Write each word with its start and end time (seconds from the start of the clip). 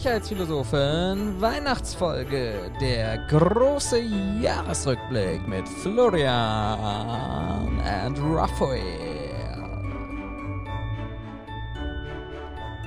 Sicherheitsphilosophen 0.00 1.38
Weihnachtsfolge. 1.42 2.72
Der 2.80 3.18
große 3.28 4.00
Jahresrückblick 4.40 5.46
mit 5.46 5.68
Florian 5.68 7.68
und 8.06 8.34
Raphael. 8.34 8.80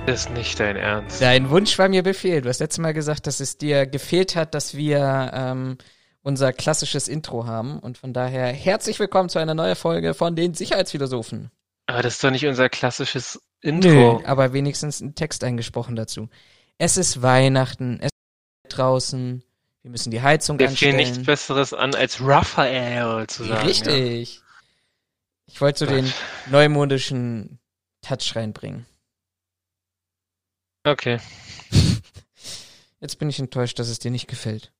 Das 0.06 0.22
ist 0.22 0.30
nicht 0.30 0.58
dein 0.58 0.74
Ernst. 0.74 1.22
Dein 1.22 1.50
Wunsch 1.50 1.78
war 1.78 1.88
mir 1.88 2.02
Befehl. 2.02 2.40
Du 2.40 2.48
hast 2.48 2.58
letztes 2.58 2.80
Mal 2.80 2.92
gesagt, 2.92 3.28
dass 3.28 3.38
es 3.38 3.58
dir 3.58 3.86
gefehlt 3.86 4.34
hat, 4.34 4.52
dass 4.52 4.74
wir 4.74 5.30
ähm, 5.32 5.78
unser 6.22 6.52
klassisches 6.52 7.06
Intro 7.06 7.46
haben. 7.46 7.78
Und 7.78 7.96
von 7.96 8.12
daher 8.12 8.48
herzlich 8.48 8.98
willkommen 8.98 9.28
zu 9.28 9.38
einer 9.38 9.54
neuen 9.54 9.76
Folge 9.76 10.14
von 10.14 10.34
den 10.34 10.54
Sicherheitsphilosophen. 10.54 11.52
Aber 11.86 12.02
das 12.02 12.14
ist 12.14 12.24
doch 12.24 12.32
nicht 12.32 12.46
unser 12.46 12.68
klassisches 12.68 13.40
Intro. 13.60 14.18
Nö, 14.18 14.26
aber 14.26 14.52
wenigstens 14.52 15.00
ein 15.00 15.14
Text 15.14 15.44
eingesprochen 15.44 15.94
dazu. 15.94 16.28
Es 16.78 16.96
ist 16.96 17.22
Weihnachten, 17.22 17.98
es 18.00 18.10
ist 18.64 18.78
draußen, 18.78 19.42
wir 19.82 19.90
müssen 19.90 20.10
die 20.10 20.22
Heizung 20.22 20.56
Mir 20.56 20.68
anstellen. 20.68 20.96
fiel 20.96 21.06
nichts 21.06 21.24
Besseres 21.24 21.72
an, 21.72 21.94
als 21.94 22.20
Raphael 22.20 23.26
zu 23.26 23.44
sagen. 23.44 23.66
Richtig. 23.66 24.40
Ich 25.46 25.60
wollte 25.60 25.80
so 25.80 25.86
den 25.86 26.12
neumodischen 26.50 27.58
Touch 28.02 28.34
reinbringen. 28.34 28.86
Ja. 30.84 30.92
Okay. 30.92 31.18
Jetzt 33.00 33.18
bin 33.18 33.28
ich 33.28 33.38
enttäuscht, 33.38 33.78
dass 33.78 33.88
es 33.88 33.98
dir 33.98 34.10
nicht 34.10 34.26
gefällt. 34.28 34.72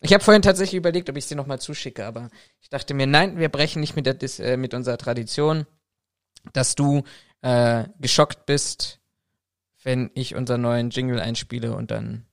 Ich 0.00 0.12
habe 0.12 0.22
vorhin 0.22 0.42
tatsächlich 0.42 0.78
überlegt, 0.78 1.08
ob 1.08 1.16
ich 1.16 1.24
es 1.24 1.28
dir 1.28 1.36
nochmal 1.36 1.60
zuschicke, 1.60 2.04
aber 2.04 2.30
ich 2.60 2.68
dachte 2.68 2.94
mir, 2.94 3.06
nein, 3.06 3.38
wir 3.38 3.48
brechen 3.48 3.80
nicht 3.80 3.96
mit, 3.96 4.06
der, 4.06 4.16
äh, 4.40 4.56
mit 4.56 4.74
unserer 4.74 4.98
Tradition, 4.98 5.66
dass 6.52 6.74
du 6.74 7.04
äh, 7.42 7.84
geschockt 8.00 8.46
bist, 8.46 9.00
wenn 9.84 10.10
ich 10.14 10.34
unseren 10.34 10.62
neuen 10.62 10.90
Jingle 10.90 11.20
einspiele 11.20 11.74
und 11.74 11.90
dann. 11.90 12.26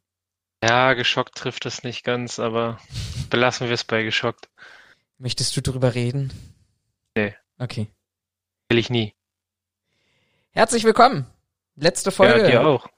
Ja, 0.64 0.94
geschockt 0.94 1.36
trifft 1.36 1.66
es 1.66 1.84
nicht 1.84 2.04
ganz, 2.04 2.40
aber 2.40 2.80
belassen 3.30 3.68
wir 3.68 3.74
es 3.74 3.84
bei 3.84 4.04
geschockt. 4.04 4.50
Möchtest 5.18 5.56
du 5.56 5.62
drüber 5.62 5.94
reden? 5.94 6.32
Nee. 7.16 7.36
Okay. 7.60 7.88
Will 8.70 8.80
ich 8.80 8.90
nie. 8.90 9.14
Herzlich 10.52 10.84
willkommen. 10.84 11.28
Letzte 11.76 12.12
Folge. 12.12 12.42
Ja, 12.44 12.50
dir 12.50 12.68
auch. 12.68 12.88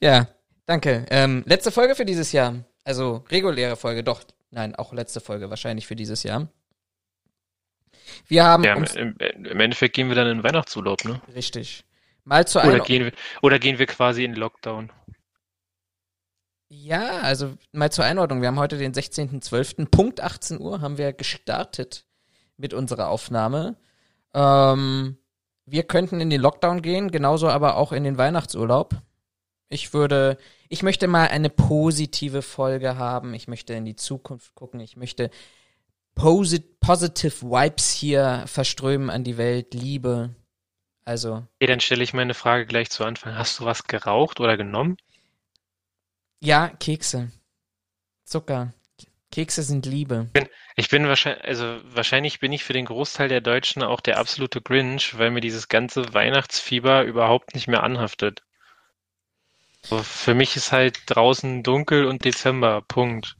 Ja, 0.00 0.28
danke. 0.64 1.06
Ähm, 1.10 1.42
letzte 1.44 1.72
Folge 1.72 1.96
für 1.96 2.04
dieses 2.04 2.30
Jahr. 2.30 2.64
Also 2.84 3.24
reguläre 3.30 3.74
Folge, 3.74 4.04
doch. 4.04 4.22
Nein, 4.52 4.76
auch 4.76 4.92
letzte 4.92 5.20
Folge 5.20 5.50
wahrscheinlich 5.50 5.88
für 5.88 5.96
dieses 5.96 6.22
Jahr. 6.22 6.48
Wir 8.28 8.44
haben 8.44 8.62
Ja, 8.62 8.74
im, 8.74 9.16
im 9.18 9.60
Endeffekt 9.60 9.96
gehen 9.96 10.08
wir 10.08 10.14
dann 10.14 10.28
in 10.28 10.44
Weihnachtsurlaub, 10.44 11.04
ne? 11.04 11.20
richtig 11.34 11.84
mal 12.28 12.46
zur 12.46 12.64
Oder 12.64 12.80
gehen 12.80 13.04
wir, 13.06 13.12
oder 13.42 13.58
gehen 13.58 13.78
wir 13.78 13.86
quasi 13.86 14.24
in 14.24 14.34
Lockdown. 14.34 14.92
Ja, 16.68 17.20
also 17.20 17.54
mal 17.72 17.90
zur 17.90 18.04
Einordnung. 18.04 18.42
Wir 18.42 18.48
haben 18.48 18.58
heute 18.58 18.76
den 18.76 18.92
16.12. 18.92 19.86
Punkt 19.86 20.20
18 20.20 20.60
Uhr 20.60 20.82
haben 20.82 20.98
wir 20.98 21.14
gestartet 21.14 22.04
mit 22.58 22.74
unserer 22.74 23.08
Aufnahme. 23.08 23.76
Ähm, 24.34 25.16
wir 25.64 25.82
könnten 25.84 26.20
in 26.20 26.28
den 26.28 26.42
Lockdown 26.42 26.82
gehen, 26.82 27.10
genauso 27.10 27.48
aber 27.48 27.76
auch 27.76 27.92
in 27.92 28.04
den 28.04 28.18
Weihnachtsurlaub. 28.18 28.94
Ich 29.70 29.94
würde, 29.94 30.36
ich 30.68 30.82
möchte 30.82 31.08
mal 31.08 31.28
eine 31.28 31.50
positive 31.50 32.42
Folge 32.42 32.96
haben. 32.96 33.32
Ich 33.32 33.48
möchte 33.48 33.72
in 33.72 33.86
die 33.86 33.96
Zukunft 33.96 34.54
gucken. 34.54 34.80
Ich 34.80 34.96
möchte 34.96 35.30
posit 36.14 36.80
positive 36.80 37.42
Vibes 37.42 37.92
hier 37.92 38.44
verströmen 38.46 39.08
an 39.08 39.24
die 39.24 39.38
Welt. 39.38 39.72
Liebe. 39.72 40.34
Also, 41.08 41.46
Okay, 41.56 41.66
dann 41.68 41.80
stelle 41.80 42.04
ich 42.04 42.12
meine 42.12 42.34
Frage 42.34 42.66
gleich 42.66 42.90
zu 42.90 43.02
Anfang. 43.02 43.34
Hast 43.34 43.58
du 43.58 43.64
was 43.64 43.84
geraucht 43.84 44.40
oder 44.40 44.58
genommen? 44.58 44.98
ja, 46.40 46.68
Kekse. 46.68 47.32
Zucker. 48.26 48.74
Kekse 49.32 49.62
sind 49.62 49.86
Liebe. 49.86 50.28
Ich 50.76 50.90
bin 50.90 51.08
wahrscheinlich, 51.08 51.44
also 51.44 51.80
wahrscheinlich 51.84 52.40
bin 52.40 52.52
ich 52.52 52.62
für 52.62 52.74
den 52.74 52.84
Großteil 52.84 53.30
der 53.30 53.40
Deutschen 53.40 53.82
auch 53.82 54.00
der 54.02 54.18
absolute 54.18 54.60
Grinch, 54.60 55.16
weil 55.16 55.30
mir 55.30 55.40
dieses 55.40 55.68
ganze 55.68 56.12
Weihnachtsfieber 56.12 57.04
überhaupt 57.04 57.54
nicht 57.54 57.68
mehr 57.68 57.82
anhaftet. 57.84 58.42
So, 59.80 60.02
für 60.02 60.34
mich 60.34 60.56
ist 60.56 60.72
halt 60.72 61.00
draußen 61.06 61.62
dunkel 61.62 62.04
und 62.04 62.26
Dezember, 62.26 62.82
Punkt. 62.82 63.34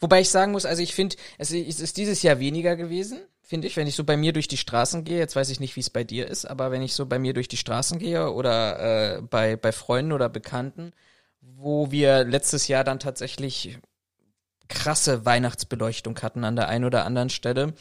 Wobei 0.00 0.22
ich 0.22 0.30
sagen 0.30 0.52
muss, 0.52 0.64
also 0.64 0.82
ich 0.82 0.94
finde, 0.94 1.16
es 1.36 1.50
ist 1.50 1.98
dieses 1.98 2.22
Jahr 2.22 2.40
weniger 2.40 2.74
gewesen, 2.74 3.20
finde 3.52 3.66
ich, 3.66 3.76
wenn 3.76 3.86
ich 3.86 3.96
so 3.96 4.04
bei 4.04 4.16
mir 4.16 4.32
durch 4.32 4.48
die 4.48 4.56
Straßen 4.56 5.04
gehe. 5.04 5.18
Jetzt 5.18 5.36
weiß 5.36 5.50
ich 5.50 5.60
nicht, 5.60 5.76
wie 5.76 5.80
es 5.80 5.90
bei 5.90 6.04
dir 6.04 6.26
ist, 6.26 6.46
aber 6.46 6.70
wenn 6.70 6.80
ich 6.80 6.94
so 6.94 7.04
bei 7.04 7.18
mir 7.18 7.34
durch 7.34 7.48
die 7.48 7.58
Straßen 7.58 7.98
gehe 7.98 8.30
oder 8.30 9.18
äh, 9.18 9.20
bei, 9.20 9.56
bei 9.56 9.72
Freunden 9.72 10.12
oder 10.12 10.30
Bekannten, 10.30 10.94
wo 11.42 11.90
wir 11.90 12.24
letztes 12.24 12.66
Jahr 12.66 12.82
dann 12.82 12.98
tatsächlich 12.98 13.78
krasse 14.68 15.26
Weihnachtsbeleuchtung 15.26 16.18
hatten 16.22 16.44
an 16.44 16.56
der 16.56 16.70
einen 16.70 16.86
oder 16.86 17.04
anderen 17.04 17.28
Stelle, 17.28 17.74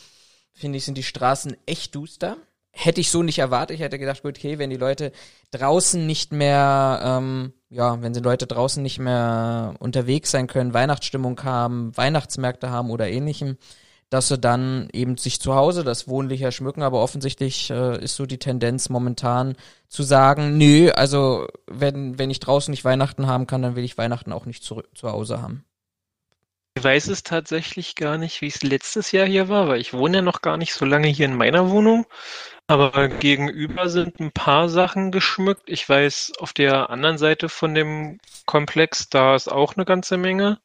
finde 0.51 0.77
ich, 0.77 0.83
sind 0.83 0.97
die 0.97 1.03
Straßen 1.03 1.55
echt 1.65 1.95
duster. 1.95 2.35
Hätte 2.71 2.99
ich 2.99 3.09
so 3.09 3.23
nicht 3.23 3.39
erwartet. 3.39 3.75
Ich 3.75 3.81
hätte 3.81 3.97
gedacht, 3.97 4.23
gut, 4.23 4.37
okay, 4.37 4.59
wenn 4.59 4.71
die 4.71 4.75
Leute 4.75 5.13
draußen 5.51 6.05
nicht 6.05 6.33
mehr, 6.33 6.99
ähm, 7.01 7.53
ja, 7.69 8.01
wenn 8.01 8.11
die 8.11 8.19
Leute 8.19 8.45
draußen 8.45 8.83
nicht 8.83 8.99
mehr 8.99 9.75
unterwegs 9.79 10.31
sein 10.31 10.47
können, 10.47 10.73
Weihnachtsstimmung 10.73 11.41
haben, 11.43 11.95
Weihnachtsmärkte 11.95 12.69
haben 12.69 12.89
oder 12.89 13.07
ähnlichem, 13.07 13.57
dass 14.11 14.27
sie 14.27 14.37
dann 14.37 14.89
eben 14.91 15.15
sich 15.15 15.39
zu 15.39 15.55
Hause 15.55 15.85
das 15.85 16.07
wohnlicher 16.07 16.51
schmücken, 16.51 16.83
aber 16.83 17.01
offensichtlich 17.01 17.71
äh, 17.71 17.97
ist 18.03 18.17
so 18.17 18.25
die 18.25 18.39
Tendenz 18.39 18.89
momentan 18.89 19.55
zu 19.87 20.03
sagen, 20.03 20.57
nö, 20.57 20.91
also 20.91 21.47
wenn, 21.65 22.19
wenn 22.19 22.29
ich 22.29 22.41
draußen 22.41 22.71
nicht 22.71 22.83
Weihnachten 22.83 23.25
haben 23.25 23.47
kann, 23.47 23.61
dann 23.61 23.77
will 23.77 23.85
ich 23.85 23.97
Weihnachten 23.97 24.33
auch 24.33 24.45
nicht 24.45 24.63
zu, 24.63 24.83
zu 24.93 25.09
Hause 25.09 25.41
haben. 25.41 25.63
Ich 26.75 26.83
weiß 26.83 27.07
es 27.07 27.23
tatsächlich 27.23 27.95
gar 27.95 28.17
nicht, 28.17 28.41
wie 28.41 28.47
es 28.47 28.63
letztes 28.63 29.13
Jahr 29.13 29.25
hier 29.25 29.47
war, 29.47 29.69
weil 29.69 29.79
ich 29.79 29.93
wohne 29.93 30.17
ja 30.17 30.21
noch 30.21 30.41
gar 30.41 30.57
nicht 30.57 30.73
so 30.73 30.83
lange 30.83 31.07
hier 31.07 31.25
in 31.25 31.35
meiner 31.35 31.69
Wohnung. 31.69 32.05
Aber 32.67 33.07
gegenüber 33.07 33.87
sind 33.87 34.19
ein 34.19 34.31
paar 34.31 34.67
Sachen 34.67 35.11
geschmückt. 35.11 35.63
Ich 35.67 35.87
weiß, 35.87 36.33
auf 36.39 36.51
der 36.51 36.89
anderen 36.89 37.17
Seite 37.17 37.47
von 37.47 37.73
dem 37.73 38.19
Komplex, 38.45 39.09
da 39.09 39.35
ist 39.35 39.49
auch 39.49 39.75
eine 39.75 39.85
ganze 39.85 40.17
Menge. 40.17 40.59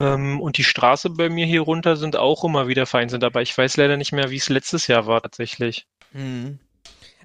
Ähm, 0.00 0.40
und 0.40 0.58
die 0.58 0.64
Straße 0.64 1.10
bei 1.10 1.28
mir 1.28 1.46
hier 1.46 1.62
runter 1.62 1.96
sind 1.96 2.16
auch 2.16 2.44
immer 2.44 2.68
wieder 2.68 2.86
vereinzelt. 2.86 3.24
Aber 3.24 3.42
ich 3.42 3.56
weiß 3.56 3.76
leider 3.76 3.96
nicht 3.96 4.12
mehr, 4.12 4.30
wie 4.30 4.36
es 4.36 4.48
letztes 4.48 4.86
Jahr 4.86 5.06
war 5.06 5.22
tatsächlich. 5.22 5.86
Hm. 6.12 6.58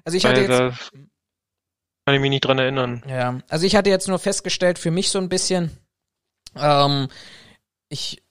Also 0.04 0.16
ich 0.16 0.24
hatte 0.24 0.48
Weil 0.48 0.68
jetzt, 0.68 0.90
da 0.92 0.98
kann 2.06 2.14
ich 2.14 2.20
mich 2.20 2.30
nicht 2.30 2.44
dran 2.44 2.58
erinnern. 2.58 3.02
Ja, 3.08 3.38
also 3.48 3.66
ich 3.66 3.76
hatte 3.76 3.90
jetzt 3.90 4.08
nur 4.08 4.18
festgestellt 4.18 4.78
für 4.78 4.90
mich 4.90 5.10
so 5.10 5.18
ein 5.18 5.28
bisschen, 5.28 5.76
ähm, 6.56 7.08
ich, 7.88 8.22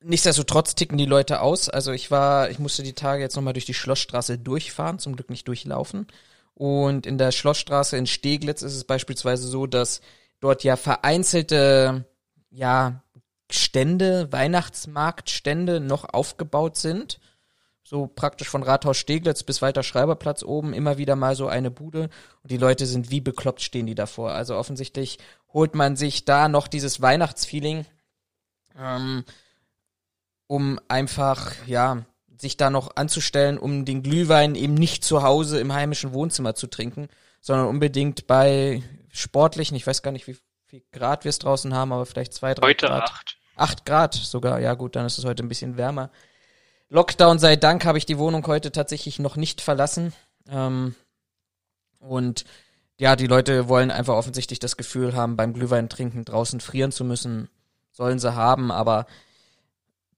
nichtsdestotrotz 0.00 0.74
ticken 0.74 0.98
die 0.98 1.04
Leute 1.04 1.40
aus. 1.40 1.68
Also 1.68 1.92
ich 1.92 2.10
war, 2.10 2.50
ich 2.50 2.58
musste 2.58 2.82
die 2.82 2.94
Tage 2.94 3.22
jetzt 3.22 3.36
nochmal 3.36 3.52
durch 3.52 3.66
die 3.66 3.74
Schlossstraße 3.74 4.38
durchfahren, 4.38 4.98
zum 4.98 5.16
Glück 5.16 5.30
nicht 5.30 5.46
durchlaufen. 5.48 6.06
Und 6.54 7.06
in 7.06 7.18
der 7.18 7.32
Schlossstraße 7.32 7.96
in 7.96 8.06
Steglitz 8.06 8.62
ist 8.62 8.74
es 8.74 8.84
beispielsweise 8.84 9.46
so, 9.46 9.66
dass 9.66 10.00
dort 10.40 10.64
ja 10.64 10.76
vereinzelte, 10.76 12.06
ja, 12.50 13.02
Stände, 13.50 14.32
Weihnachtsmarktstände 14.32 15.80
noch 15.80 16.04
aufgebaut 16.12 16.76
sind. 16.76 17.20
So 17.82 18.08
praktisch 18.08 18.48
von 18.48 18.64
Rathaus 18.64 18.96
Steglitz 18.96 19.44
bis 19.44 19.62
Walter 19.62 19.84
Schreiberplatz 19.84 20.42
oben 20.42 20.72
immer 20.72 20.98
wieder 20.98 21.14
mal 21.14 21.36
so 21.36 21.46
eine 21.46 21.70
Bude. 21.70 22.10
Und 22.42 22.50
die 22.50 22.56
Leute 22.56 22.84
sind 22.84 23.10
wie 23.10 23.20
bekloppt 23.20 23.62
stehen 23.62 23.86
die 23.86 23.94
davor. 23.94 24.32
Also 24.32 24.56
offensichtlich 24.56 25.18
holt 25.52 25.76
man 25.76 25.94
sich 25.94 26.24
da 26.24 26.48
noch 26.48 26.66
dieses 26.66 27.00
Weihnachtsfeeling, 27.00 27.86
ähm, 28.76 29.24
um 30.48 30.80
einfach, 30.88 31.52
ja, 31.66 32.04
sich 32.38 32.56
da 32.56 32.70
noch 32.70 32.96
anzustellen, 32.96 33.56
um 33.56 33.84
den 33.84 34.02
Glühwein 34.02 34.54
eben 34.56 34.74
nicht 34.74 35.04
zu 35.04 35.22
Hause 35.22 35.60
im 35.60 35.72
heimischen 35.72 36.12
Wohnzimmer 36.12 36.54
zu 36.54 36.66
trinken, 36.66 37.08
sondern 37.40 37.68
unbedingt 37.68 38.26
bei 38.26 38.82
sportlichen, 39.10 39.76
ich 39.76 39.86
weiß 39.86 40.02
gar 40.02 40.10
nicht, 40.10 40.26
wie 40.26 40.36
viel 40.76 40.84
Grad 40.92 41.24
wir 41.24 41.30
es 41.30 41.38
draußen 41.38 41.74
haben, 41.74 41.92
aber 41.92 42.04
vielleicht 42.06 42.34
zwei, 42.34 42.54
drei 42.54 42.68
Heute 42.68 42.86
Grad. 42.86 43.02
acht. 43.02 43.38
Acht 43.56 43.86
Grad 43.86 44.14
sogar, 44.14 44.60
ja 44.60 44.74
gut, 44.74 44.96
dann 44.96 45.06
ist 45.06 45.16
es 45.16 45.24
heute 45.24 45.42
ein 45.42 45.48
bisschen 45.48 45.78
wärmer. 45.78 46.10
Lockdown 46.90 47.38
sei 47.38 47.56
Dank 47.56 47.84
habe 47.86 47.96
ich 47.98 48.04
die 48.04 48.18
Wohnung 48.18 48.46
heute 48.46 48.70
tatsächlich 48.70 49.18
noch 49.18 49.36
nicht 49.36 49.62
verlassen. 49.62 50.12
Ähm, 50.48 50.94
und 51.98 52.44
ja, 52.98 53.16
die 53.16 53.26
Leute 53.26 53.68
wollen 53.68 53.90
einfach 53.90 54.14
offensichtlich 54.14 54.58
das 54.58 54.76
Gefühl 54.76 55.16
haben, 55.16 55.36
beim 55.36 55.54
Glühwein 55.54 55.88
trinken 55.88 56.24
draußen 56.26 56.60
frieren 56.60 56.92
zu 56.92 57.04
müssen. 57.04 57.48
Sollen 57.92 58.18
sie 58.18 58.34
haben, 58.34 58.70
aber 58.70 59.06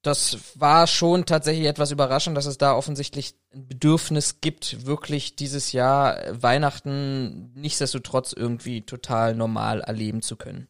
das 0.02 0.58
war 0.58 0.86
schon 0.86 1.26
tatsächlich 1.26 1.66
etwas 1.66 1.90
überraschend, 1.90 2.36
dass 2.36 2.46
es 2.46 2.58
da 2.58 2.74
offensichtlich 2.74 3.34
ein 3.52 3.66
Bedürfnis 3.66 4.40
gibt, 4.40 4.86
wirklich 4.86 5.36
dieses 5.36 5.72
Jahr 5.72 6.20
Weihnachten 6.30 7.52
nichtsdestotrotz 7.54 8.32
irgendwie 8.32 8.82
total 8.82 9.34
normal 9.34 9.80
erleben 9.80 10.22
zu 10.22 10.36
können. 10.36 10.68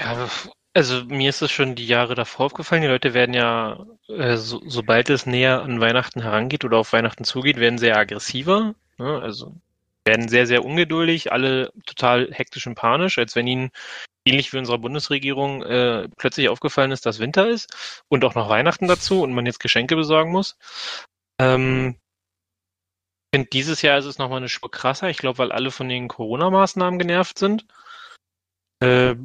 Ja, 0.00 0.28
also 0.74 1.04
mir 1.04 1.30
ist 1.30 1.42
es 1.42 1.50
schon 1.52 1.76
die 1.76 1.86
Jahre 1.86 2.14
davor 2.14 2.46
aufgefallen. 2.46 2.82
Die 2.82 2.88
Leute 2.88 3.14
werden 3.14 3.34
ja, 3.34 3.86
äh, 4.08 4.36
so, 4.36 4.60
sobald 4.66 5.08
es 5.08 5.24
näher 5.26 5.62
an 5.62 5.80
Weihnachten 5.80 6.20
herangeht 6.20 6.64
oder 6.64 6.78
auf 6.78 6.92
Weihnachten 6.92 7.24
zugeht, 7.24 7.58
werden 7.58 7.78
sehr 7.78 7.96
aggressiver. 7.96 8.74
Ne? 8.98 9.22
Also 9.22 9.54
werden 10.04 10.28
sehr, 10.28 10.46
sehr 10.46 10.64
ungeduldig, 10.64 11.32
alle 11.32 11.72
total 11.86 12.28
hektisch 12.32 12.66
und 12.66 12.74
panisch, 12.74 13.18
als 13.18 13.36
wenn 13.36 13.46
ihnen 13.46 13.70
ähnlich 14.24 14.52
wie 14.52 14.58
unserer 14.58 14.78
Bundesregierung 14.78 15.62
äh, 15.62 16.08
plötzlich 16.16 16.48
aufgefallen 16.48 16.92
ist, 16.92 17.06
dass 17.06 17.18
Winter 17.18 17.48
ist 17.48 18.04
und 18.08 18.24
auch 18.24 18.34
noch 18.34 18.48
Weihnachten 18.48 18.88
dazu 18.88 19.22
und 19.22 19.34
man 19.34 19.46
jetzt 19.46 19.60
Geschenke 19.60 19.96
besorgen 19.96 20.32
muss. 20.32 20.56
Ähm, 21.40 21.96
ich 23.30 23.36
finde, 23.36 23.50
dieses 23.50 23.82
Jahr 23.82 23.98
ist 23.98 24.04
es 24.04 24.18
nochmal 24.18 24.38
eine 24.38 24.48
Spur 24.48 24.70
krasser. 24.70 25.10
Ich 25.10 25.18
glaube, 25.18 25.38
weil 25.38 25.52
alle 25.52 25.70
von 25.70 25.88
den 25.88 26.08
Corona-Maßnahmen 26.08 26.98
genervt 26.98 27.38
sind. 27.38 27.66
Äh, 28.80 29.16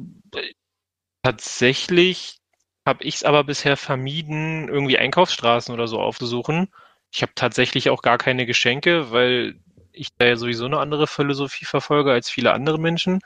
tatsächlich 1.22 2.38
habe 2.86 3.04
ich 3.04 3.16
es 3.16 3.22
aber 3.24 3.44
bisher 3.44 3.76
vermieden, 3.76 4.68
irgendwie 4.68 4.98
Einkaufsstraßen 4.98 5.72
oder 5.72 5.86
so 5.86 6.00
aufzusuchen. 6.00 6.72
Ich 7.12 7.22
habe 7.22 7.32
tatsächlich 7.34 7.90
auch 7.90 8.02
gar 8.02 8.18
keine 8.18 8.46
Geschenke, 8.46 9.10
weil 9.12 9.60
ich 9.92 10.08
da 10.16 10.26
ja 10.26 10.36
sowieso 10.36 10.66
eine 10.66 10.78
andere 10.78 11.06
Philosophie 11.06 11.64
verfolge 11.64 12.12
als 12.12 12.30
viele 12.30 12.52
andere 12.52 12.78
Menschen. 12.78 13.20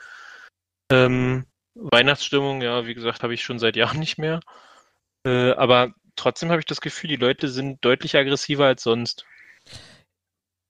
Ähm, 0.91 1.45
Weihnachtsstimmung, 1.75 2.61
ja, 2.61 2.85
wie 2.85 2.93
gesagt, 2.93 3.23
habe 3.23 3.33
ich 3.33 3.43
schon 3.43 3.59
seit 3.59 3.75
Jahren 3.75 3.99
nicht 3.99 4.17
mehr. 4.17 4.39
Äh, 5.25 5.51
aber 5.51 5.93
trotzdem 6.15 6.49
habe 6.49 6.59
ich 6.59 6.65
das 6.65 6.81
Gefühl, 6.81 7.09
die 7.09 7.15
Leute 7.15 7.49
sind 7.49 7.83
deutlich 7.83 8.15
aggressiver 8.15 8.65
als 8.65 8.83
sonst. 8.83 9.25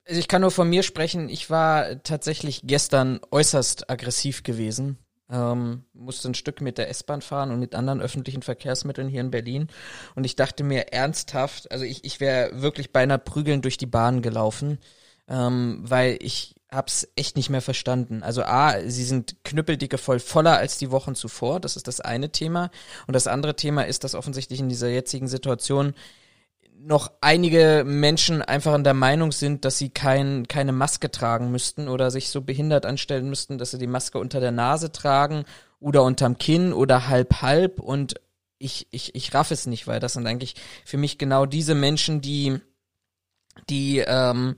Also 0.06 0.20
ich 0.20 0.28
kann 0.28 0.42
nur 0.42 0.50
von 0.50 0.68
mir 0.68 0.82
sprechen, 0.82 1.28
ich 1.28 1.50
war 1.50 2.02
tatsächlich 2.02 2.62
gestern 2.64 3.20
äußerst 3.30 3.90
aggressiv 3.90 4.42
gewesen. 4.42 4.98
Ähm, 5.28 5.84
musste 5.92 6.28
ein 6.28 6.34
Stück 6.34 6.60
mit 6.60 6.78
der 6.78 6.88
S-Bahn 6.88 7.20
fahren 7.20 7.50
und 7.50 7.58
mit 7.58 7.74
anderen 7.74 8.00
öffentlichen 8.00 8.42
Verkehrsmitteln 8.42 9.08
hier 9.08 9.20
in 9.20 9.32
Berlin. 9.32 9.68
Und 10.14 10.24
ich 10.24 10.36
dachte 10.36 10.62
mir 10.62 10.92
ernsthaft, 10.92 11.70
also 11.72 11.84
ich, 11.84 12.04
ich 12.04 12.20
wäre 12.20 12.62
wirklich 12.62 12.92
beinahe 12.92 13.18
prügelnd 13.18 13.64
durch 13.64 13.76
die 13.76 13.86
Bahn 13.86 14.22
gelaufen, 14.22 14.78
ähm, 15.28 15.80
weil 15.82 16.18
ich 16.20 16.55
hab's 16.76 17.08
echt 17.16 17.36
nicht 17.36 17.50
mehr 17.50 17.62
verstanden. 17.62 18.22
Also 18.22 18.42
A, 18.42 18.80
sie 18.86 19.04
sind 19.04 19.36
knüppeldicke 19.44 19.98
voll 19.98 20.20
voller 20.20 20.56
als 20.58 20.78
die 20.78 20.90
Wochen 20.90 21.14
zuvor. 21.14 21.58
Das 21.58 21.76
ist 21.76 21.88
das 21.88 22.00
eine 22.00 22.30
Thema. 22.30 22.70
Und 23.06 23.14
das 23.14 23.26
andere 23.26 23.56
Thema 23.56 23.82
ist, 23.82 24.04
dass 24.04 24.14
offensichtlich 24.14 24.60
in 24.60 24.68
dieser 24.68 24.88
jetzigen 24.88 25.26
Situation 25.26 25.94
noch 26.78 27.10
einige 27.20 27.84
Menschen 27.86 28.42
einfach 28.42 28.74
in 28.74 28.84
der 28.84 28.94
Meinung 28.94 29.32
sind, 29.32 29.64
dass 29.64 29.78
sie 29.78 29.88
kein, 29.88 30.46
keine 30.46 30.72
Maske 30.72 31.10
tragen 31.10 31.50
müssten 31.50 31.88
oder 31.88 32.10
sich 32.10 32.28
so 32.28 32.42
behindert 32.42 32.86
anstellen 32.86 33.28
müssten, 33.28 33.58
dass 33.58 33.70
sie 33.70 33.78
die 33.78 33.86
Maske 33.86 34.18
unter 34.18 34.40
der 34.40 34.52
Nase 34.52 34.92
tragen 34.92 35.44
oder 35.80 36.02
unterm 36.04 36.38
Kinn 36.38 36.72
oder 36.72 37.08
halb 37.08 37.40
halb 37.42 37.80
und 37.80 38.14
ich, 38.58 38.86
ich, 38.90 39.14
ich 39.14 39.34
raff 39.34 39.50
es 39.50 39.66
nicht, 39.66 39.86
weil 39.86 40.00
das 40.00 40.14
sind 40.14 40.26
eigentlich 40.26 40.54
für 40.84 40.96
mich 40.96 41.18
genau 41.18 41.46
diese 41.46 41.74
Menschen, 41.74 42.20
die, 42.20 42.58
die 43.68 43.98
ähm, 44.06 44.56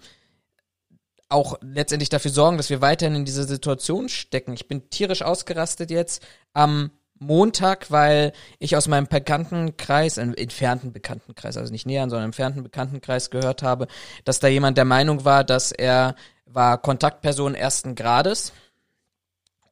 auch 1.29 1.59
letztendlich 1.61 2.09
dafür 2.09 2.31
sorgen, 2.31 2.57
dass 2.57 2.71
wir 2.71 2.81
weiterhin 2.81 3.17
in 3.17 3.25
dieser 3.25 3.45
Situation 3.45 4.09
stecken. 4.09 4.55
Ich 4.55 4.69
bin 4.69 4.89
tierisch 4.91 5.23
ausgerastet 5.23 5.91
jetzt 5.91 6.27
am 6.55 6.91
Montag, 7.19 7.91
weil 7.91 8.33
ich 8.59 8.77
aus 8.77 8.89
meinem 8.89 9.07
Bekanntenkreis, 9.07 10.19
einem 10.19 10.35
entfernten 10.35 10.93
Bekanntenkreis, 10.93 11.57
also 11.57 11.73
nicht 11.73 11.87
näher, 11.87 12.09
sondern 12.09 12.27
entfernten 12.27 12.63
Bekanntenkreis 12.63 13.31
gehört 13.31 13.63
habe, 13.63 13.89
dass 14.25 14.41
da 14.41 14.49
jemand 14.49 14.79
der 14.79 14.85
Meinung 14.85 15.25
war, 15.25 15.45
dass 15.45 15.73
er 15.73 16.15
war 16.47 16.79
Kontaktperson 16.79 17.55
ersten 17.55 17.95
Grades 17.95 18.53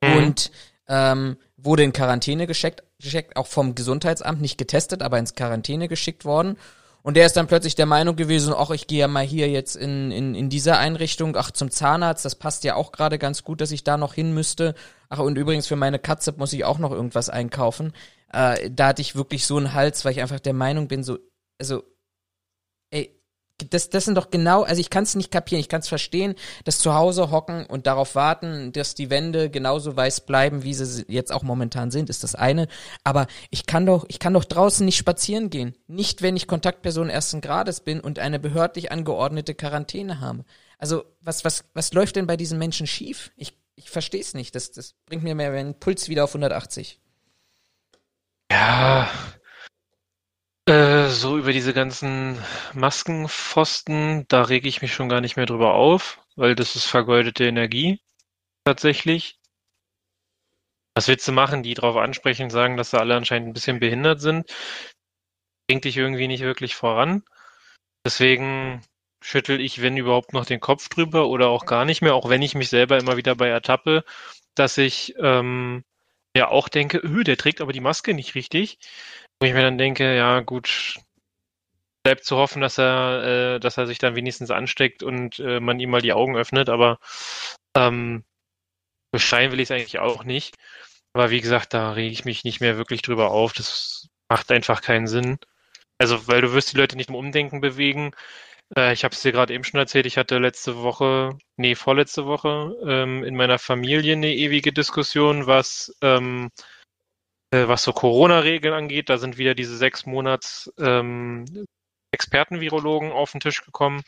mhm. 0.03 0.17
und 0.17 0.51
ähm, 0.89 1.37
wurde 1.57 1.85
in 1.85 1.93
Quarantäne 1.93 2.47
geschickt, 2.47 2.83
geschickt, 3.01 3.37
auch 3.37 3.47
vom 3.47 3.75
Gesundheitsamt, 3.75 4.41
nicht 4.41 4.59
getestet, 4.59 5.03
aber 5.03 5.19
ins 5.19 5.35
Quarantäne 5.35 5.89
geschickt 5.89 6.25
worden 6.25 6.57
und 7.07 7.17
der 7.17 7.25
ist 7.25 7.37
dann 7.37 7.47
plötzlich 7.47 7.77
der 7.77 7.87
Meinung 7.87 8.17
gewesen, 8.17 8.53
ach, 8.53 8.71
ich 8.71 8.89
gehe 8.89 8.99
ja 8.99 9.07
mal 9.07 9.25
hier 9.25 9.49
jetzt 9.49 9.77
in, 9.77 10.11
in, 10.11 10.35
in 10.35 10.49
dieser 10.49 10.81
Einrichtung, 10.81 11.37
ach, 11.37 11.53
zum 11.53 11.71
Zahnarzt, 11.71 12.25
das 12.25 12.35
passt 12.35 12.65
ja 12.65 12.75
auch 12.75 12.91
gerade 12.91 13.17
ganz 13.17 13.45
gut, 13.45 13.61
dass 13.61 13.71
ich 13.71 13.85
da 13.85 13.97
noch 13.97 14.13
hin 14.13 14.35
müsste. 14.35 14.75
Ach, 15.09 15.21
und 15.21 15.39
übrigens 15.39 15.69
für 15.69 15.77
meine 15.77 16.01
Katze 16.01 16.35
muss 16.37 16.53
ich 16.53 16.65
auch 16.65 16.81
noch 16.81 16.91
irgendwas 16.91 17.31
einkaufen. 17.31 17.93
Äh, 18.33 18.73
da 18.73 18.89
hatte 18.89 19.03
ich 19.03 19.15
wirklich 19.15 19.47
so 19.47 19.57
einen 19.57 19.73
Hals, 19.73 20.05
weil 20.05 20.11
ich 20.11 20.21
einfach 20.21 20.41
der 20.41 20.53
Meinung 20.53 20.89
bin, 20.89 21.05
so, 21.05 21.19
also 21.61 21.85
das, 23.59 23.89
das 23.89 24.05
sind 24.05 24.17
doch 24.17 24.31
genau, 24.31 24.63
also 24.63 24.81
ich 24.81 24.91
kann 24.91 25.05
es 25.05 25.15
nicht 25.15 25.31
kapieren, 25.31 25.61
ich 25.61 25.69
kann 25.69 25.81
es 25.81 25.89
verstehen, 25.89 26.35
dass 26.65 26.79
zu 26.79 26.95
Hause 26.95 27.31
hocken 27.31 27.65
und 27.67 27.87
darauf 27.87 28.15
warten, 28.15 28.73
dass 28.73 28.95
die 28.95 29.09
Wände 29.09 29.51
genauso 29.51 29.97
weiß 29.97 30.21
bleiben, 30.23 30.63
wie 30.63 30.75
sie 30.75 31.05
jetzt 31.09 31.33
auch 31.33 31.43
momentan 31.43 31.91
sind, 31.91 32.11
ist 32.11 32.23
das 32.23 32.35
eine. 32.35 32.69
Aber 33.03 33.27
ich 33.51 33.67
kann 33.67 33.87
doch, 33.87 34.05
ich 34.09 34.19
kann 34.19 34.35
doch 34.35 34.45
draußen 34.45 34.85
nicht 34.85 34.97
spazieren 34.97 35.49
gehen. 35.49 35.75
Nicht, 35.87 36.23
wenn 36.23 36.37
ich 36.37 36.47
Kontaktperson 36.47 37.09
ersten 37.09 37.41
Grades 37.41 37.81
bin 37.81 38.01
und 38.01 38.19
eine 38.19 38.39
behördlich 38.39 38.93
angeordnete 38.93 39.55
Quarantäne 39.55 40.21
habe. 40.21 40.45
Also, 40.79 41.05
was, 41.21 41.45
was, 41.45 41.65
was 41.73 41.93
läuft 41.95 42.17
denn 42.17 42.27
bei 42.27 42.37
diesen 42.37 42.59
Menschen 42.59 42.87
schief? 42.87 43.33
Ich, 43.37 43.57
ich 43.77 43.89
verstehe 43.89 44.21
es 44.21 44.35
nicht. 44.35 44.55
Das, 44.55 44.73
das 44.73 44.95
bringt 45.07 45.23
mir 45.23 45.35
mehr 45.35 45.53
einen 45.53 45.79
Puls 45.79 46.09
wieder 46.11 46.25
auf 46.25 46.31
180. 46.31 47.01
Ja, 48.51 49.09
äh, 50.67 51.09
so 51.09 51.39
über 51.39 51.53
diese 51.53 51.73
ganzen 51.73 52.39
Maskenpfosten, 52.75 54.27
da 54.29 54.43
rege 54.43 54.69
ich 54.69 54.83
mich 54.83 54.93
schon 54.93 55.09
gar 55.09 55.21
nicht 55.21 55.37
mehr 55.37 55.47
drüber 55.47 55.75
auf, 55.75 56.21
weil 56.37 56.55
das 56.55 56.77
ist 56.77 56.87
vergeudete 56.87 57.45
Energie 57.47 58.01
tatsächlich. 58.65 59.39
Was 60.95 61.09
willst 61.09 61.29
du 61.29 61.33
machen? 61.33 61.63
Die 61.63 61.75
drauf 61.75 61.97
ansprechen, 61.97 62.51
sagen, 62.51 62.77
dass 62.77 62.91
sie 62.91 62.99
alle 62.99 63.17
anscheinend 63.17 63.49
ein 63.49 63.53
bisschen 63.53 63.81
behindert 63.81 64.21
sind, 64.21 64.51
bringt 65.69 65.85
dich 65.85 65.97
irgendwie 65.97 66.29
nicht 66.29 66.43
wirklich 66.43 66.75
voran. 66.75 67.23
Deswegen 68.07 68.83
schüttel 69.23 69.61
ich, 69.61 69.83
wenn 69.83 69.97
überhaupt, 69.97 70.33
noch 70.33 70.47
den 70.47 70.61
Kopf 70.61 70.89
drüber 70.89 71.29
oder 71.29 71.49
auch 71.49 71.67
gar 71.67 71.85
nicht 71.85 72.03
mehr, 72.03 72.15
auch 72.15 72.29
wenn 72.29 72.43
ich 72.43 72.55
mich 72.55 72.69
selber 72.69 72.99
immer 72.99 73.17
wieder 73.17 73.35
bei 73.35 73.49
ertappe, 73.49 74.05
dass 74.55 74.79
ich 74.79 75.15
ähm, 75.21 75.85
ja 76.37 76.49
auch 76.49 76.69
denke, 76.69 76.99
öh, 76.99 77.25
der 77.25 77.37
trägt 77.37 77.61
aber 77.61 77.73
die 77.73 77.81
Maske 77.81 78.15
nicht 78.15 78.35
richtig. 78.35 78.79
Wo 79.41 79.47
ich 79.47 79.53
mir 79.53 79.63
dann 79.63 79.79
denke, 79.79 80.17
ja 80.17 80.41
gut, 80.41 80.99
bleibt 82.03 82.25
zu 82.25 82.37
hoffen, 82.37 82.63
dass 82.63 82.79
er, 82.79 83.57
äh, 83.57 83.61
dass 83.61 83.77
er 83.77 83.87
sich 83.87 83.99
dann 83.99 84.15
wenigstens 84.15 84.51
ansteckt 84.51 85.03
und 85.03 85.39
äh, 85.41 85.61
man 85.61 85.81
ihm 85.81 85.91
mal 85.91 86.01
die 86.01 86.13
Augen 86.13 86.37
öffnet, 86.37 86.69
aber 86.69 86.99
ähm, 87.77 88.25
beschreien 89.13 89.53
will 89.53 89.61
ich 89.61 89.71
es 89.71 89.71
eigentlich 89.73 89.99
auch 89.99 90.25
nicht. 90.25 90.57
Aber 91.13 91.31
wie 91.31 91.41
gesagt, 91.41 91.75
da 91.75 91.93
rege 91.93 92.13
ich 92.13 92.25
mich 92.25 92.45
nicht 92.45 92.61
mehr 92.61 92.77
wirklich 92.77 93.03
drüber 93.03 93.31
auf. 93.31 93.53
Das 93.55 94.09
macht 94.29 94.53
einfach 94.53 94.83
keinen 94.83 95.07
Sinn. 95.07 95.39
Also, 95.99 96.29
weil 96.29 96.43
du 96.43 96.53
wirst 96.53 96.73
die 96.73 96.77
Leute 96.77 96.97
nicht 96.97 97.09
im 97.09 97.15
Umdenken 97.17 97.61
bewegen. 97.61 98.13
Äh, 98.77 98.93
ich 98.93 99.05
habe 99.05 99.15
es 99.15 99.23
dir 99.23 99.33
gerade 99.33 99.55
eben 99.55 99.65
schon 99.65 99.81
erzählt, 99.81 100.07
ich 100.07 100.19
hatte 100.19 100.39
letzte 100.39 100.83
Woche, 100.83 101.39
nee, 101.57 101.75
vorletzte 101.75 102.27
Woche 102.27 102.77
ähm, 102.87 103.25
in 103.25 103.37
meiner 103.37 103.59
Familie 103.59 104.15
eine 104.15 104.35
ewige 104.35 104.73
Diskussion, 104.73 105.47
was 105.47 105.97
ähm, 106.03 106.51
äh, 107.57 107.69
was 107.69 107.83
so 107.83 107.93
Corona-Regeln 107.93 108.75
angeht, 108.75 109.09
da 109.09 109.19
sind 109.19 109.39
wieder 109.39 109.55
diese 109.55 109.77
sechs 109.77 110.07
Monats 110.07 110.73
ähm, 110.79 111.67
Expertenvirologen 112.13 113.13
auf 113.13 113.33
den 113.33 113.41
Tisch 113.41 113.65
gekommen, 113.65 114.03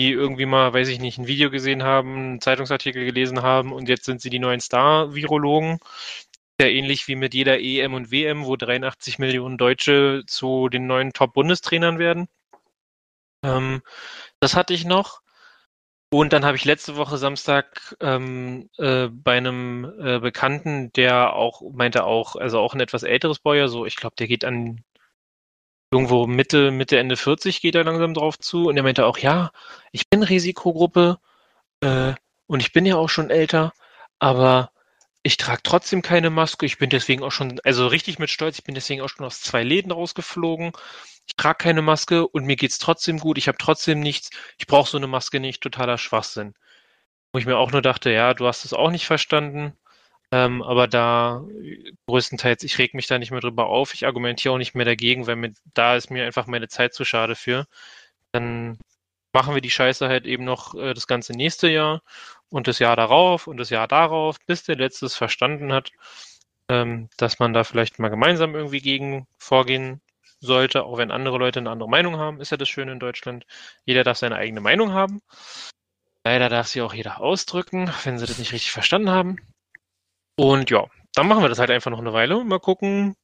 die 0.00 0.12
irgendwie 0.12 0.46
mal, 0.46 0.72
weiß 0.72 0.88
ich 0.88 1.00
nicht, 1.00 1.18
ein 1.18 1.26
Video 1.26 1.50
gesehen 1.50 1.82
haben, 1.82 2.14
einen 2.14 2.40
Zeitungsartikel 2.40 3.04
gelesen 3.04 3.42
haben 3.42 3.72
und 3.72 3.88
jetzt 3.88 4.04
sind 4.04 4.20
sie 4.20 4.30
die 4.30 4.38
neuen 4.38 4.60
Star-Virologen. 4.60 5.78
Ja, 6.60 6.68
ähnlich 6.68 7.08
wie 7.08 7.16
mit 7.16 7.34
jeder 7.34 7.60
EM 7.60 7.94
und 7.94 8.12
WM, 8.12 8.44
wo 8.44 8.56
83 8.56 9.18
Millionen 9.18 9.58
Deutsche 9.58 10.22
zu 10.26 10.68
den 10.68 10.86
neuen 10.86 11.12
Top-Bundestrainern 11.12 11.98
werden. 11.98 12.28
Ähm, 13.44 13.82
das 14.40 14.54
hatte 14.54 14.74
ich 14.74 14.84
noch. 14.84 15.21
Und 16.12 16.34
dann 16.34 16.44
habe 16.44 16.58
ich 16.58 16.66
letzte 16.66 16.96
Woche 16.96 17.16
Samstag 17.16 17.96
ähm, 18.00 18.68
äh, 18.76 19.08
bei 19.08 19.38
einem 19.38 19.90
äh, 19.98 20.18
Bekannten, 20.18 20.92
der 20.92 21.32
auch 21.32 21.62
meinte 21.72 22.04
auch, 22.04 22.36
also 22.36 22.58
auch 22.60 22.74
ein 22.74 22.80
etwas 22.80 23.02
älteres 23.02 23.38
Bäuer, 23.38 23.68
so 23.68 23.86
ich 23.86 23.96
glaube, 23.96 24.16
der 24.18 24.28
geht 24.28 24.44
an 24.44 24.84
irgendwo 25.90 26.26
Mitte, 26.26 26.70
Mitte, 26.70 26.98
Ende 26.98 27.16
40 27.16 27.62
geht 27.62 27.74
er 27.76 27.84
langsam 27.84 28.12
drauf 28.12 28.38
zu. 28.38 28.66
Und 28.66 28.76
er 28.76 28.82
meinte 28.82 29.06
auch, 29.06 29.16
ja, 29.18 29.52
ich 29.90 30.10
bin 30.10 30.22
Risikogruppe 30.22 31.18
äh, 31.80 32.12
und 32.46 32.60
ich 32.60 32.72
bin 32.74 32.84
ja 32.84 32.96
auch 32.96 33.08
schon 33.08 33.30
älter, 33.30 33.72
aber 34.18 34.70
ich 35.22 35.36
trage 35.36 35.62
trotzdem 35.62 36.02
keine 36.02 36.30
Maske. 36.30 36.66
Ich 36.66 36.78
bin 36.78 36.90
deswegen 36.90 37.22
auch 37.22 37.30
schon, 37.30 37.60
also 37.64 37.86
richtig 37.86 38.18
mit 38.18 38.30
Stolz, 38.30 38.58
ich 38.58 38.64
bin 38.64 38.74
deswegen 38.74 39.02
auch 39.02 39.08
schon 39.08 39.26
aus 39.26 39.40
zwei 39.40 39.62
Läden 39.62 39.92
rausgeflogen. 39.92 40.72
Ich 41.26 41.36
trage 41.36 41.58
keine 41.58 41.82
Maske 41.82 42.26
und 42.26 42.44
mir 42.44 42.56
geht's 42.56 42.78
trotzdem 42.78 43.18
gut, 43.18 43.38
ich 43.38 43.48
habe 43.48 43.58
trotzdem 43.58 44.00
nichts, 44.00 44.30
ich 44.58 44.66
brauche 44.66 44.90
so 44.90 44.96
eine 44.98 45.06
Maske 45.06 45.40
nicht, 45.40 45.62
totaler 45.62 45.98
Schwachsinn. 45.98 46.54
Wo 47.32 47.38
ich 47.38 47.46
mir 47.46 47.58
auch 47.58 47.72
nur 47.72 47.82
dachte, 47.82 48.10
ja, 48.10 48.34
du 48.34 48.46
hast 48.46 48.64
es 48.64 48.74
auch 48.74 48.90
nicht 48.90 49.06
verstanden, 49.06 49.74
ähm, 50.32 50.62
aber 50.62 50.88
da 50.88 51.44
größtenteils, 52.06 52.64
ich 52.64 52.78
reg 52.78 52.94
mich 52.94 53.06
da 53.06 53.18
nicht 53.18 53.30
mehr 53.32 53.40
drüber 53.40 53.66
auf, 53.68 53.94
ich 53.94 54.06
argumentiere 54.06 54.54
auch 54.54 54.58
nicht 54.58 54.74
mehr 54.74 54.86
dagegen, 54.86 55.26
weil 55.26 55.36
mir, 55.36 55.52
da 55.74 55.96
ist 55.96 56.10
mir 56.10 56.24
einfach 56.26 56.46
meine 56.46 56.68
Zeit 56.68 56.94
zu 56.94 57.04
schade 57.04 57.36
für. 57.36 57.66
Dann 58.32 58.78
machen 59.32 59.54
wir 59.54 59.62
die 59.62 59.70
Scheiße 59.70 60.08
halt 60.08 60.26
eben 60.26 60.44
noch 60.44 60.74
äh, 60.74 60.94
das 60.94 61.06
ganze 61.06 61.32
nächste 61.32 61.68
Jahr 61.68 62.02
und 62.52 62.68
das 62.68 62.78
Jahr 62.78 62.96
darauf 62.96 63.46
und 63.46 63.56
das 63.56 63.70
Jahr 63.70 63.88
darauf, 63.88 64.36
bis 64.46 64.62
der 64.64 64.76
letzte 64.76 65.06
es 65.06 65.16
verstanden 65.16 65.72
hat, 65.72 65.90
ähm, 66.68 67.08
dass 67.16 67.38
man 67.38 67.52
da 67.54 67.64
vielleicht 67.64 67.98
mal 67.98 68.10
gemeinsam 68.10 68.54
irgendwie 68.54 68.80
gegen 68.80 69.26
vorgehen 69.38 70.00
sollte, 70.40 70.84
auch 70.84 70.98
wenn 70.98 71.10
andere 71.10 71.38
Leute 71.38 71.60
eine 71.60 71.70
andere 71.70 71.88
Meinung 71.88 72.16
haben, 72.18 72.40
ist 72.40 72.50
ja 72.50 72.56
das 72.56 72.68
Schöne 72.68 72.92
in 72.92 73.00
Deutschland. 73.00 73.46
Jeder 73.84 74.04
darf 74.04 74.18
seine 74.18 74.36
eigene 74.36 74.60
Meinung 74.60 74.92
haben. 74.92 75.22
Leider 76.24 76.48
darf 76.48 76.68
sie 76.68 76.82
auch 76.82 76.94
jeder 76.94 77.20
ausdrücken, 77.20 77.90
wenn 78.04 78.18
sie 78.18 78.26
das 78.26 78.38
nicht 78.38 78.52
richtig 78.52 78.72
verstanden 78.72 79.10
haben. 79.10 79.38
Und 80.36 80.70
ja, 80.70 80.86
dann 81.14 81.28
machen 81.28 81.42
wir 81.42 81.48
das 81.48 81.58
halt 81.58 81.70
einfach 81.70 81.90
noch 81.90 82.00
eine 82.00 82.12
Weile 82.12 82.36
und 82.36 82.48
mal 82.48 82.60
gucken, 82.60 83.16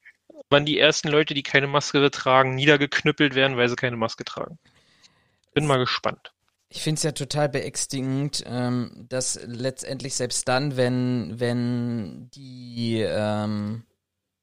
wann 0.49 0.65
die 0.65 0.79
ersten 0.79 1.09
Leute, 1.09 1.35
die 1.35 1.43
keine 1.43 1.67
Maske 1.67 2.11
tragen, 2.11 2.55
niedergeknüppelt 2.55 3.35
werden, 3.35 3.57
weil 3.57 3.69
sie 3.69 3.77
keine 3.77 3.97
Maske 3.97 4.25
tragen. 4.25 4.59
Bin 5.55 5.67
mal 5.67 5.79
gespannt. 5.79 6.33
Ich 6.71 6.83
finde 6.83 6.99
es 6.99 7.03
ja 7.03 7.13
total 7.13 7.49
beängstigend, 7.49 8.45
ähm, 8.47 9.07
dass 9.09 9.41
letztendlich 9.47 10.15
selbst 10.15 10.47
dann, 10.49 10.77
wenn, 10.77 11.41
wenn 11.41 12.29
die, 12.31 13.01
ähm, 13.01 13.85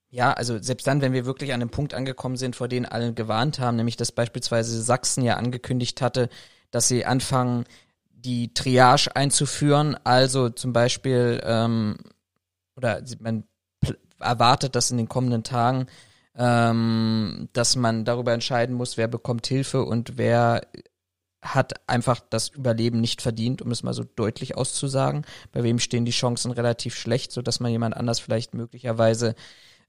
ja, 0.09 0.33
also 0.33 0.57
selbst 0.59 0.87
dann, 0.87 1.01
wenn 1.01 1.13
wir 1.13 1.25
wirklich 1.25 1.53
an 1.53 1.59
dem 1.59 1.69
Punkt 1.69 1.93
angekommen 1.93 2.35
sind, 2.37 2.55
vor 2.55 2.67
denen 2.67 2.87
alle 2.87 3.13
gewarnt 3.13 3.59
haben, 3.59 3.77
nämlich 3.77 3.95
dass 3.95 4.11
beispielsweise 4.11 4.81
Sachsen 4.81 5.23
ja 5.23 5.35
angekündigt 5.35 6.01
hatte, 6.01 6.29
dass 6.71 6.87
sie 6.87 7.05
anfangen, 7.05 7.65
die 8.09 8.53
Triage 8.55 9.15
einzuführen, 9.15 9.95
also 10.03 10.49
zum 10.49 10.73
Beispiel, 10.73 11.39
ähm, 11.43 11.97
oder 12.75 13.03
man 13.19 13.43
erwartet, 14.19 14.75
dass 14.75 14.89
in 14.89 14.97
den 14.97 15.09
kommenden 15.09 15.43
Tagen, 15.43 15.85
ähm, 16.35 17.49
dass 17.53 17.75
man 17.75 18.03
darüber 18.03 18.33
entscheiden 18.33 18.75
muss, 18.75 18.97
wer 18.97 19.07
bekommt 19.07 19.45
Hilfe 19.45 19.83
und 19.83 20.17
wer 20.17 20.61
hat 21.45 21.73
einfach 21.87 22.19
das 22.29 22.49
Überleben 22.49 22.99
nicht 22.99 23.21
verdient, 23.21 23.61
um 23.61 23.71
es 23.71 23.83
mal 23.83 23.93
so 23.93 24.03
deutlich 24.03 24.57
auszusagen. 24.57 25.25
Bei 25.51 25.63
wem 25.63 25.79
stehen 25.79 26.05
die 26.05 26.11
Chancen 26.11 26.51
relativ 26.51 26.95
schlecht, 26.95 27.31
so 27.31 27.41
dass 27.41 27.59
man 27.59 27.71
jemand 27.71 27.95
anders 27.95 28.19
vielleicht 28.19 28.53
möglicherweise 28.53 29.35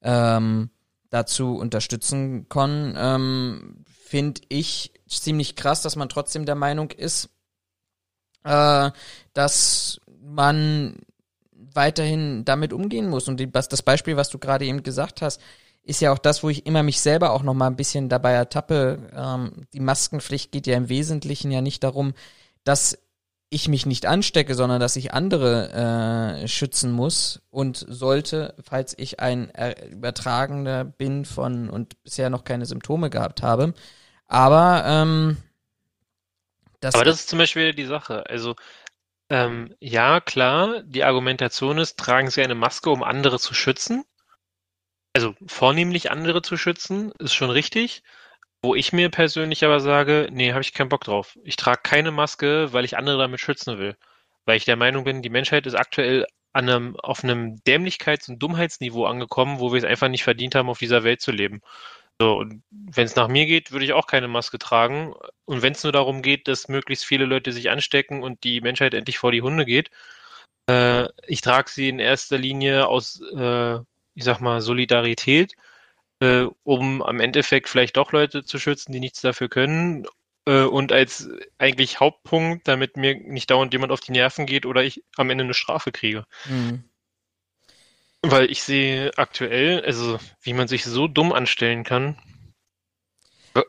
ähm, 0.03 0.71
dazu 1.11 1.57
unterstützen 1.57 2.49
kann. 2.49 2.95
Ähm, 2.97 3.85
Finde 3.87 4.43
ich 4.49 4.93
ziemlich 5.09 5.57
krass, 5.57 5.83
dass 5.83 5.97
man 5.97 6.09
trotzdem 6.09 6.45
der 6.47 6.55
Meinung 6.55 6.91
ist, 6.91 7.31
äh, 8.45 8.91
dass 9.33 10.01
man 10.21 10.97
weiterhin 11.53 12.45
damit 12.45 12.73
umgehen 12.73 13.09
muss. 13.09 13.29
Und 13.29 13.39
die, 13.39 13.51
das 13.51 13.83
Beispiel, 13.83 14.17
was 14.17 14.29
du 14.29 14.39
gerade 14.39 14.65
eben 14.65 14.83
gesagt 14.83 15.23
hast, 15.23 15.41
ist 15.87 16.01
ja 16.01 16.13
auch 16.13 16.19
das, 16.19 16.43
wo 16.43 16.51
ich 16.51 16.67
immer 16.67 16.83
mich 16.83 17.01
selber 17.01 17.31
auch 17.31 17.43
noch 17.43 17.55
mal 17.55 17.69
ein 17.69 17.77
bisschen 17.77 18.09
dabei 18.09 18.33
ertappe. 18.33 18.99
Ähm, 19.15 19.67
die 19.73 19.81
Maskenpflicht 19.81 20.51
geht 20.51 20.67
ja 20.67 20.77
im 20.77 20.89
Wesentlichen 20.89 21.51
ja 21.53 21.61
nicht 21.61 21.85
darum, 21.85 22.13
dass 22.65 22.99
ich 23.49 23.69
mich 23.69 23.87
nicht 23.87 24.07
anstecke, 24.07 24.57
sondern 24.57 24.81
dass 24.81 24.97
ich 24.97 25.15
andere 25.15 26.43
äh, 26.43 26.49
schützen 26.49 26.91
muss 26.91 27.43
und 27.51 27.77
sollte, 27.89 28.57
falls 28.61 28.95
ich 28.99 29.21
ein 29.21 29.53
Übertragender 29.89 30.85
bin 30.85 31.25
von 31.25 31.71
und 31.71 32.03
bisher 32.03 32.29
noch 32.31 32.43
keine 32.43 32.67
Symptome 32.67 33.09
gehabt 33.09 33.43
habe. 33.43 33.73
Aber 34.27 34.83
ähm, 34.85 35.37
das 36.81 36.97
Aber 36.97 37.05
das 37.05 37.21
ist 37.21 37.29
zum 37.29 37.39
Beispiel 37.39 37.73
die 37.73 37.85
Sache. 37.85 38.27
Also 38.29 38.57
ähm, 39.31 39.73
ja, 39.79 40.21
klar, 40.21 40.83
die 40.83 41.05
Argumentation 41.05 41.79
ist, 41.79 41.97
tragen 41.97 42.31
Sie 42.31 42.43
eine 42.43 42.57
Maske, 42.57 42.91
um 42.91 43.05
andere 43.05 43.39
zu 43.39 43.55
schützen 43.55 44.05
also 45.17 45.35
vornehmlich 45.47 46.11
andere 46.11 46.43
zu 46.43 46.59
schützen, 46.59 47.11
ist 47.19 47.33
schon 47.33 47.49
richtig. 47.49 48.03
Wo 48.63 48.75
ich 48.75 48.93
mir 48.93 49.11
persönlich 49.11 49.65
aber 49.65 49.81
sage, 49.81 50.29
nee, 50.31 50.53
habe 50.53 50.61
ich 50.61 50.75
keinen 50.75 50.91
Bock 50.91 51.05
drauf. 51.05 51.39
Ich 51.43 51.57
trage 51.57 51.81
keine 51.83 52.11
Maske, 52.11 52.73
weil 52.75 52.85
ich 52.85 52.99
andere 52.99 53.17
damit 53.17 53.41
schützen 53.41 53.79
will. 53.79 53.97
Weil 54.45 54.59
ich 54.59 54.67
der 54.67 54.77
Meinung 54.77 55.05
bin, 55.05 55.23
die 55.23 55.31
Menschheit 55.31 55.67
ist 55.67 55.75
aktuell 55.75 56.27
an 56.53 56.69
einem, 56.69 56.97
auf 56.97 57.25
einem 57.25 57.57
Dämlichkeits- 57.67 58.29
und 58.29 58.41
Dummheitsniveau 58.41 59.07
angekommen, 59.07 59.59
wo 59.59 59.73
wir 59.73 59.79
es 59.79 59.85
einfach 59.85 60.09
nicht 60.09 60.25
verdient 60.25 60.55
haben, 60.55 60.69
auf 60.69 60.79
dieser 60.79 61.03
Welt 61.03 61.23
zu 61.23 61.33
leben. 61.33 61.63
So, 62.21 62.37
und 62.37 62.63
wenn 62.71 63.07
es 63.07 63.17
nach 63.17 63.29
mir 63.29 63.47
geht, 63.47 63.73
würde 63.73 63.87
ich 63.87 63.95
auch 63.95 64.07
keine 64.07 64.29
Maske 64.29 64.59
tragen. 64.59 65.15
Und 65.47 65.63
wenn 65.63 65.73
es 65.73 65.83
nur 65.83 65.93
darum 65.93 66.21
geht, 66.21 66.47
dass 66.47 66.69
möglichst 66.69 67.07
viele 67.07 67.25
Leute 67.25 67.53
sich 67.53 67.71
anstecken 67.71 68.23
und 68.23 68.45
die 68.45 68.61
Menschheit 68.61 68.93
endlich 68.93 69.19
vor 69.19 69.33
die 69.33 69.43
Hunde 69.43 69.65
geht, 69.65 69.91
äh, 70.69 71.09
ich 71.27 71.41
trage 71.41 71.71
sie 71.71 71.89
in 71.89 72.01
erster 72.01 72.39
Linie 72.39 72.87
aus 72.89 73.21
äh, 73.35 73.81
ich 74.17 74.25
sag 74.25 74.41
mal, 74.41 74.61
Solidarität, 74.61 75.55
äh, 76.21 76.47
um 76.65 77.03
am 77.03 77.21
Endeffekt 77.21 77.69
vielleicht 77.69 77.97
doch 77.97 78.13
Leute 78.13 78.45
zu 78.45 78.59
schützen, 78.59 78.93
die 78.93 79.01
nichts 79.01 79.21
dafür 79.21 79.49
können. 79.49 80.07
Äh, 80.47 80.63
und 80.63 80.91
als 80.91 81.29
eigentlich 81.59 82.01
Hauptpunkt, 82.01 82.67
damit 82.67 82.97
mir 82.97 83.15
nicht 83.15 83.51
dauernd 83.51 83.73
jemand 83.73 83.93
auf 83.93 84.01
die 84.01 84.13
Nerven 84.13 84.47
geht 84.47 84.67
oder 84.67 84.83
ich 84.83 85.05
am 85.17 85.31
Ende 85.31 85.45
eine 85.45 85.55
Strafe 85.55 85.93
kriege. 85.93 86.25
Mhm. 86.47 86.85
Weil 88.23 88.51
ich 88.51 88.63
sehe 88.63 89.13
aktuell, 89.19 89.85
also 89.85 90.19
wie 90.41 90.55
man 90.55 90.67
sich 90.67 90.85
so 90.85 91.07
dumm 91.07 91.33
anstellen 91.33 91.85
kann, 91.85 92.19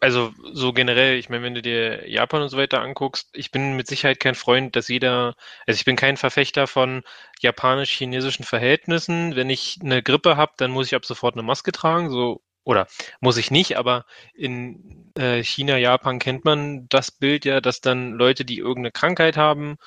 also 0.01 0.33
so 0.53 0.73
generell, 0.73 1.17
ich 1.17 1.29
meine, 1.29 1.43
wenn 1.43 1.53
du 1.55 1.61
dir 1.61 2.09
Japan 2.09 2.41
und 2.41 2.49
so 2.49 2.57
weiter 2.57 2.81
anguckst, 2.81 3.29
ich 3.33 3.51
bin 3.51 3.75
mit 3.75 3.87
Sicherheit 3.87 4.19
kein 4.19 4.35
Freund, 4.35 4.75
dass 4.75 4.87
jeder, 4.87 5.35
also 5.65 5.77
ich 5.77 5.85
bin 5.85 5.95
kein 5.95 6.17
Verfechter 6.17 6.67
von 6.67 7.03
japanisch-chinesischen 7.41 8.45
Verhältnissen. 8.45 9.35
Wenn 9.35 9.49
ich 9.49 9.79
eine 9.81 10.03
Grippe 10.03 10.37
habe, 10.37 10.53
dann 10.57 10.71
muss 10.71 10.87
ich 10.87 10.95
ab 10.95 11.05
sofort 11.05 11.35
eine 11.35 11.43
Maske 11.43 11.71
tragen, 11.71 12.09
so 12.09 12.41
oder 12.63 12.87
muss 13.21 13.37
ich 13.37 13.49
nicht, 13.49 13.77
aber 13.77 14.05
in 14.33 15.11
äh, 15.17 15.41
China, 15.43 15.77
Japan 15.77 16.19
kennt 16.19 16.43
man 16.43 16.87
das 16.89 17.11
Bild 17.11 17.45
ja, 17.45 17.61
dass 17.61 17.79
dann 17.81 18.11
Leute, 18.13 18.43
die 18.43 18.57
irgendeine 18.57 18.91
Krankheit 18.91 19.37
haben, 19.37 19.77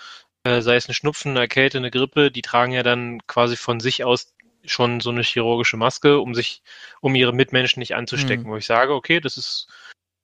äh, 0.45 0.63
sei 0.63 0.77
es 0.77 0.87
eine 0.87 0.95
Schnupfen, 0.95 1.33
eine 1.33 1.41
Erkälte, 1.41 1.79
eine 1.79 1.91
Grippe, 1.91 2.31
die 2.31 2.43
tragen 2.43 2.73
ja 2.73 2.83
dann 2.83 3.21
quasi 3.27 3.57
von 3.57 3.81
sich 3.81 4.05
aus 4.05 4.35
schon 4.65 5.01
so 5.01 5.11
eine 5.11 5.23
chirurgische 5.23 5.77
Maske, 5.77 6.21
um 6.21 6.35
sich, 6.35 6.63
um 7.01 7.15
ihre 7.15 7.33
Mitmenschen 7.33 7.81
nicht 7.81 7.95
anzustecken, 7.95 8.47
mhm. 8.47 8.51
wo 8.51 8.57
ich 8.57 8.67
sage, 8.67 8.95
okay, 8.95 9.21
das 9.21 9.37
ist 9.37 9.69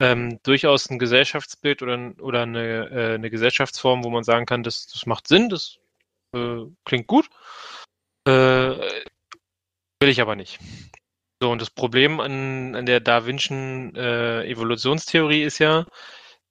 ähm, 0.00 0.38
durchaus 0.42 0.90
ein 0.90 0.98
Gesellschaftsbild 0.98 1.82
oder, 1.82 2.12
oder 2.20 2.42
eine, 2.42 2.90
äh, 2.90 3.14
eine 3.14 3.30
Gesellschaftsform, 3.30 4.04
wo 4.04 4.10
man 4.10 4.24
sagen 4.24 4.46
kann, 4.46 4.62
das, 4.62 4.86
das 4.86 5.06
macht 5.06 5.26
Sinn, 5.28 5.48
das 5.48 5.78
äh, 6.34 6.64
klingt 6.84 7.06
gut. 7.06 7.28
Äh, 8.26 8.30
will 10.00 10.08
ich 10.08 10.20
aber 10.20 10.36
nicht. 10.36 10.58
So, 11.40 11.50
und 11.50 11.60
das 11.60 11.70
Problem 11.70 12.20
an, 12.20 12.74
an 12.74 12.86
der 12.86 13.00
Darwinschen 13.00 13.94
äh, 13.94 14.44
Evolutionstheorie 14.44 15.42
ist 15.42 15.58
ja, 15.58 15.86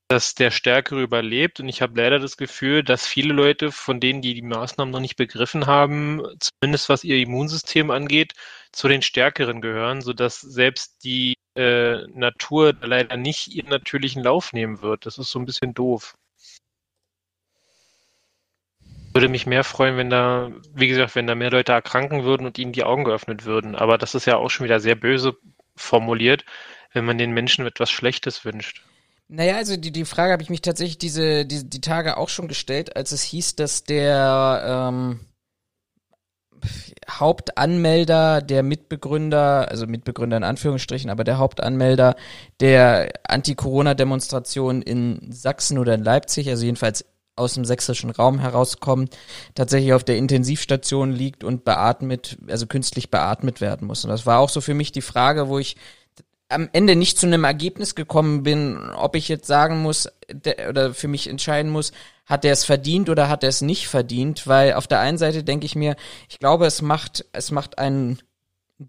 dass 0.07 0.35
der 0.35 0.51
Stärkere 0.51 1.01
überlebt. 1.01 1.59
Und 1.59 1.69
ich 1.69 1.81
habe 1.81 2.00
leider 2.00 2.19
das 2.19 2.38
Gefühl, 2.38 2.83
dass 2.83 3.07
viele 3.07 3.33
Leute, 3.33 3.71
von 3.71 4.00
denen, 4.00 4.21
die 4.21 4.33
die 4.33 4.41
Maßnahmen 4.41 4.91
noch 4.91 5.00
nicht 5.00 5.15
begriffen 5.15 5.65
haben, 5.65 6.21
zumindest 6.39 6.89
was 6.89 7.03
ihr 7.03 7.17
Immunsystem 7.17 7.91
angeht, 7.91 8.33
zu 8.71 8.88
den 8.88 9.01
Stärkeren 9.01 9.62
gehören, 9.62 10.01
sodass 10.01 10.41
selbst 10.41 11.03
die 11.03 11.35
äh, 11.55 12.05
Natur 12.07 12.74
leider 12.81 13.17
nicht 13.17 13.47
ihren 13.47 13.69
natürlichen 13.69 14.24
Lauf 14.24 14.53
nehmen 14.53 14.81
wird. 14.81 15.05
Das 15.05 15.17
ist 15.17 15.31
so 15.31 15.39
ein 15.39 15.45
bisschen 15.45 15.74
doof. 15.74 16.15
Würde 19.13 19.29
mich 19.29 19.45
mehr 19.45 19.63
freuen, 19.63 19.97
wenn 19.97 20.09
da, 20.09 20.51
wie 20.74 20.88
gesagt, 20.89 21.15
wenn 21.15 21.25
da 21.25 21.35
mehr 21.35 21.50
Leute 21.50 21.71
erkranken 21.71 22.25
würden 22.25 22.45
und 22.45 22.59
ihnen 22.59 22.74
die 22.74 22.83
Augen 22.83 23.05
geöffnet 23.05 23.45
würden. 23.45 23.75
Aber 23.75 23.97
das 23.97 24.13
ist 24.13 24.25
ja 24.25 24.35
auch 24.38 24.50
schon 24.50 24.65
wieder 24.65 24.79
sehr 24.81 24.95
böse 24.95 25.38
formuliert, 25.77 26.45
wenn 26.91 27.05
man 27.05 27.17
den 27.17 27.31
Menschen 27.31 27.65
etwas 27.65 27.89
Schlechtes 27.89 28.43
wünscht. 28.45 28.83
Naja, 29.27 29.55
also 29.55 29.75
die, 29.75 29.91
die 29.91 30.05
Frage 30.05 30.34
habe 30.34 30.44
ich 30.44 30.50
mich 30.50 30.62
tatsächlich 30.62 31.00
diese, 31.00 31.46
die, 31.46 31.67
die 31.67 31.82
Tage 31.82 32.17
auch 32.17 32.29
schon 32.29 32.48
gestellt, 32.48 32.96
als 32.96 33.12
es 33.12 33.24
hieß, 33.24 33.55
dass 33.55 33.84
der 33.84 34.91
ähm, 34.94 35.20
Hauptanmelder, 37.10 38.41
der 38.41 38.62
Mitbegründer, 38.62 39.70
also 39.70 39.88
Mitbegründer 39.88 40.38
in 40.38 40.44
Anführungsstrichen, 40.44 41.10
aber 41.10 41.24
der 41.24 41.38
Hauptanmelder 41.39 42.15
der 42.60 43.13
Anti-Corona-Demonstration 43.27 44.82
in 44.82 45.32
Sachsen 45.32 45.79
oder 45.79 45.96
in 45.96 46.03
Leipzig, 46.03 46.50
also 46.50 46.65
jedenfalls 46.65 47.05
aus 47.36 47.53
dem 47.53 47.65
sächsischen 47.65 48.12
Raum 48.12 48.39
herauskommt, 48.39 49.17
tatsächlich 49.55 49.94
auf 49.94 50.03
der 50.03 50.17
Intensivstation 50.17 51.12
liegt 51.12 51.44
und 51.44 51.65
beatmet, 51.65 52.38
also 52.48 52.65
künstlich 52.65 53.12
beatmet 53.12 53.60
werden 53.60 53.88
muss. 53.88 54.03
Und 54.05 54.10
das 54.10 54.25
war 54.25 54.39
auch 54.39 54.50
so 54.50 54.62
für 54.62 54.74
mich 54.74 54.91
die 54.91 55.01
Frage, 55.01 55.50
wo 55.50 55.60
ich 55.60 55.75
am 56.49 56.69
Ende 56.73 56.95
nicht 56.95 57.17
zu 57.17 57.25
einem 57.25 57.43
Ergebnis 57.43 57.95
gekommen 57.95 58.43
bin, 58.43 58.89
ob 58.95 59.15
ich 59.15 59.27
jetzt 59.27 59.47
sagen 59.47 59.81
muss 59.81 60.09
der, 60.31 60.69
oder 60.69 60.93
für 60.93 61.07
mich 61.07 61.27
entscheiden 61.27 61.71
muss, 61.71 61.91
hat 62.25 62.45
er 62.45 62.53
es 62.53 62.65
verdient 62.65 63.09
oder 63.09 63.29
hat 63.29 63.43
er 63.43 63.49
es 63.49 63.61
nicht 63.61 63.87
verdient, 63.87 64.47
weil 64.47 64.73
auf 64.73 64.87
der 64.87 64.99
einen 64.99 65.17
Seite 65.17 65.43
denke 65.43 65.65
ich 65.65 65.75
mir, 65.75 65.95
ich 66.29 66.39
glaube, 66.39 66.65
es 66.65 66.81
macht 66.81 67.25
es 67.33 67.51
macht 67.51 67.77
einen 67.79 68.19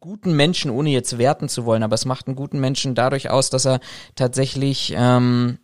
guten 0.00 0.34
Menschen, 0.34 0.70
ohne 0.70 0.90
jetzt 0.90 1.18
werten 1.18 1.48
zu 1.48 1.64
wollen, 1.64 1.82
aber 1.82 1.94
es 1.94 2.04
macht 2.04 2.26
einen 2.26 2.36
guten 2.36 2.60
Menschen 2.60 2.94
dadurch 2.94 3.30
aus, 3.30 3.50
dass 3.50 3.66
er 3.66 3.80
tatsächlich 4.16 4.92
ähm, 4.96 5.58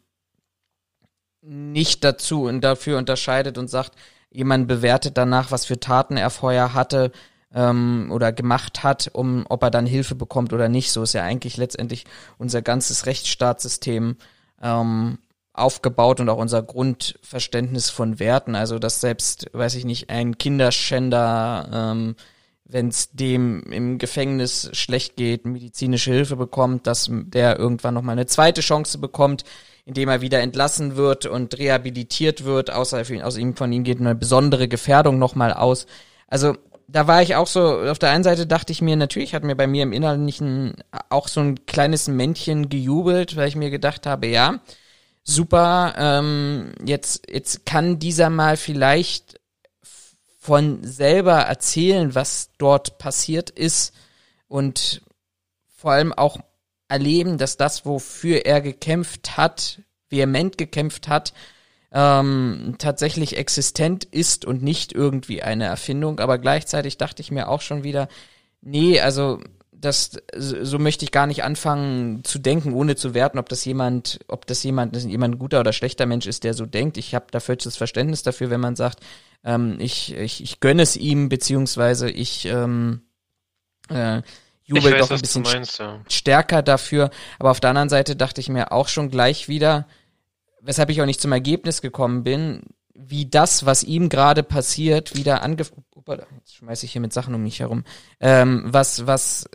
nicht 1.42 2.04
dazu 2.04 2.44
und 2.44 2.62
dafür 2.62 2.98
unterscheidet 2.98 3.58
und 3.58 3.68
sagt, 3.68 3.96
jemand 4.30 4.68
bewertet 4.68 5.16
danach, 5.18 5.50
was 5.50 5.66
für 5.66 5.80
Taten 5.80 6.16
er 6.16 6.30
vorher 6.30 6.72
hatte, 6.72 7.10
ähm, 7.54 8.08
oder 8.10 8.32
gemacht 8.32 8.82
hat, 8.82 9.10
um 9.12 9.44
ob 9.48 9.62
er 9.62 9.70
dann 9.70 9.86
Hilfe 9.86 10.14
bekommt 10.14 10.52
oder 10.52 10.68
nicht. 10.68 10.92
So 10.92 11.02
ist 11.02 11.12
ja 11.12 11.22
eigentlich 11.22 11.56
letztendlich 11.56 12.04
unser 12.38 12.62
ganzes 12.62 13.06
Rechtsstaatssystem 13.06 14.16
ähm, 14.62 15.18
aufgebaut 15.52 16.20
und 16.20 16.28
auch 16.28 16.38
unser 16.38 16.62
Grundverständnis 16.62 17.90
von 17.90 18.18
Werten. 18.18 18.54
Also 18.54 18.78
dass 18.78 19.00
selbst, 19.00 19.50
weiß 19.52 19.74
ich 19.74 19.84
nicht, 19.84 20.10
ein 20.10 20.38
Kinderschänder, 20.38 21.68
ähm, 21.72 22.16
wenn 22.64 22.88
es 22.88 23.10
dem 23.10 23.62
im 23.64 23.98
Gefängnis 23.98 24.70
schlecht 24.72 25.16
geht, 25.16 25.44
medizinische 25.44 26.10
Hilfe 26.10 26.36
bekommt, 26.36 26.86
dass 26.86 27.10
der 27.10 27.58
irgendwann 27.58 27.94
noch 27.94 28.02
mal 28.02 28.12
eine 28.12 28.26
zweite 28.26 28.62
Chance 28.62 28.96
bekommt, 28.96 29.44
indem 29.84 30.08
er 30.08 30.22
wieder 30.22 30.40
entlassen 30.40 30.96
wird 30.96 31.26
und 31.26 31.58
rehabilitiert 31.58 32.44
wird, 32.44 32.70
außer 32.70 33.02
aus 33.24 33.36
ihm 33.36 33.56
von 33.56 33.72
ihm 33.72 33.84
geht 33.84 34.00
eine 34.00 34.14
besondere 34.14 34.68
Gefährdung 34.68 35.18
nochmal 35.18 35.52
aus. 35.52 35.86
Also 36.28 36.56
da 36.88 37.06
war 37.06 37.22
ich 37.22 37.36
auch 37.36 37.46
so, 37.46 37.80
auf 37.80 37.98
der 37.98 38.10
einen 38.10 38.24
Seite 38.24 38.46
dachte 38.46 38.72
ich 38.72 38.82
mir, 38.82 38.96
natürlich 38.96 39.34
hat 39.34 39.44
mir 39.44 39.56
bei 39.56 39.66
mir 39.66 39.82
im 39.82 39.92
Innerlichen 39.92 40.74
auch 41.08 41.28
so 41.28 41.40
ein 41.40 41.66
kleines 41.66 42.08
Männchen 42.08 42.68
gejubelt, 42.68 43.36
weil 43.36 43.48
ich 43.48 43.56
mir 43.56 43.70
gedacht 43.70 44.06
habe, 44.06 44.26
ja, 44.26 44.60
super, 45.24 45.94
ähm, 45.96 46.72
jetzt, 46.84 47.30
jetzt 47.30 47.66
kann 47.66 47.98
dieser 47.98 48.30
mal 48.30 48.56
vielleicht 48.56 49.40
von 50.38 50.82
selber 50.82 51.42
erzählen, 51.42 52.14
was 52.14 52.50
dort 52.58 52.98
passiert 52.98 53.50
ist 53.50 53.94
und 54.48 55.02
vor 55.68 55.92
allem 55.92 56.12
auch 56.12 56.38
erleben, 56.88 57.38
dass 57.38 57.56
das, 57.56 57.86
wofür 57.86 58.44
er 58.44 58.60
gekämpft 58.60 59.36
hat, 59.36 59.80
vehement 60.10 60.58
gekämpft 60.58 61.08
hat, 61.08 61.32
ähm, 61.92 62.76
tatsächlich 62.78 63.36
existent 63.36 64.04
ist 64.04 64.44
und 64.44 64.62
nicht 64.62 64.92
irgendwie 64.92 65.42
eine 65.42 65.64
Erfindung. 65.64 66.20
Aber 66.20 66.38
gleichzeitig 66.38 66.96
dachte 66.96 67.22
ich 67.22 67.30
mir 67.30 67.48
auch 67.48 67.60
schon 67.60 67.84
wieder, 67.84 68.08
nee, 68.62 69.00
also 69.00 69.40
das 69.82 70.12
so 70.36 70.78
möchte 70.78 71.04
ich 71.04 71.10
gar 71.10 71.26
nicht 71.26 71.42
anfangen 71.42 72.22
zu 72.22 72.38
denken, 72.38 72.72
ohne 72.72 72.94
zu 72.94 73.14
werten, 73.14 73.38
ob 73.38 73.48
das 73.48 73.64
jemand, 73.64 74.20
ob 74.28 74.46
das 74.46 74.62
jemand, 74.62 74.94
das 74.94 75.04
jemand 75.04 75.38
guter 75.38 75.60
oder 75.60 75.72
schlechter 75.72 76.06
Mensch 76.06 76.26
ist, 76.26 76.44
der 76.44 76.54
so 76.54 76.66
denkt. 76.66 76.96
Ich 76.96 77.14
habe 77.14 77.26
da 77.30 77.40
völliges 77.40 77.76
Verständnis 77.76 78.22
dafür, 78.22 78.48
wenn 78.48 78.60
man 78.60 78.76
sagt, 78.76 79.00
ähm, 79.44 79.76
ich, 79.80 80.14
ich, 80.14 80.42
ich 80.42 80.60
gönne 80.60 80.82
es 80.82 80.96
ihm, 80.96 81.28
beziehungsweise 81.28 82.08
ich 82.08 82.46
ähm, 82.46 83.02
äh, 83.90 84.22
jubel 84.62 84.96
doch 84.98 85.10
ein 85.10 85.20
bisschen 85.20 85.42
meinst, 85.42 85.80
ja. 85.80 86.00
stärker 86.08 86.62
dafür. 86.62 87.10
Aber 87.40 87.50
auf 87.50 87.60
der 87.60 87.70
anderen 87.70 87.88
Seite 87.88 88.14
dachte 88.14 88.40
ich 88.40 88.48
mir 88.48 88.70
auch 88.70 88.86
schon 88.86 89.10
gleich 89.10 89.48
wieder, 89.48 89.88
weshalb 90.62 90.90
ich 90.90 91.02
auch 91.02 91.06
nicht 91.06 91.20
zum 91.20 91.32
Ergebnis 91.32 91.82
gekommen 91.82 92.22
bin, 92.22 92.62
wie 92.94 93.26
das, 93.26 93.66
was 93.66 93.82
ihm 93.82 94.08
gerade 94.08 94.42
passiert, 94.42 95.16
wieder 95.16 95.42
ange... 95.42 95.64
Jetzt 96.36 96.54
schmeiße 96.56 96.86
ich 96.86 96.92
hier 96.92 97.00
mit 97.00 97.12
Sachen 97.12 97.34
um 97.34 97.42
mich 97.42 97.60
herum. 97.60 97.84
Ähm, 98.20 98.64
was, 98.66 99.06
was, 99.06 99.48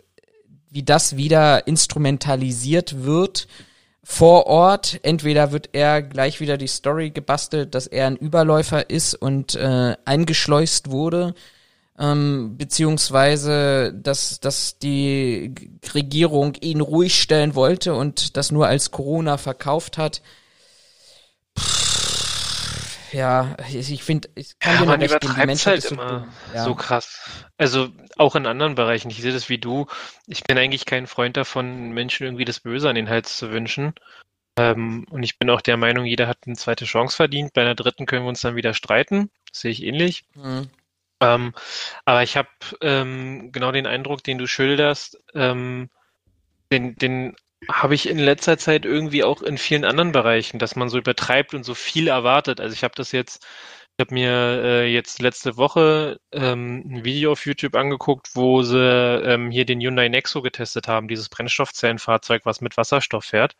wie 0.70 0.82
das 0.82 1.16
wieder 1.16 1.66
instrumentalisiert 1.66 3.04
wird 3.04 3.48
vor 4.02 4.46
Ort. 4.46 5.00
Entweder 5.02 5.52
wird 5.52 5.70
er 5.72 6.02
gleich 6.02 6.40
wieder 6.40 6.56
die 6.56 6.66
Story 6.66 7.10
gebastelt, 7.10 7.74
dass 7.74 7.86
er 7.86 8.06
ein 8.06 8.16
Überläufer 8.16 8.88
ist 8.88 9.14
und 9.14 9.54
äh, 9.54 9.96
eingeschleust 10.06 10.90
wurde, 10.90 11.34
ähm, 11.98 12.56
beziehungsweise 12.56 13.92
dass, 13.92 14.40
dass 14.40 14.78
die 14.78 15.54
Regierung 15.94 16.54
ihn 16.60 16.80
ruhig 16.80 17.20
stellen 17.20 17.54
wollte 17.54 17.94
und 17.94 18.36
das 18.38 18.50
nur 18.50 18.66
als 18.66 18.90
Corona 18.90 19.36
verkauft 19.36 19.98
hat 19.98 20.22
ja, 23.12 23.56
ich 23.72 24.02
finde, 24.02 24.28
ich 24.34 24.58
kann 24.58 24.74
ja, 24.74 24.80
dir 24.80 24.86
man 24.86 25.00
recht 25.00 25.20
geben, 25.20 25.34
die 25.34 25.46
Menschheit 25.46 25.74
halt 25.74 25.82
so, 25.82 25.94
immer 25.94 26.28
ja. 26.54 26.64
so 26.64 26.74
krass. 26.74 27.20
Also 27.56 27.88
auch 28.16 28.36
in 28.36 28.46
anderen 28.46 28.74
Bereichen. 28.74 29.10
Ich 29.10 29.22
sehe 29.22 29.32
das 29.32 29.48
wie 29.48 29.58
du. 29.58 29.86
Ich 30.26 30.44
bin 30.44 30.58
eigentlich 30.58 30.84
kein 30.84 31.06
Freund 31.06 31.36
davon, 31.36 31.90
Menschen 31.90 32.24
irgendwie 32.24 32.44
das 32.44 32.60
Böse 32.60 32.88
an 32.88 32.94
den 32.94 33.08
Hals 33.08 33.36
zu 33.36 33.50
wünschen. 33.50 33.94
Ähm, 34.56 35.06
und 35.10 35.22
ich 35.22 35.38
bin 35.38 35.50
auch 35.50 35.60
der 35.60 35.76
Meinung, 35.76 36.04
jeder 36.04 36.26
hat 36.26 36.38
eine 36.46 36.56
zweite 36.56 36.84
Chance 36.84 37.16
verdient. 37.16 37.52
Bei 37.54 37.62
einer 37.62 37.74
dritten 37.74 38.06
können 38.06 38.24
wir 38.24 38.28
uns 38.28 38.40
dann 38.40 38.56
wieder 38.56 38.74
streiten. 38.74 39.30
Das 39.50 39.60
sehe 39.60 39.70
ich 39.70 39.82
ähnlich. 39.82 40.24
Mhm. 40.34 40.68
Ähm, 41.20 41.54
aber 42.04 42.22
ich 42.22 42.36
habe 42.36 42.48
ähm, 42.80 43.50
genau 43.52 43.72
den 43.72 43.86
Eindruck, 43.86 44.22
den 44.22 44.38
du 44.38 44.46
schilderst, 44.46 45.18
ähm, 45.34 45.90
den, 46.70 46.96
den 46.96 47.36
habe 47.66 47.94
ich 47.94 48.08
in 48.08 48.18
letzter 48.18 48.58
Zeit 48.58 48.84
irgendwie 48.84 49.24
auch 49.24 49.42
in 49.42 49.58
vielen 49.58 49.84
anderen 49.84 50.12
Bereichen, 50.12 50.58
dass 50.58 50.76
man 50.76 50.88
so 50.88 50.98
übertreibt 50.98 51.54
und 51.54 51.64
so 51.64 51.74
viel 51.74 52.08
erwartet. 52.08 52.60
Also 52.60 52.74
ich 52.74 52.84
habe 52.84 52.94
das 52.96 53.12
jetzt, 53.12 53.44
ich 53.96 54.04
habe 54.06 54.14
mir 54.14 54.30
äh, 54.30 54.92
jetzt 54.92 55.20
letzte 55.20 55.56
Woche 55.56 56.20
ähm, 56.32 56.84
ein 56.86 57.04
Video 57.04 57.32
auf 57.32 57.46
YouTube 57.46 57.74
angeguckt, 57.74 58.30
wo 58.34 58.62
sie 58.62 58.78
ähm, 58.78 59.50
hier 59.50 59.64
den 59.64 59.80
Hyundai 59.80 60.08
Nexo 60.08 60.40
getestet 60.42 60.86
haben, 60.88 61.08
dieses 61.08 61.28
Brennstoffzellenfahrzeug, 61.28 62.42
was 62.44 62.60
mit 62.60 62.76
Wasserstoff 62.76 63.24
fährt. 63.24 63.56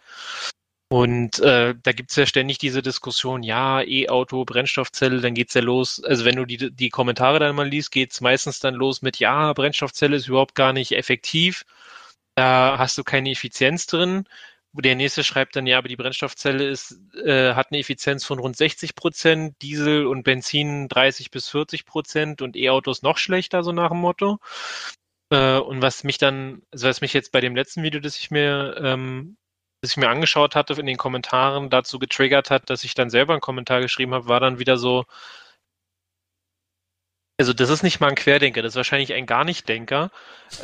Und 0.91 1.39
äh, 1.41 1.75
da 1.83 1.93
gibt's 1.93 2.17
ja 2.17 2.25
ständig 2.25 2.57
diese 2.59 2.81
Diskussion, 2.81 3.43
ja, 3.43 3.83
E-Auto, 3.83 4.47
Brennstoffzelle, 4.47 5.21
dann 5.21 5.35
geht's 5.35 5.53
ja 5.53 5.61
los. 5.61 6.03
Also 6.03 6.25
wenn 6.25 6.37
du 6.37 6.47
die, 6.47 6.75
die 6.75 6.89
Kommentare 6.89 7.39
dann 7.41 7.57
mal 7.57 7.69
liest, 7.69 7.91
geht's 7.93 8.23
meistens 8.23 8.59
dann 8.61 8.75
los 8.75 9.03
mit, 9.03 9.19
ja, 9.19 9.53
Brennstoffzelle 9.53 10.17
ist 10.17 10.29
überhaupt 10.29 10.55
gar 10.55 10.73
nicht 10.73 10.93
effektiv 10.93 11.65
da 12.39 12.79
hast 12.79 12.97
du 12.97 13.03
keine 13.05 13.31
Effizienz 13.33 13.87
drin. 13.87 14.25
Der 14.73 14.95
nächste 14.95 15.25
schreibt 15.25 15.57
dann, 15.57 15.67
ja, 15.67 15.79
aber 15.79 15.89
die 15.89 15.97
Brennstoffzelle 15.97 16.69
ist, 16.69 17.01
äh, 17.25 17.55
hat 17.55 17.73
eine 17.73 17.81
Effizienz 17.81 18.25
von 18.25 18.39
rund 18.39 18.57
60 18.57 18.95
Prozent, 18.95 19.61
Diesel 19.61 20.07
und 20.07 20.23
Benzin 20.23 20.89
30 20.89 21.33
bis 21.33 21.49
40 21.49 21.85
Prozent 21.85 22.41
und 22.43 22.55
E-Autos 22.57 23.03
noch 23.03 23.19
schlechter, 23.19 23.65
so 23.65 23.73
nach 23.73 23.89
dem 23.91 23.99
Motto. 23.99 24.39
Äh, 25.31 25.59
und 25.59 25.83
was 25.83 26.05
mich 26.05 26.19
dann, 26.19 26.63
also 26.73 26.89
was 26.89 27.01
mich 27.01 27.13
jetzt 27.13 27.33
bei 27.33 27.41
dem 27.41 27.57
letzten 27.57 27.83
Video, 27.83 28.01
das 28.01 28.17
ich 28.17 28.31
mir, 28.31 28.77
ähm, 28.81 29.37
das 29.81 29.93
ich 29.93 29.97
mir 29.97 30.09
angeschaut 30.09 30.55
hatte, 30.55 30.75
in 30.75 30.87
den 30.87 30.97
Kommentaren 30.97 31.71
dazu 31.71 31.99
getriggert 31.99 32.51
hat, 32.51 32.71
dass 32.71 32.85
ich 32.85 32.95
dann 32.95 33.11
selber 33.11 33.33
einen 33.35 33.41
Kommentar 33.41 33.81
geschrieben 33.81 34.15
habe, 34.15 34.29
war 34.29 34.41
dann 34.41 34.61
wieder 34.61 34.77
so, 34.79 35.07
also 37.39 37.53
das 37.53 37.71
ist 37.71 37.85
nicht 37.85 38.01
mal 38.01 38.09
ein 38.09 38.17
Querdenker, 38.17 38.63
das 38.63 38.73
ist 38.73 38.77
wahrscheinlich 38.77 39.15
ein 39.15 39.27
gar 39.27 39.45
nicht 39.45 39.69
Denker, 39.69 40.11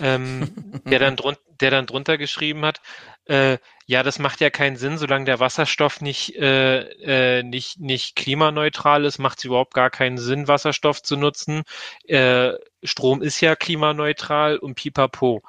ähm, 0.00 0.50
der, 0.84 0.98
dann 0.98 1.16
drun 1.16 1.36
der 1.60 1.70
dann 1.70 1.86
drunter 1.86 2.18
geschrieben 2.18 2.64
hat, 2.64 2.80
äh, 3.26 3.58
ja, 3.86 4.02
das 4.02 4.18
macht 4.18 4.40
ja 4.40 4.50
keinen 4.50 4.76
Sinn, 4.76 4.98
solange 4.98 5.24
der 5.24 5.40
Wasserstoff 5.40 6.00
nicht, 6.00 6.36
äh, 6.36 7.38
äh, 7.38 7.42
nicht, 7.42 7.78
nicht 7.80 8.16
klimaneutral 8.16 9.04
ist, 9.04 9.18
macht 9.18 9.38
es 9.38 9.44
überhaupt 9.44 9.74
gar 9.74 9.90
keinen 9.90 10.18
Sinn, 10.18 10.48
Wasserstoff 10.48 11.02
zu 11.02 11.16
nutzen. 11.16 11.62
Äh, 12.06 12.52
Strom 12.82 13.22
ist 13.22 13.40
ja 13.40 13.56
klimaneutral 13.56 14.58
und 14.58 14.74
pipapo 14.74 15.42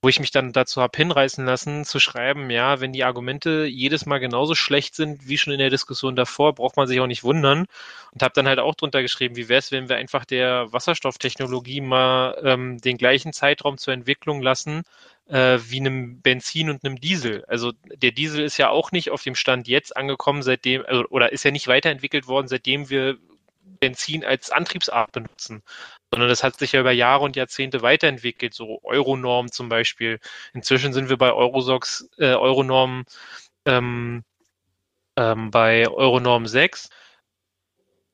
wo 0.00 0.08
ich 0.08 0.20
mich 0.20 0.30
dann 0.30 0.52
dazu 0.52 0.80
habe 0.80 0.96
hinreißen 0.96 1.44
lassen, 1.44 1.84
zu 1.84 1.98
schreiben, 1.98 2.50
ja, 2.50 2.80
wenn 2.80 2.92
die 2.92 3.02
Argumente 3.02 3.64
jedes 3.64 4.06
Mal 4.06 4.18
genauso 4.18 4.54
schlecht 4.54 4.94
sind 4.94 5.26
wie 5.28 5.38
schon 5.38 5.52
in 5.52 5.58
der 5.58 5.70
Diskussion 5.70 6.14
davor, 6.14 6.54
braucht 6.54 6.76
man 6.76 6.86
sich 6.86 7.00
auch 7.00 7.08
nicht 7.08 7.24
wundern. 7.24 7.66
Und 8.12 8.22
habe 8.22 8.32
dann 8.34 8.46
halt 8.46 8.60
auch 8.60 8.76
drunter 8.76 9.02
geschrieben, 9.02 9.34
wie 9.36 9.48
wäre 9.48 9.58
es, 9.58 9.72
wenn 9.72 9.88
wir 9.88 9.96
einfach 9.96 10.24
der 10.24 10.72
Wasserstofftechnologie 10.72 11.80
mal 11.80 12.40
ähm, 12.44 12.80
den 12.80 12.96
gleichen 12.96 13.32
Zeitraum 13.32 13.76
zur 13.76 13.92
Entwicklung 13.92 14.40
lassen, 14.40 14.84
äh, 15.26 15.58
wie 15.68 15.80
einem 15.80 16.20
Benzin 16.20 16.70
und 16.70 16.84
einem 16.84 17.00
Diesel. 17.00 17.44
Also 17.46 17.72
der 17.92 18.12
Diesel 18.12 18.44
ist 18.44 18.56
ja 18.56 18.70
auch 18.70 18.92
nicht 18.92 19.10
auf 19.10 19.22
dem 19.22 19.34
Stand 19.34 19.66
jetzt 19.66 19.96
angekommen, 19.96 20.42
seitdem, 20.42 20.84
also, 20.86 21.04
oder 21.08 21.32
ist 21.32 21.44
ja 21.44 21.50
nicht 21.50 21.66
weiterentwickelt 21.68 22.28
worden, 22.28 22.46
seitdem 22.48 22.88
wir 22.88 23.18
Benzin 23.80 24.24
als 24.24 24.50
Antriebsart 24.50 25.12
benutzen 25.12 25.62
sondern 26.10 26.28
das 26.28 26.42
hat 26.42 26.58
sich 26.58 26.72
ja 26.72 26.80
über 26.80 26.92
Jahre 26.92 27.24
und 27.24 27.36
Jahrzehnte 27.36 27.82
weiterentwickelt, 27.82 28.54
so 28.54 28.80
Euronorm 28.82 29.52
zum 29.52 29.68
Beispiel. 29.68 30.20
Inzwischen 30.54 30.92
sind 30.92 31.08
wir 31.08 31.18
bei 31.18 31.32
Eurosox, 31.32 32.08
äh, 32.18 32.34
Euronorm 32.34 33.04
ähm, 33.66 34.24
ähm, 35.16 35.50
bei 35.50 35.88
Euronorm 35.88 36.46
6. 36.46 36.88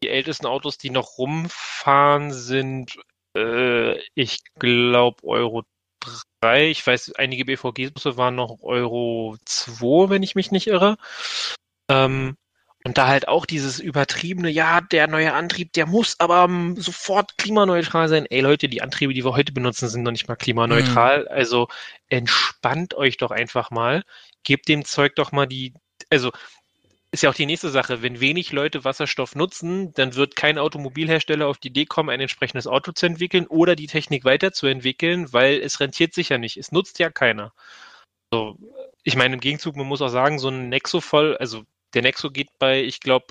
Die 0.02 0.08
ältesten 0.08 0.46
Autos, 0.46 0.78
die 0.78 0.90
noch 0.90 1.18
rumfahren, 1.18 2.32
sind, 2.32 2.98
äh, 3.36 3.98
ich 4.14 4.40
glaube, 4.58 5.24
Euro 5.24 5.62
3. 6.40 6.70
Ich 6.70 6.86
weiß, 6.86 7.14
einige 7.16 7.44
BVG-Busse 7.44 8.16
waren 8.16 8.34
noch 8.34 8.58
Euro 8.62 9.36
2, 9.44 10.10
wenn 10.10 10.22
ich 10.22 10.34
mich 10.34 10.50
nicht 10.50 10.66
irre. 10.66 10.96
Ähm, 11.88 12.36
und 12.86 12.98
da 12.98 13.08
halt 13.08 13.28
auch 13.28 13.46
dieses 13.46 13.80
übertriebene, 13.80 14.50
ja, 14.50 14.82
der 14.82 15.06
neue 15.06 15.32
Antrieb, 15.32 15.72
der 15.72 15.86
muss 15.86 16.20
aber 16.20 16.44
um, 16.44 16.76
sofort 16.76 17.38
klimaneutral 17.38 18.08
sein. 18.08 18.26
Ey 18.28 18.40
Leute, 18.40 18.68
die 18.68 18.82
Antriebe, 18.82 19.14
die 19.14 19.24
wir 19.24 19.34
heute 19.34 19.52
benutzen, 19.52 19.88
sind 19.88 20.02
noch 20.02 20.12
nicht 20.12 20.28
mal 20.28 20.36
klimaneutral. 20.36 21.22
Mhm. 21.22 21.28
Also 21.30 21.68
entspannt 22.08 22.92
euch 22.94 23.16
doch 23.16 23.30
einfach 23.30 23.70
mal. 23.70 24.04
Gebt 24.42 24.68
dem 24.68 24.84
Zeug 24.84 25.16
doch 25.16 25.32
mal 25.32 25.46
die, 25.46 25.72
also 26.10 26.30
ist 27.10 27.22
ja 27.22 27.30
auch 27.30 27.34
die 27.34 27.46
nächste 27.46 27.70
Sache. 27.70 28.02
Wenn 28.02 28.20
wenig 28.20 28.52
Leute 28.52 28.84
Wasserstoff 28.84 29.34
nutzen, 29.34 29.94
dann 29.94 30.14
wird 30.14 30.36
kein 30.36 30.58
Automobilhersteller 30.58 31.46
auf 31.46 31.56
die 31.56 31.68
Idee 31.68 31.86
kommen, 31.86 32.10
ein 32.10 32.20
entsprechendes 32.20 32.66
Auto 32.66 32.92
zu 32.92 33.06
entwickeln 33.06 33.46
oder 33.46 33.76
die 33.76 33.86
Technik 33.86 34.24
weiterzuentwickeln, 34.24 35.32
weil 35.32 35.58
es 35.60 35.80
rentiert 35.80 36.12
sich 36.12 36.28
ja 36.28 36.36
nicht. 36.36 36.58
Es 36.58 36.70
nutzt 36.70 36.98
ja 36.98 37.08
keiner. 37.08 37.54
So, 38.30 38.58
ich 39.04 39.16
meine, 39.16 39.34
im 39.34 39.40
Gegenzug, 39.40 39.76
man 39.76 39.86
muss 39.86 40.02
auch 40.02 40.08
sagen, 40.08 40.38
so 40.38 40.48
ein 40.48 40.68
Nexo 40.68 41.00
voll, 41.00 41.36
also 41.38 41.64
der 41.94 42.02
Nexo 42.02 42.30
geht 42.30 42.50
bei, 42.58 42.82
ich 42.82 43.00
glaube, 43.00 43.26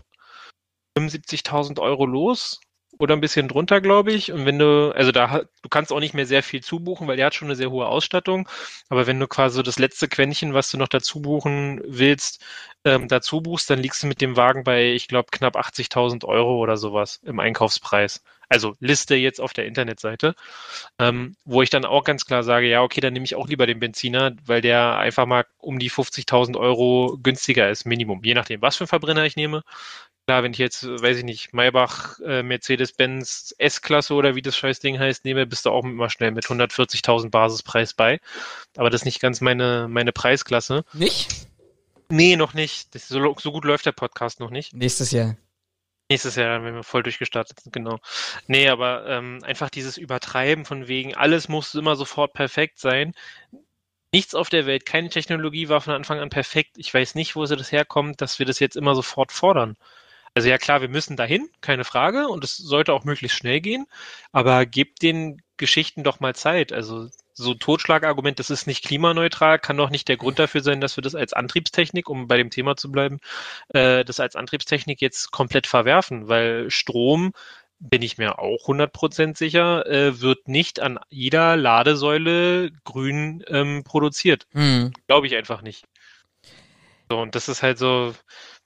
75.000 0.98 1.80
Euro 1.80 2.06
los 2.06 2.60
oder 3.00 3.16
ein 3.16 3.22
bisschen 3.22 3.48
drunter, 3.48 3.82
glaube 3.82 4.12
ich. 4.14 4.32
Und 4.32 4.46
wenn 4.46 4.60
du, 4.60 4.92
also 4.96 5.12
da, 5.12 5.42
du 5.62 5.70
kannst 5.70 5.92
auch 5.92 6.00
nicht 6.00 6.14
mehr 6.14 6.26
sehr 6.26 6.44
viel 6.44 6.62
zubuchen, 6.64 7.08
weil 7.08 7.18
der 7.18 7.28
hat 7.28 7.36
schon 7.36 7.48
eine 7.48 7.56
sehr 7.56 7.72
hohe 7.72 7.88
Ausstattung. 7.88 8.48
Aber 8.90 9.08
wenn 9.08 9.20
du 9.20 9.28
quasi 9.28 9.64
das 9.64 9.80
letzte 9.80 10.08
Quäntchen, 10.08 10.54
was 10.54 10.70
du 10.72 10.78
noch 10.78 10.88
dazu 10.88 11.22
buchen 11.22 11.82
willst, 11.86 12.44
ähm, 12.86 13.08
dazu 13.08 13.42
buchst, 13.42 13.70
dann 13.70 13.80
liegst 13.80 14.04
du 14.04 14.08
mit 14.08 14.22
dem 14.22 14.36
Wagen 14.38 14.64
bei, 14.64 14.92
ich 14.94 15.08
glaube, 15.08 15.30
knapp 15.32 15.56
80.000 15.56 16.26
Euro 16.26 16.58
oder 16.58 16.78
sowas 16.78 17.20
im 17.24 17.40
Einkaufspreis. 17.40 18.24
Also 18.50 18.76
Liste 18.80 19.16
jetzt 19.16 19.42
auf 19.42 19.54
der 19.54 19.66
Internetseite, 19.66 20.36
ähm, 21.00 21.36
wo 21.46 21.62
ich 21.62 21.70
dann 21.70 21.86
auch 21.86 22.04
ganz 22.04 22.26
klar 22.26 22.44
sage, 22.44 22.68
ja, 22.68 22.82
okay, 22.84 23.02
dann 23.02 23.14
nehme 23.14 23.26
ich 23.26 23.36
auch 23.36 23.48
lieber 23.48 23.66
den 23.66 23.80
Benziner, 23.80 24.36
weil 24.46 24.62
der 24.62 24.98
einfach 24.98 25.26
mal 25.26 25.46
um 25.58 25.80
die 25.80 25.90
50.000 25.90 26.58
Euro 26.58 27.18
günstiger 27.24 27.70
ist, 27.70 27.86
Minimum. 27.86 28.22
Je 28.24 28.34
nachdem, 28.36 28.62
was 28.62 28.76
für 28.76 28.84
einen 28.84 28.90
Verbrenner 28.90 29.26
ich 29.26 29.36
nehme. 29.36 29.64
Klar, 30.26 30.44
wenn 30.44 30.54
ich 30.54 30.58
jetzt, 30.58 30.86
weiß 30.86 31.18
ich 31.18 31.24
nicht, 31.26 31.54
Maybach, 31.54 32.18
äh, 32.22 32.44
Mercedes-Benz 32.44 33.56
S-Klasse 33.58 34.14
oder 34.14 34.36
wie 34.36 34.42
das 34.42 34.56
Scheißding 34.56 34.98
heißt, 34.98 35.26
nehme, 35.26 35.46
bist 35.46 35.66
du 35.66 35.70
auch 35.70 35.84
immer 35.84 36.10
schnell 36.10 36.32
mit 36.32 36.46
140.000 36.46 37.30
Basispreis 37.30 37.94
bei. 37.94 38.20
Aber 38.78 38.90
das 38.90 39.02
ist 39.02 39.06
nicht 39.06 39.20
ganz 39.20 39.42
meine, 39.42 39.88
meine 39.90 40.14
Preisklasse. 40.14 40.86
Nicht? 40.94 41.48
Nee, 42.08 42.38
noch 42.38 42.54
nicht. 42.54 42.96
Das, 42.96 43.10
so, 43.10 43.36
so 43.38 43.52
gut 43.52 43.66
läuft 43.66 43.86
der 43.86 43.92
Podcast 43.92 44.40
noch 44.40 44.50
nicht. 44.50 44.74
Nächstes 44.74 45.12
Jahr. 45.12 45.36
Nächstes 46.10 46.36
Jahr, 46.36 46.64
wenn 46.64 46.76
wir 46.76 46.84
voll 46.84 47.04
durchgestartet 47.04 47.60
sind, 47.60 47.74
genau. 47.74 48.00
Nee, 48.48 48.70
aber 48.70 49.06
ähm, 49.08 49.40
einfach 49.44 49.70
dieses 49.70 49.98
Übertreiben 49.98 50.64
von 50.64 50.88
wegen, 50.88 51.16
alles 51.16 51.50
muss 51.50 51.76
immer 51.76 51.96
sofort 51.96 52.34
perfekt 52.34 52.80
sein. 52.80 53.14
Nichts 54.14 54.36
auf 54.36 54.50
der 54.50 54.66
Welt, 54.68 54.86
keine 54.86 55.10
Technologie 55.10 55.70
war 55.70 55.82
von 55.82 55.94
Anfang 55.94 56.20
an 56.20 56.30
perfekt. 56.30 56.78
Ich 56.78 56.94
weiß 56.94 57.16
nicht, 57.16 57.36
wo 57.36 57.46
sie 57.46 57.58
das 57.58 57.72
herkommt, 57.72 58.22
dass 58.22 58.38
wir 58.38 58.46
das 58.46 58.60
jetzt 58.60 58.78
immer 58.78 58.96
sofort 58.96 59.32
fordern. 59.32 59.76
Also 60.36 60.50
ja 60.50 60.58
klar, 60.58 60.82
wir 60.82 60.90
müssen 60.90 61.16
dahin, 61.16 61.50
keine 61.62 61.84
Frage, 61.84 62.28
und 62.28 62.44
es 62.44 62.58
sollte 62.58 62.94
auch 62.94 63.04
möglichst 63.04 63.38
schnell 63.38 63.62
gehen, 63.62 63.86
aber 64.32 64.66
gebt 64.66 65.02
den 65.02 65.42
Geschichten 65.58 66.04
doch 66.04 66.20
mal 66.20 66.34
Zeit. 66.34 66.74
Also 66.74 67.10
so 67.34 67.54
Totschlagargument, 67.54 68.40
das 68.40 68.50
ist 68.50 68.66
nicht 68.66 68.84
klimaneutral, 68.84 69.60
kann 69.60 69.78
doch 69.78 69.90
nicht 69.90 70.08
der 70.08 70.18
Grund 70.18 70.40
dafür 70.40 70.62
sein, 70.62 70.82
dass 70.82 70.98
wir 70.98 71.02
das 71.02 71.16
als 71.16 71.34
Antriebstechnik, 71.34 72.10
um 72.10 72.28
bei 72.28 72.38
dem 72.38 72.50
Thema 72.50 72.76
zu 72.76 72.92
bleiben, 72.92 73.20
äh, 73.70 74.04
das 74.04 74.20
als 74.20 74.36
Antriebstechnik 74.36 75.02
jetzt 75.02 75.32
komplett 75.32 75.68
verwerfen, 75.68 76.28
weil 76.28 76.70
Strom, 76.72 77.34
bin 77.80 78.02
ich 78.02 78.18
mir 78.18 78.40
auch 78.40 78.68
100% 78.68 79.38
sicher, 79.38 79.86
äh, 79.88 80.22
wird 80.22 80.48
nicht 80.48 80.80
an 80.80 81.00
jeder 81.10 81.58
Ladesäule 81.58 82.72
grün 82.86 83.44
ähm, 83.48 83.84
produziert. 83.84 84.48
Hm. 84.54 84.94
Glaube 85.08 85.28
ich 85.28 85.36
einfach 85.36 85.62
nicht. 85.62 85.86
So, 87.10 87.20
und 87.20 87.36
das 87.36 87.50
ist 87.50 87.62
halt 87.62 87.78
so, 87.78 88.16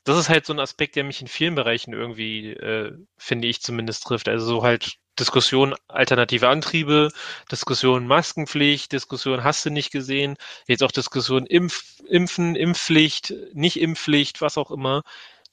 das 0.07 0.17
ist 0.17 0.29
halt 0.29 0.45
so 0.45 0.53
ein 0.53 0.59
Aspekt, 0.59 0.95
der 0.95 1.03
mich 1.03 1.21
in 1.21 1.27
vielen 1.27 1.55
Bereichen 1.55 1.93
irgendwie, 1.93 2.51
äh, 2.51 2.93
finde 3.17 3.47
ich 3.47 3.61
zumindest 3.61 4.03
trifft. 4.03 4.29
Also 4.29 4.45
so 4.45 4.63
halt 4.63 4.97
Diskussion 5.19 5.75
alternative 5.87 6.47
Antriebe, 6.47 7.09
Diskussion 7.51 8.07
Maskenpflicht, 8.07 8.91
Diskussion 8.91 9.43
hast 9.43 9.65
du 9.65 9.69
nicht 9.69 9.91
gesehen, 9.91 10.37
jetzt 10.67 10.83
auch 10.83 10.91
Diskussion 10.91 11.45
Impf, 11.45 11.99
Impfen, 12.07 12.55
Impfpflicht, 12.55 13.33
nicht 13.53 13.79
Impfpflicht, 13.79 14.41
was 14.41 14.57
auch 14.57 14.71
immer. 14.71 15.03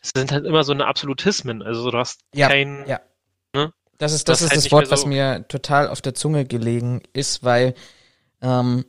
Es 0.01 0.12
sind 0.14 0.31
halt 0.31 0.45
immer 0.45 0.64
so 0.64 0.73
eine 0.73 0.87
Absolutismen. 0.87 1.62
Also 1.62 1.90
du 1.90 1.99
hast 1.99 2.21
ja, 2.35 2.49
kein. 2.49 2.85
Ja. 2.87 3.01
Ne? 3.55 3.73
Das 3.99 4.12
ist 4.12 4.29
das, 4.29 4.43
ist 4.43 4.51
halt 4.51 4.64
das 4.64 4.73
Wort, 4.73 4.87
so 4.87 4.93
was 4.93 5.07
mir 5.07 5.47
total 5.49 5.88
auf 5.88 6.03
der 6.03 6.14
Zunge 6.14 6.45
gelegen 6.45 7.03
ist, 7.12 7.43
weil 7.43 7.75
ähm, 8.43 8.85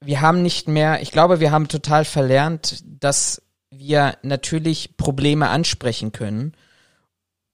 wir 0.00 0.20
haben 0.20 0.42
nicht 0.42 0.66
mehr, 0.66 1.02
ich 1.02 1.12
glaube, 1.12 1.40
wir 1.40 1.52
haben 1.52 1.68
total 1.68 2.04
verlernt, 2.04 2.82
dass 2.84 3.42
wir 3.70 4.18
natürlich 4.22 4.96
Probleme 4.96 5.48
ansprechen 5.48 6.12
können 6.12 6.54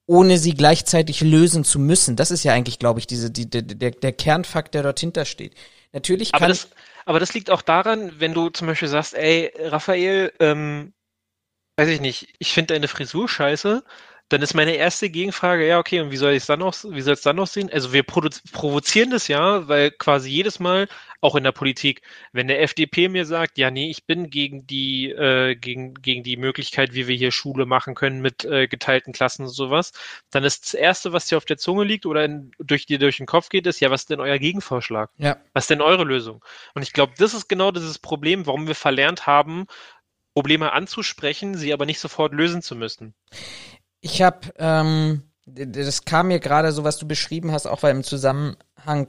ohne 0.06 0.38
sie 0.38 0.54
gleichzeitig 0.54 1.20
lösen 1.20 1.64
zu 1.64 1.78
müssen. 1.78 2.16
Das 2.16 2.30
ist 2.30 2.44
ja 2.44 2.52
eigentlich, 2.52 2.78
glaube 2.78 3.00
ich, 3.00 3.06
diese, 3.06 3.30
die, 3.30 3.50
der, 3.50 3.62
der, 3.62 3.90
der 3.90 4.12
Kernfakt, 4.12 4.74
der 4.74 4.84
dort 4.84 5.00
hinter 5.00 5.24
steht. 5.24 5.54
Natürlich 5.92 6.32
kann 6.32 6.42
aber 6.42 6.48
das, 6.48 6.68
aber 7.04 7.20
das 7.20 7.34
liegt 7.34 7.50
auch 7.50 7.62
daran, 7.62 8.12
wenn 8.18 8.32
du 8.32 8.50
zum 8.50 8.66
Beispiel 8.68 8.88
sagst, 8.88 9.14
ey, 9.14 9.52
Raphael, 9.58 10.32
ähm, 10.38 10.92
weiß 11.76 11.88
ich 11.88 12.00
nicht, 12.00 12.34
ich 12.38 12.52
finde 12.52 12.74
deine 12.74 12.88
Frisur 12.88 13.28
scheiße, 13.28 13.82
dann 14.28 14.42
ist 14.42 14.54
meine 14.54 14.74
erste 14.74 15.10
Gegenfrage, 15.10 15.66
ja, 15.66 15.78
okay, 15.78 16.00
und 16.00 16.10
wie 16.10 16.16
soll 16.16 16.32
ich 16.32 16.38
es 16.38 16.46
dann 16.46 16.58
noch, 16.58 16.74
wie 16.84 17.00
soll 17.00 17.14
es 17.14 17.22
dann 17.22 17.36
noch 17.36 17.46
sehen? 17.46 17.70
Also 17.72 17.92
wir 17.92 18.02
provozieren 18.02 19.10
das 19.10 19.28
ja, 19.28 19.68
weil 19.68 19.92
quasi 19.92 20.30
jedes 20.30 20.58
Mal, 20.58 20.88
auch 21.20 21.34
in 21.34 21.44
der 21.44 21.52
Politik, 21.52 22.02
wenn 22.32 22.48
der 22.48 22.62
FDP 22.62 23.08
mir 23.08 23.26
sagt, 23.26 23.58
ja, 23.58 23.70
nee, 23.70 23.90
ich 23.90 24.06
bin 24.06 24.30
gegen 24.30 24.66
die, 24.66 25.10
äh, 25.10 25.54
gegen, 25.54 25.94
gegen 25.94 26.22
die 26.22 26.36
Möglichkeit, 26.36 26.94
wie 26.94 27.06
wir 27.08 27.16
hier 27.16 27.32
Schule 27.32 27.66
machen 27.66 27.94
können 27.94 28.20
mit 28.20 28.44
äh, 28.44 28.68
geteilten 28.68 29.12
Klassen 29.12 29.42
und 29.42 29.50
sowas, 29.50 29.92
dann 30.30 30.44
ist 30.44 30.66
das 30.66 30.74
Erste, 30.74 31.12
was 31.12 31.26
dir 31.26 31.36
auf 31.36 31.44
der 31.44 31.58
Zunge 31.58 31.84
liegt 31.84 32.06
oder 32.06 32.24
in, 32.24 32.52
durch 32.58 32.86
dir 32.86 32.98
durch 32.98 33.16
den 33.16 33.26
Kopf 33.26 33.48
geht, 33.48 33.66
ist, 33.66 33.80
ja, 33.80 33.90
was 33.90 34.02
ist 34.02 34.10
denn 34.10 34.20
euer 34.20 34.38
Gegenvorschlag? 34.38 35.10
Ja. 35.18 35.36
Was 35.52 35.64
ist 35.64 35.70
denn 35.70 35.80
eure 35.80 36.04
Lösung? 36.04 36.44
Und 36.74 36.82
ich 36.82 36.92
glaube, 36.92 37.14
das 37.18 37.34
ist 37.34 37.48
genau 37.48 37.70
dieses 37.70 37.98
Problem, 37.98 38.46
warum 38.46 38.66
wir 38.66 38.74
verlernt 38.74 39.26
haben, 39.26 39.66
Probleme 40.34 40.72
anzusprechen, 40.72 41.54
sie 41.54 41.72
aber 41.72 41.86
nicht 41.86 41.98
sofort 41.98 42.34
lösen 42.34 42.60
zu 42.60 42.76
müssen. 42.76 43.14
Ich 44.00 44.20
habe, 44.20 44.52
ähm, 44.58 45.22
das 45.46 46.04
kam 46.04 46.28
mir 46.28 46.40
gerade 46.40 46.72
so, 46.72 46.84
was 46.84 46.98
du 46.98 47.08
beschrieben 47.08 47.52
hast, 47.52 47.66
auch 47.66 47.82
weil 47.82 47.92
im 47.92 48.04
Zusammenhang 48.04 48.56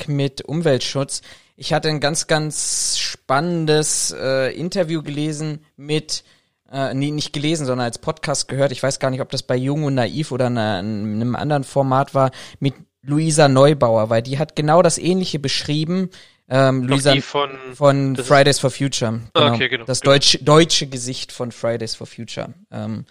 mit 0.07 0.43
Umweltschutz. 0.45 1.21
Ich 1.55 1.73
hatte 1.73 1.89
ein 1.89 1.99
ganz, 1.99 2.27
ganz 2.27 2.97
spannendes 2.99 4.15
äh, 4.17 4.55
Interview 4.55 5.01
gelesen 5.01 5.65
mit, 5.75 6.23
äh, 6.71 6.93
nee, 6.93 7.11
nicht 7.11 7.33
gelesen, 7.33 7.65
sondern 7.65 7.85
als 7.85 7.97
Podcast 7.97 8.47
gehört. 8.47 8.71
Ich 8.71 8.83
weiß 8.83 8.99
gar 8.99 9.09
nicht, 9.09 9.21
ob 9.21 9.29
das 9.29 9.43
bei 9.43 9.55
Jung 9.55 9.83
und 9.83 9.95
Naiv 9.95 10.31
oder 10.31 10.47
in 10.47 10.57
einem 10.57 11.35
anderen 11.35 11.63
Format 11.63 12.13
war, 12.13 12.31
mit 12.59 12.75
Luisa 13.01 13.47
Neubauer, 13.47 14.09
weil 14.09 14.21
die 14.21 14.37
hat 14.37 14.55
genau 14.55 14.81
das 14.81 14.97
Ähnliche 14.97 15.39
beschrieben. 15.39 16.09
Ähm, 16.49 16.83
Luisa 16.83 17.15
von, 17.21 17.49
von 17.73 18.15
Fridays 18.15 18.59
for 18.59 18.69
Future. 18.69 19.21
Genau. 19.33 19.53
Okay, 19.53 19.67
genau. 19.67 19.85
Das 19.85 20.01
genau. 20.01 20.13
deutsche, 20.13 20.43
deutsche 20.43 20.87
Gesicht 20.87 21.31
von 21.31 21.51
Fridays 21.51 21.95
for 21.95 22.07
Future. 22.07 22.53
Ähm, 22.71 23.05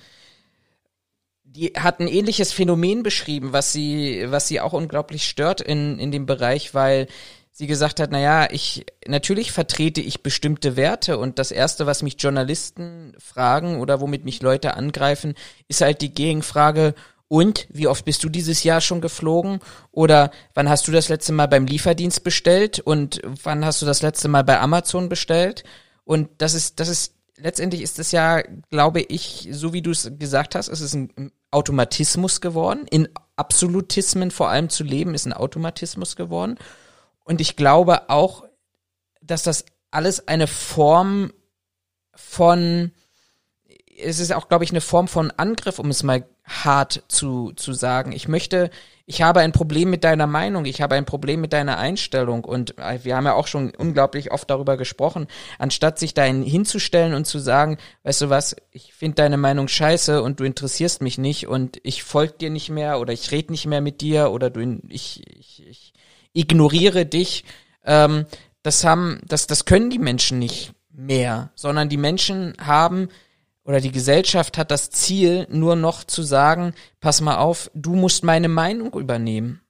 die 1.57 1.73
hat 1.77 2.01
ein 2.01 2.09
ähnliches 2.09 2.53
Phänomen 2.53 3.03
beschrieben, 3.03 3.53
was 3.53 3.73
sie, 3.73 4.27
was 4.29 4.47
sie 4.47 4.61
auch 4.61 4.75
unglaublich 4.75 5.27
stört 5.27 5.61
in, 5.61 5.99
in 5.99 6.12
dem 6.12 6.27
Bereich, 6.27 6.75
weil 6.75 7.07
sie 7.51 7.66
gesagt 7.66 8.01
hat, 8.01 8.11
naja, 8.11 8.49
ich, 8.51 8.85
natürlich 9.07 9.51
vertrete 9.51 10.03
ich 10.03 10.23
bestimmte 10.23 10.77
Werte 10.77 11.16
und 11.16 11.38
das 11.38 11.51
erste, 11.51 11.87
was 11.87 12.03
mich 12.03 12.16
Journalisten 12.19 13.14
fragen 13.19 13.81
oder 13.81 14.03
womit 14.03 14.27
mich 14.27 14.42
Leute 14.42 14.75
angreifen, 14.75 15.35
ist 15.66 15.81
halt 15.81 16.03
die 16.03 16.12
Gegenfrage, 16.12 16.95
und 17.29 17.66
wie 17.71 17.88
oft 17.88 18.05
bist 18.05 18.23
du 18.23 18.29
dieses 18.29 18.62
Jahr 18.62 18.81
schon 18.81 19.01
geflogen? 19.01 19.59
Oder 19.90 20.31
wann 20.55 20.69
hast 20.69 20.87
du 20.87 20.92
das 20.92 21.09
letzte 21.09 21.33
Mal 21.33 21.49
beim 21.49 21.66
Lieferdienst 21.66 22.23
bestellt? 22.23 22.79
Und 22.79 23.21
wann 23.42 23.64
hast 23.64 23.83
du 23.83 23.87
das 23.87 24.01
letzte 24.01 24.29
Mal 24.29 24.45
bei 24.45 24.61
Amazon 24.61 25.09
bestellt? 25.09 25.64
Und 26.05 26.29
das 26.38 26.55
ist, 26.55 26.79
das 26.79 26.87
ist, 26.87 27.14
letztendlich 27.37 27.83
ist 27.83 27.99
es 27.99 28.12
ja, 28.12 28.42
glaube 28.71 29.01
ich, 29.01 29.49
so 29.51 29.73
wie 29.73 29.83
du 29.83 29.90
es 29.90 30.12
gesagt 30.19 30.55
hast, 30.55 30.69
es 30.69 30.81
ist 30.81 30.95
ein 30.95 31.33
Automatismus 31.50 32.40
geworden. 32.40 32.87
In 32.90 33.09
Absolutismen 33.37 34.30
vor 34.30 34.48
allem 34.48 34.68
zu 34.68 34.82
leben, 34.82 35.14
ist 35.14 35.26
ein 35.26 35.32
Automatismus 35.32 36.16
geworden. 36.16 36.59
Und 37.24 37.40
ich 37.40 37.56
glaube 37.56 38.09
auch, 38.09 38.44
dass 39.20 39.42
das 39.42 39.64
alles 39.90 40.28
eine 40.28 40.46
Form 40.46 41.32
von, 42.14 42.92
es 43.98 44.20
ist 44.20 44.32
auch, 44.32 44.48
glaube 44.48 44.64
ich, 44.64 44.70
eine 44.70 44.80
Form 44.80 45.09
von 45.09 45.30
Angriff, 45.32 45.78
um 45.78 45.90
es 45.90 46.02
mal 46.02 46.26
hart 46.44 47.02
zu, 47.09 47.52
zu 47.52 47.72
sagen. 47.72 48.12
Ich 48.12 48.28
möchte, 48.28 48.70
ich 49.09 49.23
habe 49.23 49.40
ein 49.40 49.53
Problem 49.53 49.88
mit 49.88 50.03
deiner 50.03 50.27
Meinung, 50.27 50.64
ich 50.64 50.83
habe 50.83 50.97
ein 50.97 51.05
Problem 51.05 51.40
mit 51.40 51.53
deiner 51.53 51.79
Einstellung 51.79 52.45
und 52.45 52.77
äh, 52.77 52.99
wir 53.05 53.16
haben 53.16 53.25
ja 53.25 53.35
auch 53.35 53.47
schon 53.47 53.73
unglaublich 53.77 54.33
oft 54.33 54.51
darüber 54.51 54.77
gesprochen, 54.77 55.29
anstatt 55.61 56.01
sich 56.01 56.12
dahin 56.12 56.42
hinzustellen 56.42 57.14
und 57.14 57.25
zu 57.25 57.38
sagen, 57.38 57.79
weißt 58.03 58.23
du 58.23 58.31
was, 58.31 58.57
ich 58.73 58.92
finde 58.92 59.14
deine 59.14 59.37
Meinung 59.37 59.69
scheiße 59.69 60.21
und 60.21 60.40
du 60.40 60.45
interessierst 60.45 61.03
mich 61.03 61.19
nicht 61.19 61.47
und 61.47 61.79
ich 61.85 62.03
folge 62.03 62.35
dir 62.40 62.51
nicht 62.51 62.69
mehr 62.69 62.99
oder 62.99 63.12
ich 63.12 63.31
rede 63.31 63.53
nicht 63.53 63.66
mehr 63.66 63.81
mit 63.81 64.01
dir 64.01 64.33
oder 64.33 64.51
du, 64.51 64.81
ich, 64.88 65.23
ich, 65.38 65.64
ich 65.69 65.92
ignoriere 66.33 67.07
dich. 67.07 67.45
Ähm, 67.85 68.27
das 68.64 68.83
haben, 68.83 69.21
das, 69.25 69.47
das 69.47 69.66
können 69.66 69.90
die 69.90 70.01
Menschen 70.01 70.40
nicht 70.40 70.73
mehr, 70.90 71.51
sondern 71.55 71.88
die 71.88 71.97
Menschen 71.97 72.55
haben 72.59 73.09
oder 73.66 73.81
die 73.81 73.90
Gesellschaft 73.90 74.59
hat 74.59 74.70
das 74.70 74.90
Ziel, 74.90 75.46
nur 75.50 75.74
noch 75.74 76.05
zu 76.05 76.22
sagen, 76.22 76.72
pass 77.00 77.20
mal 77.20 77.37
auf, 77.37 77.70
du 77.74 77.96
musst 77.96 78.22
meine 78.22 78.48
Meinung 78.48 78.94
übernehmen. 78.94 79.61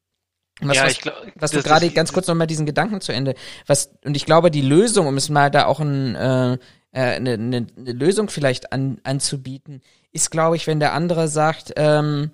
Was, 0.60 0.76
ja, 0.76 0.84
was, 0.84 0.92
ich 0.92 1.00
glaub, 1.00 1.14
was 1.34 1.50
du 1.50 1.62
gerade 1.62 1.90
ganz 1.90 2.12
kurz 2.12 2.26
noch 2.26 2.34
mal 2.34 2.46
diesen 2.46 2.66
Gedanken 2.66 3.00
zu 3.00 3.12
Ende. 3.12 3.34
Was 3.66 3.90
und 4.04 4.16
ich 4.16 4.24
glaube, 4.24 4.50
die 4.50 4.62
Lösung, 4.62 5.06
um 5.06 5.16
es 5.16 5.28
mal 5.28 5.50
da 5.50 5.66
auch 5.66 5.80
ein, 5.80 6.14
äh, 6.14 6.52
äh 6.52 6.58
eine, 6.92 7.32
eine, 7.32 7.66
eine 7.76 7.92
Lösung 7.92 8.28
vielleicht 8.28 8.72
an, 8.72 8.98
anzubieten, 9.02 9.82
ist, 10.12 10.30
glaube 10.30 10.56
ich, 10.56 10.66
wenn 10.66 10.80
der 10.80 10.92
andere 10.92 11.28
sagt, 11.28 11.72
ähm, 11.76 12.30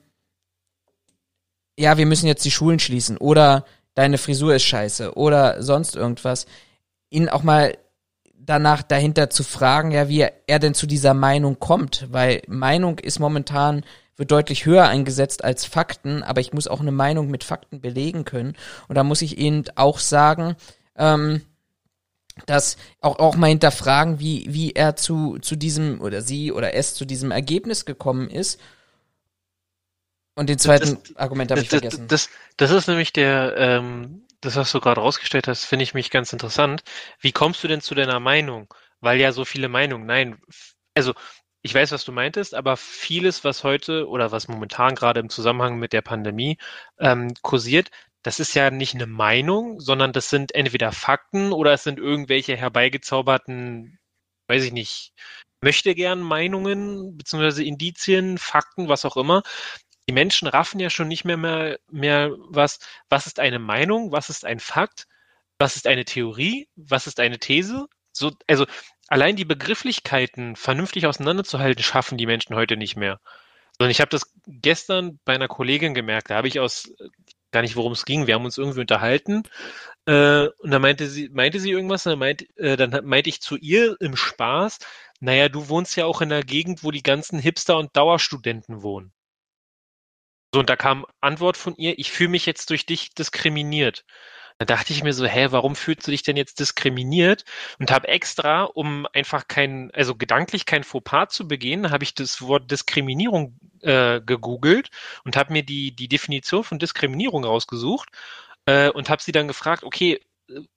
ja, 1.78 1.96
wir 1.96 2.06
müssen 2.06 2.26
jetzt 2.26 2.44
die 2.44 2.50
Schulen 2.50 2.78
schließen 2.78 3.16
oder 3.16 3.64
deine 3.94 4.18
Frisur 4.18 4.54
ist 4.54 4.64
scheiße 4.64 5.14
oder 5.14 5.62
sonst 5.62 5.96
irgendwas, 5.96 6.46
ihn 7.10 7.28
auch 7.28 7.42
mal 7.42 7.76
danach 8.44 8.82
dahinter 8.82 9.30
zu 9.30 9.44
fragen, 9.44 9.92
ja, 9.92 10.08
wie 10.08 10.26
er, 10.46 10.58
denn 10.58 10.74
zu 10.74 10.86
dieser 10.86 11.14
Meinung 11.14 11.58
kommt, 11.58 12.06
weil 12.10 12.42
Meinung 12.48 12.98
ist 12.98 13.18
momentan 13.18 13.84
wird 14.16 14.30
deutlich 14.30 14.66
höher 14.66 14.88
eingesetzt 14.88 15.42
als 15.42 15.64
Fakten, 15.64 16.22
aber 16.22 16.40
ich 16.40 16.52
muss 16.52 16.68
auch 16.68 16.80
eine 16.80 16.92
Meinung 16.92 17.30
mit 17.30 17.44
Fakten 17.44 17.80
belegen 17.80 18.24
können 18.24 18.56
und 18.88 18.96
da 18.96 19.04
muss 19.04 19.22
ich 19.22 19.38
eben 19.38 19.64
auch 19.74 19.98
sagen, 19.98 20.56
ähm, 20.96 21.42
dass 22.46 22.76
auch, 23.00 23.18
auch 23.18 23.36
mal 23.36 23.48
hinterfragen, 23.48 24.20
wie, 24.20 24.46
wie 24.48 24.72
er 24.72 24.96
zu, 24.96 25.38
zu 25.38 25.56
diesem 25.56 26.00
oder 26.00 26.22
sie 26.22 26.52
oder 26.52 26.74
es 26.74 26.94
zu 26.94 27.04
diesem 27.04 27.30
Ergebnis 27.30 27.84
gekommen 27.84 28.30
ist. 28.30 28.60
Und 30.34 30.48
den 30.48 30.58
zweiten 30.58 30.98
das, 31.02 31.16
Argument 31.16 31.50
habe 31.50 31.60
ich 31.60 31.68
das, 31.68 31.80
vergessen. 31.80 32.08
Das, 32.08 32.30
das, 32.56 32.70
ist 32.70 32.88
nämlich 32.88 33.12
der, 33.12 33.54
ähm, 33.56 34.22
das, 34.42 34.56
was 34.56 34.72
du 34.72 34.80
gerade 34.80 35.00
rausgestellt 35.00 35.48
hast, 35.48 35.64
finde 35.64 35.84
ich 35.84 35.94
mich 35.94 36.10
ganz 36.10 36.32
interessant. 36.32 36.82
Wie 37.20 37.32
kommst 37.32 37.64
du 37.64 37.68
denn 37.68 37.80
zu 37.80 37.94
deiner 37.94 38.20
Meinung? 38.20 38.72
Weil 39.00 39.18
ja 39.20 39.32
so 39.32 39.44
viele 39.44 39.68
Meinungen, 39.68 40.06
nein, 40.06 40.40
also 40.94 41.14
ich 41.62 41.74
weiß, 41.74 41.92
was 41.92 42.04
du 42.04 42.12
meintest, 42.12 42.54
aber 42.54 42.76
vieles, 42.76 43.44
was 43.44 43.64
heute 43.64 44.08
oder 44.08 44.32
was 44.32 44.48
momentan 44.48 44.94
gerade 44.96 45.20
im 45.20 45.30
Zusammenhang 45.30 45.78
mit 45.78 45.92
der 45.92 46.02
Pandemie 46.02 46.58
ähm, 46.98 47.32
kursiert, 47.42 47.90
das 48.22 48.40
ist 48.40 48.54
ja 48.54 48.70
nicht 48.70 48.94
eine 48.94 49.06
Meinung, 49.06 49.80
sondern 49.80 50.12
das 50.12 50.28
sind 50.30 50.54
entweder 50.54 50.92
Fakten 50.92 51.52
oder 51.52 51.72
es 51.72 51.84
sind 51.84 51.98
irgendwelche 51.98 52.56
herbeigezauberten, 52.56 53.98
weiß 54.48 54.64
ich 54.64 54.72
nicht, 54.72 55.12
möchte 55.62 55.94
gern 55.94 56.20
Meinungen 56.20 57.16
beziehungsweise 57.16 57.64
Indizien, 57.64 58.38
Fakten, 58.38 58.88
was 58.88 59.04
auch 59.04 59.16
immer. 59.16 59.42
Die 60.08 60.12
Menschen 60.12 60.48
raffen 60.48 60.80
ja 60.80 60.90
schon 60.90 61.08
nicht 61.08 61.24
mehr, 61.24 61.36
mehr, 61.36 61.78
mehr 61.90 62.30
was, 62.38 62.80
was 63.08 63.26
ist 63.26 63.38
eine 63.38 63.58
Meinung, 63.58 64.12
was 64.12 64.30
ist 64.30 64.44
ein 64.44 64.60
Fakt, 64.60 65.06
was 65.58 65.76
ist 65.76 65.86
eine 65.86 66.04
Theorie, 66.04 66.68
was 66.76 67.06
ist 67.06 67.20
eine 67.20 67.38
These. 67.38 67.86
So, 68.12 68.32
also 68.48 68.66
allein 69.08 69.36
die 69.36 69.44
Begrifflichkeiten 69.44 70.56
vernünftig 70.56 71.06
auseinanderzuhalten, 71.06 71.82
schaffen 71.84 72.18
die 72.18 72.26
Menschen 72.26 72.56
heute 72.56 72.76
nicht 72.76 72.96
mehr. 72.96 73.20
Sondern 73.78 73.90
ich 73.90 74.00
habe 74.00 74.10
das 74.10 74.32
gestern 74.46 75.20
bei 75.24 75.34
einer 75.34 75.48
Kollegin 75.48 75.94
gemerkt, 75.94 76.30
da 76.30 76.36
habe 76.36 76.48
ich 76.48 76.60
aus 76.60 76.92
gar 77.52 77.62
nicht, 77.62 77.76
worum 77.76 77.92
es 77.92 78.04
ging. 78.04 78.26
Wir 78.26 78.34
haben 78.34 78.44
uns 78.44 78.58
irgendwie 78.58 78.80
unterhalten 78.80 79.44
äh, 80.06 80.46
und 80.46 80.70
dann 80.70 80.82
meinte 80.82 81.06
sie, 81.08 81.28
meinte 81.28 81.60
sie 81.60 81.70
irgendwas, 81.70 82.02
dann, 82.02 82.18
meint, 82.18 82.46
äh, 82.58 82.76
dann 82.76 83.04
meinte 83.04 83.28
ich 83.28 83.40
zu 83.40 83.56
ihr 83.56 83.96
im 84.00 84.16
Spaß, 84.16 84.78
naja, 85.20 85.48
du 85.48 85.68
wohnst 85.68 85.94
ja 85.96 86.06
auch 86.06 86.20
in 86.22 86.32
einer 86.32 86.42
Gegend, 86.42 86.82
wo 86.82 86.90
die 86.90 87.02
ganzen 87.02 87.38
Hipster 87.38 87.76
und 87.78 87.96
Dauerstudenten 87.96 88.82
wohnen. 88.82 89.12
So, 90.52 90.60
und 90.60 90.68
da 90.68 90.76
kam 90.76 91.06
Antwort 91.20 91.56
von 91.56 91.74
ihr, 91.76 91.98
ich 91.98 92.12
fühle 92.12 92.30
mich 92.30 92.46
jetzt 92.46 92.70
durch 92.70 92.84
dich 92.86 93.14
diskriminiert. 93.14 94.04
Da 94.58 94.66
dachte 94.66 94.92
ich 94.92 95.02
mir 95.02 95.12
so, 95.12 95.24
hä, 95.26 95.48
warum 95.50 95.74
fühlst 95.74 96.06
du 96.06 96.10
dich 96.10 96.22
denn 96.22 96.36
jetzt 96.36 96.60
diskriminiert? 96.60 97.44
Und 97.78 97.90
habe 97.90 98.08
extra, 98.08 98.64
um 98.64 99.06
einfach 99.12 99.48
kein, 99.48 99.90
also 99.92 100.14
gedanklich 100.14 100.66
kein 100.66 100.84
Fauxpas 100.84 101.30
zu 101.30 101.48
begehen, 101.48 101.90
habe 101.90 102.04
ich 102.04 102.14
das 102.14 102.42
Wort 102.42 102.70
Diskriminierung 102.70 103.58
äh, 103.80 104.20
gegoogelt 104.20 104.90
und 105.24 105.36
habe 105.36 105.52
mir 105.52 105.64
die, 105.64 105.96
die 105.96 106.08
Definition 106.08 106.64
von 106.64 106.78
Diskriminierung 106.78 107.44
rausgesucht 107.44 108.10
äh, 108.66 108.90
und 108.90 109.08
habe 109.08 109.22
sie 109.22 109.32
dann 109.32 109.48
gefragt, 109.48 109.84
okay, 109.84 110.20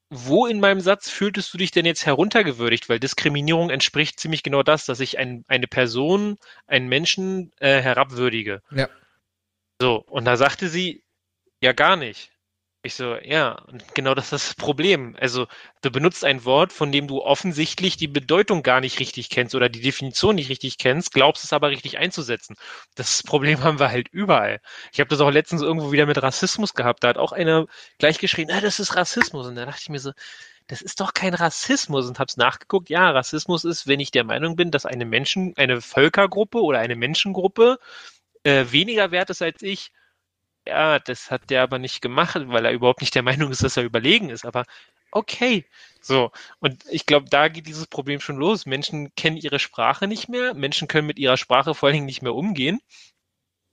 wo 0.10 0.46
in 0.46 0.60
meinem 0.60 0.80
Satz 0.80 1.10
fühltest 1.10 1.54
du 1.54 1.58
dich 1.58 1.72
denn 1.72 1.86
jetzt 1.86 2.06
heruntergewürdigt? 2.06 2.88
Weil 2.90 3.00
Diskriminierung 3.00 3.70
entspricht 3.70 4.20
ziemlich 4.20 4.44
genau 4.44 4.64
das, 4.64 4.86
dass 4.86 5.00
ich 5.00 5.18
ein, 5.18 5.44
eine 5.48 5.68
Person, 5.68 6.38
einen 6.68 6.88
Menschen 6.88 7.52
äh, 7.60 7.82
herabwürdige. 7.82 8.62
Ja. 8.72 8.88
So, 9.82 10.04
und 10.08 10.26
da 10.26 10.38
sagte 10.38 10.70
sie, 10.70 11.04
ja 11.62 11.74
gar 11.74 11.96
nicht. 11.98 12.32
Ich 12.84 12.96
so, 12.96 13.16
ja, 13.16 13.54
und 13.68 13.96
genau 13.96 14.14
das 14.14 14.26
ist 14.26 14.50
das 14.50 14.56
Problem. 14.56 15.18
Also, 15.20 15.48
du 15.82 15.92
benutzt 15.92 16.24
ein 16.24 16.46
Wort, 16.46 16.72
von 16.72 16.92
dem 16.92 17.08
du 17.08 17.22
offensichtlich 17.24 17.98
die 17.98 18.08
Bedeutung 18.08 18.62
gar 18.64 18.80
nicht 18.80 19.00
richtig 19.00 19.30
kennst 19.32 19.56
oder 19.56 19.70
die 19.70 19.82
Definition 19.82 20.36
nicht 20.36 20.50
richtig 20.50 20.78
kennst, 20.78 21.12
glaubst 21.12 21.44
es 21.44 21.52
aber 21.54 21.70
richtig 21.72 21.98
einzusetzen. 21.98 22.56
Das 22.96 23.24
Problem 23.24 23.64
haben 23.64 23.80
wir 23.80 23.90
halt 23.90 24.10
überall. 24.10 24.62
Ich 24.94 25.00
habe 25.00 25.10
das 25.10 25.20
auch 25.22 25.32
letztens 25.32 25.64
irgendwo 25.64 25.92
wieder 25.92 26.06
mit 26.06 26.22
Rassismus 26.22 26.76
gehabt. 26.76 27.04
Da 27.04 27.10
hat 27.10 27.18
auch 27.18 27.32
einer 27.32 27.66
gleich 27.98 28.20
geschrien, 28.20 28.52
ah, 28.52 28.62
das 28.62 28.80
ist 28.80 28.96
Rassismus. 28.96 29.48
Und 29.48 29.56
da 29.56 29.66
dachte 29.66 29.82
ich 29.82 29.90
mir 29.90 30.00
so, 30.00 30.12
das 30.68 30.82
ist 30.82 31.00
doch 31.00 31.14
kein 31.14 31.34
Rassismus 31.34 32.08
und 32.08 32.20
hab's 32.20 32.38
nachgeguckt. 32.38 32.90
Ja, 32.90 33.10
Rassismus 33.12 33.66
ist, 33.66 33.88
wenn 33.88 34.00
ich 34.00 34.12
der 34.12 34.24
Meinung 34.24 34.56
bin, 34.56 34.72
dass 34.72 34.86
eine 34.86 35.06
Menschen, 35.06 35.54
eine 35.58 35.82
Völkergruppe 35.82 36.62
oder 36.62 36.80
eine 36.80 36.96
Menschengruppe 36.96 37.80
äh, 38.46 38.72
weniger 38.72 39.12
wert 39.12 39.30
ist 39.30 39.42
als 39.42 39.62
ich 39.62 39.92
ja, 40.68 41.00
das 41.00 41.32
hat 41.32 41.50
der 41.50 41.64
aber 41.64 41.80
nicht 41.80 42.02
gemacht, 42.02 42.36
weil 42.48 42.66
er 42.66 42.72
überhaupt 42.72 43.02
nicht 43.02 43.16
der 43.16 43.24
Meinung 43.24 43.52
ist, 43.52 43.64
dass 43.64 43.78
er 43.78 43.84
überlegen 43.84 44.30
ist. 44.30 44.46
Aber 44.46 44.66
okay. 45.12 45.66
So. 46.02 46.32
Und 46.60 46.84
ich 46.90 47.06
glaube, 47.06 47.28
da 47.30 47.48
geht 47.48 47.68
dieses 47.68 47.88
Problem 47.88 48.20
schon 48.20 48.38
los. 48.38 48.66
Menschen 48.66 49.14
kennen 49.16 49.38
ihre 49.38 49.60
Sprache 49.60 50.08
nicht 50.08 50.30
mehr. 50.30 50.54
Menschen 50.54 50.88
können 50.88 51.08
mit 51.08 51.20
ihrer 51.20 51.38
Sprache 51.38 51.76
vor 51.76 51.88
allen 51.88 51.96
Dingen 51.96 52.06
nicht 52.06 52.22
mehr 52.22 52.36
umgehen. 52.36 52.80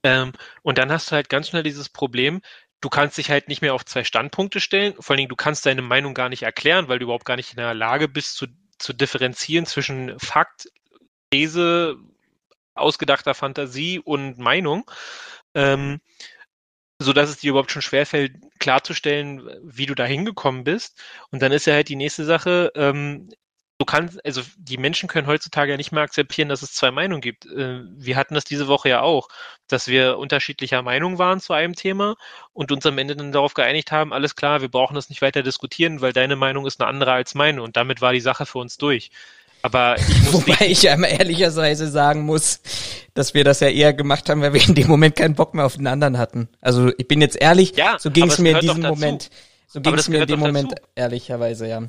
Ähm, 0.03 0.33
und 0.63 0.77
dann 0.77 0.91
hast 0.91 1.11
du 1.11 1.15
halt 1.15 1.29
ganz 1.29 1.49
schnell 1.49 1.63
dieses 1.63 1.89
Problem, 1.89 2.41
du 2.81 2.89
kannst 2.89 3.17
dich 3.17 3.29
halt 3.29 3.47
nicht 3.47 3.61
mehr 3.61 3.73
auf 3.73 3.85
zwei 3.85 4.03
Standpunkte 4.03 4.59
stellen. 4.59 4.95
Vor 4.99 5.13
allen 5.13 5.19
Dingen, 5.19 5.29
du 5.29 5.35
kannst 5.35 5.65
deine 5.65 5.81
Meinung 5.81 6.13
gar 6.13 6.29
nicht 6.29 6.43
erklären, 6.43 6.87
weil 6.89 6.99
du 6.99 7.05
überhaupt 7.05 7.25
gar 7.25 7.37
nicht 7.37 7.51
in 7.51 7.57
der 7.57 7.73
Lage 7.73 8.07
bist, 8.09 8.35
zu, 8.35 8.47
zu 8.79 8.93
differenzieren 8.93 9.65
zwischen 9.65 10.19
Fakt, 10.19 10.69
These, 11.31 11.97
ausgedachter 12.75 13.33
Fantasie 13.33 13.99
und 13.99 14.37
Meinung. 14.37 14.89
Ähm, 15.55 16.01
so 16.99 17.11
es 17.11 17.37
dir 17.37 17.51
überhaupt 17.51 17.71
schon 17.71 17.81
schwerfällt, 17.81 18.35
klarzustellen, 18.59 19.49
wie 19.63 19.85
du 19.85 19.95
da 19.95 20.05
hingekommen 20.05 20.63
bist. 20.63 21.01
Und 21.31 21.41
dann 21.41 21.51
ist 21.51 21.65
ja 21.65 21.73
halt 21.73 21.89
die 21.89 21.95
nächste 21.95 22.25
Sache, 22.25 22.71
ähm, 22.75 23.29
du 23.79 23.85
kannst, 23.85 24.23
also 24.25 24.41
die 24.57 24.77
Menschen 24.77 25.09
können 25.09 25.27
heutzutage 25.27 25.71
ja 25.71 25.77
nicht 25.77 25.91
mehr 25.91 26.03
akzeptieren, 26.03 26.49
dass 26.49 26.61
es 26.61 26.73
zwei 26.73 26.91
Meinungen 26.91 27.21
gibt. 27.21 27.45
Äh, 27.45 27.81
wir 27.97 28.15
hatten 28.15 28.35
das 28.35 28.45
diese 28.45 28.67
Woche 28.67 28.89
ja 28.89 29.01
auch, 29.01 29.27
dass 29.67 29.87
wir 29.87 30.17
unterschiedlicher 30.17 30.81
Meinung 30.81 31.17
waren 31.17 31.39
zu 31.41 31.53
einem 31.53 31.75
Thema 31.75 32.15
und 32.53 32.71
uns 32.71 32.85
am 32.85 32.97
Ende 32.97 33.15
dann 33.15 33.31
darauf 33.31 33.53
geeinigt 33.53 33.91
haben, 33.91 34.13
alles 34.13 34.35
klar, 34.35 34.61
wir 34.61 34.69
brauchen 34.69 34.95
das 34.95 35.09
nicht 35.09 35.21
weiter 35.21 35.43
diskutieren, 35.43 36.01
weil 36.01 36.13
deine 36.13 36.35
Meinung 36.35 36.65
ist 36.65 36.79
eine 36.79 36.89
andere 36.89 37.11
als 37.11 37.35
meine 37.35 37.61
und 37.61 37.75
damit 37.75 38.01
war 38.01 38.13
die 38.13 38.21
Sache 38.21 38.45
für 38.45 38.59
uns 38.59 38.77
durch. 38.77 39.11
Aber 39.63 39.95
ich 39.97 40.33
Wobei 40.33 40.67
ich 40.67 40.83
ja 40.83 41.01
ehrlicherweise 41.01 41.89
sagen 41.89 42.21
muss, 42.21 42.61
dass 43.15 43.33
wir 43.33 43.43
das 43.43 43.61
ja 43.61 43.69
eher 43.69 43.93
gemacht 43.93 44.29
haben, 44.29 44.41
weil 44.41 44.53
wir 44.53 44.61
in 44.61 44.75
dem 44.75 44.87
Moment 44.87 45.15
keinen 45.15 45.35
Bock 45.35 45.55
mehr 45.55 45.65
auf 45.65 45.77
den 45.77 45.87
anderen 45.87 46.19
hatten. 46.19 46.49
Also 46.61 46.91
ich 46.97 47.07
bin 47.07 47.21
jetzt 47.21 47.41
ehrlich, 47.41 47.75
ja, 47.75 47.97
so 47.97 48.11
ging 48.11 48.27
es 48.27 48.37
mir 48.37 48.53
in 48.53 48.59
diesem 48.59 48.81
Moment. 48.81 49.31
So 49.67 49.81
ging 49.81 49.95
es 49.95 50.07
mir 50.07 50.21
in 50.21 50.27
dem 50.27 50.39
Moment 50.39 50.73
dazu. 50.73 50.83
ehrlicherweise, 50.93 51.67
ja. 51.67 51.81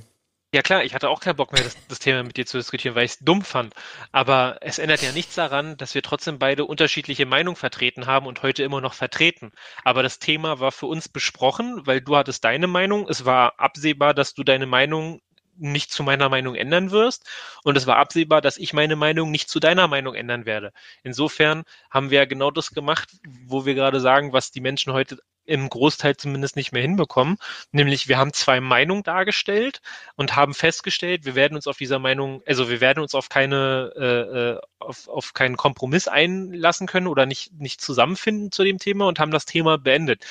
Ja 0.54 0.62
klar, 0.62 0.84
ich 0.84 0.94
hatte 0.94 1.08
auch 1.08 1.18
keinen 1.18 1.34
Bock 1.34 1.52
mehr, 1.52 1.64
das, 1.64 1.76
das 1.88 1.98
Thema 1.98 2.22
mit 2.22 2.36
dir 2.36 2.46
zu 2.46 2.58
diskutieren, 2.58 2.94
weil 2.94 3.06
ich 3.06 3.12
es 3.12 3.18
dumm 3.18 3.42
fand. 3.42 3.74
Aber 4.12 4.58
es 4.60 4.78
ändert 4.78 5.02
ja 5.02 5.10
nichts 5.10 5.34
daran, 5.34 5.76
dass 5.76 5.96
wir 5.96 6.02
trotzdem 6.02 6.38
beide 6.38 6.64
unterschiedliche 6.64 7.26
Meinungen 7.26 7.56
vertreten 7.56 8.06
haben 8.06 8.26
und 8.26 8.44
heute 8.44 8.62
immer 8.62 8.80
noch 8.80 8.94
vertreten. 8.94 9.50
Aber 9.82 10.04
das 10.04 10.20
Thema 10.20 10.60
war 10.60 10.70
für 10.70 10.86
uns 10.86 11.08
besprochen, 11.08 11.80
weil 11.86 12.00
du 12.00 12.16
hattest 12.16 12.44
deine 12.44 12.68
Meinung. 12.68 13.08
Es 13.08 13.24
war 13.24 13.58
absehbar, 13.58 14.14
dass 14.14 14.34
du 14.34 14.44
deine 14.44 14.66
Meinung 14.66 15.20
nicht 15.56 15.92
zu 15.92 16.02
meiner 16.02 16.28
Meinung 16.28 16.54
ändern 16.54 16.90
wirst. 16.90 17.28
Und 17.62 17.76
es 17.76 17.86
war 17.86 17.96
absehbar, 17.96 18.40
dass 18.40 18.56
ich 18.56 18.72
meine 18.72 18.96
Meinung 18.96 19.30
nicht 19.30 19.48
zu 19.48 19.60
deiner 19.60 19.88
Meinung 19.88 20.14
ändern 20.14 20.46
werde. 20.46 20.72
Insofern 21.02 21.64
haben 21.90 22.10
wir 22.10 22.18
ja 22.18 22.24
genau 22.24 22.50
das 22.50 22.70
gemacht, 22.70 23.10
wo 23.46 23.66
wir 23.66 23.74
gerade 23.74 24.00
sagen, 24.00 24.32
was 24.32 24.50
die 24.50 24.60
Menschen 24.60 24.92
heute 24.92 25.18
im 25.46 25.68
Großteil 25.68 26.16
zumindest 26.16 26.56
nicht 26.56 26.72
mehr 26.72 26.82
hinbekommen. 26.82 27.38
Nämlich 27.72 28.08
wir 28.08 28.18
haben 28.18 28.32
zwei 28.32 28.60
Meinungen 28.60 29.02
dargestellt 29.02 29.80
und 30.16 30.36
haben 30.36 30.54
festgestellt, 30.54 31.24
wir 31.24 31.34
werden 31.34 31.54
uns 31.54 31.66
auf 31.66 31.76
dieser 31.76 31.98
Meinung, 31.98 32.42
also 32.46 32.68
wir 32.68 32.80
werden 32.80 33.00
uns 33.00 33.14
auf 33.14 33.28
keine, 33.28 33.92
äh, 33.96 34.38
äh 34.54 34.60
auf, 34.78 35.08
auf 35.08 35.32
keinen 35.32 35.56
Kompromiss 35.56 36.08
einlassen 36.08 36.86
können 36.86 37.06
oder 37.06 37.24
nicht, 37.24 37.52
nicht 37.54 37.80
zusammenfinden 37.80 38.52
zu 38.52 38.64
dem 38.64 38.78
Thema 38.78 39.06
und 39.06 39.18
haben 39.18 39.30
das 39.30 39.46
Thema 39.46 39.78
beendet 39.78 40.24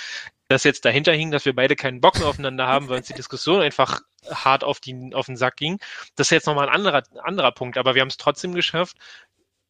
das 0.54 0.64
jetzt 0.64 0.86
dahinter 0.86 1.14
hing, 1.14 1.32
dass 1.32 1.46
wir 1.46 1.56
beide 1.56 1.76
keinen 1.76 2.02
Bock 2.02 2.20
mehr 2.20 2.28
aufeinander 2.28 2.68
haben, 2.68 2.88
weil 2.90 2.98
uns 2.98 3.08
die 3.08 3.14
Diskussion 3.14 3.62
einfach 3.62 4.02
hart 4.30 4.64
auf, 4.64 4.80
die, 4.80 5.12
auf 5.14 5.26
den 5.26 5.36
Sack 5.36 5.58
ging. 5.58 5.80
Das 6.16 6.28
ist 6.28 6.32
jetzt 6.32 6.48
nochmal 6.48 6.70
ein 6.70 6.76
anderer, 6.76 7.04
anderer 7.24 7.52
Punkt, 7.52 7.78
aber 7.78 7.96
wir 7.96 8.02
haben 8.02 8.10
es 8.10 8.18
trotzdem 8.18 8.54
geschafft, 8.54 8.98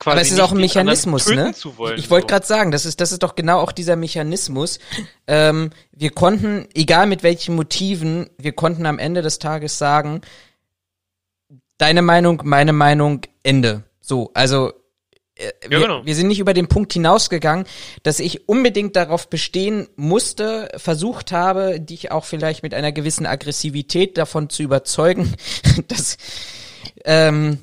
quasi. 0.03 0.11
Aber 0.11 0.21
es 0.21 0.31
ist 0.31 0.39
auch 0.39 0.51
ein 0.51 0.57
Mechanismus, 0.57 1.27
ne? 1.27 1.53
Wollen, 1.77 1.97
ich 1.97 2.09
wollte 2.09 2.25
so. 2.25 2.27
gerade 2.27 2.45
sagen, 2.45 2.71
das 2.71 2.85
ist, 2.85 2.99
das 3.01 3.11
ist 3.11 3.23
doch 3.23 3.35
genau 3.35 3.59
auch 3.59 3.71
dieser 3.71 3.95
Mechanismus. 3.95 4.79
Ähm, 5.27 5.71
wir 5.91 6.11
konnten, 6.11 6.67
egal 6.73 7.07
mit 7.07 7.23
welchen 7.23 7.55
Motiven, 7.55 8.29
wir 8.37 8.51
konnten 8.53 8.85
am 8.85 8.99
Ende 8.99 9.21
des 9.21 9.39
Tages 9.39 9.77
sagen, 9.77 10.21
deine 11.77 12.01
Meinung, 12.01 12.41
meine 12.43 12.73
Meinung, 12.73 13.21
Ende. 13.43 13.83
So, 14.01 14.31
also 14.33 14.71
äh, 15.35 15.51
wir, 15.67 15.79
ja, 15.79 15.87
genau. 15.87 16.05
wir 16.05 16.15
sind 16.15 16.27
nicht 16.27 16.39
über 16.39 16.53
den 16.53 16.67
Punkt 16.67 16.93
hinausgegangen, 16.93 17.65
dass 18.03 18.19
ich 18.19 18.47
unbedingt 18.47 18.95
darauf 18.95 19.29
bestehen 19.29 19.87
musste, 19.95 20.69
versucht 20.77 21.31
habe, 21.31 21.79
dich 21.79 22.11
auch 22.11 22.25
vielleicht 22.25 22.63
mit 22.63 22.73
einer 22.73 22.91
gewissen 22.91 23.25
Aggressivität 23.25 24.17
davon 24.17 24.49
zu 24.49 24.63
überzeugen, 24.63 25.33
dass 25.87 26.17
ähm, 27.05 27.59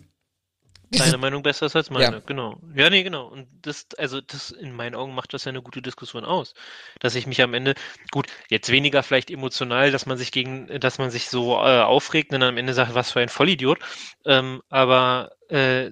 Deine 0.90 1.18
Meinung 1.18 1.42
besser 1.42 1.66
ist 1.66 1.76
als 1.76 1.90
meine, 1.90 2.16
ja. 2.16 2.22
genau. 2.24 2.58
Ja, 2.74 2.90
nee, 2.90 3.02
genau. 3.02 3.26
Und 3.26 3.48
das, 3.62 3.86
also 3.96 4.20
das 4.20 4.50
in 4.50 4.74
meinen 4.74 4.94
Augen 4.94 5.14
macht 5.14 5.32
das 5.34 5.44
ja 5.44 5.50
eine 5.50 5.62
gute 5.62 5.82
Diskussion 5.82 6.24
aus. 6.24 6.54
Dass 6.98 7.14
ich 7.14 7.26
mich 7.26 7.40
am 7.42 7.54
Ende, 7.54 7.74
gut, 8.10 8.26
jetzt 8.48 8.70
weniger 8.70 9.02
vielleicht 9.02 9.30
emotional, 9.30 9.90
dass 9.90 10.06
man 10.06 10.18
sich 10.18 10.32
gegen, 10.32 10.66
dass 10.80 10.98
man 10.98 11.10
sich 11.10 11.28
so 11.28 11.54
äh, 11.54 11.80
aufregt 11.80 12.32
und 12.32 12.40
dann 12.40 12.50
am 12.50 12.58
Ende 12.58 12.74
sagt, 12.74 12.94
was 12.94 13.12
für 13.12 13.20
ein 13.20 13.28
Vollidiot. 13.28 13.78
Ähm, 14.24 14.62
aber 14.68 15.32
äh, 15.48 15.90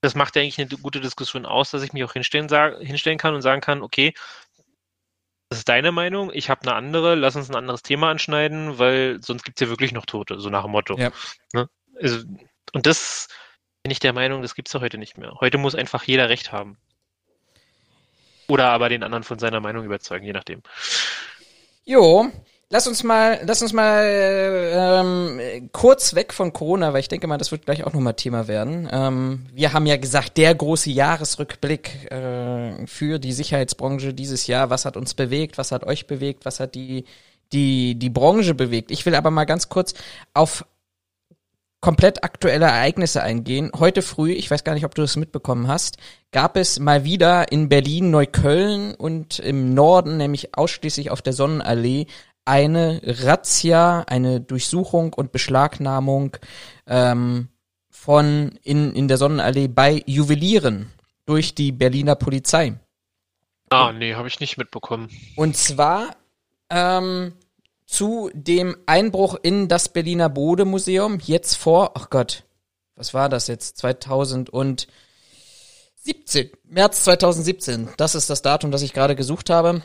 das 0.00 0.14
macht 0.14 0.36
ja 0.36 0.42
eigentlich 0.42 0.58
eine 0.58 0.68
gute 0.80 1.00
Diskussion 1.00 1.44
aus, 1.44 1.70
dass 1.70 1.82
ich 1.82 1.92
mich 1.92 2.04
auch 2.04 2.12
hinstellen, 2.12 2.48
sag, 2.48 2.78
hinstellen 2.78 3.18
kann 3.18 3.34
und 3.34 3.42
sagen 3.42 3.60
kann, 3.60 3.82
okay, 3.82 4.14
das 5.50 5.58
ist 5.58 5.68
deine 5.68 5.90
Meinung, 5.90 6.30
ich 6.32 6.48
habe 6.48 6.62
eine 6.62 6.74
andere, 6.74 7.16
lass 7.16 7.34
uns 7.34 7.50
ein 7.50 7.56
anderes 7.56 7.82
Thema 7.82 8.08
anschneiden, 8.10 8.78
weil 8.78 9.18
sonst 9.20 9.42
gibt 9.42 9.60
es 9.60 9.66
ja 9.66 9.68
wirklich 9.68 9.90
noch 9.90 10.06
Tote, 10.06 10.38
so 10.40 10.48
nach 10.48 10.62
dem 10.62 10.70
Motto. 10.70 10.96
Ja. 10.96 11.10
Ne? 11.52 11.68
Also, 12.00 12.24
und 12.72 12.86
das 12.86 13.26
bin 13.82 13.90
ich 13.90 14.00
der 14.00 14.12
Meinung, 14.12 14.42
das 14.42 14.54
gibt 14.54 14.68
es 14.68 14.74
ja 14.74 14.80
heute 14.80 14.98
nicht 14.98 15.18
mehr. 15.18 15.32
Heute 15.40 15.58
muss 15.58 15.74
einfach 15.74 16.04
jeder 16.04 16.28
Recht 16.28 16.52
haben. 16.52 16.76
Oder 18.48 18.66
aber 18.66 18.88
den 18.88 19.02
anderen 19.02 19.22
von 19.22 19.38
seiner 19.38 19.60
Meinung 19.60 19.84
überzeugen, 19.84 20.26
je 20.26 20.32
nachdem. 20.32 20.62
Jo, 21.84 22.28
lass 22.68 22.86
uns 22.86 23.04
mal, 23.04 23.40
lass 23.44 23.62
uns 23.62 23.72
mal 23.72 24.04
ähm, 24.04 25.70
kurz 25.72 26.14
weg 26.14 26.32
von 26.32 26.52
Corona, 26.52 26.92
weil 26.92 27.00
ich 27.00 27.08
denke 27.08 27.26
mal, 27.26 27.38
das 27.38 27.52
wird 27.52 27.64
gleich 27.64 27.84
auch 27.84 27.92
nochmal 27.92 28.14
Thema 28.14 28.48
werden. 28.48 28.88
Ähm, 28.90 29.46
wir 29.52 29.72
haben 29.72 29.86
ja 29.86 29.96
gesagt, 29.96 30.36
der 30.36 30.54
große 30.54 30.90
Jahresrückblick 30.90 32.10
äh, 32.10 32.86
für 32.86 33.18
die 33.18 33.32
Sicherheitsbranche 33.32 34.12
dieses 34.12 34.46
Jahr. 34.46 34.68
Was 34.68 34.84
hat 34.84 34.96
uns 34.96 35.14
bewegt? 35.14 35.56
Was 35.56 35.72
hat 35.72 35.84
euch 35.84 36.06
bewegt? 36.06 36.44
Was 36.44 36.60
hat 36.60 36.74
die 36.74 37.04
die 37.52 37.96
die 37.96 38.10
Branche 38.10 38.54
bewegt? 38.54 38.90
Ich 38.90 39.06
will 39.06 39.14
aber 39.14 39.30
mal 39.30 39.44
ganz 39.44 39.68
kurz 39.68 39.94
auf 40.34 40.64
komplett 41.80 42.24
aktuelle 42.24 42.66
Ereignisse 42.66 43.22
eingehen. 43.22 43.70
Heute 43.78 44.02
früh, 44.02 44.32
ich 44.32 44.50
weiß 44.50 44.64
gar 44.64 44.74
nicht, 44.74 44.84
ob 44.84 44.94
du 44.94 45.02
das 45.02 45.16
mitbekommen 45.16 45.68
hast, 45.68 45.96
gab 46.30 46.56
es 46.56 46.78
mal 46.78 47.04
wieder 47.04 47.50
in 47.52 47.68
Berlin, 47.68 48.10
Neukölln 48.10 48.94
und 48.94 49.38
im 49.38 49.74
Norden, 49.74 50.16
nämlich 50.18 50.56
ausschließlich 50.56 51.10
auf 51.10 51.22
der 51.22 51.32
Sonnenallee, 51.32 52.06
eine 52.44 53.00
Razzia, 53.04 54.04
eine 54.06 54.40
Durchsuchung 54.40 55.12
und 55.12 55.32
Beschlagnahmung 55.32 56.36
ähm, 56.86 57.48
von 57.90 58.58
in, 58.62 58.92
in 58.94 59.08
der 59.08 59.16
Sonnenallee 59.16 59.68
bei 59.68 60.02
Juwelieren 60.06 60.90
durch 61.26 61.54
die 61.54 61.72
Berliner 61.72 62.14
Polizei. 62.14 62.74
Ah, 63.70 63.92
nee, 63.92 64.14
habe 64.14 64.28
ich 64.28 64.40
nicht 64.40 64.58
mitbekommen. 64.58 65.08
Und 65.36 65.56
zwar 65.56 66.16
ähm, 66.70 67.34
zu 67.90 68.30
dem 68.34 68.76
Einbruch 68.86 69.34
in 69.42 69.66
das 69.66 69.88
Berliner 69.88 70.28
Bodemuseum 70.28 71.18
jetzt 71.20 71.56
vor, 71.56 71.92
ach 71.96 72.08
Gott, 72.08 72.44
was 72.94 73.14
war 73.14 73.28
das 73.28 73.48
jetzt? 73.48 73.78
2017, 73.78 74.86
März 76.68 77.02
2017. 77.02 77.88
Das 77.96 78.14
ist 78.14 78.30
das 78.30 78.42
Datum, 78.42 78.70
das 78.70 78.82
ich 78.82 78.92
gerade 78.92 79.16
gesucht 79.16 79.50
habe. 79.50 79.82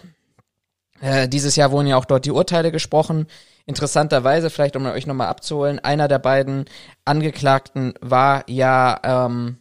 Äh, 1.01 1.27
dieses 1.27 1.55
Jahr 1.55 1.71
wurden 1.71 1.87
ja 1.87 1.97
auch 1.97 2.05
dort 2.05 2.25
die 2.25 2.31
Urteile 2.31 2.71
gesprochen. 2.71 3.25
Interessanterweise, 3.65 4.51
vielleicht 4.51 4.75
um 4.75 4.85
euch 4.85 5.07
nochmal 5.07 5.27
abzuholen, 5.27 5.79
einer 5.79 6.07
der 6.07 6.19
beiden 6.19 6.65
Angeklagten 7.05 7.95
war 8.01 8.47
ja 8.47 8.99
ähm, 9.03 9.57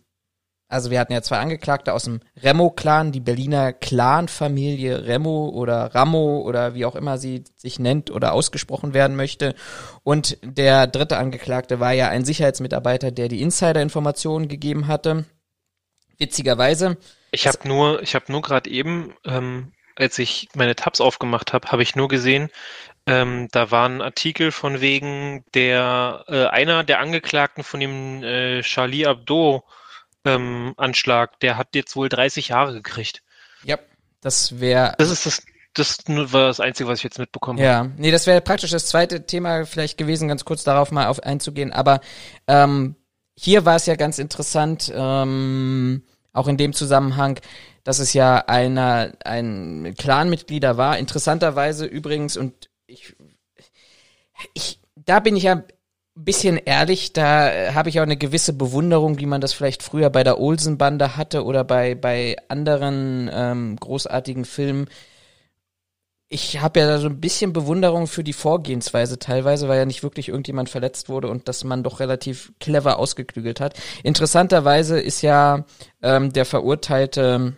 also 0.75 0.91
wir 0.91 0.99
hatten 0.99 1.13
ja 1.13 1.23
zwei 1.23 1.39
Angeklagte 1.39 1.93
aus 1.93 2.03
dem 2.03 2.19
Remo-Clan, 2.43 3.13
die 3.13 3.21
Berliner 3.21 3.73
Clan-Familie 3.73 5.07
Remo 5.07 5.49
oder 5.49 5.95
Ramo 5.95 6.41
oder 6.41 6.75
wie 6.75 6.85
auch 6.85 6.97
immer 6.97 7.17
sie 7.17 7.45
sich 7.57 7.79
nennt 7.79 8.11
oder 8.11 8.33
ausgesprochen 8.33 8.93
werden 8.93 9.15
möchte. 9.15 9.55
Und 10.03 10.37
der 10.43 10.89
dritte 10.89 11.17
Angeklagte 11.17 11.79
war 11.79 11.93
ja 11.93 12.09
ein 12.09 12.25
Sicherheitsmitarbeiter, 12.25 13.13
der 13.13 13.29
die 13.29 13.41
Insider-Informationen 13.41 14.49
gegeben 14.49 14.89
hatte. 14.89 15.27
Witzigerweise. 16.19 16.97
Ich 17.31 17.47
habe 17.47 17.69
nur, 17.69 18.03
ich 18.03 18.17
habe 18.17 18.33
nur 18.33 18.43
gerade 18.43 18.69
eben, 18.69 19.15
ähm, 19.25 19.73
als 19.95 20.19
ich 20.19 20.49
meine 20.57 20.75
Tabs 20.75 21.01
aufgemacht 21.01 21.53
habe, 21.53 21.69
habe 21.69 21.85
ich 21.85 21.95
nur 21.95 22.09
gesehen, 22.09 22.51
ähm, 23.07 23.47
da 23.53 23.71
war 23.71 23.89
ein 23.89 24.03
Artikel 24.03 24.51
von 24.51 24.81
wegen 24.81 25.45
der 25.55 26.25
äh, 26.27 26.47
einer 26.47 26.83
der 26.83 26.99
Angeklagten 26.99 27.63
von 27.63 27.79
dem 27.79 28.25
äh, 28.25 28.63
Charlie 28.63 29.07
Abdo 29.07 29.63
ähm, 30.25 30.75
Anschlag, 30.77 31.39
der 31.41 31.57
hat 31.57 31.75
jetzt 31.75 31.97
wohl 31.97 32.09
30 32.09 32.49
Jahre 32.49 32.73
gekriegt. 32.73 33.23
Ja, 33.65 33.79
das 34.21 34.61
wäre. 34.61 34.95
Das 34.99 35.11
ist 35.11 35.27
das, 35.27 35.43
das 35.75 35.99
war 36.07 36.47
das 36.47 36.61
Einzige, 36.61 36.89
was 36.89 37.01
ich 37.01 37.05
jetzt 37.05 37.19
mitbekommen 37.19 37.59
habe. 37.59 37.67
Ja, 37.67 37.91
nee, 37.97 38.11
das 38.11 38.27
wäre 38.27 38.41
praktisch 38.41 38.71
das 38.71 38.87
zweite 38.87 39.27
Thema 39.27 39.67
vielleicht 39.67 39.99
gewesen, 39.99 40.29
ganz 40.29 40.45
kurz 40.45 40.65
darauf 40.65 40.91
mal 40.93 41.07
auf 41.07 41.23
einzugehen. 41.23 41.73
Aber 41.73 42.01
ähm, 42.47 42.97
hier 43.37 43.65
war 43.65 43.77
es 43.77 43.87
ja 43.87 43.97
ganz 43.97 44.19
interessant, 44.19 44.93
ähm, 44.95 46.03
auch 46.33 46.49
in 46.49 46.57
dem 46.57 46.73
Zusammenhang, 46.73 47.41
dass 47.83 47.99
es 47.99 48.13
ja 48.13 48.37
einer 48.47 49.13
ein 49.25 49.95
Clanmitglieder 49.99 50.77
war. 50.77 50.99
Interessanterweise 50.99 51.87
übrigens 51.87 52.37
und 52.37 52.71
ich 52.87 53.15
ich 54.53 54.81
da 54.97 55.21
bin 55.21 55.37
ich 55.37 55.45
ja 55.45 55.63
bisschen 56.15 56.59
ehrlich, 56.59 57.13
da 57.13 57.51
äh, 57.51 57.73
habe 57.73 57.89
ich 57.89 57.99
auch 57.99 58.05
eine 58.05 58.17
gewisse 58.17 58.53
Bewunderung, 58.53 59.19
wie 59.19 59.27
man 59.27 59.41
das 59.41 59.53
vielleicht 59.53 59.83
früher 59.83 60.11
bei 60.11 60.23
der 60.23 60.39
Olsen-Bande 60.39 61.17
hatte 61.17 61.45
oder 61.45 61.65
bei, 61.65 61.95
bei 61.95 62.37
anderen 62.49 63.31
ähm, 63.33 63.77
großartigen 63.77 64.45
Filmen. 64.45 64.87
Ich 66.29 66.61
habe 66.61 66.81
ja 66.81 66.87
da 66.87 66.99
so 66.99 67.09
ein 67.09 67.21
bisschen 67.21 67.53
Bewunderung 67.53 68.07
für 68.07 68.25
die 68.25 68.33
Vorgehensweise 68.33 69.19
teilweise, 69.19 69.69
weil 69.69 69.79
ja 69.79 69.85
nicht 69.85 70.03
wirklich 70.03 70.29
irgendjemand 70.29 70.69
verletzt 70.69 71.09
wurde 71.09 71.29
und 71.29 71.49
dass 71.49 71.65
man 71.65 71.83
doch 71.83 72.01
relativ 72.01 72.53
clever 72.61 72.99
ausgeklügelt 72.99 73.61
hat. 73.61 73.75
Interessanterweise 74.03 74.99
ist 74.99 75.23
ja 75.23 75.65
ähm, 76.03 76.33
der 76.33 76.45
verurteilte 76.45 77.57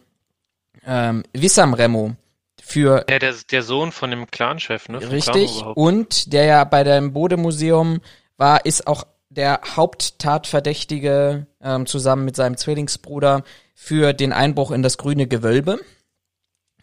ähm, 0.87 1.23
Wissam 1.33 1.75
Remo 1.75 2.17
für 2.63 3.05
ja, 3.09 3.19
der, 3.19 3.35
der 3.51 3.63
Sohn 3.63 3.93
von 3.93 4.11
dem 4.11 4.31
Clanchef, 4.31 4.89
ne? 4.89 5.11
Richtig. 5.11 5.63
und 5.75 6.33
der 6.33 6.45
ja 6.47 6.65
bei 6.65 6.83
dem 6.85 7.13
Bodemuseum 7.13 8.01
war, 8.37 8.65
ist 8.67 8.87
auch 8.87 9.05
der 9.29 9.61
Haupttatverdächtige 9.77 11.47
ähm, 11.61 11.87
zusammen 11.87 12.25
mit 12.25 12.37
seinem 12.37 12.57
Zwillingsbruder 12.57 13.45
für 13.75 14.13
den 14.13 14.33
Einbruch 14.33 14.71
in 14.71 14.83
das 14.83 14.99
grüne 14.99 15.27
Gewölbe. 15.27 15.79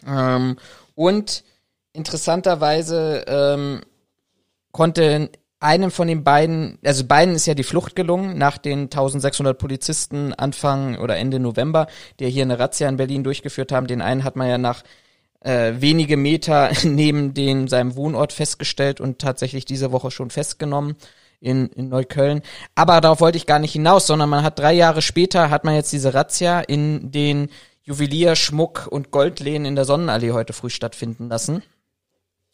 Ähm, 0.06 0.58
und 0.96 1.44
interessanterweise 1.94 3.26
ähm, 3.28 3.82
konnte 4.72 5.30
einem 5.60 5.92
von 5.92 6.08
den 6.08 6.24
beiden, 6.24 6.78
also 6.84 7.06
beiden 7.06 7.36
ist 7.36 7.46
ja 7.46 7.54
die 7.54 7.64
Flucht 7.64 7.96
gelungen 7.96 8.38
nach 8.38 8.58
den 8.58 8.84
1600 8.84 9.58
Polizisten 9.58 10.34
Anfang 10.34 10.98
oder 10.98 11.16
Ende 11.16 11.40
November, 11.40 11.88
die 12.20 12.30
hier 12.30 12.44
eine 12.44 12.60
Razzia 12.60 12.90
in 12.90 12.98
Berlin 12.98 13.24
durchgeführt 13.24 13.72
haben. 13.72 13.88
Den 13.88 14.02
einen 14.02 14.26
hat 14.26 14.36
man 14.36 14.50
ja 14.50 14.58
nach 14.58 14.84
äh, 15.40 15.74
wenige 15.78 16.18
Meter 16.18 16.72
neben 16.84 17.34
den, 17.34 17.68
seinem 17.70 17.96
Wohnort 17.96 18.34
festgestellt 18.34 19.00
und 19.00 19.20
tatsächlich 19.20 19.64
diese 19.64 19.92
Woche 19.92 20.12
schon 20.12 20.30
festgenommen 20.30 20.98
in, 21.44 21.68
in 21.70 21.90
Neukölln. 21.90 22.42
Aber 22.74 23.02
darauf 23.02 23.20
wollte 23.20 23.38
ich 23.38 23.46
gar 23.46 23.60
nicht 23.60 23.74
hinaus, 23.74 24.08
sondern 24.08 24.30
man 24.30 24.44
hat 24.44 24.60
drei 24.60 24.74
Jahre 24.74 25.02
später, 25.02 25.50
hat 25.50 25.66
man 25.66 25.76
jetzt 25.76 25.92
diese 25.92 26.14
Razzia 26.14 26.62
in 26.62 27.12
den 27.12 27.50
Juwelier, 27.84 28.36
Schmuck 28.36 28.88
und 28.90 29.12
Goldläden 29.12 29.66
in 29.66 29.76
der 29.76 29.86
Sonnenallee 29.86 30.32
heute 30.32 30.54
früh 30.54 30.70
stattfinden 30.70 31.28
lassen. 31.28 31.62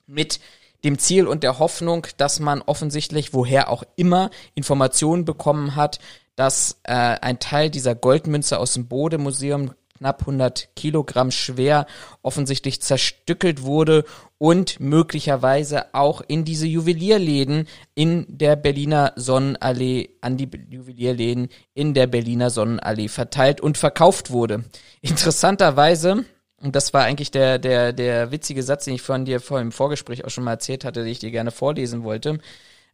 Mit 0.08 0.40
dem 0.84 0.98
Ziel 0.98 1.28
und 1.28 1.44
der 1.44 1.60
Hoffnung, 1.60 2.08
dass 2.18 2.40
man 2.40 2.62
offensichtlich, 2.64 3.34
woher 3.34 3.70
auch 3.70 3.84
immer, 3.96 4.32
Informationen 4.56 5.24
bekommen 5.24 5.76
hat, 5.76 6.00
dass 6.36 6.80
äh, 6.84 6.94
ein 6.94 7.40
Teil 7.40 7.70
dieser 7.70 7.94
Goldmünze 7.94 8.58
aus 8.58 8.74
dem 8.74 8.88
Bode-Museum 8.88 9.72
knapp 10.00 10.22
100 10.22 10.76
Kilogramm 10.76 11.30
schwer 11.30 11.86
offensichtlich 12.22 12.82
zerstückelt 12.82 13.64
wurde 13.64 14.06
und 14.38 14.80
möglicherweise 14.80 15.94
auch 15.94 16.22
in 16.28 16.46
diese 16.46 16.66
Juwelierläden 16.66 17.68
in 17.94 18.26
der 18.30 18.56
Berliner 18.56 19.14
Sonnenallee, 19.16 20.10
an 20.22 20.38
die 20.38 20.50
Juwelierläden 20.70 21.50
in 21.74 21.94
der 21.94 22.08
Berliner 22.08 22.50
Sonnenallee 22.50 23.10
verteilt 23.10 23.62
und 23.62 23.78
verkauft 23.78 24.32
wurde. 24.32 24.64
Interessanterweise, 25.02 26.26
und 26.62 26.76
das 26.76 26.94
war 26.94 27.04
eigentlich 27.04 27.32
der, 27.32 27.60
der, 27.60 27.94
der 27.94 28.32
witzige 28.32 28.64
Satz, 28.64 28.86
den 28.86 28.96
ich 28.96 29.02
von 29.02 29.26
dir 29.26 29.42
vor 29.42 29.60
im 29.60 29.74
Vorgespräch 29.74 30.26
auch 30.26 30.30
schon 30.30 30.46
mal 30.46 30.54
erzählt 30.54 30.86
hatte, 30.86 31.02
den 31.02 31.12
ich 31.12 31.20
dir 31.20 31.32
gerne 31.32 31.52
vorlesen 31.52 32.04
wollte, 32.04 32.40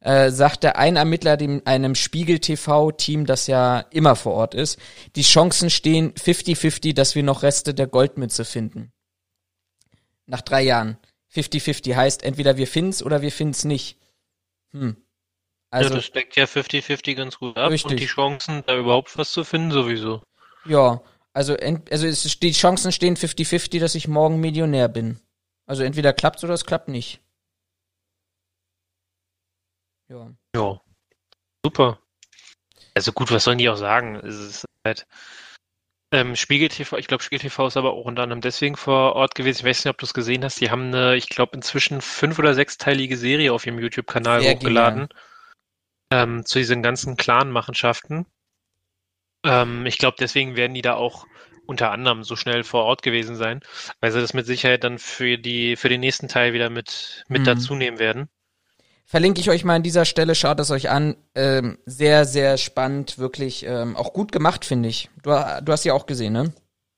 äh, 0.06 0.30
sagte 0.30 0.76
ein 0.76 0.98
Ermittler 0.98 1.36
dem, 1.36 1.63
einem 1.65 1.96
Spiegel-TV-Team, 1.96 3.26
das 3.26 3.48
ja 3.48 3.80
immer 3.89 4.15
vor 4.15 4.34
Ort 4.34 4.54
ist, 4.54 4.80
die 5.15 5.24
Chancen 5.24 5.72
stehen 5.72 6.13
50-50, 6.13 6.94
dass 6.94 7.15
wir 7.15 7.24
noch 7.24 7.41
Reste 7.41 7.74
der 7.74 7.88
Goldmünze 7.88 8.46
finden. 8.46 8.91
Nach 10.28 10.41
drei 10.41 10.62
Jahren. 10.62 10.98
50-50 11.34 11.96
heißt, 11.96 12.24
entweder 12.24 12.56
wir 12.56 12.68
finden's 12.68 13.02
oder 13.02 13.24
wir 13.24 13.32
finden's 13.32 13.65
nicht. 13.65 13.98
Hm. 14.74 14.96
Also, 15.72 15.89
ja, 15.89 15.96
das 15.96 16.12
deckt 16.12 16.36
ja 16.36 16.46
50-50 16.46 17.15
ganz 17.15 17.39
gut 17.39 17.58
ab 17.58 17.72
richtig. 17.72 17.91
und 17.91 18.00
die 18.00 18.06
Chancen, 18.06 18.63
da 18.68 18.78
überhaupt 18.78 19.18
was 19.18 19.32
zu 19.32 19.44
finden, 19.44 19.72
sowieso. 19.72 20.22
Ja, 20.65 21.02
also, 21.34 21.58
also 21.58 22.08
es, 22.08 22.39
die 22.39 22.52
Chancen 22.52 22.91
stehen 22.91 23.18
50-50, 23.18 23.80
dass 23.80 23.96
ich 23.96 24.08
morgen 24.08 24.39
Millionär 24.39 24.88
bin. 24.88 25.20
Also 25.65 25.82
entweder 25.82 26.13
klappt's 26.13 26.44
oder 26.44 26.54
es 26.54 26.65
klappt 26.65 26.89
nicht. 26.89 27.22
Ja. 30.10 30.32
Ja. 30.56 30.82
Super. 31.64 31.99
Also 32.93 33.12
gut, 33.12 33.32
was 33.32 33.43
sollen 33.43 33.58
die 33.58 33.70
auch 33.70 33.78
sagen? 33.78 34.16
Es 34.16 34.36
ist 34.36 34.66
halt. 34.86 35.08
Ähm, 36.12 36.36
Spiegel 36.36 36.70
TV, 36.70 36.97
ich 36.97 37.08
glaube, 37.08 37.24
Spiegel 37.24 37.49
TV 37.49 37.68
ist 37.68 37.78
aber 37.78 37.93
auch 37.93 38.06
unter 38.06 38.24
anderem 38.24 38.39
deswegen 38.39 38.78
vor 38.78 39.14
Ort 39.14 39.36
gewesen. 39.36 39.60
Ich 39.60 39.66
weiß 39.66 39.84
nicht, 39.84 39.91
ob 39.91 39.97
du 39.97 40.06
es 40.06 40.14
gesehen 40.14 40.43
hast. 40.43 40.62
Die 40.62 40.70
haben 40.70 40.93
eine, 40.93 41.16
ich 41.16 41.28
glaube, 41.28 41.56
inzwischen 41.56 41.99
fünf- 41.99 42.39
oder 42.39 42.53
sechsteilige 42.53 43.18
Serie 43.18 43.51
auf 43.51 43.66
ihrem 43.66 43.80
YouTube-Kanal 43.80 44.43
hochgeladen. 44.43 45.10
Ähm, 46.12 46.45
zu 46.45 46.60
diesen 46.60 46.84
ganzen 46.84 47.18
Clan-Machenschaften. 47.18 48.28
Ähm, 49.43 49.86
ich 49.86 49.97
glaube, 49.97 50.18
deswegen 50.20 50.56
werden 50.56 50.76
die 50.76 50.84
da 50.84 50.93
auch 50.93 51.26
unter 51.66 51.91
anderem 51.91 52.24
so 52.24 52.36
schnell 52.36 52.64
vor 52.64 52.84
Ort 52.84 53.01
gewesen 53.01 53.36
sein, 53.36 53.62
weil 53.99 54.12
sie 54.12 54.22
das 54.22 54.34
mit 54.34 54.45
Sicherheit 54.45 54.84
dann 54.84 54.99
für 54.99 55.38
die 55.38 55.76
für 55.76 55.89
den 55.89 55.99
nächsten 55.99 56.28
Teil 56.28 56.53
wieder 56.53 56.70
mit 56.70 57.24
mit 57.28 57.41
mhm. 57.41 57.45
dazu 57.45 57.76
nehmen 57.76 57.99
werden. 57.99 58.30
Verlinke 59.08 59.39
ich 59.39 59.51
euch 59.51 59.64
mal 59.64 59.76
an 59.76 59.84
dieser 59.84 60.03
Stelle, 60.03 60.34
schaut 60.34 60.60
es 60.60 60.72
euch 60.72 60.89
an. 60.89 61.16
Ähm, 61.36 61.78
sehr, 61.86 62.26
sehr 62.26 62.58
spannend, 62.58 63.20
wirklich 63.20 63.64
ähm, 63.66 63.95
auch 63.95 64.14
gut 64.14 64.32
gemacht, 64.32 64.66
finde 64.66 64.89
ich. 64.89 65.10
Du, 65.22 65.30
du 65.30 65.72
hast 65.72 65.84
sie 65.84 65.91
auch 65.91 66.08
gesehen, 66.08 66.34
ne? 66.34 66.53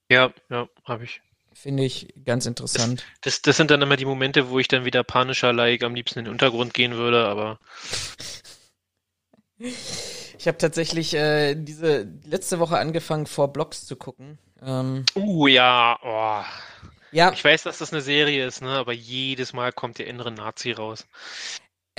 Ja, 0.10 0.32
ja, 0.50 0.70
habe 0.86 1.04
ich. 1.04 1.22
Finde 1.54 1.84
ich 1.84 2.14
ganz 2.24 2.46
interessant. 2.46 3.04
Das, 3.22 3.36
das, 3.36 3.42
das, 3.42 3.58
sind 3.58 3.72
dann 3.72 3.82
immer 3.82 3.98
die 3.98 4.06
Momente, 4.06 4.50
wo 4.50 4.60
ich 4.60 4.68
dann 4.70 4.86
wieder 4.86 5.04
panischer 5.04 5.52
like 5.52 5.84
am 5.84 5.96
liebsten 5.96 6.20
in 6.20 6.26
den 6.26 6.32
Untergrund 6.32 6.74
gehen 6.74 6.96
würde, 6.96 7.26
aber. 7.26 7.60
Ich 9.60 10.48
habe 10.48 10.60
tatsächlich 10.60 11.14
äh, 11.16 11.56
diese 11.56 12.08
letzte 12.24 12.60
Woche 12.60 12.78
angefangen, 12.78 13.26
vor 13.26 13.52
Blogs 13.52 13.86
zu 13.86 13.96
gucken. 13.96 14.38
Ähm, 14.62 15.04
uh, 15.16 15.48
ja, 15.48 16.00
oh. 16.04 16.46
Ja. 17.12 17.32
Ich 17.34 17.44
weiß, 17.44 17.64
dass 17.64 17.80
das 17.80 17.92
eine 17.92 18.02
Serie 18.02 18.46
ist, 18.46 18.62
ne? 18.62 18.70
Aber 18.70 18.94
jedes 18.94 19.52
Mal 19.52 19.72
kommt 19.72 19.98
der 19.98 20.08
innere 20.08 20.32
Nazi 20.32 20.72
raus. 20.72 21.08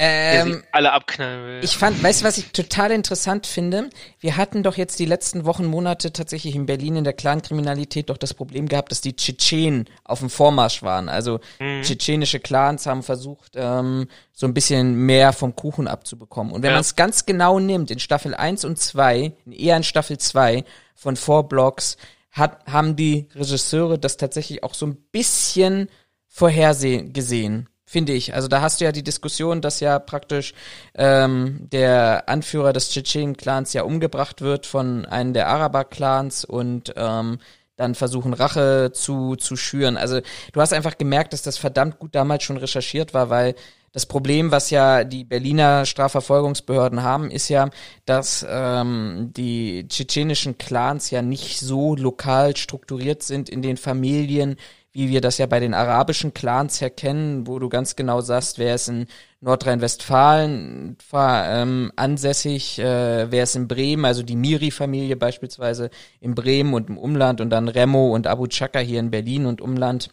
Ähm, 0.00 0.62
alle 0.70 0.92
abknallen 0.92 1.44
will. 1.44 1.64
Ich 1.64 1.76
fand, 1.76 2.00
weißt 2.00 2.20
du, 2.20 2.24
was 2.24 2.38
ich 2.38 2.52
total 2.52 2.92
interessant 2.92 3.48
finde? 3.48 3.90
Wir 4.20 4.36
hatten 4.36 4.62
doch 4.62 4.76
jetzt 4.76 5.00
die 5.00 5.06
letzten 5.06 5.44
Wochen, 5.44 5.66
Monate 5.66 6.12
tatsächlich 6.12 6.54
in 6.54 6.66
Berlin 6.66 6.94
in 6.94 7.04
der 7.04 7.14
Clankriminalität 7.14 8.08
doch 8.08 8.16
das 8.16 8.32
Problem 8.32 8.68
gehabt, 8.68 8.92
dass 8.92 9.00
die 9.00 9.16
Tschetschenen 9.16 9.86
auf 10.04 10.20
dem 10.20 10.30
Vormarsch 10.30 10.84
waren. 10.84 11.08
Also 11.08 11.40
mhm. 11.58 11.82
tschetschenische 11.82 12.38
Clans 12.38 12.86
haben 12.86 13.02
versucht, 13.02 13.54
ähm, 13.56 14.06
so 14.32 14.46
ein 14.46 14.54
bisschen 14.54 14.94
mehr 14.94 15.32
vom 15.32 15.56
Kuchen 15.56 15.88
abzubekommen. 15.88 16.52
Und 16.52 16.62
wenn 16.62 16.70
ja. 16.70 16.76
man 16.76 16.82
es 16.82 16.94
ganz 16.94 17.26
genau 17.26 17.58
nimmt, 17.58 17.90
in 17.90 17.98
Staffel 17.98 18.36
1 18.36 18.64
und 18.64 18.78
2, 18.78 19.32
eher 19.50 19.76
in 19.76 19.82
Staffel 19.82 20.16
2 20.16 20.64
von 20.94 21.16
Four 21.16 21.48
Blocks, 21.48 21.96
hat, 22.30 22.64
haben 22.66 22.94
die 22.94 23.26
Regisseure 23.34 23.98
das 23.98 24.16
tatsächlich 24.16 24.62
auch 24.62 24.74
so 24.74 24.86
ein 24.86 24.94
bisschen 25.10 25.88
vorhersehen 26.28 27.12
gesehen 27.12 27.68
finde 27.88 28.12
ich. 28.12 28.34
Also 28.34 28.48
da 28.48 28.60
hast 28.60 28.80
du 28.80 28.84
ja 28.84 28.92
die 28.92 29.02
Diskussion, 29.02 29.62
dass 29.62 29.80
ja 29.80 29.98
praktisch 29.98 30.52
ähm, 30.94 31.66
der 31.72 32.28
Anführer 32.28 32.74
des 32.74 32.90
Tschetschenen-Clans 32.90 33.72
ja 33.72 33.82
umgebracht 33.82 34.42
wird 34.42 34.66
von 34.66 35.06
einem 35.06 35.32
der 35.32 35.48
Araber-Clans 35.48 36.44
und 36.44 36.92
ähm, 36.96 37.38
dann 37.76 37.94
versuchen 37.94 38.34
Rache 38.34 38.90
zu, 38.92 39.36
zu 39.36 39.56
schüren. 39.56 39.96
Also 39.96 40.20
du 40.52 40.60
hast 40.60 40.74
einfach 40.74 40.98
gemerkt, 40.98 41.32
dass 41.32 41.40
das 41.40 41.56
verdammt 41.56 41.98
gut 41.98 42.14
damals 42.14 42.42
schon 42.42 42.58
recherchiert 42.58 43.14
war, 43.14 43.30
weil 43.30 43.54
das 43.92 44.04
Problem, 44.04 44.50
was 44.50 44.68
ja 44.68 45.02
die 45.04 45.24
Berliner 45.24 45.86
Strafverfolgungsbehörden 45.86 47.02
haben, 47.02 47.30
ist 47.30 47.48
ja, 47.48 47.70
dass 48.04 48.44
ähm, 48.46 49.32
die 49.34 49.88
tschetschenischen 49.88 50.58
Clans 50.58 51.10
ja 51.10 51.22
nicht 51.22 51.60
so 51.60 51.96
lokal 51.96 52.54
strukturiert 52.54 53.22
sind 53.22 53.48
in 53.48 53.62
den 53.62 53.78
Familien, 53.78 54.56
wie 54.98 55.10
wir 55.10 55.20
das 55.20 55.38
ja 55.38 55.46
bei 55.46 55.60
den 55.60 55.74
arabischen 55.74 56.34
Clans 56.34 56.80
herkennen, 56.80 57.46
wo 57.46 57.60
du 57.60 57.68
ganz 57.68 57.94
genau 57.94 58.20
sagst, 58.20 58.58
wer 58.58 58.74
ist 58.74 58.88
in 58.88 59.06
Nordrhein-Westfalen 59.40 60.96
ähm, 61.14 61.92
ansässig, 61.94 62.80
äh, 62.80 63.30
wer 63.30 63.44
ist 63.44 63.54
in 63.54 63.68
Bremen, 63.68 64.04
also 64.04 64.24
die 64.24 64.34
Miri-Familie 64.34 65.14
beispielsweise 65.14 65.90
in 66.18 66.34
Bremen 66.34 66.74
und 66.74 66.88
im 66.88 66.98
Umland 66.98 67.40
und 67.40 67.50
dann 67.50 67.68
Remo 67.68 68.12
und 68.12 68.26
Abu 68.26 68.48
Chaka 68.48 68.80
hier 68.80 68.98
in 68.98 69.12
Berlin 69.12 69.46
und 69.46 69.60
Umland. 69.60 70.08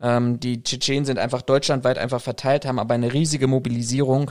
Ähm, 0.00 0.38
die 0.38 0.62
Tschetschenen 0.62 1.04
sind 1.04 1.18
einfach 1.18 1.42
deutschlandweit 1.42 1.98
einfach 1.98 2.20
verteilt, 2.20 2.66
haben 2.66 2.78
aber 2.78 2.94
eine 2.94 3.12
riesige 3.12 3.48
Mobilisierung 3.48 4.30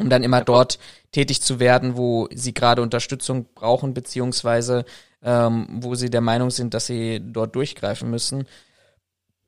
um 0.00 0.08
dann 0.08 0.22
immer 0.22 0.40
dort 0.40 0.78
tätig 1.10 1.42
zu 1.42 1.60
werden, 1.60 1.98
wo 1.98 2.26
sie 2.32 2.54
gerade 2.54 2.80
Unterstützung 2.80 3.44
brauchen, 3.54 3.92
beziehungsweise 3.92 4.86
ähm, 5.22 5.66
wo 5.82 5.94
sie 5.96 6.08
der 6.08 6.22
Meinung 6.22 6.48
sind, 6.50 6.72
dass 6.72 6.86
sie 6.86 7.20
dort 7.22 7.54
durchgreifen 7.54 8.10
müssen. 8.10 8.46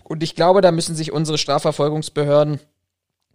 Und 0.05 0.23
ich 0.23 0.37
glaube, 0.37 0.61
da 0.61 0.71
müssen 0.71 0.95
sich 0.95 1.11
unsere 1.11 1.39
Strafverfolgungsbehörden 1.39 2.61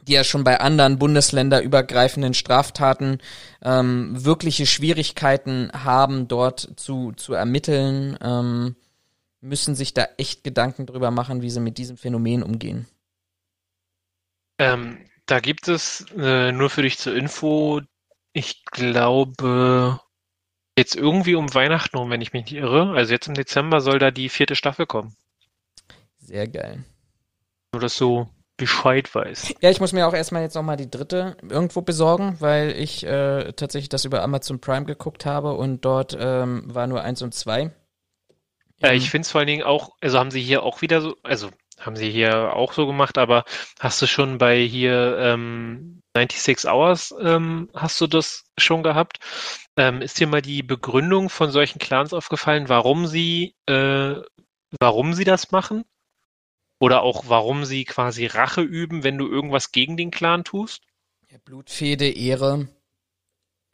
die 0.10 0.14
ja 0.14 0.24
schon 0.24 0.44
bei 0.44 0.60
anderen 0.60 0.98
bundesländerübergreifenden 0.98 2.34
Straftaten 2.34 3.20
ähm, 3.62 4.14
wirkliche 4.26 4.66
Schwierigkeiten 4.66 5.72
haben, 5.72 6.28
dort 6.28 6.68
zu, 6.78 7.12
zu 7.14 7.34
ermitteln, 7.34 8.18
ähm, 8.22 8.76
müssen 9.42 9.76
sich 9.76 9.94
da 9.94 10.08
echt 10.18 10.44
Gedanken 10.44 10.86
drüber 10.86 11.12
machen, 11.12 11.42
wie 11.42 11.50
sie 11.50 11.60
mit 11.60 11.78
diesem 11.78 11.96
Phänomen 11.96 12.44
umgehen. 12.44 12.88
Ähm, 14.58 14.98
da 15.28 15.40
gibt 15.40 15.68
es, 15.68 16.06
äh, 16.18 16.52
nur 16.52 16.70
für 16.70 16.82
dich 16.82 16.98
zur 16.98 17.16
Info, 17.16 17.82
ich 18.34 18.66
glaube, 18.66 20.00
jetzt 20.78 20.96
irgendwie 20.96 21.36
um 21.36 21.54
Weihnachten 21.54 21.98
rum, 21.98 22.10
wenn 22.10 22.22
ich 22.22 22.34
mich 22.34 22.46
nicht 22.46 22.56
irre. 22.56 22.94
Also 22.96 23.14
jetzt 23.14 23.28
im 23.28 23.36
Dezember 23.36 23.80
soll 23.80 24.00
da 24.00 24.12
die 24.12 24.30
vierte 24.30 24.56
Staffel 24.56 24.86
kommen. 24.86 25.16
Sehr 26.30 26.48
geil. 26.48 26.84
Nur, 27.74 27.82
dass 27.82 27.98
du 27.98 28.28
Bescheid 28.56 29.14
weißt. 29.16 29.56
Ja, 29.62 29.72
ich 29.72 29.80
muss 29.80 29.94
mir 29.94 30.08
auch 30.08 30.14
erstmal 30.14 30.44
jetzt 30.44 30.54
nochmal 30.54 30.78
die 30.78 30.92
dritte 30.92 31.36
irgendwo 31.42 31.82
besorgen, 31.82 32.36
weil 32.40 32.70
ich 32.70 33.04
äh, 33.04 33.52
tatsächlich 33.54 33.90
das 33.90 34.06
über 34.06 34.22
Amazon 34.22 34.62
Prime 34.62 34.86
geguckt 34.86 35.26
habe 35.26 35.54
und 35.54 35.86
dort 35.86 36.16
ähm, 36.20 36.64
war 36.68 36.86
nur 36.86 37.02
eins 37.02 37.24
und 37.24 37.34
zwei. 37.34 37.72
Ja, 38.78 38.92
ich 38.94 39.10
finde 39.10 39.26
es 39.26 39.32
vor 39.32 39.40
allen 39.40 39.48
Dingen 39.48 39.64
auch, 39.64 39.90
also 40.02 40.20
haben 40.20 40.30
sie 40.30 40.42
hier 40.42 40.62
auch 40.62 40.84
wieder 40.84 41.02
so, 41.02 41.16
also 41.24 41.50
haben 41.80 41.96
sie 41.96 42.12
hier 42.12 42.54
auch 42.54 42.74
so 42.74 42.86
gemacht, 42.86 43.18
aber 43.18 43.44
hast 43.80 44.00
du 44.04 44.06
schon 44.06 44.38
bei 44.38 44.62
hier 44.62 45.18
ähm, 45.18 46.04
96 46.16 46.70
Hours, 46.70 47.16
ähm, 47.20 47.72
hast 47.74 48.00
du 48.02 48.06
das 48.06 48.44
schon 48.60 48.84
gehabt? 48.84 49.18
Ähm, 49.78 50.04
ist 50.04 50.20
dir 50.20 50.28
mal 50.28 50.44
die 50.44 50.62
Begründung 50.62 51.30
von 51.30 51.50
solchen 51.50 51.80
Clans 51.80 52.14
aufgefallen, 52.14 52.70
warum 52.70 53.08
sie, 53.08 53.56
äh, 53.66 54.14
warum 54.80 55.16
sie 55.16 55.24
das 55.24 55.52
machen? 55.52 55.86
Oder 56.80 57.04
auch, 57.04 57.26
warum 57.28 57.66
sie 57.66 57.84
quasi 57.84 58.26
Rache 58.26 58.62
üben, 58.62 59.04
wenn 59.04 59.18
du 59.18 59.28
irgendwas 59.28 59.72
gegen 59.72 59.98
den 59.98 60.12
Clan 60.12 60.44
tust? 60.44 60.84
Ja, 61.30 61.38
Blutfehde, 61.44 62.10
Ehre. 62.10 62.70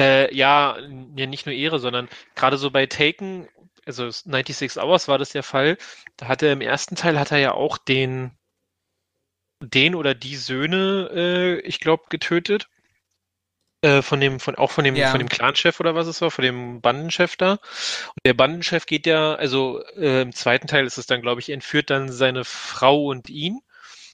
Äh, 0.02 0.36
ja, 0.36 0.78
ja, 0.80 1.26
nicht 1.28 1.46
nur 1.46 1.56
Ehre, 1.56 1.80
sondern 1.80 2.10
gerade 2.36 2.58
so 2.58 2.72
bei 2.72 2.88
Taken, 2.88 3.48
also 3.86 4.10
96 4.10 4.78
Hours 4.78 5.08
war 5.08 5.18
das 5.18 5.30
der 5.30 5.44
Fall. 5.44 5.78
Da 6.18 6.28
hat 6.28 6.42
er 6.42 6.52
im 6.52 6.62
ersten 6.62 6.96
Teil 6.96 7.20
hat 7.20 7.32
er 7.32 7.38
ja 7.38 7.54
auch 7.54 7.78
den, 7.78 8.32
den 9.62 9.96
oder 9.96 10.16
die 10.16 10.36
Söhne, 10.36 11.10
äh, 11.14 11.60
ich 11.62 11.80
glaube, 11.80 12.06
getötet. 12.10 12.68
Äh, 13.86 14.02
von 14.02 14.20
dem, 14.20 14.40
von, 14.40 14.56
auch 14.56 14.72
von 14.72 14.84
dem, 14.84 14.96
ja. 14.96 15.12
von 15.12 15.20
dem 15.20 15.30
Clanchef 15.30 15.80
oder 15.80 15.94
was 15.94 16.08
es 16.08 16.20
war, 16.20 16.32
von 16.32 16.44
dem 16.44 16.82
Bandenchef 16.82 17.36
da. 17.36 17.52
Und 17.52 18.26
der 18.26 18.34
Bandenchef 18.34 18.88
geht 18.88 19.06
ja, 19.06 19.36
also 19.36 19.84
äh, 19.96 20.24
im 20.24 20.34
zweiten 20.34 20.66
Teil 20.66 20.88
ist 20.88 20.98
es 20.98 21.06
dann, 21.06 21.22
glaube 21.22 21.40
ich, 21.40 21.52
entführt 21.52 21.92
dann 21.92 22.12
seine 22.12 22.46
Frau 22.46 23.06
und 23.06 23.30
ihn 23.30 23.60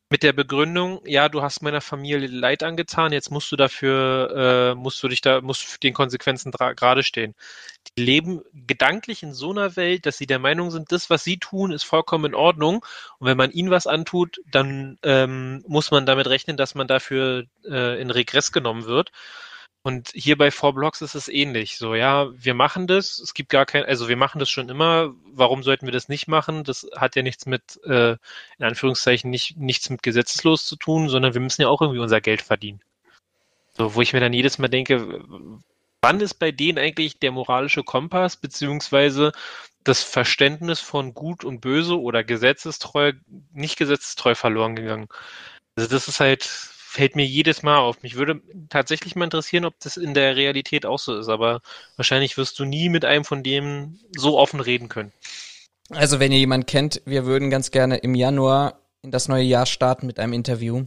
mit 0.09 0.24
der 0.24 0.34
Begründung, 0.34 0.99
ja, 1.05 1.30
du 1.30 1.41
hast 1.41 1.61
meiner 1.61 1.80
Familie 1.80 2.28
Leid 2.28 2.63
angetan, 2.63 3.13
jetzt 3.13 3.32
musst 3.32 3.49
du 3.49 3.55
dafür, 3.55 4.74
äh, 4.74 4.76
musst 4.76 5.01
du 5.01 5.07
dich 5.07 5.22
da, 5.22 5.39
musst 5.39 5.82
den 5.84 5.93
Konsequenzen 5.93 6.51
gerade 6.51 7.03
stehen. 7.03 7.34
Die 7.95 8.03
leben 8.03 8.41
gedanklich 8.51 9.24
in 9.24 9.34
so 9.34 9.51
einer 9.51 9.78
Welt, 9.78 10.05
dass 10.05 10.17
sie 10.17 10.28
der 10.28 10.39
Meinung 10.39 10.69
sind, 10.69 10.91
das, 10.91 11.09
was 11.09 11.24
sie 11.24 11.38
tun, 11.38 11.72
ist 11.72 11.84
vollkommen 11.84 12.26
in 12.26 12.36
Ordnung. 12.36 12.86
Und 13.19 13.28
wenn 13.28 13.38
man 13.38 13.51
ihnen 13.51 13.72
was 13.72 13.88
antut, 13.88 14.41
dann 14.51 14.97
ähm, 15.03 15.63
muss 15.65 15.91
man 15.91 16.05
damit 16.05 16.28
rechnen, 16.28 16.57
dass 16.57 16.76
man 16.76 16.88
dafür 16.88 17.45
äh, 17.63 18.01
in 18.01 18.11
Regress 18.11 18.51
genommen 18.51 18.84
wird. 18.88 19.13
Und 19.84 20.11
hier 20.13 20.38
bei 20.38 20.51
Four 20.51 20.73
Blocks 20.75 21.01
ist 21.01 21.15
es 21.15 21.27
ähnlich. 21.27 21.77
So, 21.77 21.95
ja, 21.95 22.29
wir 22.36 22.53
machen 22.53 22.86
das, 22.86 23.17
es 23.17 23.34
gibt 23.34 23.49
gar 23.49 23.65
kein, 23.65 23.84
also 23.84 24.07
wir 24.07 24.17
machen 24.17 24.38
das 24.38 24.49
schon 24.49 24.69
immer, 24.69 25.13
warum 25.25 25.63
sollten 25.63 25.88
wir 25.88 25.91
das 25.91 26.07
nicht 26.07 26.27
machen? 26.27 26.63
Das 26.63 26.88
hat 26.95 27.15
ja 27.15 27.23
nichts 27.23 27.47
mit, 27.47 27.79
äh, 27.86 28.11
in 28.11 28.65
Anführungszeichen, 28.65 29.32
nicht, 29.32 29.57
nichts 29.57 29.89
mit 29.89 30.03
gesetzeslos 30.03 30.65
zu 30.65 30.75
tun, 30.75 31.09
sondern 31.09 31.34
wir 31.34 31.41
müssen 31.41 31.63
ja 31.63 31.67
auch 31.67 31.82
irgendwie 31.82 31.99
unser 31.99 32.21
Geld 32.21 32.43
verdienen. 32.43 32.82
So, 33.73 33.95
wo 33.95 34.01
ich 34.01 34.13
mir 34.13 34.19
dann 34.19 34.34
jedes 34.34 34.59
Mal 34.59 34.67
denke, 34.67 35.23
wann 36.01 36.19
ist 36.19 36.36
bei 36.36 36.51
denen 36.51 36.77
eigentlich 36.77 37.17
der 37.19 37.32
moralische 37.32 37.84
Kompass, 37.84 38.38
beziehungsweise 38.38 39.32
das 39.84 40.03
Verständnis 40.03 40.79
von 40.79 41.15
Gut 41.15 41.43
und 41.43 41.61
Böse 41.61 41.99
oder 41.99 42.23
gesetzestreu, 42.23 43.13
nicht 43.53 43.77
gesetzestreu 43.77 44.36
verloren 44.36 44.75
gegangen? 44.75 45.07
Also 45.75 45.89
das 45.89 46.07
ist 46.07 46.19
halt, 46.19 46.43
fällt 46.92 47.16
mir 47.16 47.26
jedes 47.26 47.64
Mal 47.64 47.78
auf. 47.78 48.04
Mich 48.04 48.16
würde 48.16 48.42
tatsächlich 48.68 49.16
mal 49.16 49.24
interessieren, 49.24 49.64
ob 49.64 49.80
das 49.80 49.96
in 49.96 50.14
der 50.14 50.36
Realität 50.36 50.86
auch 50.86 51.00
so 51.00 51.18
ist, 51.18 51.30
aber 51.30 51.62
wahrscheinlich 51.96 52.36
wirst 52.38 52.60
du 52.60 52.66
nie 52.66 52.89
mit 52.89 53.06
einem 53.06 53.24
von 53.24 53.44
dem 53.44 53.98
so 54.14 54.38
offen 54.38 54.60
reden 54.60 54.89
können. 54.89 55.14
Also 55.89 56.20
wenn 56.20 56.34
ihr 56.34 56.39
jemanden 56.39 56.66
kennt, 56.66 57.02
wir 57.06 57.26
würden 57.26 57.50
ganz 57.50 57.72
gerne 57.72 57.98
im 57.98 58.14
Januar 58.14 58.82
in 59.04 59.12
das 59.12 59.30
neue 59.30 59.44
Jahr 59.44 59.66
starten 59.66 60.06
mit 60.06 60.20
einem 60.20 60.34
Interview. 60.34 60.84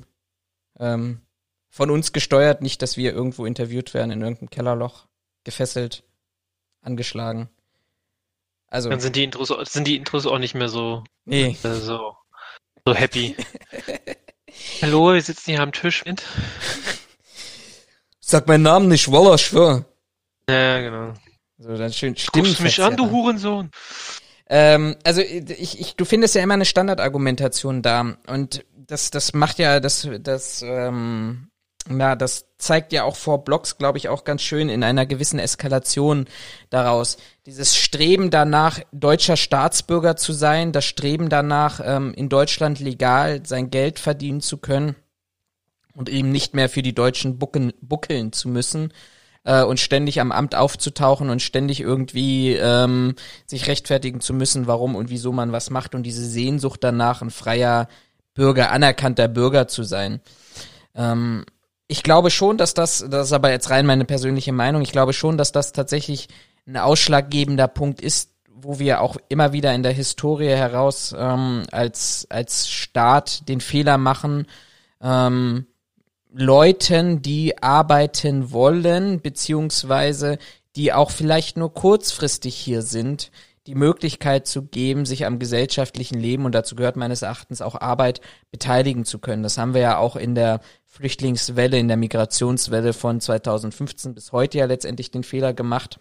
Ähm, 0.79 1.23
von 1.71 1.91
uns 1.91 2.13
gesteuert, 2.13 2.61
nicht, 2.61 2.83
dass 2.83 2.99
wir 2.99 3.15
irgendwo 3.15 3.47
interviewt 3.47 3.95
werden 3.95 4.11
in 4.11 4.21
irgendeinem 4.21 4.51
Kellerloch, 4.51 5.07
gefesselt, 5.43 6.05
angeschlagen. 6.83 7.49
Also 8.67 8.91
dann 8.91 9.01
sind 9.01 9.17
die 9.17 9.25
Intros, 9.25 9.49
sind 9.73 9.87
die 9.87 9.97
Intros 9.97 10.27
auch 10.27 10.39
nicht 10.39 10.55
mehr 10.55 10.69
so, 10.69 11.03
nee. 11.25 11.57
äh, 11.63 11.75
so, 11.75 12.15
so 12.85 12.95
happy. 12.95 13.37
Hallo, 14.83 15.14
wir 15.14 15.22
sitzen 15.22 15.51
hier 15.53 15.61
am 15.61 15.72
Tisch 15.72 16.05
mit. 16.05 16.22
Sag 18.20 18.47
meinen 18.47 18.62
Namen 18.62 18.89
nicht, 18.89 19.11
Walla, 19.11 19.39
schwör. 19.39 19.85
Ja, 20.49 20.81
genau. 20.81 21.14
So, 21.59 21.77
dann 21.77 21.93
schön. 21.93 22.14
Guckst 22.33 22.61
mich 22.61 22.83
an, 22.83 22.97
du 22.97 23.11
Hurensohn. 23.11 23.70
Ähm, 24.47 24.97
also 25.05 25.20
ich, 25.20 25.81
ich, 25.81 25.97
du 25.97 26.05
findest 26.05 26.35
ja 26.35 26.43
immer 26.43 26.55
eine 26.55 26.64
Standardargumentation 26.64 27.83
da 27.83 28.16
und 28.27 28.64
das, 28.77 29.11
das 29.11 29.33
macht 29.33 29.59
ja, 29.59 29.81
das, 29.81 30.07
das, 30.20 30.62
ähm, 30.62 31.49
ja, 31.91 32.16
das 32.16 32.47
zeigt 32.57 32.93
ja 32.93 33.05
auch 33.05 33.16
vor 33.16 33.45
Blogs, 33.45 33.76
glaube 33.76 33.99
ich, 33.99 34.09
auch 34.09 34.24
ganz 34.24 34.43
schön 34.43 34.68
in 34.68 34.82
einer 34.82 35.05
gewissen 35.05 35.39
Eskalation 35.39 36.26
daraus. 36.70 37.18
Dieses 37.45 37.76
Streben 37.76 38.30
danach, 38.30 38.80
deutscher 38.93 39.37
Staatsbürger 39.37 40.16
zu 40.16 40.32
sein, 40.32 40.72
das 40.72 40.87
Streben 40.87 41.28
danach, 41.28 41.80
ähm, 41.85 42.14
in 42.14 42.28
Deutschland 42.28 42.80
legal 42.80 43.45
sein 43.45 43.70
Geld 43.70 43.99
verdienen 43.99 44.41
zu 44.41 44.57
können 44.57 44.97
und 45.95 46.09
eben 46.09 46.30
nicht 46.30 46.55
mehr 46.55 46.70
für 46.70 46.82
die 46.82 46.95
Deutschen 46.95 47.39
bucken, 47.39 47.74
buckeln 47.82 48.32
zu 48.32 48.49
müssen 48.49 48.93
äh, 49.45 49.62
und 49.62 49.78
ständig 49.78 50.20
am 50.20 50.32
Amt 50.32 50.55
aufzutauchen 50.55 51.28
und 51.28 51.43
ständig 51.43 51.80
irgendwie 51.80 52.55
ähm, 52.55 53.14
sich 53.47 53.68
rechtfertigen 53.68 54.20
zu 54.20 54.32
müssen, 54.32 54.66
warum 54.66 54.97
und 54.97 55.11
wieso 55.11 55.32
man 55.32 55.53
was 55.53 55.68
macht 55.68 55.95
und 55.95 56.03
diese 56.03 56.24
Sehnsucht 56.24 56.82
danach, 56.82 57.20
ein 57.20 57.30
freier 57.30 57.89
Bürger, 58.32 58.70
anerkannter 58.70 59.28
Bürger 59.28 59.68
zu 59.68 59.85
sein. 59.85 60.20
Ähm, 60.95 61.45
ich 61.87 62.03
glaube 62.03 62.30
schon, 62.30 62.57
dass 62.57 62.74
das, 62.74 63.05
das 63.09 63.28
ist 63.28 63.32
aber 63.32 63.51
jetzt 63.51 63.70
rein 63.70 63.87
meine 63.87 64.05
persönliche 64.05 64.53
Meinung, 64.53 64.82
ich 64.82 64.93
glaube 64.93 65.12
schon, 65.12 65.37
dass 65.37 65.53
das 65.53 65.72
tatsächlich 65.72 66.28
ein 66.66 66.76
ausschlaggebender 66.76 67.68
Punkt 67.68 68.01
ist, 68.01 68.30
wo 68.49 68.78
wir 68.78 69.01
auch 69.01 69.16
immer 69.28 69.53
wieder 69.53 69.74
in 69.74 69.82
der 69.82 69.93
Historie 69.93 70.49
heraus 70.49 71.14
ähm, 71.16 71.64
als, 71.70 72.26
als 72.30 72.68
Staat 72.68 73.49
den 73.49 73.61
Fehler 73.61 73.99
machen, 73.99 74.47
ähm, 75.03 75.66
Leuten, 76.32 77.22
die 77.22 77.62
arbeiten 77.62 78.51
wollen, 78.51 79.20
beziehungsweise 79.20 80.39
die 80.74 80.93
auch 80.93 81.11
vielleicht 81.11 81.57
nur 81.57 81.72
kurzfristig 81.72 82.57
hier 82.57 82.82
sind, 82.82 83.30
die 83.67 83.75
Möglichkeit 83.75 84.47
zu 84.47 84.62
geben, 84.62 85.07
sich 85.07 85.25
am 85.25 85.39
gesellschaftlichen 85.39 86.19
Leben, 86.21 86.45
und 86.45 86.55
dazu 86.55 86.77
gehört 86.77 86.97
meines 86.97 87.23
Erachtens 87.23 87.62
auch 87.62 87.81
Arbeit, 87.81 88.21
beteiligen 88.51 89.05
zu 89.05 89.19
können. 89.19 89.43
Das 89.43 89.59
haben 89.59 89.75
wir 89.75 89.81
ja 89.81 89.99
auch 89.99 90.17
in 90.17 90.35
der 90.35 90.61
Flüchtlingswelle, 90.85 91.79
in 91.79 91.89
der 91.89 91.97
Migrationswelle 91.97 92.93
von 92.93 93.21
2015 93.21 94.15
bis 94.15 94.33
heute 94.33 94.59
ja 94.59 94.67
letztendlich 94.67 95.11
den 95.11 95.25
Fehler 95.25 95.55
gemacht, 95.55 95.99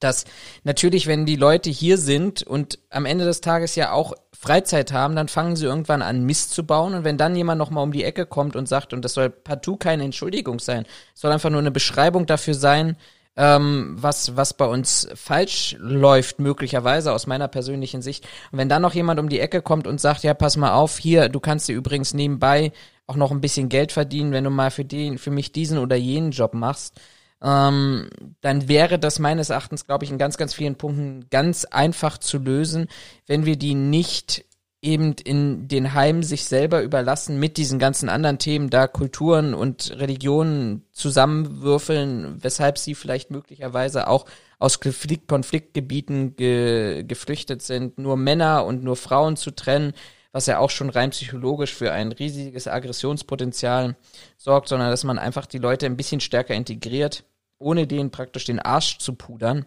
dass 0.00 0.24
natürlich, 0.64 1.06
wenn 1.06 1.26
die 1.26 1.36
Leute 1.36 1.70
hier 1.70 1.98
sind 1.98 2.42
und 2.42 2.78
am 2.88 3.04
Ende 3.04 3.26
des 3.26 3.42
Tages 3.42 3.76
ja 3.76 3.92
auch 3.92 4.14
Freizeit 4.32 4.92
haben, 4.92 5.14
dann 5.14 5.28
fangen 5.28 5.56
sie 5.56 5.66
irgendwann 5.66 6.02
an, 6.02 6.24
Mist 6.24 6.52
zu 6.52 6.64
bauen. 6.64 6.94
Und 6.94 7.04
wenn 7.04 7.18
dann 7.18 7.36
jemand 7.36 7.58
nochmal 7.58 7.84
um 7.84 7.92
die 7.92 8.04
Ecke 8.04 8.26
kommt 8.26 8.56
und 8.56 8.66
sagt, 8.66 8.94
und 8.94 9.04
das 9.04 9.14
soll 9.14 9.28
partout 9.28 9.76
keine 9.76 10.04
Entschuldigung 10.04 10.58
sein, 10.58 10.86
soll 11.14 11.30
einfach 11.30 11.50
nur 11.50 11.60
eine 11.60 11.70
Beschreibung 11.70 12.24
dafür 12.26 12.54
sein, 12.54 12.96
ähm, 13.36 13.96
was, 13.98 14.36
was 14.36 14.54
bei 14.54 14.66
uns 14.66 15.08
falsch 15.14 15.76
läuft, 15.78 16.40
möglicherweise 16.40 17.12
aus 17.12 17.26
meiner 17.26 17.48
persönlichen 17.48 18.02
Sicht. 18.02 18.24
Und 18.52 18.58
wenn 18.58 18.68
dann 18.68 18.82
noch 18.82 18.94
jemand 18.94 19.20
um 19.20 19.28
die 19.28 19.40
Ecke 19.40 19.62
kommt 19.62 19.86
und 19.86 20.00
sagt, 20.00 20.22
ja, 20.22 20.34
pass 20.34 20.56
mal 20.56 20.72
auf, 20.72 20.98
hier, 20.98 21.28
du 21.28 21.40
kannst 21.40 21.68
dir 21.68 21.74
übrigens 21.74 22.14
nebenbei 22.14 22.72
auch 23.06 23.16
noch 23.16 23.30
ein 23.30 23.40
bisschen 23.40 23.68
Geld 23.68 23.92
verdienen, 23.92 24.32
wenn 24.32 24.44
du 24.44 24.50
mal 24.50 24.70
für 24.70 24.84
den, 24.84 25.18
für 25.18 25.30
mich 25.30 25.52
diesen 25.52 25.78
oder 25.78 25.96
jenen 25.96 26.30
Job 26.30 26.54
machst, 26.54 27.00
ähm, 27.42 28.08
dann 28.40 28.68
wäre 28.68 28.98
das 28.98 29.18
meines 29.18 29.50
Erachtens, 29.50 29.86
glaube 29.86 30.04
ich, 30.04 30.10
in 30.10 30.18
ganz, 30.18 30.36
ganz 30.36 30.54
vielen 30.54 30.76
Punkten 30.76 31.26
ganz 31.30 31.64
einfach 31.64 32.18
zu 32.18 32.38
lösen, 32.38 32.86
wenn 33.26 33.46
wir 33.46 33.56
die 33.56 33.74
nicht 33.74 34.44
eben 34.82 35.12
in 35.12 35.68
den 35.68 35.94
Heimen 35.94 36.22
sich 36.22 36.44
selber 36.44 36.82
überlassen 36.82 37.38
mit 37.38 37.56
diesen 37.56 37.78
ganzen 37.78 38.08
anderen 38.08 38.38
Themen, 38.38 38.70
da 38.70 38.86
Kulturen 38.86 39.52
und 39.52 39.92
Religionen 39.98 40.86
zusammenwürfeln, 40.92 42.42
weshalb 42.42 42.78
sie 42.78 42.94
vielleicht 42.94 43.30
möglicherweise 43.30 44.08
auch 44.08 44.26
aus 44.58 44.80
Konflikt 44.80 45.28
Konfliktgebieten 45.28 46.36
ge 46.36 47.04
geflüchtet 47.04 47.62
sind, 47.62 47.98
nur 47.98 48.16
Männer 48.16 48.64
und 48.64 48.82
nur 48.82 48.96
Frauen 48.96 49.36
zu 49.36 49.50
trennen, 49.50 49.92
was 50.32 50.46
ja 50.46 50.58
auch 50.58 50.70
schon 50.70 50.90
rein 50.90 51.10
psychologisch 51.10 51.74
für 51.74 51.92
ein 51.92 52.12
riesiges 52.12 52.68
Aggressionspotenzial 52.68 53.96
sorgt, 54.36 54.68
sondern 54.68 54.90
dass 54.90 55.04
man 55.04 55.18
einfach 55.18 55.46
die 55.46 55.58
Leute 55.58 55.86
ein 55.86 55.96
bisschen 55.96 56.20
stärker 56.20 56.54
integriert 56.54 57.24
ohne 57.60 57.86
denen 57.86 58.10
praktisch 58.10 58.46
den 58.46 58.58
Arsch 58.58 58.98
zu 58.98 59.14
pudern. 59.14 59.66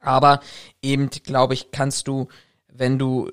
Aber 0.00 0.40
eben, 0.82 1.10
glaube 1.10 1.54
ich, 1.54 1.72
kannst 1.72 2.06
du, 2.06 2.28
wenn 2.68 2.98
du 2.98 3.30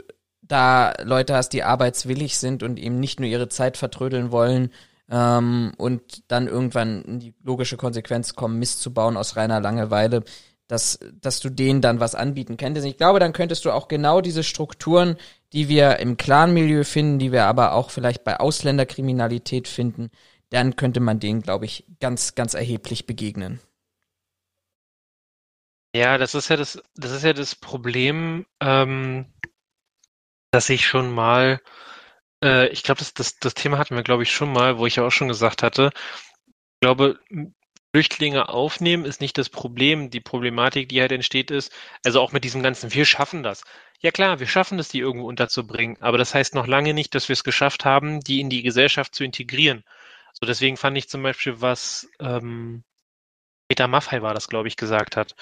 da 0.53 0.93
Leute 1.03 1.35
hast, 1.35 1.49
die 1.49 1.63
arbeitswillig 1.63 2.37
sind 2.37 2.63
und 2.63 2.77
eben 2.77 2.99
nicht 2.99 3.19
nur 3.19 3.27
ihre 3.27 3.49
Zeit 3.49 3.75
vertrödeln 3.75 4.31
wollen 4.31 4.71
ähm, 5.09 5.73
und 5.77 6.23
dann 6.27 6.47
irgendwann 6.47 7.19
die 7.19 7.33
logische 7.43 7.75
Konsequenz 7.75 8.35
kommen, 8.35 8.59
Mist 8.59 8.81
zu 8.81 8.93
bauen 8.93 9.17
aus 9.17 9.35
reiner 9.35 9.59
Langeweile, 9.59 10.23
dass, 10.67 10.99
dass 11.21 11.39
du 11.39 11.49
denen 11.49 11.81
dann 11.81 11.99
was 11.99 12.15
anbieten 12.15 12.57
könntest. 12.57 12.85
Ich 12.85 12.97
glaube, 12.97 13.19
dann 13.19 13.33
könntest 13.33 13.65
du 13.65 13.71
auch 13.71 13.87
genau 13.87 14.21
diese 14.21 14.43
Strukturen, 14.43 15.17
die 15.51 15.67
wir 15.67 15.97
im 15.97 16.17
Clan-Milieu 16.17 16.83
finden, 16.83 17.19
die 17.19 17.31
wir 17.31 17.45
aber 17.45 17.73
auch 17.73 17.89
vielleicht 17.89 18.23
bei 18.23 18.39
Ausländerkriminalität 18.39 19.67
finden, 19.67 20.09
dann 20.49 20.75
könnte 20.75 20.99
man 20.99 21.19
denen, 21.19 21.41
glaube 21.41 21.65
ich, 21.65 21.85
ganz, 21.99 22.35
ganz 22.35 22.53
erheblich 22.53 23.07
begegnen. 23.07 23.59
Ja, 25.95 26.17
das 26.17 26.33
ist 26.33 26.49
ja 26.49 26.55
das, 26.55 26.81
das 26.95 27.11
ist 27.11 27.23
ja 27.23 27.33
das 27.33 27.55
Problem, 27.55 28.45
ähm, 28.59 29.25
dass 30.53 30.69
ich 30.69 30.85
schon 30.85 31.11
mal, 31.11 31.59
äh, 32.43 32.67
ich 32.69 32.83
glaube, 32.83 32.99
das, 32.99 33.13
das, 33.13 33.37
das 33.39 33.55
Thema 33.55 33.79
hatten 33.79 33.95
wir, 33.95 34.03
glaube 34.03 34.23
ich, 34.23 34.31
schon 34.31 34.53
mal, 34.53 34.77
wo 34.77 34.85
ich 34.85 34.97
ja 34.97 35.05
auch 35.05 35.11
schon 35.11 35.27
gesagt 35.27 35.63
hatte, 35.63 35.91
ich 35.95 36.79
glaube, 36.81 37.19
Flüchtlinge 37.93 38.49
aufnehmen 38.49 39.05
ist 39.05 39.21
nicht 39.21 39.37
das 39.37 39.49
Problem. 39.49 40.09
Die 40.11 40.19
Problematik, 40.21 40.89
die 40.89 41.01
halt 41.01 41.11
entsteht, 41.11 41.51
ist, 41.51 41.71
also 42.05 42.21
auch 42.21 42.33
mit 42.33 42.43
diesem 42.43 42.63
ganzen, 42.63 42.93
wir 42.93 43.05
schaffen 43.05 43.43
das. 43.43 43.63
Ja 43.99 44.11
klar, 44.11 44.39
wir 44.39 44.47
schaffen 44.47 44.79
es, 44.79 44.89
die 44.89 44.99
irgendwo 44.99 45.27
unterzubringen, 45.27 45.97
aber 46.01 46.17
das 46.17 46.35
heißt 46.35 46.55
noch 46.55 46.67
lange 46.67 46.93
nicht, 46.93 47.15
dass 47.15 47.29
wir 47.29 47.33
es 47.33 47.43
geschafft 47.43 47.85
haben, 47.85 48.19
die 48.21 48.39
in 48.41 48.49
die 48.49 48.63
Gesellschaft 48.63 49.15
zu 49.15 49.23
integrieren. 49.23 49.83
So 50.33 50.45
deswegen 50.45 50.77
fand 50.77 50.97
ich 50.97 51.09
zum 51.09 51.23
Beispiel, 51.23 51.61
was 51.61 52.09
ähm, 52.19 52.83
Peter 53.67 53.87
Maffei 53.87 54.21
war 54.21 54.33
das, 54.33 54.49
glaube 54.49 54.67
ich, 54.67 54.75
gesagt 54.75 55.15
hat. 55.15 55.35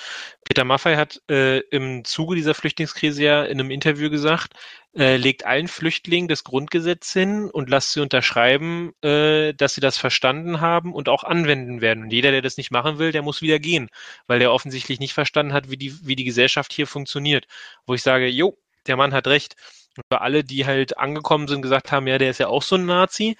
Peter 0.46 0.64
Maffei 0.64 0.96
hat 0.96 1.22
äh, 1.30 1.60
im 1.70 2.06
Zuge 2.06 2.36
dieser 2.36 2.54
Flüchtlingskrise 2.54 3.24
ja 3.24 3.44
in 3.44 3.60
einem 3.60 3.72
Interview 3.72 4.10
gesagt, 4.10 4.54
äh, 4.96 5.18
legt 5.18 5.46
allen 5.46 5.68
Flüchtlingen 5.68 6.28
das 6.28 6.44
Grundgesetz 6.44 7.12
hin 7.14 7.50
und 7.50 7.70
lasst 7.70 7.94
sie 7.94 8.00
unterschreiben, 8.02 8.94
äh, 9.02 9.54
dass 9.54 9.74
sie 9.74 9.82
das 9.82 9.98
verstanden 9.98 10.62
haben 10.62 10.94
und 10.94 11.10
auch 11.10 11.24
anwenden 11.24 11.82
werden. 11.82 12.04
Und 12.04 12.12
jeder, 12.12 12.32
der 12.32 12.42
das 12.42 12.58
nicht 12.58 12.72
machen 12.72 13.00
will, 13.00 13.12
der 13.12 13.22
muss 13.22 13.42
wieder 13.42 13.60
gehen, 13.60 13.90
weil 14.28 14.40
der 14.40 14.52
offensichtlich 14.54 15.00
nicht 15.00 15.14
verstanden 15.14 15.54
hat, 15.54 15.70
wie 15.70 15.78
die, 15.78 16.06
wie 16.06 16.16
die 16.16 16.24
Gesellschaft 16.26 16.74
hier 16.74 16.88
funktioniert. 16.88 17.48
Wo 17.86 17.94
ich 17.94 18.04
sage, 18.04 18.28
jo, 18.28 18.58
der 18.88 18.98
Mann 18.98 19.14
hat 19.14 19.28
recht. 19.28 19.56
Für 20.10 20.22
alle, 20.22 20.44
die 20.44 20.66
halt 20.66 20.98
angekommen 20.98 21.48
sind, 21.50 21.62
gesagt 21.62 21.92
haben, 21.92 22.08
ja, 22.08 22.18
der 22.18 22.30
ist 22.30 22.40
ja 22.40 22.48
auch 22.48 22.64
so 22.64 22.76
ein 22.76 22.86
Nazi, 22.86 23.36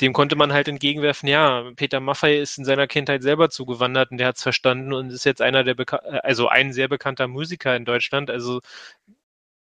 dem 0.00 0.12
konnte 0.12 0.36
man 0.36 0.52
halt 0.52 0.68
entgegenwerfen, 0.68 1.28
ja, 1.28 1.70
Peter 1.74 1.98
Maffei 1.98 2.38
ist 2.38 2.58
in 2.58 2.64
seiner 2.64 2.86
Kindheit 2.86 3.22
selber 3.24 3.50
zugewandert 3.50 4.12
und 4.12 4.18
der 4.18 4.28
hat 4.28 4.36
es 4.36 4.42
verstanden 4.42 4.92
und 4.92 5.10
ist 5.10 5.24
jetzt 5.24 5.42
einer 5.42 5.64
der, 5.64 5.74
Beka 5.74 5.96
äh, 6.04 6.20
also 6.22 6.48
ein 6.48 6.72
sehr 6.72 6.88
bekannter 6.88 7.26
Musiker 7.26 7.74
in 7.74 7.84
Deutschland, 7.84 8.30
also 8.30 8.60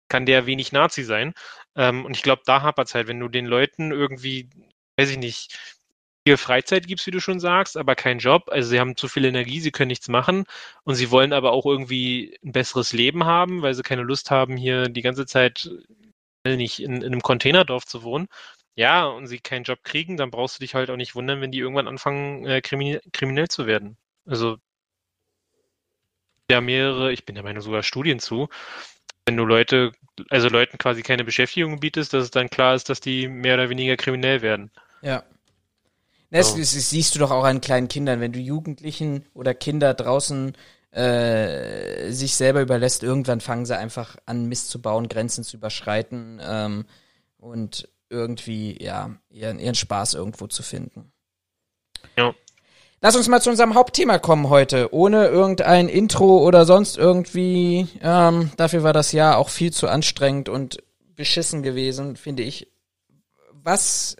kann 0.08 0.26
der 0.26 0.46
wenig 0.46 0.72
Nazi 0.72 1.04
sein. 1.04 1.34
Ähm, 1.76 2.04
und 2.04 2.16
ich 2.16 2.22
glaube, 2.22 2.42
da 2.46 2.62
hapert 2.62 2.88
es 2.88 2.94
halt, 2.94 3.08
wenn 3.08 3.20
du 3.20 3.28
den 3.28 3.46
Leuten 3.46 3.92
irgendwie, 3.92 4.50
weiß 4.96 5.10
ich 5.10 5.18
nicht, 5.18 5.58
viel 6.26 6.36
Freizeit 6.36 6.86
gibst, 6.86 7.06
wie 7.06 7.12
du 7.12 7.20
schon 7.20 7.40
sagst, 7.40 7.76
aber 7.76 7.94
keinen 7.96 8.18
Job. 8.20 8.48
Also 8.50 8.70
sie 8.70 8.80
haben 8.80 8.96
zu 8.96 9.08
viel 9.08 9.24
Energie, 9.24 9.60
sie 9.60 9.70
können 9.70 9.88
nichts 9.88 10.08
machen 10.08 10.44
und 10.84 10.94
sie 10.96 11.10
wollen 11.10 11.32
aber 11.32 11.52
auch 11.52 11.66
irgendwie 11.66 12.38
ein 12.44 12.52
besseres 12.52 12.92
Leben 12.92 13.24
haben, 13.24 13.62
weil 13.62 13.74
sie 13.74 13.82
keine 13.82 14.02
Lust 14.02 14.30
haben, 14.30 14.56
hier 14.56 14.88
die 14.88 15.02
ganze 15.02 15.26
Zeit 15.26 15.70
nicht, 16.44 16.80
in, 16.80 16.96
in 16.96 17.04
einem 17.04 17.22
Containerdorf 17.22 17.86
zu 17.86 18.02
wohnen, 18.02 18.28
ja, 18.74 19.06
und 19.06 19.26
sie 19.26 19.40
keinen 19.40 19.64
Job 19.64 19.80
kriegen, 19.84 20.16
dann 20.16 20.30
brauchst 20.30 20.56
du 20.56 20.60
dich 20.60 20.74
halt 20.74 20.90
auch 20.90 20.96
nicht 20.96 21.14
wundern, 21.14 21.40
wenn 21.40 21.52
die 21.52 21.58
irgendwann 21.58 21.88
anfangen, 21.88 22.46
äh, 22.46 22.60
kriminell, 22.60 23.02
kriminell 23.12 23.48
zu 23.48 23.66
werden. 23.66 23.96
Also 24.26 24.58
ja 26.50 26.60
mehrere, 26.60 27.12
ich 27.12 27.24
bin 27.24 27.34
der 27.34 27.44
Meinung 27.44 27.62
sogar 27.62 27.82
Studien 27.82 28.18
zu, 28.18 28.48
wenn 29.26 29.36
du 29.36 29.44
Leute, 29.44 29.92
also 30.28 30.48
Leuten 30.48 30.78
quasi 30.78 31.02
keine 31.02 31.24
Beschäftigung 31.24 31.80
bietest, 31.80 32.12
dass 32.12 32.24
es 32.24 32.30
dann 32.30 32.50
klar 32.50 32.74
ist, 32.74 32.88
dass 32.88 33.00
die 33.00 33.28
mehr 33.28 33.54
oder 33.54 33.70
weniger 33.70 33.96
kriminell 33.96 34.42
werden. 34.42 34.70
Ja. 35.02 35.24
Das, 36.30 36.54
das 36.54 36.70
siehst 36.70 37.14
du 37.14 37.18
doch 37.18 37.32
auch 37.32 37.42
an 37.42 37.60
kleinen 37.60 37.88
Kindern, 37.88 38.20
wenn 38.20 38.32
du 38.32 38.38
Jugendlichen 38.38 39.26
oder 39.34 39.52
Kinder 39.52 39.94
draußen 39.94 40.56
äh, 40.92 42.10
sich 42.10 42.34
selber 42.34 42.60
überlässt, 42.60 43.02
irgendwann 43.02 43.40
fangen 43.40 43.66
sie 43.66 43.78
einfach 43.78 44.16
an, 44.26 44.46
Mist 44.46 44.70
zu 44.70 44.82
bauen, 44.82 45.08
Grenzen 45.08 45.44
zu 45.44 45.56
überschreiten 45.56 46.40
ähm, 46.42 46.84
und 47.38 47.88
irgendwie, 48.08 48.82
ja, 48.82 49.10
ihren, 49.30 49.60
ihren 49.60 49.76
Spaß 49.76 50.14
irgendwo 50.14 50.48
zu 50.48 50.62
finden. 50.62 51.12
Ja. 52.16 52.34
Lass 53.02 53.16
uns 53.16 53.28
mal 53.28 53.40
zu 53.40 53.48
unserem 53.50 53.74
Hauptthema 53.74 54.18
kommen 54.18 54.50
heute, 54.50 54.92
ohne 54.92 55.28
irgendein 55.28 55.88
Intro 55.88 56.44
oder 56.44 56.66
sonst 56.66 56.98
irgendwie. 56.98 57.88
Ähm, 58.02 58.50
dafür 58.56 58.82
war 58.82 58.92
das 58.92 59.12
Jahr 59.12 59.38
auch 59.38 59.48
viel 59.48 59.72
zu 59.72 59.88
anstrengend 59.88 60.50
und 60.50 60.82
beschissen 61.14 61.62
gewesen, 61.62 62.16
finde 62.16 62.42
ich. 62.42 62.68
Was, 63.52 64.16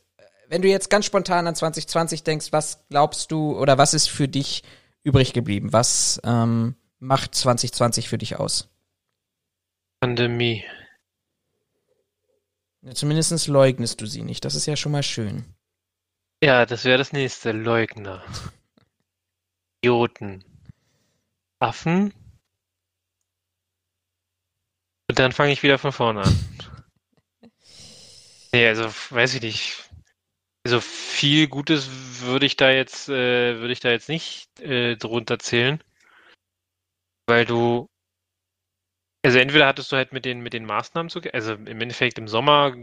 wenn 0.48 0.62
du 0.62 0.68
jetzt 0.68 0.88
ganz 0.88 1.04
spontan 1.04 1.46
an 1.46 1.54
2020 1.54 2.22
denkst, 2.22 2.52
was 2.52 2.86
glaubst 2.88 3.32
du 3.32 3.58
oder 3.58 3.76
was 3.76 3.92
ist 3.92 4.08
für 4.08 4.28
dich 4.28 4.62
übrig 5.02 5.32
geblieben? 5.32 5.72
Was 5.72 6.20
ähm, 6.24 6.76
macht 6.98 7.34
2020 7.34 8.08
für 8.08 8.18
dich 8.18 8.36
aus? 8.36 8.68
Pandemie. 10.00 10.64
Ja, 12.82 12.94
zumindest 12.94 13.46
leugnest 13.48 14.00
du 14.00 14.06
sie 14.06 14.22
nicht. 14.22 14.44
Das 14.44 14.54
ist 14.54 14.66
ja 14.66 14.76
schon 14.76 14.92
mal 14.92 15.02
schön. 15.02 15.44
Ja, 16.42 16.64
das 16.64 16.84
wäre 16.84 16.96
das 16.96 17.12
nächste. 17.12 17.52
Leugner. 17.52 18.24
Idioten. 19.82 20.44
Affen. 21.58 22.14
Und 25.08 25.18
dann 25.18 25.32
fange 25.32 25.52
ich 25.52 25.62
wieder 25.62 25.76
von 25.76 25.92
vorne 25.92 26.22
an. 26.22 26.38
nee, 28.52 28.66
also 28.66 28.84
weiß 29.10 29.34
ich 29.34 29.42
nicht. 29.42 29.89
Also 30.64 30.80
viel 30.80 31.48
Gutes 31.48 31.88
würde 32.22 32.46
ich 32.46 32.56
da 32.56 32.70
jetzt, 32.70 33.08
äh, 33.08 33.58
würde 33.58 33.72
ich 33.72 33.80
da 33.80 33.90
jetzt 33.90 34.08
nicht 34.08 34.60
äh, 34.60 34.96
drunter 34.96 35.38
zählen. 35.38 35.82
Weil 37.26 37.46
du 37.46 37.88
also 39.22 39.38
entweder 39.38 39.66
hattest 39.66 39.92
du 39.92 39.96
halt 39.96 40.12
mit 40.12 40.24
den, 40.24 40.40
mit 40.40 40.54
den 40.54 40.64
Maßnahmen 40.64 41.10
zu, 41.10 41.20
also 41.32 41.52
im 41.52 41.80
Endeffekt 41.80 42.18
im 42.18 42.26
Sommer 42.26 42.74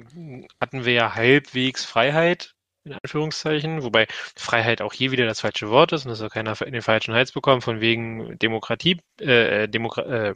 hatten 0.62 0.86
wir 0.86 0.94
ja 0.94 1.16
halbwegs 1.16 1.84
Freiheit, 1.84 2.54
in 2.84 2.94
Anführungszeichen, 2.94 3.84
wobei 3.84 4.08
Freiheit 4.36 4.82
auch 4.82 4.94
hier 4.94 5.12
wieder 5.12 5.26
das 5.26 5.42
falsche 5.42 5.70
Wort 5.70 5.94
ist 5.94 6.06
und 6.06 6.10
das 6.10 6.20
soll 6.20 6.30
keiner 6.30 6.60
in 6.62 6.74
den 6.74 6.84
falschen 6.84 7.14
Hals 7.16 7.32
bekommen, 7.32 7.62
von 7.62 7.82
wegen 7.82 8.38
Demokratie, 8.38 9.02
äh, 9.20 9.68
Demokra 9.68 10.02
äh, 10.04 10.34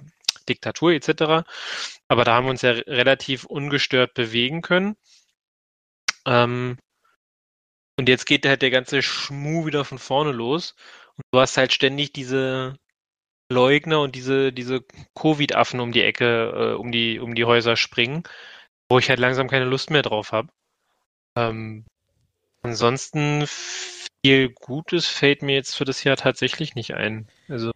Diktatur 0.50 0.92
etc. 0.94 1.46
Aber 2.08 2.24
da 2.24 2.34
haben 2.34 2.46
wir 2.46 2.52
uns 2.52 2.64
ja 2.64 2.72
relativ 2.72 3.46
ungestört 3.46 4.16
bewegen 4.16 4.62
können. 4.62 4.96
Ähm, 6.26 6.78
und 8.02 8.10
jetzt 8.10 8.26
geht 8.26 8.45
halt 8.45 8.62
der 8.62 8.72
ganze 8.72 9.02
Schmuh 9.02 9.66
wieder 9.66 9.86
von 9.86 9.99
vorne 9.99 10.32
los. 10.32 10.76
Und 11.16 11.24
du 11.32 11.39
hast 11.39 11.58
halt 11.58 11.72
ständig 11.72 12.14
diese, 12.14 12.76
Leugner 13.52 14.02
und 14.02 14.16
diese, 14.16 14.52
diese 14.52 14.84
Covid-Affen 15.14 15.80
um 15.80 15.91
die 15.91 16.02
Ecke, 16.02 16.52
äh, 16.56 16.74
um 16.74 16.91
die, 16.91 17.20
um 17.20 17.36
die 17.36 17.45
Häuser 17.45 17.76
springen, 17.76 18.24
wo 18.89 18.97
ich 18.97 19.10
halt 19.10 19.20
langsam 19.20 19.47
keine 19.47 19.66
Lust 19.66 19.91
mehr 19.91 20.02
drauf 20.02 20.32
habe. 20.32 20.47
Ähm, 21.36 21.86
ansonsten 22.64 23.45
viel 23.45 24.49
Gutes 24.49 25.08
fällt 25.08 25.43
mir 25.43 25.54
jetzt 25.54 25.76
für 25.76 25.86
das 25.86 26.04
Jahr 26.04 26.18
tatsächlich 26.18 26.74
nicht 26.74 26.95
ein. 26.95 27.28
Also 27.47 27.72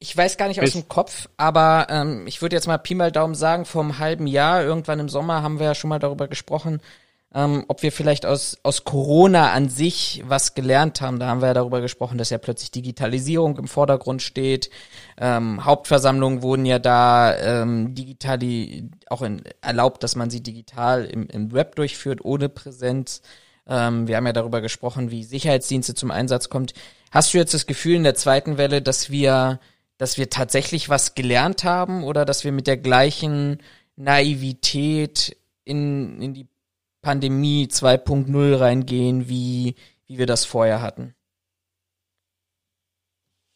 ich 0.00 0.14
weiß 0.14 0.36
gar 0.36 0.48
nicht 0.48 0.60
aus 0.60 0.72
dem 0.72 0.88
Kopf, 0.88 1.28
aber 1.36 1.86
ähm, 1.88 2.26
ich 2.26 2.42
würde 2.42 2.56
jetzt 2.56 2.66
mal 2.66 2.76
Pi 2.76 2.94
mal 2.94 3.12
Daumen 3.12 3.34
sagen, 3.34 3.64
vor 3.64 3.82
einem 3.82 3.98
halben 3.98 4.26
Jahr, 4.26 4.62
irgendwann 4.62 5.00
im 5.00 5.08
Sommer, 5.08 5.42
haben 5.42 5.58
wir 5.58 5.66
ja 5.66 5.74
schon 5.74 5.88
mal 5.88 5.98
darüber 5.98 6.28
gesprochen, 6.28 6.82
ähm, 7.34 7.64
ob 7.66 7.82
wir 7.82 7.90
vielleicht 7.90 8.26
aus, 8.26 8.58
aus 8.62 8.84
Corona 8.84 9.50
an 9.52 9.68
sich 9.68 10.22
was 10.26 10.54
gelernt 10.54 11.00
haben. 11.00 11.18
Da 11.18 11.26
haben 11.26 11.40
wir 11.42 11.48
ja 11.48 11.54
darüber 11.54 11.80
gesprochen, 11.80 12.16
dass 12.16 12.30
ja 12.30 12.38
plötzlich 12.38 12.70
Digitalisierung 12.70 13.58
im 13.58 13.66
Vordergrund 13.66 14.22
steht. 14.22 14.70
Ähm, 15.18 15.64
Hauptversammlungen 15.64 16.42
wurden 16.42 16.64
ja 16.64 16.78
da 16.78 17.36
ähm, 17.36 17.94
digital 17.94 18.38
auch 19.08 19.22
in, 19.22 19.42
erlaubt, 19.60 20.04
dass 20.04 20.14
man 20.14 20.30
sie 20.30 20.42
digital 20.42 21.04
im, 21.04 21.26
im 21.26 21.52
Web 21.52 21.74
durchführt, 21.74 22.24
ohne 22.24 22.48
Präsenz. 22.48 23.20
Ähm, 23.66 24.06
wir 24.06 24.16
haben 24.16 24.26
ja 24.26 24.32
darüber 24.32 24.60
gesprochen, 24.60 25.10
wie 25.10 25.24
Sicherheitsdienste 25.24 25.94
zum 25.94 26.12
Einsatz 26.12 26.48
kommt. 26.48 26.72
Hast 27.10 27.34
du 27.34 27.38
jetzt 27.38 27.54
das 27.54 27.66
Gefühl 27.66 27.96
in 27.96 28.04
der 28.04 28.14
zweiten 28.14 28.58
Welle, 28.58 28.80
dass 28.80 29.10
wir, 29.10 29.58
dass 29.98 30.18
wir 30.18 30.30
tatsächlich 30.30 30.88
was 30.88 31.16
gelernt 31.16 31.64
haben 31.64 32.04
oder 32.04 32.24
dass 32.24 32.44
wir 32.44 32.52
mit 32.52 32.68
der 32.68 32.76
gleichen 32.76 33.58
Naivität 33.96 35.36
in, 35.64 36.20
in 36.20 36.34
die 36.34 36.48
Pandemie 37.04 37.68
2.0 37.70 38.58
reingehen, 38.58 39.28
wie, 39.28 39.76
wie 40.06 40.18
wir 40.18 40.26
das 40.26 40.44
vorher 40.44 40.82
hatten? 40.82 41.14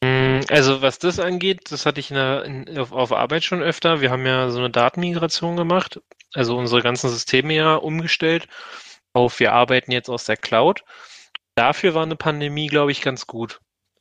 Mm, 0.05 0.41
also 0.49 0.83
was 0.83 0.99
das 0.99 1.19
angeht, 1.19 1.73
das 1.73 1.87
hatte 1.87 1.99
ich 1.99 2.11
in 2.11 2.17
der, 2.17 2.45
in, 2.45 2.79
auf, 2.79 2.93
auf 2.93 3.13
Arbeit 3.13 3.43
schon 3.43 3.63
öfter. 3.63 4.01
Wir 4.01 4.11
haben 4.11 4.27
ja 4.27 4.51
so 4.51 4.59
eine 4.59 4.71
Datenmigration 4.71 5.57
gemacht, 5.57 6.01
also 6.35 6.57
unsere 6.57 6.83
ganzen 6.83 7.11
Systeme 7.11 7.55
ja 7.55 7.75
umgestellt 7.75 8.47
auf, 9.15 9.41
wir 9.41 9.53
arbeiten 9.53 9.91
jetzt 9.91 10.11
aus 10.11 10.27
der 10.27 10.37
Cloud. 10.37 10.85
Dafür 11.57 11.95
war 11.95 12.03
eine 12.03 12.17
Pandemie, 12.17 12.69
glaube 12.69 12.93
ich, 12.93 13.01
ganz 13.03 13.27
gut, 13.27 13.61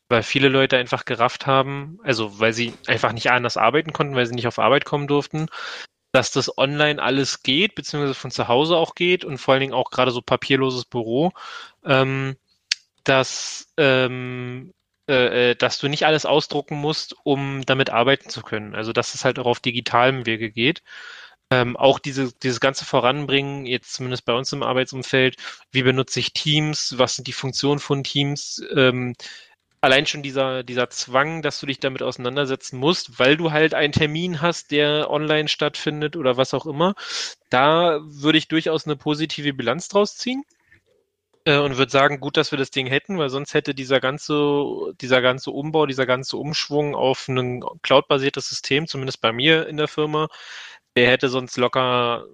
weil 0.09 0.23
viele 0.23 0.49
Leute 0.49 0.77
einfach 0.77 1.05
gerafft 1.05 1.47
haben, 1.47 1.99
also 2.03 2.39
weil 2.39 2.53
sie 2.53 2.73
einfach 2.85 3.13
nicht 3.13 3.31
anders 3.31 3.57
arbeiten 3.57 3.93
konnten, 3.93 4.15
weil 4.15 4.27
sie 4.27 4.35
nicht 4.35 4.47
auf 4.47 4.59
Arbeit 4.59 4.85
kommen 4.85 5.07
durften, 5.07 5.47
dass 6.17 6.31
das 6.31 6.57
online 6.57 6.99
alles 6.99 7.43
geht, 7.43 7.75
beziehungsweise 7.75 8.15
von 8.15 8.31
zu 8.31 8.47
Hause 8.47 8.75
auch 8.75 8.95
geht 8.95 9.23
und 9.23 9.37
vor 9.37 9.53
allen 9.53 9.61
Dingen 9.61 9.73
auch 9.75 9.91
gerade 9.91 10.09
so 10.09 10.23
papierloses 10.23 10.83
Büro, 10.83 11.31
ähm, 11.85 12.37
dass, 13.03 13.71
ähm, 13.77 14.73
äh, 15.07 15.51
äh, 15.51 15.55
dass 15.55 15.77
du 15.77 15.87
nicht 15.87 16.07
alles 16.07 16.25
ausdrucken 16.25 16.75
musst, 16.75 17.15
um 17.23 17.63
damit 17.67 17.91
arbeiten 17.91 18.31
zu 18.31 18.41
können. 18.41 18.73
Also 18.73 18.93
dass 18.93 19.13
es 19.13 19.25
halt 19.25 19.37
auch 19.37 19.45
auf 19.45 19.59
digitalem 19.59 20.25
Wege 20.25 20.49
geht. 20.49 20.81
Ähm, 21.51 21.77
auch 21.77 21.99
diese, 21.99 22.33
dieses 22.33 22.59
ganze 22.59 22.83
Voranbringen, 22.83 23.67
jetzt 23.67 23.93
zumindest 23.93 24.25
bei 24.25 24.33
uns 24.33 24.51
im 24.53 24.63
Arbeitsumfeld, 24.63 25.37
wie 25.71 25.83
benutze 25.83 26.19
ich 26.19 26.33
Teams, 26.33 26.95
was 26.97 27.15
sind 27.15 27.27
die 27.27 27.33
Funktionen 27.33 27.79
von 27.79 28.03
Teams, 28.03 28.59
ähm, 28.75 29.13
allein 29.81 30.05
schon 30.05 30.23
dieser, 30.23 30.63
dieser 30.63 30.89
Zwang, 30.89 31.41
dass 31.41 31.59
du 31.59 31.65
dich 31.65 31.79
damit 31.79 32.01
auseinandersetzen 32.01 32.77
musst, 32.79 33.19
weil 33.19 33.37
du 33.37 33.51
halt 33.51 33.73
einen 33.73 33.93
Termin 33.93 34.41
hast, 34.41 34.71
der 34.71 35.09
online 35.09 35.47
stattfindet 35.47 36.15
oder 36.15 36.37
was 36.37 36.53
auch 36.53 36.65
immer, 36.65 36.95
da 37.49 37.99
würde 38.03 38.37
ich 38.37 38.47
durchaus 38.47 38.85
eine 38.85 38.95
positive 38.95 39.53
Bilanz 39.53 39.87
draus 39.87 40.17
ziehen 40.17 40.43
äh, 41.45 41.57
und 41.57 41.77
würde 41.77 41.91
sagen, 41.91 42.19
gut, 42.19 42.37
dass 42.37 42.51
wir 42.51 42.57
das 42.57 42.71
Ding 42.71 42.87
hätten, 42.87 43.17
weil 43.17 43.29
sonst 43.29 43.53
hätte 43.53 43.73
dieser 43.75 43.99
ganze, 43.99 44.65
dieser 45.01 45.21
ganze 45.21 45.51
Umbau, 45.51 45.85
dieser 45.85 46.05
ganze 46.05 46.37
Umschwung 46.37 46.95
auf 46.95 47.27
ein 47.27 47.63
cloud-basiertes 47.83 48.49
System, 48.49 48.87
zumindest 48.87 49.21
bei 49.21 49.31
mir 49.31 49.67
in 49.67 49.77
der 49.77 49.87
Firma, 49.87 50.27
der 50.95 51.09
hätte 51.11 51.29
sonst 51.29 51.57
locker 51.57 52.25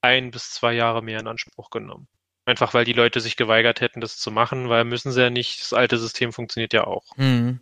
ein 0.00 0.30
bis 0.30 0.52
zwei 0.52 0.72
Jahre 0.74 1.02
mehr 1.02 1.20
in 1.20 1.26
Anspruch 1.28 1.70
genommen. 1.70 2.08
Einfach 2.48 2.72
weil 2.72 2.86
die 2.86 2.94
Leute 2.94 3.20
sich 3.20 3.36
geweigert 3.36 3.82
hätten, 3.82 4.00
das 4.00 4.16
zu 4.16 4.30
machen, 4.30 4.70
weil 4.70 4.84
müssen 4.84 5.12
sie 5.12 5.20
ja 5.20 5.28
nicht, 5.28 5.60
das 5.60 5.74
alte 5.74 5.98
System 5.98 6.32
funktioniert 6.32 6.72
ja 6.72 6.86
auch. 6.86 7.04
Mhm. 7.18 7.60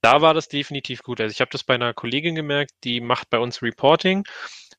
Da 0.00 0.22
war 0.22 0.32
das 0.32 0.46
definitiv 0.46 1.02
gut. 1.02 1.20
Also 1.20 1.32
ich 1.32 1.40
habe 1.40 1.50
das 1.50 1.64
bei 1.64 1.74
einer 1.74 1.92
Kollegin 1.92 2.36
gemerkt, 2.36 2.70
die 2.84 3.00
macht 3.00 3.30
bei 3.30 3.40
uns 3.40 3.62
Reporting, 3.62 4.22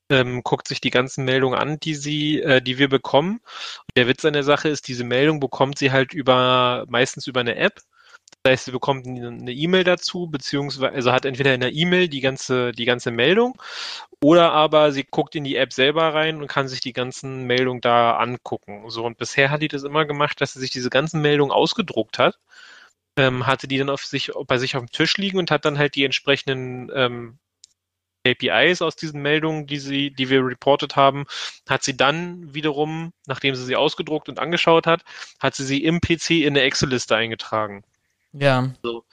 ähm, 0.08 0.42
guckt 0.42 0.66
sich 0.66 0.80
die 0.80 0.88
ganzen 0.88 1.26
Meldungen 1.26 1.58
an, 1.58 1.78
die 1.78 1.94
sie, 1.94 2.40
äh, 2.40 2.62
die 2.62 2.78
wir 2.78 2.88
bekommen. 2.88 3.40
Und 3.80 3.96
der 3.96 4.08
Witz 4.08 4.24
an 4.24 4.32
der 4.32 4.44
Sache 4.44 4.70
ist, 4.70 4.88
diese 4.88 5.04
Meldung 5.04 5.40
bekommt 5.40 5.76
sie 5.76 5.92
halt 5.92 6.14
über 6.14 6.86
meistens 6.88 7.26
über 7.26 7.40
eine 7.40 7.56
App. 7.56 7.82
Das 8.42 8.52
heißt, 8.52 8.64
sie 8.66 8.72
bekommt 8.72 9.06
eine 9.06 9.52
E-Mail 9.52 9.84
dazu, 9.84 10.26
beziehungsweise 10.28 10.92
also 10.92 11.12
hat 11.12 11.24
entweder 11.24 11.54
in 11.54 11.60
der 11.60 11.72
E-Mail 11.72 12.08
die 12.08 12.20
ganze, 12.20 12.72
die 12.72 12.84
ganze 12.84 13.10
Meldung 13.10 13.60
oder 14.22 14.52
aber 14.52 14.92
sie 14.92 15.04
guckt 15.04 15.34
in 15.34 15.44
die 15.44 15.56
App 15.56 15.72
selber 15.72 16.14
rein 16.14 16.40
und 16.40 16.48
kann 16.48 16.68
sich 16.68 16.80
die 16.80 16.92
ganzen 16.92 17.46
Meldungen 17.46 17.80
da 17.80 18.16
angucken. 18.16 18.88
So, 18.88 19.04
und 19.04 19.18
bisher 19.18 19.50
hat 19.50 19.62
die 19.62 19.68
das 19.68 19.82
immer 19.84 20.04
gemacht, 20.06 20.40
dass 20.40 20.52
sie 20.54 20.60
sich 20.60 20.70
diese 20.70 20.90
ganzen 20.90 21.20
Meldungen 21.22 21.52
ausgedruckt 21.52 22.18
hat, 22.18 22.38
ähm, 23.16 23.46
hatte 23.46 23.68
die 23.68 23.78
dann 23.78 23.90
auf 23.90 24.04
sich, 24.04 24.32
bei 24.46 24.58
sich 24.58 24.76
auf 24.76 24.82
dem 24.82 24.90
Tisch 24.90 25.16
liegen 25.18 25.38
und 25.38 25.50
hat 25.50 25.64
dann 25.64 25.78
halt 25.78 25.94
die 25.96 26.04
entsprechenden 26.04 26.90
ähm, 26.94 27.38
KPIs 28.24 28.82
aus 28.82 28.96
diesen 28.96 29.22
Meldungen, 29.22 29.66
die 29.66 29.78
sie, 29.78 30.10
die 30.10 30.30
wir 30.30 30.44
reported 30.44 30.96
haben, 30.96 31.26
hat 31.68 31.82
sie 31.82 31.96
dann 31.96 32.54
wiederum, 32.54 33.12
nachdem 33.26 33.54
sie 33.54 33.64
sie 33.64 33.76
ausgedruckt 33.76 34.28
und 34.28 34.38
angeschaut 34.38 34.86
hat, 34.86 35.02
hat 35.40 35.54
sie 35.54 35.64
sie 35.64 35.84
im 35.84 36.00
PC 36.00 36.30
in 36.30 36.48
eine 36.48 36.62
Excel-Liste 36.62 37.16
eingetragen. 37.16 37.84
Ja. 38.32 38.72
So. 38.82 39.04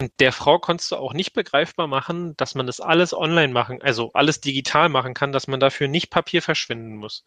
Und 0.00 0.12
der 0.20 0.32
Frau 0.32 0.58
konntest 0.58 0.92
du 0.92 0.96
auch 0.96 1.14
nicht 1.14 1.32
begreifbar 1.32 1.86
machen, 1.86 2.36
dass 2.36 2.54
man 2.54 2.66
das 2.66 2.80
alles 2.80 3.12
online 3.12 3.52
machen, 3.52 3.82
also 3.82 4.12
alles 4.12 4.40
digital 4.40 4.88
machen 4.88 5.14
kann, 5.14 5.32
dass 5.32 5.48
man 5.48 5.60
dafür 5.60 5.88
nicht 5.88 6.10
Papier 6.10 6.42
verschwinden 6.42 6.96
muss. 6.96 7.24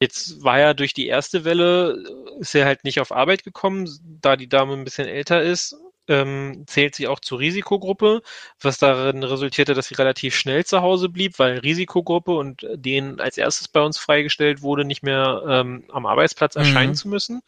Jetzt 0.00 0.42
war 0.42 0.58
ja 0.58 0.72
durch 0.72 0.94
die 0.94 1.08
erste 1.08 1.44
Welle, 1.44 2.02
ist 2.38 2.54
er 2.54 2.64
halt 2.64 2.84
nicht 2.84 3.00
auf 3.00 3.12
Arbeit 3.12 3.44
gekommen, 3.44 3.88
da 4.02 4.36
die 4.36 4.48
Dame 4.48 4.72
ein 4.72 4.84
bisschen 4.84 5.06
älter 5.06 5.42
ist, 5.42 5.76
ähm, 6.08 6.64
zählt 6.66 6.94
sie 6.94 7.06
auch 7.06 7.20
zur 7.20 7.38
Risikogruppe, 7.38 8.22
was 8.60 8.78
darin 8.78 9.22
resultierte, 9.22 9.74
dass 9.74 9.88
sie 9.88 9.94
relativ 9.94 10.34
schnell 10.34 10.64
zu 10.64 10.82
Hause 10.82 11.08
blieb, 11.08 11.38
weil 11.38 11.58
Risikogruppe 11.58 12.32
und 12.32 12.66
denen 12.74 13.20
als 13.20 13.38
erstes 13.38 13.68
bei 13.68 13.80
uns 13.80 13.98
freigestellt 13.98 14.62
wurde, 14.62 14.84
nicht 14.84 15.02
mehr 15.02 15.42
ähm, 15.46 15.84
am 15.90 16.06
Arbeitsplatz 16.06 16.56
erscheinen 16.56 16.90
mhm. 16.90 16.96
zu 16.96 17.08
müssen. 17.08 17.42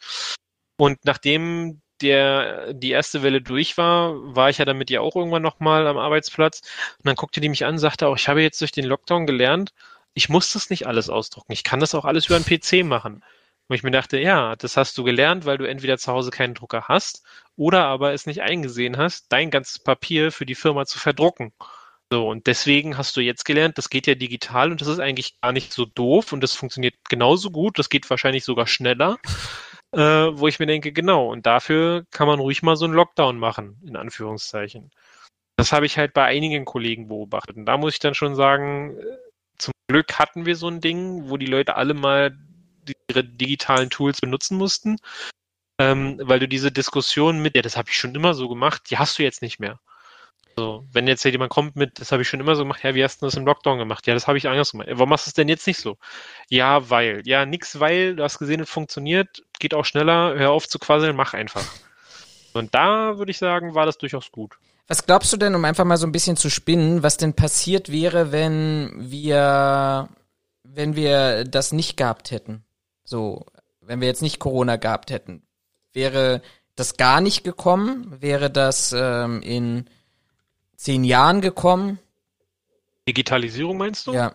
Und 0.77 0.99
nachdem 1.03 1.81
der 2.03 2.73
die 2.73 2.91
erste 2.91 3.23
Welle 3.23 3.41
durch 3.41 3.77
war, 3.77 4.13
war 4.35 4.49
ich 4.49 4.59
ja 4.59 4.65
dann 4.65 4.77
mit 4.77 4.91
ihr 4.91 5.01
auch 5.01 5.15
irgendwann 5.15 5.41
nochmal 5.41 5.87
am 5.87 5.97
Arbeitsplatz. 5.97 6.61
Und 6.99 7.07
dann 7.07 7.15
guckte 7.15 7.41
die 7.41 7.49
mich 7.49 7.65
an 7.65 7.79
sagte 7.79 8.07
auch, 8.07 8.17
ich 8.17 8.27
habe 8.27 8.41
jetzt 8.41 8.61
durch 8.61 8.71
den 8.71 8.85
Lockdown 8.85 9.25
gelernt, 9.25 9.73
ich 10.13 10.29
muss 10.29 10.53
das 10.53 10.69
nicht 10.69 10.85
alles 10.87 11.09
ausdrucken. 11.09 11.53
Ich 11.53 11.63
kann 11.63 11.79
das 11.79 11.95
auch 11.95 12.05
alles 12.05 12.27
über 12.27 12.35
einen 12.35 12.45
PC 12.45 12.85
machen. 12.85 13.23
Und 13.67 13.75
ich 13.75 13.83
mir 13.83 13.91
dachte, 13.91 14.19
ja, 14.19 14.55
das 14.55 14.77
hast 14.77 14.97
du 14.97 15.03
gelernt, 15.03 15.45
weil 15.45 15.57
du 15.57 15.67
entweder 15.67 15.97
zu 15.97 16.11
Hause 16.11 16.31
keinen 16.31 16.53
Drucker 16.53 16.85
hast 16.87 17.23
oder 17.55 17.85
aber 17.85 18.13
es 18.13 18.25
nicht 18.25 18.41
eingesehen 18.41 18.97
hast, 18.97 19.31
dein 19.31 19.51
ganzes 19.51 19.79
Papier 19.79 20.31
für 20.31 20.45
die 20.45 20.55
Firma 20.55 20.85
zu 20.85 20.99
verdrucken. 20.99 21.53
So, 22.11 22.27
und 22.29 22.45
deswegen 22.45 22.97
hast 22.97 23.17
du 23.17 23.21
jetzt 23.21 23.45
gelernt, 23.45 23.77
das 23.77 23.89
geht 23.89 24.05
ja 24.05 24.15
digital 24.15 24.71
und 24.71 24.81
das 24.81 24.87
ist 24.87 24.99
eigentlich 24.99 25.39
gar 25.41 25.51
nicht 25.51 25.73
so 25.73 25.85
doof 25.85 26.33
und 26.33 26.41
das 26.41 26.53
funktioniert 26.53 26.95
genauso 27.09 27.49
gut, 27.49 27.79
das 27.79 27.89
geht 27.89 28.09
wahrscheinlich 28.09 28.43
sogar 28.43 28.67
schneller 28.67 29.17
äh, 29.93 29.99
wo 30.37 30.47
ich 30.47 30.59
mir 30.59 30.65
denke, 30.65 30.91
genau, 30.91 31.31
und 31.31 31.45
dafür 31.45 32.05
kann 32.11 32.27
man 32.27 32.39
ruhig 32.39 32.63
mal 32.63 32.75
so 32.75 32.85
einen 32.85 32.95
Lockdown 32.95 33.37
machen, 33.37 33.79
in 33.85 33.95
Anführungszeichen. 33.95 34.91
Das 35.55 35.71
habe 35.71 35.85
ich 35.85 35.97
halt 35.97 36.13
bei 36.13 36.25
einigen 36.25 36.65
Kollegen 36.65 37.07
beobachtet. 37.07 37.57
Und 37.57 37.65
da 37.65 37.77
muss 37.77 37.93
ich 37.93 37.99
dann 37.99 38.15
schon 38.15 38.35
sagen, 38.35 38.97
äh, 38.97 39.03
zum 39.57 39.73
Glück 39.87 40.17
hatten 40.17 40.45
wir 40.45 40.55
so 40.55 40.67
ein 40.67 40.81
Ding, 40.81 41.29
wo 41.29 41.37
die 41.37 41.45
Leute 41.45 41.75
alle 41.75 41.93
mal 41.93 42.37
ihre 43.09 43.23
digitalen 43.23 43.89
Tools 43.89 44.19
benutzen 44.19 44.57
mussten, 44.57 44.97
ähm, 45.79 46.19
weil 46.21 46.39
du 46.39 46.47
diese 46.47 46.71
Diskussion 46.71 47.41
mit, 47.41 47.55
ja, 47.55 47.61
das 47.61 47.77
habe 47.77 47.89
ich 47.89 47.97
schon 47.97 48.15
immer 48.15 48.33
so 48.33 48.49
gemacht, 48.49 48.89
die 48.89 48.97
hast 48.97 49.19
du 49.19 49.23
jetzt 49.23 49.41
nicht 49.41 49.59
mehr. 49.59 49.79
So, 50.55 50.85
wenn 50.91 51.07
jetzt 51.07 51.23
jemand 51.23 51.51
kommt 51.51 51.75
mit, 51.75 51.99
das 51.99 52.11
habe 52.11 52.21
ich 52.21 52.29
schon 52.29 52.39
immer 52.39 52.55
so 52.55 52.63
gemacht, 52.63 52.83
ja, 52.83 52.93
wie 52.93 53.03
hast 53.03 53.21
du 53.21 53.25
das 53.25 53.35
im 53.35 53.45
Lockdown 53.45 53.79
gemacht? 53.79 54.05
Ja, 54.05 54.13
das 54.13 54.27
habe 54.27 54.37
ich 54.37 54.47
anders 54.47 54.71
gemacht. 54.71 54.87
Warum 54.91 55.09
machst 55.09 55.25
du 55.25 55.29
es 55.29 55.33
denn 55.33 55.49
jetzt 55.49 55.65
nicht 55.65 55.79
so? 55.79 55.97
Ja, 56.49 56.89
weil. 56.89 57.21
Ja, 57.25 57.45
nix 57.45 57.79
weil, 57.79 58.15
du 58.15 58.23
hast 58.23 58.37
gesehen, 58.37 58.59
es 58.61 58.69
funktioniert, 58.69 59.43
geht 59.59 59.73
auch 59.73 59.85
schneller, 59.85 60.35
hör 60.37 60.51
auf 60.51 60.67
zu 60.67 60.77
quasseln, 60.77 61.15
mach 61.15 61.33
einfach. 61.33 61.65
Und 62.53 62.75
da 62.75 63.17
würde 63.17 63.31
ich 63.31 63.39
sagen, 63.39 63.73
war 63.73 63.87
das 63.87 63.97
durchaus 63.97 64.31
gut. 64.31 64.57
Was 64.87 65.05
glaubst 65.05 65.33
du 65.33 65.37
denn, 65.37 65.55
um 65.55 65.65
einfach 65.65 65.85
mal 65.85 65.97
so 65.97 66.05
ein 66.05 66.11
bisschen 66.11 66.37
zu 66.37 66.49
spinnen, 66.49 67.03
was 67.03 67.17
denn 67.17 67.33
passiert 67.33 67.91
wäre, 67.91 68.31
wenn 68.31 68.93
wir, 68.97 70.09
wenn 70.63 70.95
wir 70.95 71.45
das 71.45 71.71
nicht 71.71 71.97
gehabt 71.97 72.31
hätten? 72.31 72.63
So, 73.03 73.45
wenn 73.81 74.01
wir 74.01 74.07
jetzt 74.07 74.21
nicht 74.21 74.39
Corona 74.39 74.75
gehabt 74.75 75.09
hätten, 75.09 75.41
wäre 75.93 76.41
das 76.75 76.97
gar 76.97 77.21
nicht 77.21 77.43
gekommen? 77.43 78.17
Wäre 78.19 78.51
das 78.51 78.93
ähm, 78.95 79.41
in 79.41 79.89
zehn 80.83 81.03
Jahren 81.03 81.41
gekommen. 81.41 81.99
Digitalisierung 83.07 83.77
meinst 83.77 84.07
du? 84.07 84.13
Ja. 84.13 84.33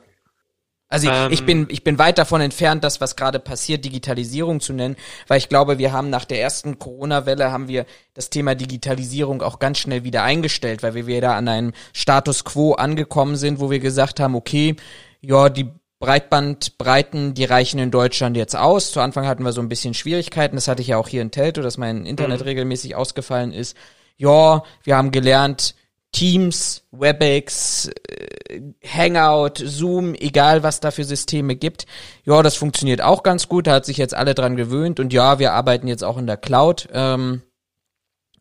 Also 0.91 1.11
ähm, 1.11 1.31
ich 1.31 1.45
bin 1.45 1.67
ich 1.71 1.85
bin 1.85 1.99
weit 1.99 2.17
davon 2.17 2.41
entfernt, 2.41 2.83
das 2.83 3.01
was 3.01 3.15
gerade 3.15 3.39
passiert, 3.39 3.85
Digitalisierung 3.85 4.61
zu 4.61 4.73
nennen, 4.73 4.97
weil 5.27 5.37
ich 5.37 5.51
glaube, 5.51 5.77
wir 5.77 5.93
haben 5.93 6.09
nach 6.09 6.25
der 6.25 6.41
ersten 6.41 6.79
Corona-Welle 6.79 7.53
haben 7.53 7.69
wir 7.69 7.85
das 8.15 8.31
Thema 8.31 8.55
Digitalisierung 8.55 9.43
auch 9.43 9.59
ganz 9.59 9.79
schnell 9.79 10.05
wieder 10.05 10.23
eingestellt, 10.23 10.83
weil 10.83 10.95
wir 10.95 11.07
wieder 11.07 11.35
an 11.35 11.49
einem 11.49 11.73
Status 11.93 12.45
quo 12.45 12.73
angekommen 12.73 13.37
sind, 13.37 13.61
wo 13.61 13.71
wir 13.71 13.81
gesagt 13.81 14.19
haben, 14.19 14.35
okay, 14.35 14.77
ja, 15.21 15.51
die 15.51 15.69
Breitbandbreiten, 15.99 17.35
die 17.35 17.45
reichen 17.45 17.79
in 17.79 17.91
Deutschland 17.91 18.37
jetzt 18.37 18.57
aus. 18.57 18.93
Zu 18.93 19.01
Anfang 19.01 19.27
hatten 19.27 19.43
wir 19.43 19.53
so 19.53 19.61
ein 19.61 19.69
bisschen 19.69 19.93
Schwierigkeiten, 19.93 20.57
das 20.57 20.69
hatte 20.69 20.81
ich 20.81 20.89
ja 20.89 20.97
auch 20.97 21.09
hier 21.09 21.21
in 21.21 21.33
Telto, 21.33 21.61
dass 21.61 21.77
mein 21.77 22.07
Internet 22.07 22.41
mhm. 22.41 22.47
regelmäßig 22.47 22.95
ausgefallen 22.95 23.53
ist. 23.53 23.77
Ja, 24.17 24.63
wir 24.85 24.97
haben 24.97 25.11
gelernt, 25.11 25.75
Teams, 26.13 26.85
WebEx, 26.91 27.91
äh, 28.09 28.61
Hangout, 28.85 29.63
Zoom, 29.65 30.15
egal 30.15 30.63
was 30.63 30.81
da 30.81 30.91
für 30.91 31.05
Systeme 31.05 31.55
gibt. 31.55 31.87
Ja, 32.25 32.43
das 32.43 32.57
funktioniert 32.57 33.03
auch 33.03 33.23
ganz 33.23 33.49
gut. 33.49 33.67
Da 33.67 33.75
hat 33.75 33.85
sich 33.85 33.99
jetzt 33.99 34.15
alle 34.15 34.35
dran 34.35 34.57
gewöhnt. 34.57 35.01
Und 35.01 35.13
ja, 35.13 35.39
wir 35.39 35.53
arbeiten 35.53 35.87
jetzt 35.87 36.05
auch 36.05 36.17
in 36.17 36.27
der 36.27 36.39
Cloud. 36.39 36.89
Ähm, 36.93 37.43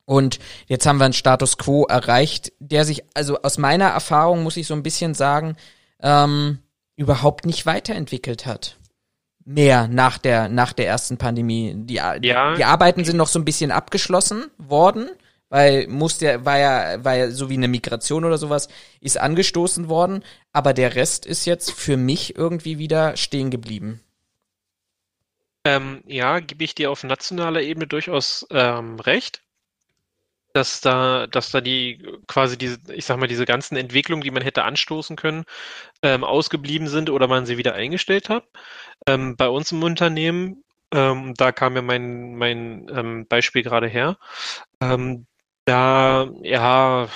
und 0.05 0.39
jetzt 0.67 0.85
haben 0.85 0.99
wir 0.99 1.05
einen 1.05 1.13
Status 1.13 1.57
quo 1.57 1.83
erreicht, 1.83 2.53
der 2.59 2.85
sich, 2.85 3.03
also 3.13 3.41
aus 3.41 3.57
meiner 3.57 3.87
Erfahrung 3.87 4.43
muss 4.43 4.55
ich 4.55 4.65
so 4.65 4.73
ein 4.73 4.83
bisschen 4.83 5.13
sagen, 5.13 5.57
ähm, 6.01 6.59
überhaupt 6.95 7.45
nicht 7.45 7.65
weiterentwickelt 7.65 8.45
hat. 8.45 8.77
Mehr 9.43 9.89
nach 9.89 10.17
der, 10.17 10.47
nach 10.47 10.71
der 10.71 10.87
ersten 10.87 11.17
Pandemie. 11.17 11.73
Die, 11.75 11.95
ja. 11.95 12.17
die 12.19 12.63
Arbeiten 12.63 13.03
sind 13.03 13.17
noch 13.17 13.27
so 13.27 13.39
ein 13.39 13.45
bisschen 13.45 13.71
abgeschlossen 13.71 14.45
worden 14.57 15.09
weil 15.49 15.87
musste 15.87 16.45
war 16.45 16.57
ja 16.57 17.03
war 17.03 17.15
ja 17.15 17.31
so 17.31 17.49
wie 17.49 17.55
eine 17.55 17.67
Migration 17.67 18.25
oder 18.25 18.37
sowas 18.37 18.67
ist 19.01 19.19
angestoßen 19.19 19.89
worden, 19.89 20.23
aber 20.53 20.73
der 20.73 20.95
Rest 20.95 21.25
ist 21.25 21.45
jetzt 21.45 21.71
für 21.71 21.97
mich 21.97 22.35
irgendwie 22.35 22.77
wieder 22.77 23.17
stehen 23.17 23.49
geblieben. 23.49 24.01
Ähm, 25.65 26.01
ja, 26.05 26.39
gebe 26.39 26.63
ich 26.63 26.75
dir 26.75 26.91
auf 26.91 27.03
nationaler 27.03 27.61
Ebene 27.61 27.87
durchaus 27.87 28.47
ähm, 28.51 28.99
recht, 28.99 29.41
dass 30.53 30.79
da, 30.81 31.27
dass 31.27 31.51
da 31.51 31.59
die 31.61 32.07
quasi 32.27 32.57
diese, 32.57 32.79
ich 32.93 33.05
sag 33.05 33.17
mal, 33.17 33.27
diese 33.27 33.45
ganzen 33.45 33.75
Entwicklungen, 33.75 34.23
die 34.23 34.31
man 34.31 34.43
hätte 34.43 34.63
anstoßen 34.63 35.17
können, 35.17 35.43
ähm, 36.01 36.23
ausgeblieben 36.23 36.87
sind 36.87 37.09
oder 37.09 37.27
man 37.27 37.45
sie 37.45 37.57
wieder 37.57 37.73
eingestellt 37.73 38.29
hat. 38.29 38.45
Ähm, 39.07 39.35
bei 39.35 39.49
uns 39.49 39.71
im 39.73 39.83
Unternehmen 39.83 40.63
ähm, 40.91 41.33
da 41.35 41.51
kam 41.51 41.75
ja 41.75 41.81
mein, 41.81 42.35
mein 42.35 42.87
ähm, 42.93 43.27
Beispiel 43.27 43.63
gerade 43.63 43.87
her. 43.87 44.17
Ähm, 44.81 45.27
da, 45.67 46.29
ja, 46.43 47.09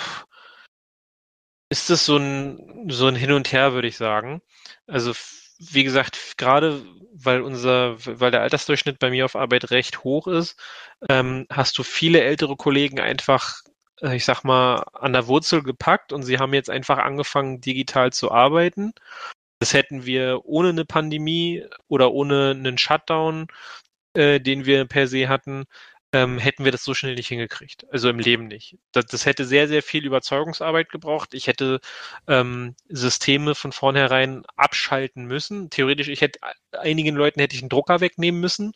ist 1.70 1.90
es 1.90 2.06
so 2.06 2.18
ein, 2.18 2.90
so 2.90 3.08
ein 3.08 3.16
Hin 3.16 3.32
und 3.32 3.52
Her, 3.52 3.74
würde 3.74 3.88
ich 3.88 3.98
sagen. 3.98 4.42
Also, 4.88 5.14
wie 5.60 5.84
gesagt, 5.84 6.38
gerade 6.38 6.84
weil 7.14 7.42
unser, 7.42 7.98
weil 8.06 8.32
der 8.32 8.42
Altersdurchschnitt 8.42 9.00
bei 9.00 9.10
mir 9.10 9.26
auf 9.26 9.36
Arbeit 9.36 9.72
recht 9.72 10.04
hoch 10.04 10.28
ist, 10.28 10.60
ähm, 11.10 11.46
hast 11.50 11.78
du 11.78 11.84
viele 11.84 12.22
ältere 12.22 12.56
Kollegen 12.58 13.00
einfach, 13.00 13.62
äh, 14.02 14.16
ich 14.16 14.26
sag 14.26 14.44
mal, 14.44 14.84
an 14.94 15.14
der 15.14 15.28
Wurzel 15.28 15.64
gepackt 15.64 16.14
und 16.14 16.24
sie 16.24 16.40
haben 16.40 16.54
jetzt 16.54 16.70
einfach 16.70 16.98
angefangen, 16.98 17.62
digital 17.62 18.12
zu 18.12 18.32
arbeiten. 18.32 18.94
Das 19.60 19.74
hätten 19.74 20.06
wir 20.06 20.46
ohne 20.46 20.70
eine 20.70 20.86
Pandemie 20.86 21.66
oder 21.88 22.12
ohne 22.12 22.52
einen 22.52 22.78
Shutdown, 22.78 23.48
äh, 24.14 24.40
den 24.42 24.66
wir 24.66 24.86
per 24.86 25.08
se 25.08 25.30
hatten, 25.30 25.66
ähm, 26.14 26.38
hätten 26.40 26.66
wir 26.66 26.72
das 26.72 26.84
so 26.84 26.94
schnell 26.94 27.16
nicht 27.16 27.28
hingekriegt. 27.28 27.86
Also 27.92 28.10
im 28.10 28.20
Leben 28.20 28.48
nicht. 28.48 28.78
Das, 28.92 29.06
das 29.06 29.26
hätte 29.26 29.46
sehr, 29.46 29.68
sehr 29.68 29.82
viel 29.84 30.06
Überzeugungsarbeit 30.06 30.90
gebraucht. 30.90 31.34
Ich 31.34 31.48
hätte 31.48 31.80
ähm, 32.28 32.76
Systeme 32.90 33.56
von 33.56 33.72
vornherein 33.72 34.44
abschalten 34.56 35.26
müssen. 35.26 35.70
Theoretisch, 35.70 36.10
ich 36.10 36.22
hätte 36.22 36.40
einigen 36.72 37.16
Leuten 37.16 37.40
hätte 37.40 37.56
ich 37.56 37.62
einen 37.62 37.70
Drucker 37.70 38.02
wegnehmen 38.02 38.42
müssen, 38.42 38.74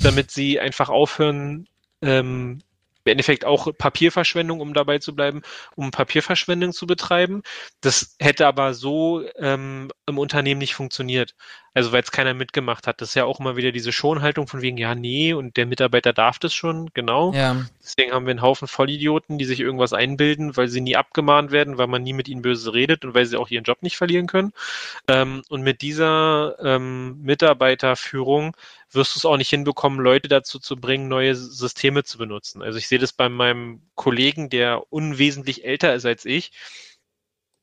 damit 0.00 0.30
sie 0.30 0.60
einfach 0.60 0.88
aufhören, 0.88 1.68
ähm, 2.00 2.60
im 3.08 3.12
Endeffekt 3.12 3.44
auch 3.44 3.68
Papierverschwendung, 3.76 4.60
um 4.60 4.74
dabei 4.74 4.98
zu 4.98 5.14
bleiben, 5.14 5.42
um 5.74 5.90
Papierverschwendung 5.90 6.72
zu 6.72 6.86
betreiben. 6.86 7.42
Das 7.80 8.16
hätte 8.20 8.46
aber 8.46 8.74
so 8.74 9.24
ähm, 9.36 9.90
im 10.06 10.18
Unternehmen 10.18 10.58
nicht 10.58 10.74
funktioniert. 10.74 11.34
Also 11.74 11.92
weil 11.92 12.02
es 12.02 12.10
keiner 12.10 12.34
mitgemacht 12.34 12.88
hat. 12.88 13.00
Das 13.00 13.10
ist 13.10 13.14
ja 13.14 13.24
auch 13.24 13.38
immer 13.38 13.56
wieder 13.56 13.70
diese 13.70 13.92
Schonhaltung 13.92 14.48
von 14.48 14.62
wegen, 14.62 14.78
ja, 14.78 14.96
nee, 14.96 15.32
und 15.32 15.56
der 15.56 15.64
Mitarbeiter 15.64 16.12
darf 16.12 16.40
das 16.40 16.52
schon, 16.52 16.90
genau. 16.92 17.32
Ja. 17.32 17.56
Deswegen 17.80 18.12
haben 18.12 18.26
wir 18.26 18.32
einen 18.32 18.42
Haufen 18.42 18.66
Vollidioten, 18.66 19.38
die 19.38 19.44
sich 19.44 19.60
irgendwas 19.60 19.92
einbilden, 19.92 20.56
weil 20.56 20.66
sie 20.66 20.80
nie 20.80 20.96
abgemahnt 20.96 21.52
werden, 21.52 21.78
weil 21.78 21.86
man 21.86 22.02
nie 22.02 22.14
mit 22.14 22.26
ihnen 22.26 22.42
böse 22.42 22.74
redet 22.74 23.04
und 23.04 23.14
weil 23.14 23.26
sie 23.26 23.36
auch 23.36 23.48
ihren 23.50 23.62
Job 23.62 23.82
nicht 23.82 23.96
verlieren 23.96 24.26
können. 24.26 24.52
Ähm, 25.06 25.42
und 25.50 25.62
mit 25.62 25.80
dieser 25.82 26.56
ähm, 26.60 27.22
Mitarbeiterführung 27.22 28.56
wirst 28.92 29.14
du 29.14 29.18
es 29.18 29.24
auch 29.24 29.36
nicht 29.36 29.50
hinbekommen, 29.50 30.00
Leute 30.00 30.28
dazu 30.28 30.58
zu 30.58 30.76
bringen, 30.76 31.08
neue 31.08 31.34
Systeme 31.34 32.04
zu 32.04 32.18
benutzen. 32.18 32.62
Also 32.62 32.78
ich 32.78 32.88
sehe 32.88 32.98
das 32.98 33.12
bei 33.12 33.28
meinem 33.28 33.82
Kollegen, 33.94 34.50
der 34.50 34.92
unwesentlich 34.92 35.64
älter 35.64 35.94
ist 35.94 36.06
als 36.06 36.24
ich. 36.24 36.52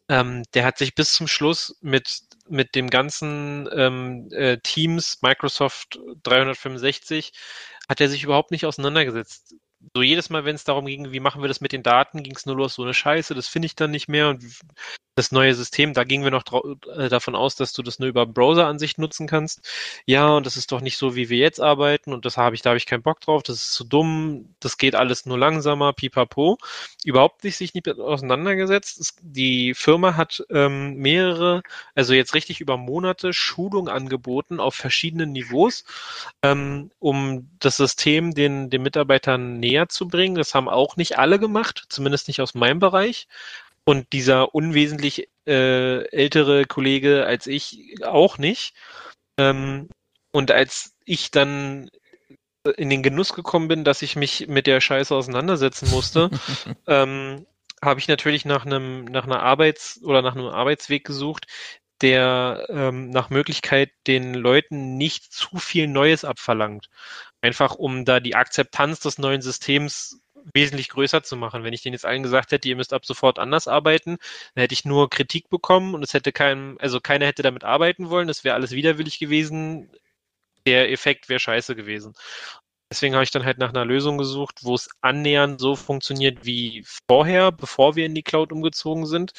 Ähm, 0.10 0.44
der 0.54 0.66
hat 0.66 0.78
sich 0.78 0.96
bis 0.96 1.14
zum 1.14 1.28
Schluss 1.28 1.78
mit 1.82 2.22
mit 2.48 2.76
dem 2.76 2.92
ganzen 2.92 3.68
ähm, 3.74 4.30
äh, 4.32 4.58
Teams 4.60 5.20
Microsoft 5.24 6.00
365 6.24 7.34
hat 7.90 8.00
er 8.02 8.08
sich 8.08 8.24
überhaupt 8.24 8.52
nicht 8.52 8.68
auseinandergesetzt 8.68 9.56
so 9.94 10.02
jedes 10.02 10.30
Mal, 10.30 10.46
wenn 10.46 10.56
es 10.56 10.64
darum 10.64 10.86
ging, 10.86 11.12
wie 11.12 11.20
machen 11.20 11.42
wir 11.42 11.48
das 11.48 11.62
mit 11.62 11.72
den 11.72 11.84
Daten, 11.84 12.24
ging 12.24 12.36
es 12.36 12.46
nur 12.46 12.56
los, 12.56 12.76
so 12.76 12.84
eine 12.84 12.94
Scheiße, 12.94 13.36
das 13.36 13.48
finde 13.48 13.68
ich 13.68 13.76
dann 13.76 13.92
nicht 13.92 14.08
mehr. 14.08 14.30
Und 14.30 14.44
das 15.16 15.32
neue 15.32 15.56
System, 15.56 15.94
da 15.94 16.04
gingen 16.04 16.26
wir 16.26 16.32
noch 16.32 16.44
äh, 16.96 17.10
davon 17.10 17.36
aus, 17.36 17.56
dass 17.56 17.74
du 17.74 17.82
das 17.82 18.00
nur 18.00 18.10
über 18.10 18.26
Browser-Ansicht 18.26 18.98
nutzen 18.98 19.28
kannst. 19.28 19.62
Ja, 20.06 20.28
und 20.30 20.46
das 20.46 20.58
ist 20.58 20.72
doch 20.72 20.82
nicht 20.82 20.98
so, 20.98 21.16
wie 21.16 21.30
wir 21.30 21.38
jetzt 21.38 21.62
arbeiten 21.62 22.14
und 22.14 22.26
das 22.26 22.38
habe 22.38 22.56
ich, 22.56 22.62
da 22.62 22.72
habe 22.72 22.78
ich 22.78 22.86
keinen 22.86 23.04
Bock 23.04 23.22
drauf, 23.22 23.42
das 23.44 23.58
ist 23.58 23.74
zu 23.74 23.86
dumm, 23.86 24.54
das 24.60 24.78
geht 24.78 24.96
alles 24.96 25.26
nur 25.26 25.38
langsamer, 25.38 25.94
pipapo. 25.94 26.58
Überhaupt 27.06 27.44
nicht 27.44 27.56
sich 27.56 27.74
nicht 27.74 27.88
auseinandergesetzt. 27.88 29.00
Es, 29.00 29.16
die 29.22 29.74
Firma 29.74 30.16
hat 30.16 30.44
ähm, 30.50 30.96
mehrere, 30.96 31.62
also 31.96 32.14
jetzt 32.14 32.34
richtig 32.34 32.60
über 32.60 32.78
Monate 32.78 33.32
Schulung 33.34 33.88
angeboten 33.88 34.60
auf 34.60 34.76
verschiedenen 34.76 35.32
Niveaus, 35.32 35.86
ähm, 36.44 36.92
um 37.00 37.50
das 37.60 37.78
System 37.78 38.34
den, 38.34 38.70
den 38.70 38.82
Mitarbeitern 38.82 39.60
näher 39.60 39.88
zu 39.90 40.08
bringen. 40.08 40.36
Das 40.36 40.54
haben 40.54 40.68
auch 40.68 40.98
nicht 40.98 41.18
alle 41.18 41.40
gemacht, 41.40 41.86
zumindest 41.90 42.28
nicht 42.28 42.42
aus 42.42 42.54
meinem 42.54 42.80
Bereich. 42.80 43.28
Und 43.86 44.12
dieser 44.14 44.56
unwesentlich 44.56 45.30
äh, 45.48 46.06
ältere 46.10 46.66
Kollege 46.66 47.26
als 47.26 47.48
ich 47.48 47.96
auch 48.04 48.38
nicht. 48.38 48.74
Ähm, 49.38 49.90
und 50.32 50.52
als 50.52 50.96
ich 51.06 51.32
dann 51.32 51.90
in 52.78 52.90
den 52.90 53.04
Genuss 53.04 53.34
gekommen 53.34 53.68
bin, 53.68 53.84
dass 53.84 54.02
ich 54.02 54.16
mich 54.16 54.48
mit 54.48 54.68
der 54.68 54.82
Scheiße 54.82 55.14
auseinandersetzen 55.14 55.90
musste, 55.92 56.30
ähm, 56.88 57.46
habe 57.84 58.00
ich 58.00 58.08
natürlich 58.08 58.46
nach 58.46 58.66
einem 58.66 59.06
nach 59.06 59.26
einer 59.26 59.44
Arbeits- 59.44 60.02
oder 60.04 60.22
nach 60.22 60.36
einem 60.36 60.48
Arbeitsweg 60.48 61.06
gesucht, 61.06 61.46
der 62.02 62.66
ähm, 62.70 63.10
nach 63.10 63.30
Möglichkeit 63.30 63.92
den 64.08 64.34
Leuten 64.34 64.98
nicht 64.98 65.32
zu 65.32 65.58
viel 65.58 65.88
Neues 65.88 66.26
abverlangt. 66.26 66.90
Einfach 67.42 67.76
um 67.76 68.06
da 68.06 68.20
die 68.20 68.36
Akzeptanz 68.36 69.00
des 69.00 69.18
neuen 69.18 69.42
Systems 69.42 70.20
wesentlich 70.54 70.90
größer 70.90 71.24
zu 71.24 71.36
machen. 71.36 71.64
Wenn 71.64 71.74
ich 71.74 71.82
denen 71.82 71.94
jetzt 71.94 72.06
allen 72.06 72.24
gesagt 72.24 72.52
hätte, 72.52 72.68
ihr 72.68 72.76
müsst 72.76 72.94
ab 72.94 73.06
sofort 73.06 73.40
anders 73.40 73.68
arbeiten, 73.68 74.18
dann 74.54 74.62
hätte 74.62 74.74
ich 74.74 74.86
nur 74.86 75.10
Kritik 75.10 75.50
bekommen 75.50 75.96
und 75.96 76.04
es 76.04 76.14
hätte 76.14 76.32
kein, 76.32 76.80
also 76.80 77.00
keiner 77.00 77.26
hätte 77.26 77.44
damit 77.44 77.64
arbeiten 77.64 78.10
wollen, 78.10 78.28
das 78.28 78.44
wäre 78.44 78.56
alles 78.56 78.72
widerwillig 78.72 79.20
gewesen. 79.20 79.90
Der 80.68 80.92
Effekt 80.92 81.30
wäre 81.30 81.40
scheiße 81.40 81.76
gewesen. 81.76 82.16
Deswegen 82.92 83.16
habe 83.16 83.24
ich 83.24 83.32
dann 83.32 83.46
halt 83.46 83.58
nach 83.58 83.70
einer 83.70 83.86
Lösung 83.86 84.18
gesucht, 84.18 84.60
wo 84.64 84.76
es 84.76 84.90
annähernd 85.02 85.60
so 85.60 85.76
funktioniert 85.76 86.46
wie 86.46 86.86
vorher, 87.08 87.52
bevor 87.52 87.96
wir 87.96 88.06
in 88.06 88.16
die 88.16 88.24
Cloud 88.24 88.52
umgezogen 88.52 89.06
sind. 89.08 89.34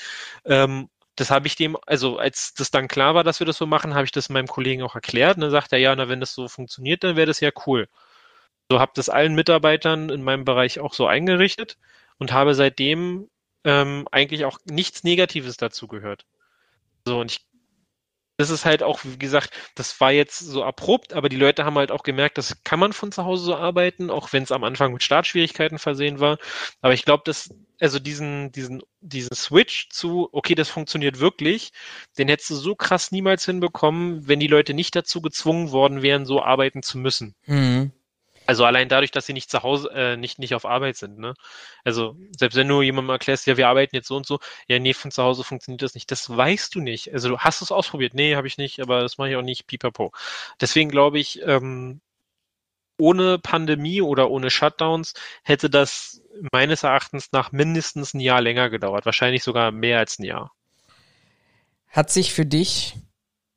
Ähm, 0.45 0.89
das 1.17 1.31
habe 1.31 1.47
ich 1.47 1.57
dem, 1.57 1.77
also 1.87 2.19
als 2.19 2.55
das 2.55 2.71
dann 2.71 2.89
klar 2.89 3.15
war, 3.15 3.25
dass 3.25 3.41
wir 3.41 3.47
das 3.47 3.57
so 3.57 3.67
machen, 3.67 3.95
habe 3.95 4.05
ich 4.05 4.13
das 4.13 4.29
meinem 4.29 4.49
Kollegen 4.49 4.83
auch 4.83 4.95
erklärt. 4.95 5.37
Und 5.37 5.43
dann 5.43 5.51
sagt 5.51 5.73
er, 5.73 5.79
ja, 5.79 5.95
na, 5.97 6.09
wenn 6.09 6.21
das 6.21 6.35
so 6.35 6.49
funktioniert, 6.49 7.05
dann 7.05 7.17
wäre 7.17 7.27
das 7.27 7.41
ja 7.41 7.51
cool. 7.67 7.89
So 8.71 8.81
habe 8.81 8.93
das 8.95 9.09
allen 9.09 9.35
Mitarbeitern 9.35 10.11
in 10.11 10.23
meinem 10.23 10.45
Bereich 10.45 10.81
auch 10.81 10.95
so 10.95 11.07
eingerichtet 11.07 11.79
und 12.19 12.33
habe 12.33 12.55
seitdem 12.55 13.29
ähm, 13.65 14.09
eigentlich 14.11 14.45
auch 14.45 14.59
nichts 14.65 15.05
Negatives 15.05 15.57
dazu 15.57 15.87
gehört. 15.87 16.27
So, 17.05 17.21
und 17.21 17.31
ich 17.31 17.47
das 18.39 18.51
ist 18.51 18.67
halt 18.67 18.83
auch, 18.83 19.01
wie 19.03 19.19
gesagt, 19.19 19.51
das 19.75 19.99
war 20.01 20.13
jetzt 20.13 20.39
so 20.39 20.63
abrupt, 20.63 21.15
aber 21.15 21.29
die 21.29 21.37
Leute 21.37 21.65
haben 21.65 21.77
halt 21.77 21.91
auch 21.91 22.03
gemerkt, 22.03 22.37
das 22.37 22.63
kann 22.65 22.79
man 22.79 22.93
von 22.93 23.11
zu 23.11 23.25
Hause 23.25 23.45
so 23.45 23.57
arbeiten, 23.57 24.11
auch 24.11 24.33
wenn 24.33 24.43
es 24.43 24.53
am 24.53 24.63
Anfang 24.63 24.93
mit 24.93 25.03
Startschwierigkeiten 25.03 25.79
versehen 25.79 26.21
war. 26.21 26.39
Aber 26.83 26.93
ich 26.93 27.05
glaube, 27.05 27.23
dass, 27.25 27.49
also 27.81 27.99
diesen, 27.99 28.53
diesen, 28.53 28.83
diesen 29.01 29.35
Switch 29.35 29.89
zu, 29.89 30.29
okay, 30.33 30.55
das 30.55 30.69
funktioniert 30.69 31.19
wirklich, 31.19 31.73
den 32.19 32.29
hättest 32.29 32.51
du 32.51 32.57
so 32.57 32.75
krass 32.75 33.11
niemals 33.11 33.47
hinbekommen, 33.47 34.29
wenn 34.29 34.41
die 34.41 34.49
Leute 34.49 34.75
nicht 34.75 34.95
dazu 34.95 35.23
gezwungen 35.23 35.71
worden 35.71 36.03
wären, 36.03 36.27
so 36.27 36.43
arbeiten 36.43 36.83
zu 36.83 36.99
müssen. 36.99 37.35
Mhm. 37.47 37.93
Also 38.47 38.65
allein 38.65 38.89
dadurch, 38.89 39.11
dass 39.11 39.27
sie 39.27 39.33
nicht 39.33 39.51
zu 39.51 39.63
Hause, 39.63 39.91
äh, 39.93 40.17
nicht, 40.17 40.39
nicht 40.39 40.55
auf 40.55 40.65
Arbeit 40.65 40.97
sind, 40.97 41.19
ne? 41.19 41.35
Also, 41.85 42.17
selbst 42.39 42.57
wenn 42.57 42.69
du 42.69 42.83
jemandem 42.83 43.11
erklärst, 43.11 43.47
ja, 43.47 43.57
wir 43.57 43.69
arbeiten 43.69 43.97
jetzt 43.97 44.09
so 44.09 44.17
und 44.17 44.27
so, 44.27 44.39
ja, 44.69 44.79
nee, 44.79 44.95
von 44.95 45.11
zu 45.11 45.23
Hause 45.23 45.45
funktioniert 45.45 45.83
das 45.83 45.95
nicht. 45.95 46.11
Das 46.11 46.29
weißt 46.35 46.75
du 46.75 46.81
nicht. 46.81 47.13
Also 47.13 47.29
du 47.31 47.39
hast 47.39 47.63
es 47.63 47.73
ausprobiert. 47.73 48.15
Nee, 48.15 48.37
habe 48.37 48.47
ich 48.47 48.59
nicht, 48.59 48.81
aber 48.81 49.01
das 49.01 49.19
mache 49.19 49.31
ich 49.31 49.37
auch 49.37 49.43
nicht, 49.43 49.67
pipapo. 49.67 50.13
Deswegen 50.61 50.91
glaube 50.91 51.19
ich, 51.19 51.43
ähm, 51.43 52.01
ohne 52.99 53.39
Pandemie 53.39 54.01
oder 54.01 54.31
ohne 54.31 54.51
Shutdowns 54.51 55.15
hätte 55.43 55.69
das 55.69 56.23
meines 56.53 56.83
Erachtens 56.83 57.33
nach 57.33 57.53
mindestens 57.53 58.15
ein 58.15 58.21
Jahr 58.21 58.41
länger 58.41 58.71
gedauert. 58.71 59.07
Wahrscheinlich 59.07 59.43
sogar 59.43 59.71
mehr 59.71 59.99
als 59.99 60.19
ein 60.19 60.25
Jahr. 60.25 60.53
Hat 61.89 62.11
sich 62.11 62.33
für 62.33 62.47
dich 62.47 62.95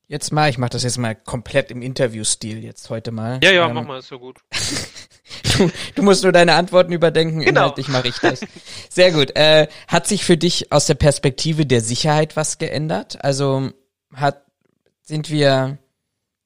jetzt 0.10 0.34
mal, 0.34 0.50
ich 0.50 0.58
mache 0.58 0.72
das 0.72 0.84
jetzt 0.84 0.98
mal 0.98 1.16
komplett 1.16 1.72
im 1.72 1.82
Interview-Stil 1.82 2.62
jetzt 2.64 2.90
heute 2.90 3.12
mal. 3.12 3.40
Ja, 3.42 3.52
ja, 3.52 3.68
ähm, 3.68 3.76
mach 3.76 3.86
mal, 3.86 4.00
ist 4.00 4.12
ja 4.12 4.18
gut. 4.18 4.40
du, 5.58 5.72
du, 5.96 6.04
musst 6.04 6.24
nur 6.24 6.34
deine 6.34 6.56
Antworten 6.56 6.92
überdenken, 6.92 7.40
genau. 7.40 7.62
inhaltlich 7.62 7.88
mache 7.88 8.10
ich 8.10 8.18
das. 8.18 8.42
Sehr 8.90 9.12
gut. 9.12 9.36
Äh, 9.36 9.68
hat 9.88 10.08
sich 10.08 10.26
für 10.26 10.36
dich 10.36 10.74
aus 10.74 10.88
der 10.88 10.96
Perspektive 10.96 11.66
der 11.66 11.82
Sicherheit 11.82 12.36
was 12.36 12.58
geändert? 12.58 13.24
Also 13.24 13.70
hat, 14.14 14.44
sind 15.04 15.30
wir 15.30 15.78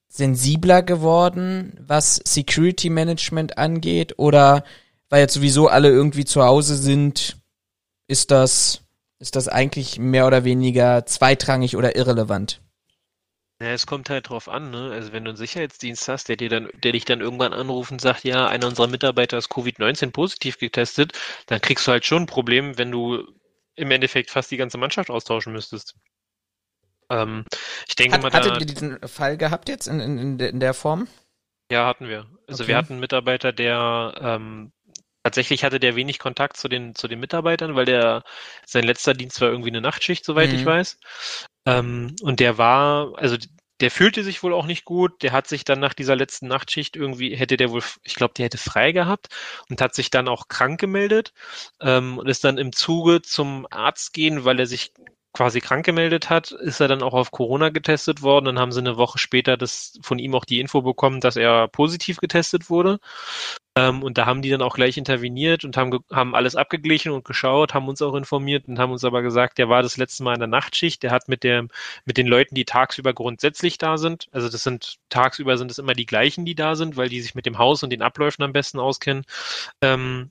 sensibler 0.09 0.83
geworden, 0.83 1.79
was 1.79 2.21
Security 2.25 2.89
Management 2.89 3.57
angeht? 3.57 4.15
Oder 4.17 4.65
weil 5.09 5.21
jetzt 5.21 5.33
sowieso 5.33 5.69
alle 5.69 5.89
irgendwie 5.89 6.25
zu 6.25 6.43
Hause 6.43 6.75
sind, 6.75 7.37
ist 8.07 8.29
das, 8.29 8.81
ist 9.19 9.37
das 9.37 9.47
eigentlich 9.47 9.99
mehr 9.99 10.27
oder 10.27 10.43
weniger 10.43 11.05
zweitrangig 11.05 11.77
oder 11.77 11.95
irrelevant? 11.95 12.59
Ja, 13.63 13.69
es 13.69 13.85
kommt 13.85 14.09
halt 14.09 14.27
drauf 14.27 14.49
an, 14.49 14.71
ne? 14.71 14.91
Also 14.91 15.13
wenn 15.13 15.23
du 15.23 15.29
einen 15.29 15.37
Sicherheitsdienst 15.37 16.09
hast, 16.09 16.27
der 16.27 16.35
dir 16.35 16.49
dann, 16.49 16.67
der 16.83 16.91
dich 16.91 17.05
dann 17.05 17.21
irgendwann 17.21 17.53
anruft 17.53 17.93
und 17.93 18.01
sagt, 18.01 18.25
ja, 18.25 18.45
einer 18.45 18.67
unserer 18.67 18.87
Mitarbeiter 18.87 19.37
ist 19.37 19.49
Covid-19 19.49 20.11
positiv 20.11 20.57
getestet, 20.57 21.13
dann 21.45 21.61
kriegst 21.61 21.87
du 21.87 21.91
halt 21.93 22.05
schon 22.05 22.23
ein 22.23 22.27
Problem, 22.27 22.77
wenn 22.77 22.91
du 22.91 23.25
im 23.75 23.89
Endeffekt 23.89 24.31
fast 24.31 24.51
die 24.51 24.57
ganze 24.57 24.77
Mannschaft 24.77 25.09
austauschen 25.09 25.53
müsstest. 25.53 25.95
Ähm, 27.09 27.45
ich 27.87 27.95
denke 27.95 28.15
Hat, 28.15 28.23
mal, 28.23 28.33
hattet 28.33 28.59
ihr 28.59 28.65
diesen 28.65 28.99
Fall 29.07 29.37
gehabt 29.37 29.69
jetzt 29.69 29.87
in, 29.87 30.01
in, 30.01 30.39
in 30.39 30.59
der 30.59 30.73
Form? 30.73 31.07
Ja, 31.71 31.85
hatten 31.85 32.09
wir. 32.09 32.27
Also 32.47 32.63
okay. 32.63 32.67
wir 32.67 32.77
hatten 32.77 32.93
einen 32.93 32.99
Mitarbeiter, 32.99 33.53
der 33.53 34.13
ähm, 34.19 34.73
tatsächlich 35.23 35.63
hatte 35.63 35.79
der 35.79 35.95
wenig 35.95 36.19
Kontakt 36.19 36.57
zu 36.57 36.67
den, 36.67 36.95
zu 36.95 37.07
den 37.07 37.21
Mitarbeitern, 37.21 37.75
weil 37.75 37.85
der 37.85 38.23
sein 38.65 38.83
letzter 38.83 39.13
Dienst 39.13 39.39
war 39.39 39.49
irgendwie 39.49 39.69
eine 39.69 39.81
Nachtschicht, 39.81 40.25
soweit 40.25 40.49
mhm. 40.49 40.55
ich 40.55 40.65
weiß. 40.65 40.97
Ähm, 41.65 42.15
und 42.21 42.39
der 42.39 42.57
war, 42.57 43.13
also 43.17 43.37
der 43.81 43.91
fühlte 43.91 44.23
sich 44.23 44.43
wohl 44.43 44.53
auch 44.53 44.65
nicht 44.65 44.85
gut. 44.85 45.23
Der 45.23 45.31
hat 45.31 45.47
sich 45.47 45.65
dann 45.65 45.79
nach 45.79 45.93
dieser 45.93 46.15
letzten 46.15 46.47
Nachtschicht 46.47 46.95
irgendwie, 46.95 47.35
hätte 47.35 47.57
der 47.57 47.71
wohl, 47.71 47.83
ich 48.03 48.15
glaube, 48.15 48.33
der 48.35 48.45
hätte 48.45 48.57
frei 48.57 48.91
gehabt 48.91 49.29
und 49.69 49.81
hat 49.81 49.95
sich 49.95 50.09
dann 50.09 50.27
auch 50.27 50.47
krank 50.47 50.79
gemeldet 50.79 51.33
ähm, 51.81 52.17
und 52.17 52.27
ist 52.27 52.43
dann 52.43 52.57
im 52.57 52.71
Zuge 52.73 53.21
zum 53.21 53.67
Arzt 53.71 54.13
gehen, 54.13 54.45
weil 54.45 54.59
er 54.59 54.67
sich 54.67 54.93
quasi 55.33 55.61
krank 55.61 55.85
gemeldet 55.85 56.29
hat, 56.29 56.51
ist 56.51 56.79
er 56.79 56.87
dann 56.87 57.01
auch 57.01 57.13
auf 57.13 57.31
Corona 57.31 57.69
getestet 57.69 58.21
worden. 58.21 58.45
Dann 58.45 58.59
haben 58.59 58.71
sie 58.71 58.79
eine 58.79 58.97
Woche 58.97 59.17
später 59.17 59.57
das 59.57 59.99
von 60.01 60.19
ihm 60.19 60.35
auch 60.35 60.45
die 60.45 60.59
Info 60.59 60.81
bekommen, 60.81 61.19
dass 61.21 61.35
er 61.35 61.67
positiv 61.67 62.17
getestet 62.17 62.69
wurde. 62.69 62.99
Ähm, 63.75 64.03
und 64.03 64.19
da 64.19 64.27
haben 64.27 64.43
die 64.43 64.51
dann 64.51 64.61
auch 64.61 64.75
gleich 64.75 64.97
interveniert 64.97 65.65
und 65.65 65.77
haben, 65.77 65.99
haben 66.11 66.35
alles 66.35 66.55
abgeglichen 66.55 67.11
und 67.11 67.25
geschaut, 67.25 67.73
haben 67.73 67.87
uns 67.87 68.01
auch 68.03 68.13
informiert 68.13 68.67
und 68.67 68.77
haben 68.77 68.91
uns 68.91 69.03
aber 69.03 69.23
gesagt, 69.23 69.57
der 69.57 69.67
war 69.67 69.81
das 69.81 69.97
letzte 69.97 70.23
Mal 70.23 70.35
in 70.35 70.39
der 70.39 70.47
Nachtschicht, 70.47 71.01
der 71.01 71.09
hat 71.09 71.27
mit 71.27 71.43
der, 71.43 71.67
mit 72.05 72.17
den 72.17 72.27
Leuten, 72.27 72.53
die 72.53 72.65
tagsüber 72.65 73.13
grundsätzlich 73.13 73.79
da 73.79 73.97
sind, 73.97 74.27
also 74.31 74.47
das 74.47 74.63
sind, 74.63 74.97
tagsüber 75.09 75.57
sind 75.57 75.71
es 75.71 75.79
immer 75.79 75.93
die 75.93 76.05
gleichen, 76.05 76.45
die 76.45 76.53
da 76.55 76.75
sind, 76.75 76.97
weil 76.97 77.09
die 77.09 77.21
sich 77.21 77.33
mit 77.33 77.47
dem 77.47 77.57
Haus 77.57 77.81
und 77.81 77.89
den 77.89 78.03
Abläufen 78.03 78.43
am 78.43 78.53
besten 78.53 78.79
auskennen, 78.79 79.23
ähm, 79.81 80.29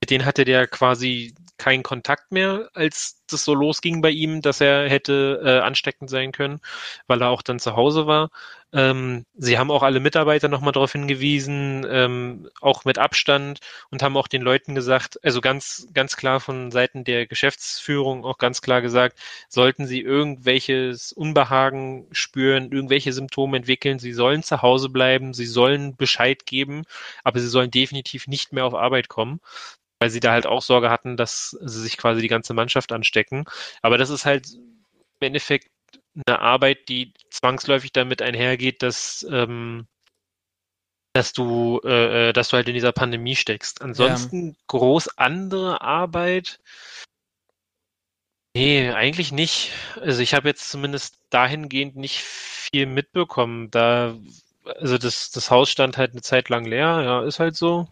mit 0.00 0.10
denen 0.10 0.24
hatte 0.24 0.44
der 0.44 0.68
quasi 0.68 1.34
keinen 1.58 1.82
Kontakt 1.82 2.32
mehr, 2.32 2.70
als 2.74 3.22
das 3.28 3.44
so 3.44 3.54
losging 3.54 4.02
bei 4.02 4.10
ihm, 4.10 4.42
dass 4.42 4.60
er 4.60 4.88
hätte 4.88 5.40
äh, 5.44 5.58
ansteckend 5.60 6.10
sein 6.10 6.32
können, 6.32 6.60
weil 7.06 7.22
er 7.22 7.30
auch 7.30 7.42
dann 7.42 7.58
zu 7.58 7.76
Hause 7.76 8.06
war. 8.06 8.30
Ähm, 8.72 9.24
sie 9.36 9.58
haben 9.58 9.70
auch 9.70 9.82
alle 9.82 10.00
Mitarbeiter 10.00 10.48
nochmal 10.48 10.72
darauf 10.72 10.92
hingewiesen, 10.92 11.86
ähm, 11.88 12.50
auch 12.60 12.84
mit 12.84 12.98
Abstand 12.98 13.60
und 13.90 14.02
haben 14.02 14.16
auch 14.16 14.28
den 14.28 14.42
Leuten 14.42 14.74
gesagt, 14.74 15.18
also 15.24 15.40
ganz, 15.40 15.86
ganz 15.94 16.16
klar 16.16 16.40
von 16.40 16.70
Seiten 16.70 17.04
der 17.04 17.26
Geschäftsführung 17.26 18.24
auch 18.24 18.38
ganz 18.38 18.60
klar 18.60 18.82
gesagt, 18.82 19.18
sollten 19.48 19.86
sie 19.86 20.00
irgendwelches 20.00 21.12
Unbehagen 21.12 22.06
spüren, 22.12 22.70
irgendwelche 22.72 23.12
Symptome 23.12 23.56
entwickeln, 23.56 23.98
sie 23.98 24.12
sollen 24.12 24.42
zu 24.42 24.62
Hause 24.62 24.88
bleiben, 24.88 25.32
sie 25.32 25.46
sollen 25.46 25.96
Bescheid 25.96 26.44
geben, 26.44 26.84
aber 27.24 27.40
sie 27.40 27.48
sollen 27.48 27.70
definitiv 27.70 28.26
nicht 28.26 28.52
mehr 28.52 28.64
auf 28.64 28.74
Arbeit 28.74 29.08
kommen 29.08 29.40
weil 29.98 30.10
sie 30.10 30.20
da 30.20 30.32
halt 30.32 30.46
auch 30.46 30.62
Sorge 30.62 30.90
hatten, 30.90 31.16
dass 31.16 31.50
sie 31.50 31.80
sich 31.80 31.96
quasi 31.96 32.20
die 32.20 32.28
ganze 32.28 32.54
Mannschaft 32.54 32.92
anstecken. 32.92 33.44
Aber 33.82 33.98
das 33.98 34.10
ist 34.10 34.26
halt 34.26 34.48
im 34.54 35.26
Endeffekt 35.26 35.70
eine 36.26 36.40
Arbeit, 36.40 36.88
die 36.88 37.12
zwangsläufig 37.30 37.92
damit 37.92 38.22
einhergeht, 38.22 38.82
dass 38.82 39.26
ähm, 39.30 39.86
dass 41.16 41.32
du, 41.32 41.80
äh, 41.84 42.28
äh 42.28 42.32
dass 42.32 42.48
du 42.48 42.56
halt 42.56 42.68
in 42.68 42.74
dieser 42.74 42.92
Pandemie 42.92 43.36
steckst. 43.36 43.80
Ansonsten 43.80 44.48
ja. 44.48 44.54
groß 44.66 45.16
andere 45.16 45.80
Arbeit. 45.80 46.60
Nee, 48.54 48.90
eigentlich 48.90 49.32
nicht. 49.32 49.72
Also 50.00 50.22
ich 50.22 50.34
habe 50.34 50.48
jetzt 50.48 50.70
zumindest 50.70 51.18
dahingehend 51.30 51.96
nicht 51.96 52.20
viel 52.22 52.86
mitbekommen. 52.86 53.70
Da, 53.70 54.16
also 54.64 54.98
das, 54.98 55.30
das 55.30 55.50
Haus 55.50 55.70
stand 55.70 55.96
halt 55.96 56.12
eine 56.12 56.22
Zeit 56.22 56.48
lang 56.48 56.64
leer, 56.64 57.02
ja, 57.02 57.22
ist 57.24 57.38
halt 57.38 57.56
so. 57.56 57.88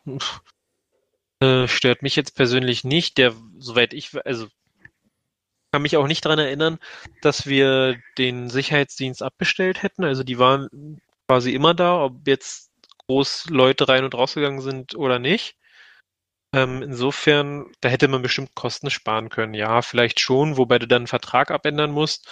Äh, 1.45 1.69
stört 1.69 2.03
mich 2.03 2.17
jetzt 2.17 2.35
persönlich 2.37 2.85
nicht. 2.85 3.19
Der, 3.19 3.35
soweit 3.59 3.93
ich, 3.93 4.11
also 4.25 4.47
kann 5.73 5.83
mich 5.83 5.97
auch 5.97 6.07
nicht 6.07 6.25
daran 6.25 6.39
erinnern, 6.39 6.79
dass 7.21 7.47
wir 7.47 7.97
den 8.17 8.49
Sicherheitsdienst 8.49 9.23
abbestellt 9.23 9.83
hätten. 9.83 10.05
Also 10.05 10.23
die 10.23 10.39
waren 10.39 11.01
quasi 11.29 11.53
immer 11.53 11.75
da, 11.75 12.03
ob 12.03 12.27
jetzt 12.27 12.71
groß 13.09 13.47
Leute 13.51 13.89
rein 13.89 14.05
und 14.05 14.15
rausgegangen 14.15 14.61
sind 14.61 14.95
oder 14.95 15.19
nicht. 15.19 15.57
Ähm, 16.55 16.83
insofern, 16.83 17.67
da 17.81 17.89
hätte 17.89 18.09
man 18.09 18.23
bestimmt 18.23 18.55
Kosten 18.55 18.89
sparen 18.91 19.29
können. 19.29 19.55
Ja, 19.55 19.83
vielleicht 19.83 20.21
schon, 20.21 20.57
wobei 20.57 20.79
du 20.79 20.87
dann 20.87 21.03
einen 21.03 21.07
Vertrag 21.09 21.51
abändern 21.51 21.91
musst. 21.91 22.29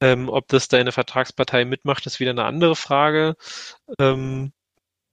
Ähm, 0.00 0.28
ob 0.30 0.48
das 0.48 0.68
deine 0.68 0.92
Vertragspartei 0.92 1.66
mitmacht, 1.66 2.06
ist 2.06 2.18
wieder 2.18 2.30
eine 2.30 2.44
andere 2.44 2.74
Frage. 2.76 3.36
Ähm, 4.00 4.52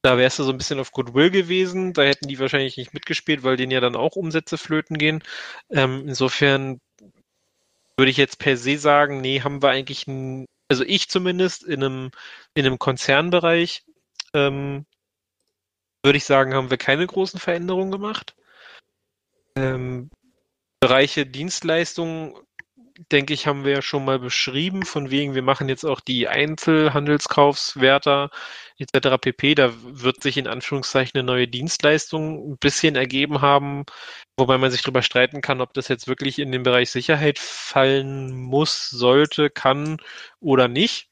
da 0.03 0.17
wärst 0.17 0.37
du 0.37 0.43
so 0.43 0.51
ein 0.51 0.57
bisschen 0.57 0.79
auf 0.79 0.91
Goodwill 0.91 1.31
gewesen. 1.31 1.93
Da 1.93 2.03
hätten 2.03 2.27
die 2.27 2.37
wahrscheinlich 2.37 2.77
nicht 2.77 2.93
mitgespielt, 2.93 3.43
weil 3.43 3.55
denen 3.55 3.71
ja 3.71 3.79
dann 3.79 3.95
auch 3.95 4.15
Umsätze 4.17 4.57
flöten 4.57 4.97
gehen. 4.97 5.23
Ähm, 5.69 6.07
insofern 6.07 6.81
würde 7.97 8.11
ich 8.11 8.17
jetzt 8.17 8.37
per 8.37 8.57
se 8.57 8.77
sagen, 8.77 9.21
nee, 9.21 9.41
haben 9.41 9.61
wir 9.61 9.69
eigentlich, 9.69 10.05
ein, 10.07 10.45
also 10.67 10.83
ich 10.83 11.09
zumindest 11.09 11.63
in 11.63 11.83
einem, 11.83 12.11
in 12.53 12.65
einem 12.65 12.79
Konzernbereich, 12.79 13.85
ähm, 14.33 14.85
würde 16.03 16.17
ich 16.17 16.25
sagen, 16.25 16.53
haben 16.53 16.69
wir 16.69 16.77
keine 16.77 17.07
großen 17.07 17.39
Veränderungen 17.39 17.91
gemacht. 17.91 18.35
Ähm, 19.55 20.09
Bereiche 20.81 21.25
Dienstleistungen 21.25 22.35
denke 23.11 23.33
ich, 23.33 23.47
haben 23.47 23.65
wir 23.65 23.73
ja 23.73 23.81
schon 23.81 24.05
mal 24.05 24.19
beschrieben, 24.19 24.83
von 24.83 25.11
wegen, 25.11 25.35
wir 25.35 25.41
machen 25.41 25.69
jetzt 25.69 25.85
auch 25.85 25.99
die 25.99 26.27
Einzelhandelskaufswärter 26.27 28.29
etc. 28.77 29.17
pp. 29.19 29.55
Da 29.55 29.73
wird 29.83 30.21
sich 30.21 30.37
in 30.37 30.47
Anführungszeichen 30.47 31.19
eine 31.19 31.25
neue 31.25 31.47
Dienstleistung 31.47 32.53
ein 32.53 32.57
bisschen 32.57 32.95
ergeben 32.95 33.41
haben, 33.41 33.85
wobei 34.37 34.57
man 34.57 34.71
sich 34.71 34.81
darüber 34.81 35.01
streiten 35.01 35.41
kann, 35.41 35.61
ob 35.61 35.73
das 35.73 35.87
jetzt 35.87 36.07
wirklich 36.07 36.39
in 36.39 36.51
den 36.51 36.63
Bereich 36.63 36.91
Sicherheit 36.91 37.39
fallen 37.39 38.33
muss, 38.33 38.89
sollte, 38.89 39.49
kann 39.49 39.97
oder 40.39 40.67
nicht. 40.67 41.09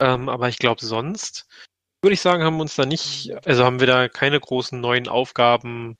Ähm, 0.00 0.28
aber 0.28 0.48
ich 0.48 0.58
glaube 0.58 0.84
sonst 0.84 1.46
würde 2.02 2.14
ich 2.14 2.20
sagen, 2.20 2.44
haben 2.44 2.56
wir 2.56 2.62
uns 2.62 2.76
da 2.76 2.86
nicht, 2.86 3.32
also 3.44 3.64
haben 3.64 3.80
wir 3.80 3.86
da 3.86 4.08
keine 4.08 4.38
großen 4.38 4.80
neuen 4.80 5.08
Aufgaben 5.08 5.98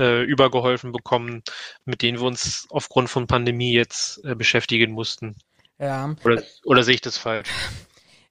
äh, 0.00 0.22
übergeholfen 0.22 0.92
bekommen, 0.92 1.42
mit 1.84 2.02
denen 2.02 2.18
wir 2.18 2.26
uns 2.26 2.66
aufgrund 2.70 3.10
von 3.10 3.26
Pandemie 3.26 3.72
jetzt 3.72 4.24
äh, 4.24 4.34
beschäftigen 4.34 4.92
mussten. 4.92 5.36
Ja. 5.78 6.14
Oder, 6.24 6.42
oder 6.64 6.82
sehe 6.82 6.94
ich 6.94 7.00
das 7.00 7.18
falsch? 7.18 7.48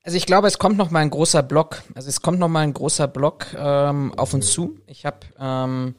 Also 0.03 0.17
ich 0.17 0.25
glaube, 0.25 0.47
es 0.47 0.59
kommt 0.59 0.77
noch 0.77 0.91
mal 0.91 0.99
ein 0.99 1.09
großer 1.09 1.43
Block. 1.43 1.81
Also 1.95 2.09
es 2.09 2.21
kommt 2.21 2.39
noch 2.39 2.49
mal 2.49 2.59
ein 2.59 2.73
großer 2.73 3.07
Block 3.07 3.47
ähm, 3.55 4.13
auf 4.17 4.33
uns 4.33 4.51
zu. 4.51 4.77
Ich 4.85 5.05
habe 5.05 5.19
ähm, 5.39 5.95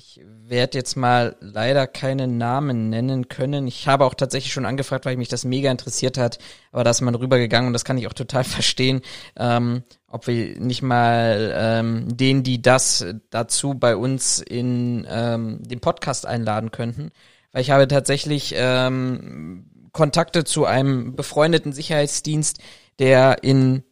ich 0.00 0.18
werde 0.24 0.78
jetzt 0.78 0.96
mal 0.96 1.36
leider 1.40 1.86
keine 1.86 2.26
Namen 2.26 2.88
nennen 2.88 3.28
können. 3.28 3.66
Ich 3.66 3.86
habe 3.86 4.06
auch 4.06 4.14
tatsächlich 4.14 4.50
schon 4.50 4.64
angefragt, 4.64 5.04
weil 5.04 5.18
mich 5.18 5.28
das 5.28 5.44
mega 5.44 5.70
interessiert 5.70 6.16
hat, 6.16 6.38
aber 6.72 6.84
da 6.84 6.90
ist 6.90 7.02
man 7.02 7.14
rübergegangen 7.14 7.66
und 7.66 7.74
das 7.74 7.84
kann 7.84 7.98
ich 7.98 8.06
auch 8.06 8.14
total 8.14 8.44
verstehen, 8.44 9.02
ähm, 9.36 9.82
ob 10.06 10.26
wir 10.26 10.58
nicht 10.58 10.80
mal 10.80 11.52
ähm, 11.54 12.16
denen, 12.16 12.42
die 12.42 12.62
das 12.62 13.04
dazu 13.28 13.74
bei 13.74 13.94
uns 13.94 14.40
in 14.40 15.06
ähm, 15.10 15.62
den 15.62 15.80
Podcast 15.80 16.24
einladen 16.24 16.70
könnten. 16.70 17.10
Weil 17.52 17.60
ich 17.60 17.70
habe 17.70 17.86
tatsächlich 17.86 18.54
ähm, 18.56 19.66
Kontakte 19.92 20.44
zu 20.44 20.64
einem 20.64 21.14
befreundeten 21.14 21.74
Sicherheitsdienst, 21.74 22.58
der 22.98 23.42
in, 23.42 23.82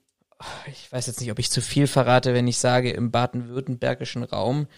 ich 0.73 0.91
weiß 0.91 1.07
jetzt 1.07 1.21
nicht, 1.21 1.31
ob 1.31 1.39
ich 1.39 1.51
zu 1.51 1.61
viel 1.61 1.87
verrate, 1.87 2.33
wenn 2.33 2.49
ich 2.49 2.59
sage, 2.59 2.93
im 2.93 3.11
baden-württembergischen 3.11 4.23
Raum 4.23 4.69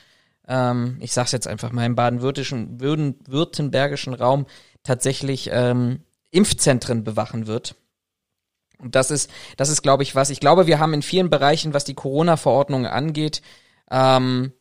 ähm, 0.50 0.98
ich 1.00 1.12
sage 1.12 1.26
es 1.26 1.32
jetzt 1.32 1.46
einfach 1.46 1.72
mal, 1.72 1.86
im 1.86 1.94
baden-württembergischen 1.94 4.14
Raum 4.14 4.46
tatsächlich 4.82 5.48
ähm, 5.52 6.00
Impfzentren 6.30 7.04
bewachen 7.04 7.46
wird. 7.46 7.76
Und 8.78 8.96
das 8.96 9.10
ist, 9.10 9.30
das 9.56 9.68
ist, 9.68 9.82
glaube 9.82 10.02
ich, 10.02 10.14
was. 10.14 10.30
Ich 10.30 10.40
glaube, 10.40 10.66
wir 10.66 10.80
haben 10.80 10.94
in 10.94 11.02
vielen 11.02 11.30
Bereichen, 11.30 11.72
was 11.72 11.84
die 11.84 11.94
Corona-Verordnung 11.94 12.86
angeht, 12.86 13.42
ähm, 13.90 14.52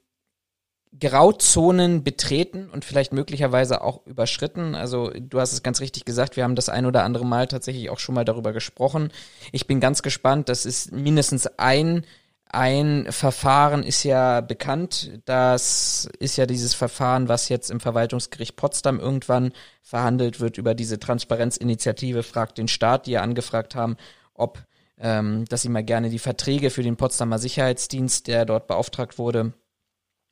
Grauzonen 0.99 2.03
betreten 2.03 2.69
und 2.69 2.83
vielleicht 2.83 3.13
möglicherweise 3.13 3.81
auch 3.81 4.05
überschritten. 4.05 4.75
Also 4.75 5.11
du 5.11 5.39
hast 5.39 5.53
es 5.53 5.63
ganz 5.63 5.81
richtig 5.81 6.05
gesagt, 6.05 6.35
wir 6.35 6.43
haben 6.43 6.55
das 6.55 6.69
ein 6.69 6.85
oder 6.85 7.03
andere 7.03 7.25
Mal 7.25 7.47
tatsächlich 7.47 7.89
auch 7.89 7.99
schon 7.99 8.15
mal 8.15 8.25
darüber 8.25 8.53
gesprochen. 8.53 9.11
Ich 9.51 9.67
bin 9.67 9.79
ganz 9.79 10.01
gespannt, 10.01 10.49
das 10.49 10.65
ist 10.65 10.91
mindestens 10.91 11.47
ein 11.57 12.05
ein 12.51 13.11
Verfahren 13.11 13.83
ist 13.83 14.03
ja 14.03 14.41
bekannt. 14.41 15.21
Das 15.25 16.09
ist 16.19 16.35
ja 16.35 16.47
dieses 16.47 16.73
Verfahren, 16.73 17.29
was 17.29 17.47
jetzt 17.47 17.69
im 17.69 17.79
Verwaltungsgericht 17.79 18.55
Potsdam 18.55 18.99
irgendwann 18.99 19.53
verhandelt 19.83 20.39
wird 20.39 20.57
über 20.57 20.73
diese 20.73 20.99
Transparenzinitiative 20.99 22.23
Fragt 22.23 22.57
den 22.57 22.67
Staat, 22.67 23.05
die 23.05 23.11
ja 23.11 23.21
angefragt 23.21 23.75
haben, 23.75 23.97
ob, 24.33 24.63
ähm, 24.97 25.45
dass 25.45 25.61
sie 25.61 25.69
mal 25.69 25.83
gerne 25.83 26.09
die 26.09 26.19
Verträge 26.19 26.71
für 26.71 26.81
den 26.81 26.97
Potsdamer 26.97 27.37
Sicherheitsdienst, 27.37 28.25
der 28.25 28.45
dort 28.45 28.65
beauftragt 28.65 29.19
wurde, 29.19 29.53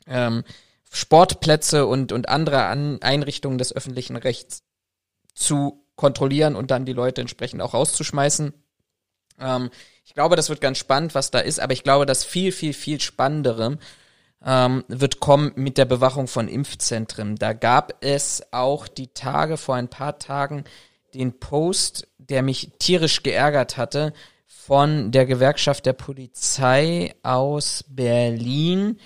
ähm, 0.07 0.43
Sportplätze 0.91 1.85
und, 1.85 2.11
und 2.11 2.29
andere 2.29 2.65
An 2.65 2.99
Einrichtungen 3.01 3.59
des 3.59 3.75
öffentlichen 3.75 4.15
Rechts 4.15 4.63
zu 5.35 5.85
kontrollieren 5.95 6.55
und 6.55 6.71
dann 6.71 6.85
die 6.85 6.93
Leute 6.93 7.21
entsprechend 7.21 7.61
auch 7.61 7.75
rauszuschmeißen. 7.75 8.53
Ähm, 9.39 9.69
ich 10.07 10.13
glaube, 10.13 10.37
das 10.37 10.47
wird 10.47 10.61
ganz 10.61 10.77
spannend, 10.77 11.15
was 11.15 11.31
da 11.31 11.39
ist, 11.39 11.59
aber 11.59 11.73
ich 11.73 11.83
glaube, 11.83 12.05
das 12.05 12.23
viel, 12.23 12.53
viel, 12.53 12.71
viel 12.71 13.01
Spannendere 13.01 13.77
ähm, 14.43 14.85
wird 14.87 15.19
kommen 15.19 15.51
mit 15.55 15.77
der 15.77 15.83
Bewachung 15.83 16.27
von 16.27 16.47
Impfzentren. 16.47 17.35
Da 17.35 17.51
gab 17.51 17.93
es 17.99 18.41
auch 18.51 18.87
die 18.87 19.09
Tage, 19.09 19.57
vor 19.57 19.75
ein 19.75 19.89
paar 19.89 20.17
Tagen, 20.17 20.63
den 21.13 21.37
Post, 21.39 22.07
der 22.19 22.41
mich 22.41 22.71
tierisch 22.79 23.21
geärgert 23.21 23.75
hatte, 23.75 24.13
von 24.45 25.11
der 25.11 25.25
Gewerkschaft 25.25 25.85
der 25.85 25.93
Polizei 25.93 27.13
aus 27.21 27.83
Berlin, 27.89 29.01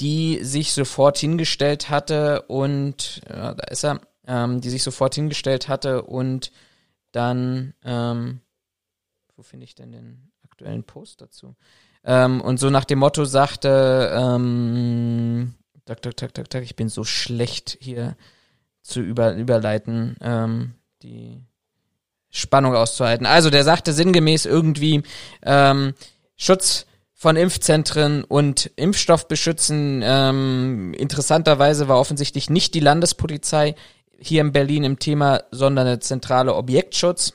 die 0.00 0.42
sich 0.42 0.72
sofort 0.72 1.18
hingestellt 1.18 1.90
hatte 1.90 2.42
und, 2.42 3.20
ja, 3.28 3.52
da 3.52 3.64
ist 3.64 3.84
er, 3.84 4.00
ähm, 4.26 4.62
die 4.62 4.70
sich 4.70 4.82
sofort 4.82 5.14
hingestellt 5.14 5.68
hatte 5.68 6.04
und 6.04 6.52
dann, 7.12 7.74
ähm, 7.84 8.40
wo 9.36 9.42
finde 9.42 9.64
ich 9.64 9.74
denn 9.74 9.92
den 9.92 10.27
aktuellen 10.58 10.82
Post 10.82 11.20
dazu? 11.20 11.54
Ähm, 12.04 12.40
und 12.40 12.58
so 12.58 12.70
nach 12.70 12.84
dem 12.84 12.98
Motto 12.98 13.24
sagte, 13.24 14.12
ähm, 14.14 15.54
tak, 15.84 16.02
tak, 16.02 16.16
tak, 16.16 16.34
tak, 16.34 16.50
tak, 16.50 16.62
ich 16.64 16.74
bin 16.76 16.88
so 16.88 17.04
schlecht 17.04 17.78
hier 17.80 18.16
zu 18.82 19.00
über, 19.00 19.34
überleiten, 19.34 20.16
ähm, 20.20 20.74
die 21.02 21.40
Spannung 22.30 22.74
auszuhalten. 22.74 23.26
Also 23.26 23.50
der 23.50 23.62
sagte 23.62 23.92
sinngemäß 23.92 24.46
irgendwie, 24.46 25.02
ähm, 25.42 25.94
Schutz 26.36 26.86
von 27.14 27.36
Impfzentren 27.36 28.24
und 28.24 28.70
Impfstoff 28.76 29.28
beschützen. 29.28 30.02
Ähm, 30.04 30.94
interessanterweise 30.94 31.88
war 31.88 31.98
offensichtlich 31.98 32.50
nicht 32.50 32.74
die 32.74 32.80
Landespolizei 32.80 33.74
hier 34.18 34.40
in 34.40 34.52
Berlin 34.52 34.84
im 34.84 34.98
Thema, 34.98 35.42
sondern 35.50 35.86
der 35.86 36.00
zentrale 36.00 36.54
Objektschutz. 36.54 37.32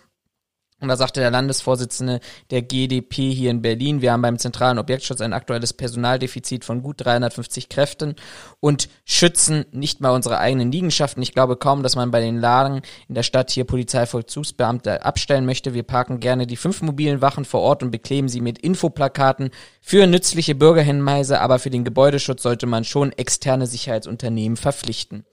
Und 0.84 0.90
da 0.90 0.98
sagte 0.98 1.22
der 1.22 1.32
Landesvorsitzende 1.32 2.20
der 2.52 2.62
GDP 2.62 3.32
hier 3.32 3.52
in 3.52 3.62
Berlin, 3.62 4.02
wir 4.02 4.12
haben 4.12 4.22
beim 4.22 4.38
zentralen 4.38 4.78
Objektschutz 4.78 5.22
ein 5.22 5.32
aktuelles 5.32 5.72
Personaldefizit 5.72 6.66
von 6.66 6.84
gut 6.84 6.98
350 6.98 7.70
Kräften 7.70 8.18
und 8.60 8.90
schützen 9.06 9.64
nicht 9.72 10.02
mal 10.02 10.10
unsere 10.10 10.40
eigenen 10.40 10.74
Liegenschaften. 10.74 11.24
Ich 11.24 11.32
glaube 11.34 11.56
kaum, 11.56 11.84
dass 11.84 11.96
man 11.96 12.12
bei 12.12 12.20
den 12.20 12.38
Lagen 12.38 12.82
in 13.08 13.16
der 13.16 13.24
Stadt 13.24 13.50
hier 13.50 13.64
Polizeivollzugsbeamte 13.64 15.06
abstellen 15.06 15.46
möchte. 15.46 15.74
Wir 15.74 15.84
parken 15.84 16.20
gerne 16.20 16.48
die 16.48 16.58
fünf 16.58 16.82
mobilen 16.82 17.22
Wachen 17.22 17.46
vor 17.46 17.62
Ort 17.62 17.82
und 17.82 17.92
bekleben 17.92 18.28
sie 18.28 18.42
mit 18.42 18.58
Infoplakaten 18.58 19.52
für 19.80 20.06
nützliche 20.06 20.54
Bürgerhinweise, 20.54 21.40
aber 21.40 21.60
für 21.60 21.70
den 21.70 21.86
Gebäudeschutz 21.86 22.44
sollte 22.44 22.66
man 22.66 22.84
schon 22.84 23.14
externe 23.14 23.68
Sicherheitsunternehmen 23.68 24.58
verpflichten. 24.58 25.24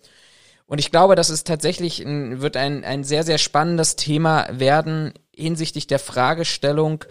Und 0.71 0.79
ich 0.79 0.93
glaube, 0.93 1.17
dass 1.17 1.31
es 1.31 1.43
tatsächlich 1.43 2.05
wird 2.07 2.57
ein, 2.57 2.85
ein 2.85 3.03
sehr, 3.03 3.25
sehr 3.25 3.39
spannendes 3.39 3.97
Thema 3.97 4.47
werden 4.53 5.13
hinsichtlich 5.41 5.87
der 5.87 5.99
Fragestellung, 5.99 7.05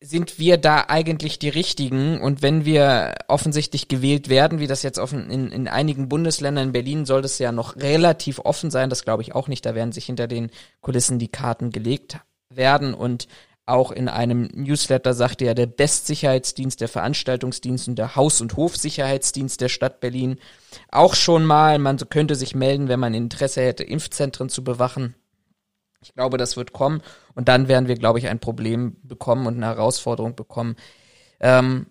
sind 0.00 0.38
wir 0.38 0.58
da 0.58 0.84
eigentlich 0.88 1.38
die 1.38 1.48
Richtigen? 1.48 2.20
Und 2.20 2.42
wenn 2.42 2.64
wir 2.64 3.14
offensichtlich 3.28 3.88
gewählt 3.88 4.28
werden, 4.28 4.58
wie 4.58 4.66
das 4.66 4.82
jetzt 4.82 4.98
offen 4.98 5.30
in, 5.30 5.50
in 5.50 5.68
einigen 5.68 6.08
Bundesländern, 6.08 6.68
in 6.68 6.72
Berlin 6.72 7.06
soll 7.06 7.22
das 7.22 7.38
ja 7.38 7.52
noch 7.52 7.76
relativ 7.76 8.38
offen 8.40 8.70
sein, 8.70 8.90
das 8.90 9.04
glaube 9.04 9.22
ich 9.22 9.34
auch 9.34 9.48
nicht, 9.48 9.64
da 9.64 9.74
werden 9.74 9.92
sich 9.92 10.06
hinter 10.06 10.26
den 10.26 10.50
Kulissen 10.80 11.18
die 11.18 11.28
Karten 11.28 11.70
gelegt 11.70 12.18
werden 12.50 12.94
und 12.94 13.26
auch 13.68 13.90
in 13.90 14.08
einem 14.08 14.48
Newsletter 14.54 15.12
sagte 15.12 15.44
ja 15.44 15.54
der 15.54 15.66
Bestsicherheitsdienst, 15.66 16.80
der 16.80 16.88
Veranstaltungsdienst 16.88 17.88
und 17.88 17.96
der 17.96 18.14
Haus- 18.14 18.40
und 18.40 18.56
Hofsicherheitsdienst 18.56 19.60
der 19.60 19.68
Stadt 19.68 19.98
Berlin 19.98 20.38
auch 20.88 21.16
schon 21.16 21.44
mal, 21.44 21.80
man 21.80 21.98
könnte 22.08 22.36
sich 22.36 22.54
melden, 22.54 22.86
wenn 22.86 23.00
man 23.00 23.12
Interesse 23.12 23.62
hätte, 23.62 23.82
Impfzentren 23.82 24.48
zu 24.48 24.62
bewachen. 24.62 25.16
Ich 26.06 26.14
glaube, 26.14 26.38
das 26.38 26.56
wird 26.56 26.72
kommen 26.72 27.02
und 27.34 27.48
dann 27.48 27.66
werden 27.66 27.88
wir, 27.88 27.96
glaube 27.96 28.20
ich, 28.20 28.28
ein 28.28 28.38
Problem 28.38 28.96
bekommen 29.02 29.46
und 29.46 29.56
eine 29.56 29.66
Herausforderung 29.66 30.36
bekommen. 30.36 30.76
Ähm, 31.40 31.86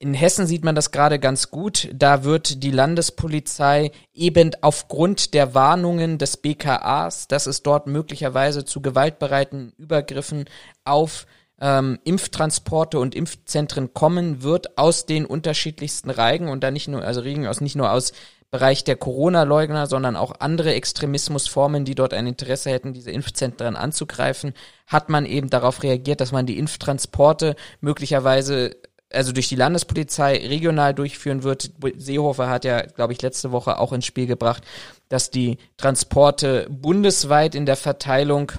in 0.00 0.12
Hessen 0.12 0.46
sieht 0.46 0.64
man 0.64 0.74
das 0.74 0.90
gerade 0.90 1.18
ganz 1.20 1.50
gut. 1.50 1.88
Da 1.94 2.24
wird 2.24 2.64
die 2.64 2.70
Landespolizei 2.72 3.92
eben 4.12 4.50
aufgrund 4.60 5.34
der 5.34 5.54
Warnungen 5.54 6.18
des 6.18 6.38
BKAs, 6.38 7.28
dass 7.28 7.46
es 7.46 7.62
dort 7.62 7.86
möglicherweise 7.86 8.64
zu 8.64 8.80
gewaltbereiten 8.80 9.72
Übergriffen 9.76 10.46
auf 10.84 11.26
ähm, 11.60 12.00
Impftransporte 12.02 12.98
und 12.98 13.14
Impfzentren 13.14 13.94
kommen 13.94 14.42
wird 14.42 14.78
aus 14.78 15.06
den 15.06 15.26
unterschiedlichsten 15.26 16.10
Reigen 16.10 16.48
und 16.48 16.64
da 16.64 16.72
nicht 16.72 16.88
nur, 16.88 17.04
also 17.04 17.20
Regen 17.20 17.46
aus 17.46 17.60
nicht 17.60 17.76
nur 17.76 17.92
aus 17.92 18.12
Bereich 18.50 18.82
der 18.82 18.96
Corona-Leugner, 18.96 19.86
sondern 19.86 20.16
auch 20.16 20.32
andere 20.40 20.74
Extremismusformen, 20.74 21.84
die 21.84 21.94
dort 21.94 22.12
ein 22.12 22.26
Interesse 22.26 22.70
hätten, 22.70 22.92
diese 22.92 23.12
Impfzentren 23.12 23.76
anzugreifen, 23.76 24.54
hat 24.86 25.08
man 25.08 25.24
eben 25.24 25.50
darauf 25.50 25.84
reagiert, 25.84 26.20
dass 26.20 26.32
man 26.32 26.46
die 26.46 26.58
Impftransporte 26.58 27.54
möglicherweise 27.80 28.76
also 29.12 29.32
durch 29.32 29.48
die 29.48 29.56
Landespolizei 29.56 30.36
regional 30.36 30.94
durchführen 30.94 31.42
wird. 31.42 31.72
Seehofer 31.96 32.48
hat 32.48 32.64
ja, 32.64 32.82
glaube 32.82 33.12
ich, 33.12 33.22
letzte 33.22 33.52
Woche 33.52 33.78
auch 33.78 33.92
ins 33.92 34.06
Spiel 34.06 34.26
gebracht, 34.26 34.62
dass 35.08 35.30
die 35.30 35.58
Transporte 35.76 36.66
bundesweit 36.70 37.54
in 37.54 37.66
der 37.66 37.76
Verteilung 37.76 38.52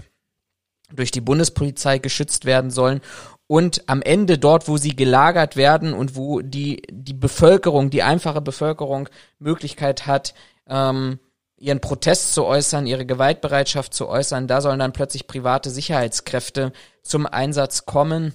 durch 0.94 1.12
die 1.12 1.22
Bundespolizei 1.22 2.00
geschützt 2.00 2.46
werden 2.46 2.70
sollen 2.70 3.02
und 3.52 3.84
am 3.88 4.02
Ende 4.02 4.38
dort, 4.38 4.70
wo 4.70 4.78
sie 4.78 4.96
gelagert 4.96 5.58
werden 5.58 5.94
und 5.94 6.16
wo 6.16 6.40
die, 6.40 6.84
die 6.90 7.14
Bevölkerung, 7.14 7.90
die 7.90 8.02
einfache 8.02 8.40
Bevölkerung 8.40 9.10
Möglichkeit 9.40 10.08
hat, 10.08 10.34
ähm, 10.70 11.20
ihren 11.58 11.82
Protest 11.82 12.34
zu 12.34 12.46
äußern, 12.46 12.88
ihre 12.88 13.06
Gewaltbereitschaft 13.06 13.94
zu 13.94 14.08
äußern, 14.08 14.48
da 14.48 14.62
sollen 14.62 14.80
dann 14.80 14.94
plötzlich 14.94 15.28
private 15.28 15.70
Sicherheitskräfte 15.70 16.72
zum 17.04 17.26
Einsatz 17.26 17.86
kommen, 17.86 18.32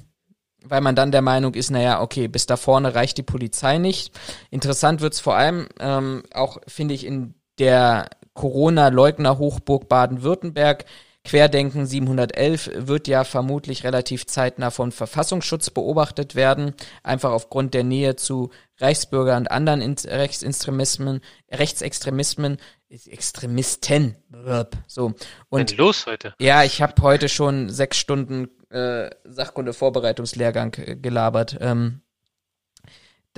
weil 0.62 0.82
man 0.82 0.94
dann 0.94 1.12
der 1.12 1.22
Meinung 1.22 1.54
ist, 1.54 1.70
naja, 1.70 2.02
okay, 2.02 2.28
bis 2.28 2.44
da 2.44 2.58
vorne 2.58 2.94
reicht 2.94 3.16
die 3.16 3.22
Polizei 3.22 3.78
nicht. 3.78 4.12
Interessant 4.50 5.00
wird's 5.00 5.20
vor 5.20 5.34
allem 5.34 5.66
ähm, 5.80 6.24
auch, 6.34 6.58
finde 6.68 6.92
ich, 6.92 7.06
in 7.06 7.32
der 7.58 8.10
Corona-Leugner-Hochburg 8.34 9.88
Baden-Württemberg, 9.88 10.84
Querdenken 11.26 11.86
711 11.86 12.70
wird 12.86 13.08
ja 13.08 13.24
vermutlich 13.24 13.82
relativ 13.82 14.26
zeitnah 14.26 14.70
von 14.70 14.92
Verfassungsschutz 14.92 15.70
beobachtet 15.70 16.36
werden, 16.36 16.72
einfach 17.02 17.32
aufgrund 17.32 17.74
der 17.74 17.82
Nähe 17.82 18.14
zu 18.14 18.50
Reichsbürger 18.78 19.36
und 19.36 19.50
anderen 19.50 19.82
Rechtsextremismen, 19.82 21.20
Rechtsextremismen, 21.50 22.58
Extremisten. 22.88 24.16
So 24.86 25.14
und 25.48 25.70
Denn 25.70 25.78
los 25.78 26.06
heute. 26.06 26.32
Ja, 26.38 26.62
ich 26.62 26.80
habe 26.80 27.02
heute 27.02 27.28
schon 27.28 27.70
sechs 27.70 27.96
Stunden 27.96 28.48
äh, 28.70 29.10
Sachkunde-Vorbereitungslehrgang 29.24 30.74
äh, 30.74 30.94
gelabert. 30.94 31.58
Ähm, 31.60 32.02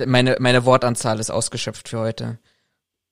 meine 0.05 0.37
meine 0.39 0.63
Wortanzahl 0.63 1.19
ist 1.19 1.31
ausgeschöpft 1.31 1.89
für 1.89 1.99
heute. 1.99 2.37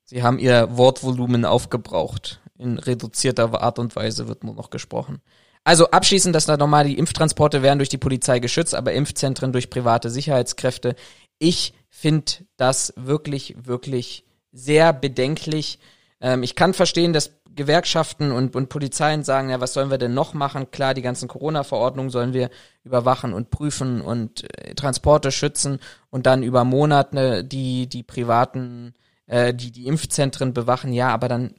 Sie 0.04 0.22
haben 0.22 0.38
ihr 0.38 0.78
Wortvolumen 0.78 1.46
aufgebraucht. 1.46 2.42
In 2.58 2.80
reduzierter 2.80 3.62
Art 3.62 3.80
und 3.80 3.96
Weise 3.96 4.28
wird 4.28 4.44
nur 4.44 4.56
noch 4.56 4.70
gesprochen. 4.70 5.22
Also 5.64 5.92
abschließend, 5.92 6.34
dass 6.34 6.46
da 6.46 6.56
nochmal 6.56 6.86
die 6.86 6.98
Impftransporte 6.98 7.62
werden 7.62 7.80
durch 7.80 7.90
die 7.90 7.98
Polizei 7.98 8.40
geschützt, 8.40 8.74
aber 8.74 8.94
Impfzentren 8.94 9.52
durch 9.52 9.70
private 9.70 10.10
Sicherheitskräfte. 10.10 10.96
Ich 11.40 11.74
finde 11.90 12.32
das 12.56 12.94
wirklich, 12.96 13.56
wirklich 13.62 14.24
sehr 14.52 14.94
bedenklich. 14.94 15.80
Ähm, 16.22 16.42
ich 16.42 16.56
kann 16.56 16.74
verstehen, 16.74 17.12
dass 17.12 17.34
Gewerkschaften 17.54 18.32
und, 18.32 18.56
und 18.56 18.70
Polizeien 18.70 19.24
sagen, 19.24 19.50
ja, 19.50 19.60
was 19.60 19.74
sollen 19.74 19.92
wir 19.92 19.98
denn 19.98 20.14
noch 20.14 20.34
machen? 20.34 20.72
Klar, 20.72 20.94
die 20.94 21.02
ganzen 21.02 21.28
Corona-Verordnungen 21.28 22.12
sollen 22.12 22.34
wir 22.34 22.50
überwachen 22.84 23.34
und 23.34 23.50
prüfen 23.50 24.00
und 24.00 24.46
äh, 24.58 24.74
Transporte 24.74 25.32
schützen 25.32 25.80
und 26.10 26.28
dann 26.28 26.44
über 26.44 26.64
Monate 26.64 27.44
die, 27.44 27.88
die 27.88 28.04
privaten 28.04 28.94
äh, 29.28 29.54
die 29.54 29.72
die 29.72 29.88
Impfzentren 29.88 30.54
bewachen, 30.54 30.94
ja, 30.94 31.10
aber 31.10 31.28
dann 31.28 31.56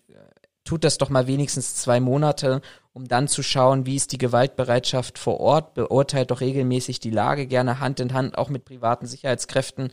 tut 0.69 0.85
das 0.85 0.99
doch 0.99 1.09
mal 1.09 1.27
wenigstens 1.27 1.77
zwei 1.77 1.99
Monate, 1.99 2.61
um 2.93 3.09
dann 3.09 3.27
zu 3.27 3.43
schauen, 3.43 3.87
wie 3.87 3.97
ist 3.97 4.13
die 4.13 4.19
Gewaltbereitschaft 4.19 5.19
vor 5.19 5.41
Ort, 5.41 5.73
beurteilt 5.73 6.31
doch 6.31 6.43
regelmäßig 6.43 7.01
die 7.01 7.11
Lage, 7.11 7.47
gerne 7.47 7.81
Hand 7.81 8.01
in 8.01 8.13
Hand 8.13 8.37
auch 8.37 8.51
mit 8.51 8.67
privaten 8.67 9.07
Sicherheitskräften. 9.07 9.91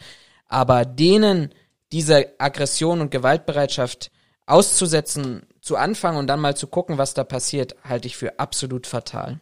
Aber 0.48 0.84
denen 0.84 1.54
diese 1.94 2.38
Aggression 2.40 3.00
und 3.00 3.10
Gewaltbereitschaft 3.10 4.12
auszusetzen, 4.48 5.48
zu 5.62 5.78
anfangen 5.78 6.18
und 6.18 6.28
dann 6.28 6.42
mal 6.42 6.58
zu 6.58 6.68
gucken, 6.68 6.98
was 6.98 7.14
da 7.14 7.24
passiert, 7.24 7.78
halte 7.84 8.08
ich 8.08 8.18
für 8.18 8.38
absolut 8.38 8.86
fatal. 8.86 9.40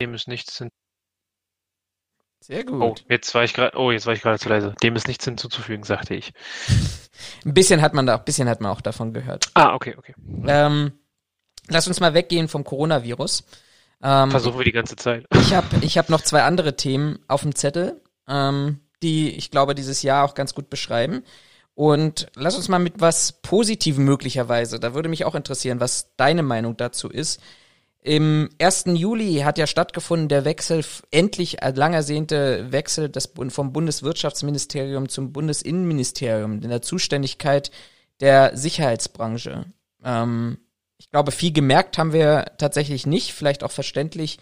Dem 0.00 0.14
ist 0.14 0.28
nichts 0.28 0.54
sehr 2.46 2.64
gut. 2.64 2.82
Oh, 2.82 2.94
jetzt 3.08 3.34
war 3.34 3.42
ich 3.42 3.54
gerade, 3.54 3.74
oh, 3.78 3.90
jetzt 3.90 4.04
war 4.04 4.12
ich 4.12 4.20
gerade 4.20 4.38
zu 4.38 4.50
leise. 4.50 4.74
Dem 4.82 4.94
ist 4.96 5.08
nichts 5.08 5.24
hinzuzufügen, 5.24 5.82
sagte 5.82 6.14
ich. 6.14 6.34
ein 7.46 7.54
bisschen 7.54 7.80
hat 7.80 7.94
man 7.94 8.04
da, 8.04 8.16
ein 8.16 8.24
bisschen 8.24 8.50
hat 8.50 8.60
man 8.60 8.70
auch 8.70 8.82
davon 8.82 9.14
gehört. 9.14 9.50
Ah, 9.54 9.74
okay, 9.74 9.94
okay. 9.96 10.14
Ähm, 10.46 10.92
lass 11.68 11.88
uns 11.88 12.00
mal 12.00 12.12
weggehen 12.12 12.48
vom 12.48 12.62
Coronavirus. 12.62 13.44
Ähm, 14.02 14.30
Versuchen 14.30 14.58
wir 14.58 14.64
die 14.64 14.72
ganze 14.72 14.96
Zeit. 14.96 15.24
Ich 15.32 15.54
habe 15.54 15.68
ich 15.80 15.96
hab 15.96 16.10
noch 16.10 16.20
zwei 16.20 16.42
andere 16.42 16.76
Themen 16.76 17.18
auf 17.28 17.40
dem 17.40 17.54
Zettel, 17.54 18.02
ähm, 18.28 18.80
die 19.02 19.30
ich 19.30 19.50
glaube 19.50 19.74
dieses 19.74 20.02
Jahr 20.02 20.22
auch 20.24 20.34
ganz 20.34 20.54
gut 20.54 20.68
beschreiben. 20.68 21.24
Und 21.74 22.26
lass 22.34 22.56
uns 22.56 22.68
mal 22.68 22.78
mit 22.78 23.00
was 23.00 23.40
Positivem 23.40 24.04
möglicherweise, 24.04 24.78
da 24.78 24.92
würde 24.94 25.08
mich 25.08 25.24
auch 25.24 25.34
interessieren, 25.34 25.80
was 25.80 26.14
deine 26.16 26.42
Meinung 26.42 26.76
dazu 26.76 27.08
ist, 27.08 27.40
im 28.04 28.50
1. 28.60 28.84
Juli 28.88 29.40
hat 29.44 29.56
ja 29.56 29.66
stattgefunden 29.66 30.28
der 30.28 30.44
Wechsel, 30.44 30.84
endlich 31.10 31.56
lang 31.74 31.94
ersehnte 31.94 32.70
Wechsel 32.70 33.08
des, 33.08 33.32
vom 33.48 33.72
Bundeswirtschaftsministerium 33.72 35.08
zum 35.08 35.32
Bundesinnenministerium 35.32 36.60
in 36.60 36.68
der 36.68 36.82
Zuständigkeit 36.82 37.70
der 38.20 38.54
Sicherheitsbranche. 38.58 39.64
Ähm, 40.04 40.58
ich 40.98 41.10
glaube, 41.10 41.32
viel 41.32 41.52
gemerkt 41.52 41.96
haben 41.96 42.12
wir 42.12 42.44
tatsächlich 42.58 43.06
nicht, 43.06 43.32
vielleicht 43.32 43.64
auch 43.64 43.70
verständlich 43.70 44.38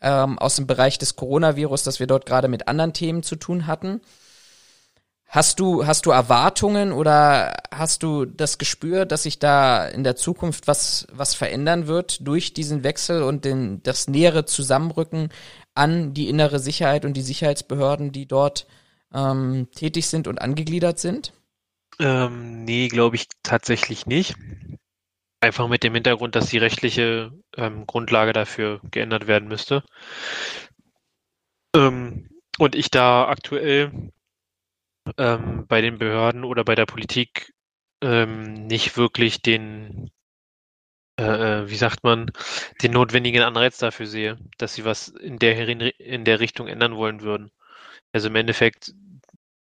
ähm, 0.00 0.36
aus 0.36 0.56
dem 0.56 0.66
Bereich 0.66 0.98
des 0.98 1.14
Coronavirus, 1.14 1.84
dass 1.84 2.00
wir 2.00 2.08
dort 2.08 2.26
gerade 2.26 2.48
mit 2.48 2.66
anderen 2.66 2.94
Themen 2.94 3.22
zu 3.22 3.36
tun 3.36 3.68
hatten. 3.68 4.00
Hast 5.26 5.58
du, 5.58 5.84
hast 5.84 6.06
du 6.06 6.10
Erwartungen 6.10 6.92
oder 6.92 7.56
hast 7.72 8.04
du 8.04 8.24
das 8.24 8.58
Gespür, 8.58 9.04
dass 9.04 9.24
sich 9.24 9.40
da 9.40 9.88
in 9.88 10.04
der 10.04 10.14
Zukunft 10.14 10.68
was, 10.68 11.08
was 11.12 11.34
verändern 11.34 11.88
wird 11.88 12.26
durch 12.26 12.54
diesen 12.54 12.84
Wechsel 12.84 13.22
und 13.22 13.44
den, 13.44 13.82
das 13.82 14.06
nähere 14.06 14.44
Zusammenrücken 14.44 15.30
an 15.74 16.14
die 16.14 16.28
innere 16.28 16.60
Sicherheit 16.60 17.04
und 17.04 17.14
die 17.14 17.22
Sicherheitsbehörden, 17.22 18.12
die 18.12 18.26
dort 18.26 18.66
ähm, 19.12 19.68
tätig 19.74 20.06
sind 20.06 20.28
und 20.28 20.40
angegliedert 20.40 21.00
sind? 21.00 21.32
Ähm, 21.98 22.64
nee, 22.64 22.88
glaube 22.88 23.16
ich 23.16 23.26
tatsächlich 23.42 24.06
nicht. 24.06 24.36
Einfach 25.40 25.68
mit 25.68 25.82
dem 25.82 25.94
Hintergrund, 25.94 26.36
dass 26.36 26.46
die 26.46 26.58
rechtliche 26.58 27.32
ähm, 27.56 27.86
Grundlage 27.86 28.32
dafür 28.32 28.80
geändert 28.90 29.26
werden 29.26 29.48
müsste. 29.48 29.82
Ähm, 31.74 32.28
und 32.58 32.74
ich 32.74 32.90
da 32.90 33.28
aktuell 33.28 34.12
ähm, 35.18 35.66
bei 35.68 35.80
den 35.80 35.98
Behörden 35.98 36.44
oder 36.44 36.64
bei 36.64 36.74
der 36.74 36.86
Politik 36.86 37.52
ähm, 38.02 38.66
nicht 38.66 38.96
wirklich 38.96 39.42
den, 39.42 40.10
äh, 41.18 41.24
äh, 41.62 41.70
wie 41.70 41.76
sagt 41.76 42.04
man, 42.04 42.30
den 42.82 42.92
notwendigen 42.92 43.42
Anreiz 43.42 43.78
dafür 43.78 44.06
sehe, 44.06 44.38
dass 44.58 44.74
sie 44.74 44.84
was 44.84 45.08
in 45.08 45.38
der, 45.38 45.68
in 46.00 46.24
der 46.24 46.40
Richtung 46.40 46.68
ändern 46.68 46.96
wollen 46.96 47.22
würden. 47.22 47.50
Also 48.12 48.28
im 48.28 48.36
Endeffekt, 48.36 48.92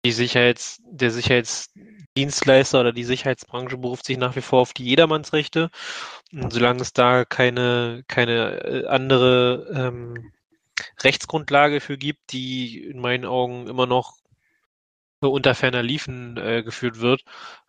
die 0.05 0.11
Sicherheits, 0.11 0.82
der 0.86 1.11
Sicherheitsdienstleister 1.11 2.79
oder 2.79 2.91
die 2.93 3.03
Sicherheitsbranche 3.03 3.77
beruft 3.77 4.05
sich 4.05 4.17
nach 4.17 4.36
wie 4.36 4.41
vor 4.41 4.61
auf 4.61 4.73
die 4.73 4.86
Jedermannsrechte. 4.86 5.69
Und 6.34 6.53
solange 6.53 6.82
es 6.82 6.93
da 6.93 7.25
keine, 7.25 8.03
keine 8.07 8.63
äh, 8.63 8.88
andere 8.88 9.67
ähm, 9.75 10.32
Rechtsgrundlage 11.03 11.82
für 11.82 11.97
gibt, 11.97 12.32
die 12.32 12.84
in 12.84 12.99
meinen 12.99 13.25
Augen 13.25 13.67
immer 13.67 13.86
noch 13.88 14.20
unter 15.30 15.55
ferner 15.55 15.84
Liefen 15.84 16.38
äh, 16.38 16.63
geführt 16.63 16.99
wird, 16.99 17.24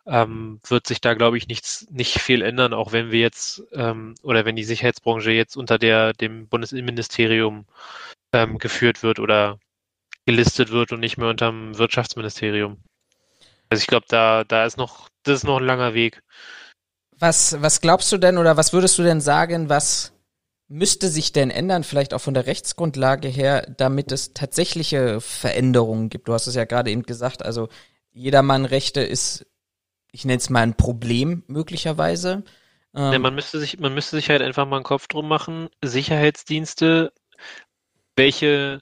ähm, 0.05 0.59
wird 0.67 0.87
sich 0.87 1.01
da, 1.01 1.13
glaube 1.13 1.37
ich, 1.37 1.47
nichts, 1.47 1.87
nicht 1.91 2.19
viel 2.19 2.41
ändern, 2.41 2.73
auch 2.73 2.91
wenn 2.91 3.11
wir 3.11 3.19
jetzt 3.19 3.63
ähm, 3.73 4.15
oder 4.23 4.45
wenn 4.45 4.55
die 4.55 4.63
Sicherheitsbranche 4.63 5.31
jetzt 5.31 5.55
unter 5.55 5.77
der 5.77 6.13
dem 6.13 6.47
Bundesinnenministerium 6.47 7.65
ähm, 8.33 8.57
geführt 8.57 9.03
wird 9.03 9.19
oder 9.19 9.59
gelistet 10.25 10.71
wird 10.71 10.91
und 10.91 10.99
nicht 10.99 11.17
mehr 11.17 11.29
unter 11.29 11.49
dem 11.49 11.77
Wirtschaftsministerium. 11.77 12.77
Also 13.69 13.81
ich 13.81 13.87
glaube, 13.87 14.05
da, 14.09 14.43
da 14.43 14.65
ist 14.65 14.77
noch, 14.77 15.09
das 15.23 15.39
ist 15.39 15.43
noch 15.43 15.57
ein 15.57 15.65
langer 15.65 15.93
Weg. 15.93 16.21
Was, 17.19 17.61
was 17.61 17.81
glaubst 17.81 18.11
du 18.11 18.17
denn 18.17 18.37
oder 18.37 18.57
was 18.57 18.73
würdest 18.73 18.97
du 18.97 19.03
denn 19.03 19.21
sagen, 19.21 19.69
was 19.69 20.13
müsste 20.73 21.09
sich 21.09 21.31
denn 21.31 21.51
ändern, 21.51 21.83
vielleicht 21.83 22.15
auch 22.15 22.21
von 22.21 22.33
der 22.33 22.47
Rechtsgrundlage 22.47 23.27
her, 23.27 23.71
damit 23.77 24.11
es 24.11 24.33
tatsächliche 24.33 25.21
Veränderungen 25.21 26.09
gibt? 26.09 26.27
Du 26.27 26.33
hast 26.33 26.47
es 26.47 26.55
ja 26.55 26.65
gerade 26.65 26.89
eben 26.89 27.03
gesagt, 27.03 27.45
also 27.45 27.69
Jedermann-Rechte 28.11 29.01
ist, 29.01 29.45
ich 30.11 30.25
nenne 30.25 30.37
es 30.37 30.49
mal 30.49 30.61
ein 30.61 30.75
Problem 30.75 31.43
möglicherweise. 31.45 32.43
Ähm, 32.95 33.13
ja, 33.13 33.19
man 33.19 33.35
müsste 33.35 33.59
sich, 33.59 33.79
man 33.79 33.93
müsste 33.93 34.15
sich 34.15 34.29
halt 34.29 34.41
einfach 34.41 34.65
mal 34.65 34.77
einen 34.77 34.83
Kopf 34.83 35.07
drum 35.07 35.27
machen. 35.27 35.69
Sicherheitsdienste, 35.83 37.13
welche, 38.15 38.79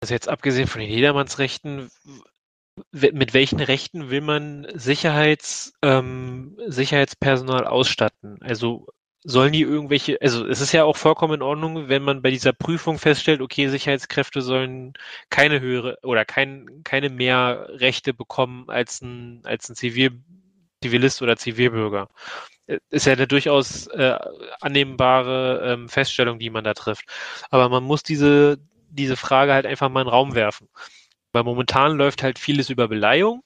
also 0.00 0.14
jetzt 0.14 0.28
abgesehen 0.28 0.68
von 0.68 0.80
den 0.80 0.90
Jedermannsrechten, 0.90 1.90
mit 2.92 3.34
welchen 3.34 3.60
Rechten 3.60 4.08
will 4.08 4.22
man 4.22 4.66
Sicherheits, 4.74 5.74
ähm, 5.82 6.56
Sicherheitspersonal 6.66 7.66
ausstatten? 7.66 8.38
Also 8.40 8.86
sollen 9.24 9.52
die 9.52 9.62
irgendwelche, 9.62 10.18
also 10.20 10.46
es 10.46 10.60
ist 10.60 10.72
ja 10.72 10.84
auch 10.84 10.96
vollkommen 10.96 11.34
in 11.34 11.42
Ordnung, 11.42 11.88
wenn 11.88 12.02
man 12.02 12.22
bei 12.22 12.30
dieser 12.30 12.52
Prüfung 12.52 12.98
feststellt, 12.98 13.40
okay, 13.40 13.68
Sicherheitskräfte 13.68 14.42
sollen 14.42 14.94
keine 15.30 15.60
höhere 15.60 15.98
oder 16.02 16.24
kein, 16.24 16.82
keine 16.84 17.10
mehr 17.10 17.68
Rechte 17.70 18.14
bekommen 18.14 18.68
als 18.68 19.02
ein, 19.02 19.42
als 19.44 19.68
ein 19.68 19.76
Zivil, 19.76 20.22
Zivilist 20.82 21.22
oder 21.22 21.36
Zivilbürger. 21.36 22.08
Ist 22.90 23.06
ja 23.06 23.14
eine 23.14 23.26
durchaus 23.26 23.86
äh, 23.88 24.18
annehmbare 24.60 25.72
ähm, 25.72 25.88
Feststellung, 25.88 26.38
die 26.38 26.50
man 26.50 26.64
da 26.64 26.74
trifft. 26.74 27.06
Aber 27.50 27.68
man 27.68 27.82
muss 27.82 28.02
diese, 28.02 28.58
diese 28.90 29.16
Frage 29.16 29.54
halt 29.54 29.66
einfach 29.66 29.88
mal 29.88 30.02
in 30.02 30.06
den 30.06 30.12
Raum 30.12 30.34
werfen. 30.34 30.68
Weil 31.32 31.44
momentan 31.44 31.96
läuft 31.96 32.22
halt 32.22 32.38
vieles 32.38 32.70
über 32.70 32.88
Beleihung 32.88 33.42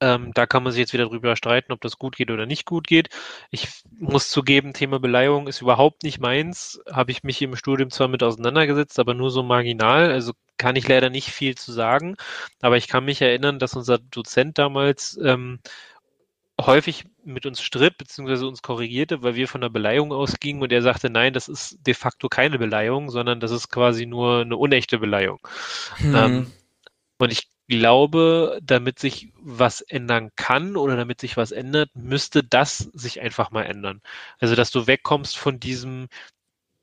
ähm, 0.00 0.32
da 0.34 0.46
kann 0.46 0.62
man 0.62 0.72
sich 0.72 0.80
jetzt 0.80 0.92
wieder 0.92 1.06
drüber 1.06 1.36
streiten, 1.36 1.72
ob 1.72 1.80
das 1.80 1.98
gut 1.98 2.16
geht 2.16 2.30
oder 2.30 2.46
nicht 2.46 2.64
gut 2.64 2.86
geht. 2.86 3.10
Ich 3.50 3.68
muss 3.98 4.30
zugeben, 4.30 4.72
Thema 4.72 4.98
Beleihung 4.98 5.46
ist 5.46 5.60
überhaupt 5.60 6.02
nicht 6.02 6.20
meins. 6.20 6.80
Habe 6.90 7.12
ich 7.12 7.22
mich 7.22 7.42
im 7.42 7.56
Studium 7.56 7.90
zwar 7.90 8.08
mit 8.08 8.22
auseinandergesetzt, 8.22 8.98
aber 8.98 9.14
nur 9.14 9.30
so 9.30 9.42
marginal. 9.42 10.10
Also 10.10 10.32
kann 10.56 10.76
ich 10.76 10.88
leider 10.88 11.10
nicht 11.10 11.30
viel 11.30 11.54
zu 11.54 11.72
sagen. 11.72 12.16
Aber 12.60 12.76
ich 12.76 12.88
kann 12.88 13.04
mich 13.04 13.20
erinnern, 13.20 13.58
dass 13.58 13.74
unser 13.74 13.98
Dozent 13.98 14.58
damals 14.58 15.18
ähm, 15.22 15.60
häufig 16.60 17.04
mit 17.24 17.46
uns 17.46 17.60
stritt, 17.62 17.98
beziehungsweise 17.98 18.46
uns 18.46 18.62
korrigierte, 18.62 19.22
weil 19.22 19.34
wir 19.34 19.48
von 19.48 19.60
der 19.60 19.68
Beleihung 19.68 20.12
ausgingen 20.12 20.62
und 20.62 20.72
er 20.72 20.82
sagte, 20.82 21.10
nein, 21.10 21.32
das 21.32 21.48
ist 21.48 21.78
de 21.86 21.94
facto 21.94 22.28
keine 22.28 22.58
Beleihung, 22.58 23.10
sondern 23.10 23.40
das 23.40 23.50
ist 23.50 23.68
quasi 23.68 24.06
nur 24.06 24.40
eine 24.40 24.56
unechte 24.56 24.98
Beleihung. 24.98 25.40
Hm. 25.96 26.14
Ähm, 26.14 26.52
und 27.18 27.32
ich 27.32 27.49
glaube, 27.70 28.60
damit 28.62 28.98
sich 28.98 29.32
was 29.40 29.80
ändern 29.80 30.30
kann 30.36 30.76
oder 30.76 30.96
damit 30.96 31.20
sich 31.20 31.36
was 31.38 31.52
ändert, 31.52 31.90
müsste 31.94 32.44
das 32.44 32.78
sich 32.78 33.20
einfach 33.22 33.50
mal 33.52 33.62
ändern. 33.64 34.02
Also, 34.40 34.54
dass 34.56 34.70
du 34.72 34.86
wegkommst 34.86 35.38
von 35.38 35.60
diesem, 35.60 36.08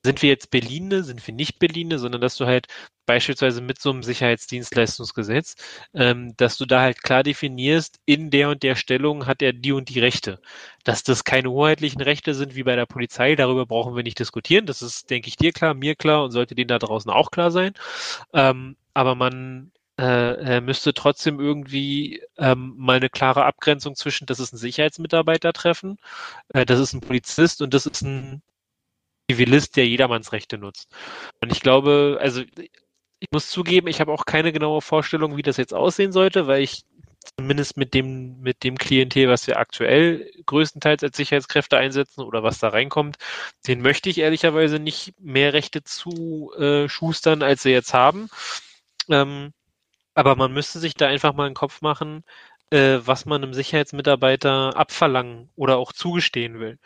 sind 0.03 0.21
wir 0.21 0.29
jetzt 0.29 0.51
Berline, 0.51 1.03
sind 1.03 1.25
wir 1.27 1.33
nicht 1.33 1.59
Berline, 1.59 1.99
sondern 1.99 2.21
dass 2.21 2.37
du 2.37 2.45
halt 2.47 2.67
beispielsweise 3.05 3.61
mit 3.61 3.79
so 3.81 3.91
einem 3.91 4.03
Sicherheitsdienstleistungsgesetz, 4.03 5.55
ähm, 5.93 6.35
dass 6.37 6.57
du 6.57 6.65
da 6.65 6.81
halt 6.81 7.03
klar 7.03 7.23
definierst, 7.23 7.99
in 8.05 8.29
der 8.31 8.49
und 8.49 8.63
der 8.63 8.75
Stellung 8.75 9.25
hat 9.27 9.41
er 9.41 9.53
die 9.53 9.73
und 9.73 9.89
die 9.89 9.99
Rechte. 9.99 10.39
Dass 10.83 11.03
das 11.03 11.23
keine 11.23 11.51
hoheitlichen 11.51 12.01
Rechte 12.01 12.33
sind 12.35 12.55
wie 12.55 12.63
bei 12.63 12.75
der 12.75 12.85
Polizei, 12.85 13.35
darüber 13.35 13.65
brauchen 13.65 13.95
wir 13.95 14.03
nicht 14.03 14.19
diskutieren. 14.19 14.65
Das 14.65 14.81
ist, 14.81 15.09
denke 15.09 15.29
ich, 15.29 15.37
dir 15.37 15.51
klar, 15.53 15.73
mir 15.73 15.95
klar 15.95 16.23
und 16.25 16.31
sollte 16.31 16.55
denen 16.55 16.69
da 16.69 16.79
draußen 16.79 17.11
auch 17.11 17.31
klar 17.31 17.51
sein. 17.51 17.73
Ähm, 18.33 18.77
aber 18.93 19.15
man 19.15 19.71
äh, 19.97 20.61
müsste 20.61 20.93
trotzdem 20.93 21.39
irgendwie 21.39 22.21
ähm, 22.37 22.75
mal 22.77 22.97
eine 22.97 23.09
klare 23.09 23.45
Abgrenzung 23.45 23.95
zwischen, 23.95 24.25
das 24.27 24.39
ist 24.39 24.53
ein 24.53 24.57
Sicherheitsmitarbeiter 24.57 25.53
treffen, 25.53 25.97
äh, 26.49 26.65
das 26.65 26.79
ist 26.79 26.93
ein 26.93 27.01
Polizist 27.01 27.61
und 27.61 27.73
das 27.73 27.85
ist 27.85 28.01
ein 28.01 28.41
Zivilist, 29.29 29.75
der 29.75 29.87
jedermanns 29.87 30.31
Rechte 30.31 30.57
nutzt. 30.57 30.89
Und 31.41 31.51
ich 31.51 31.61
glaube, 31.61 32.17
also 32.21 32.41
ich 33.19 33.27
muss 33.31 33.49
zugeben, 33.49 33.87
ich 33.87 33.99
habe 33.99 34.11
auch 34.11 34.25
keine 34.25 34.53
genaue 34.53 34.81
Vorstellung, 34.81 35.37
wie 35.37 35.41
das 35.41 35.57
jetzt 35.57 35.73
aussehen 35.73 36.11
sollte, 36.11 36.47
weil 36.47 36.61
ich 36.61 36.83
zumindest 37.37 37.77
mit 37.77 37.93
dem, 37.93 38.39
mit 38.41 38.63
dem 38.63 38.77
Klientel, 38.77 39.29
was 39.29 39.47
wir 39.47 39.57
aktuell 39.57 40.31
größtenteils 40.45 41.03
als 41.03 41.17
Sicherheitskräfte 41.17 41.77
einsetzen 41.77 42.21
oder 42.21 42.43
was 42.43 42.59
da 42.59 42.69
reinkommt, 42.69 43.17
den 43.67 43.81
möchte 43.81 44.09
ich 44.09 44.19
ehrlicherweise 44.19 44.79
nicht 44.79 45.13
mehr 45.19 45.53
Rechte 45.53 45.83
zu 45.83 46.53
äh, 46.57 46.87
schustern, 46.87 47.43
als 47.43 47.63
sie 47.63 47.71
jetzt 47.71 47.93
haben. 47.93 48.29
Ähm, 49.09 49.53
aber 50.17 50.35
man 50.35 50.53
müsste 50.53 50.79
sich 50.79 50.95
da 50.95 51.07
einfach 51.07 51.33
mal 51.33 51.45
einen 51.45 51.55
Kopf 51.55 51.81
machen, 51.81 52.23
äh, 52.71 52.99
was 53.05 53.25
man 53.25 53.43
einem 53.43 53.53
Sicherheitsmitarbeiter 53.53 54.75
abverlangen 54.75 55.49
oder 55.55 55.77
auch 55.77 55.93
zugestehen 55.93 56.59
will 56.59 56.79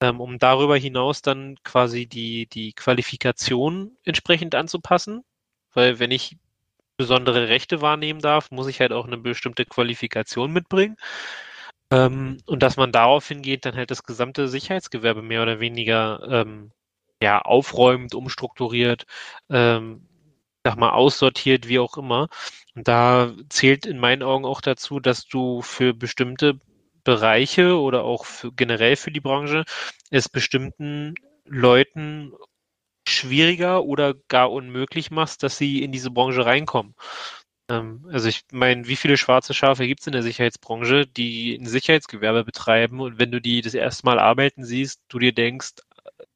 ähm, 0.00 0.20
um 0.20 0.38
darüber 0.38 0.76
hinaus 0.76 1.22
dann 1.22 1.56
quasi 1.64 2.06
die, 2.06 2.46
die 2.46 2.72
Qualifikation 2.72 3.96
entsprechend 4.04 4.54
anzupassen. 4.54 5.24
Weil 5.74 5.98
wenn 5.98 6.10
ich 6.10 6.36
besondere 6.96 7.48
Rechte 7.48 7.80
wahrnehmen 7.82 8.20
darf, 8.20 8.50
muss 8.50 8.68
ich 8.68 8.80
halt 8.80 8.92
auch 8.92 9.06
eine 9.06 9.18
bestimmte 9.18 9.64
Qualifikation 9.64 10.52
mitbringen. 10.52 10.96
Ähm, 11.90 12.38
und 12.46 12.62
dass 12.62 12.76
man 12.76 12.92
darauf 12.92 13.28
hingeht, 13.28 13.64
dann 13.64 13.76
halt 13.76 13.90
das 13.90 14.04
gesamte 14.04 14.48
Sicherheitsgewerbe 14.48 15.22
mehr 15.22 15.42
oder 15.42 15.60
weniger 15.60 16.20
ähm, 16.30 16.72
ja, 17.22 17.40
aufräumt, 17.40 18.14
umstrukturiert, 18.14 19.06
ähm, 19.50 20.06
sag 20.64 20.76
mal, 20.76 20.90
aussortiert, 20.90 21.68
wie 21.68 21.78
auch 21.78 21.96
immer. 21.96 22.28
Und 22.74 22.88
da 22.88 23.32
zählt 23.48 23.86
in 23.86 23.98
meinen 23.98 24.22
Augen 24.22 24.44
auch 24.44 24.60
dazu, 24.60 25.00
dass 25.00 25.26
du 25.26 25.62
für 25.62 25.94
bestimmte 25.94 26.60
Bereiche 27.04 27.78
oder 27.78 28.04
auch 28.04 28.24
für, 28.24 28.52
generell 28.52 28.96
für 28.96 29.10
die 29.10 29.20
Branche 29.20 29.64
es 30.10 30.28
bestimmten 30.28 31.14
Leuten 31.46 32.32
schwieriger 33.08 33.84
oder 33.84 34.14
gar 34.28 34.52
unmöglich 34.52 35.10
machst, 35.10 35.42
dass 35.42 35.56
sie 35.58 35.82
in 35.82 35.92
diese 35.92 36.10
Branche 36.10 36.44
reinkommen. 36.44 36.94
Ähm, 37.70 38.06
also 38.12 38.28
ich 38.28 38.42
meine, 38.52 38.86
wie 38.88 38.96
viele 38.96 39.16
schwarze 39.16 39.54
Schafe 39.54 39.86
gibt 39.86 40.00
es 40.00 40.06
in 40.06 40.12
der 40.12 40.22
Sicherheitsbranche, 40.22 41.06
die 41.06 41.54
ein 41.56 41.66
Sicherheitsgewerbe 41.66 42.44
betreiben 42.44 43.00
und 43.00 43.18
wenn 43.18 43.32
du 43.32 43.40
die 43.40 43.62
das 43.62 43.74
erste 43.74 44.06
Mal 44.06 44.18
arbeiten 44.18 44.64
siehst, 44.64 45.00
du 45.08 45.18
dir 45.18 45.32
denkst, 45.32 45.76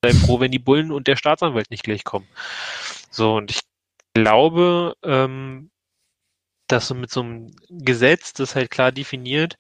sei 0.03 0.13
froh, 0.13 0.41
wenn 0.41 0.51
die 0.51 0.59
Bullen 0.59 0.93
und 0.93 1.07
der 1.07 1.17
Staatsanwalt 1.17 1.71
nicht 1.71 1.85
gleich 1.85 2.05
kommen. 2.05 2.29
So, 3.11 3.37
und 3.37 3.51
ich 3.51 3.61
glaube, 4.15 4.95
ähm, 5.03 5.71
dass 6.69 6.89
du 6.89 6.95
mit 6.95 7.11
so 7.11 7.21
einem 7.21 7.55
Gesetz, 7.69 8.33
das 8.33 8.55
halt 8.55 8.71
klar 8.71 8.93
definiert, 8.93 9.57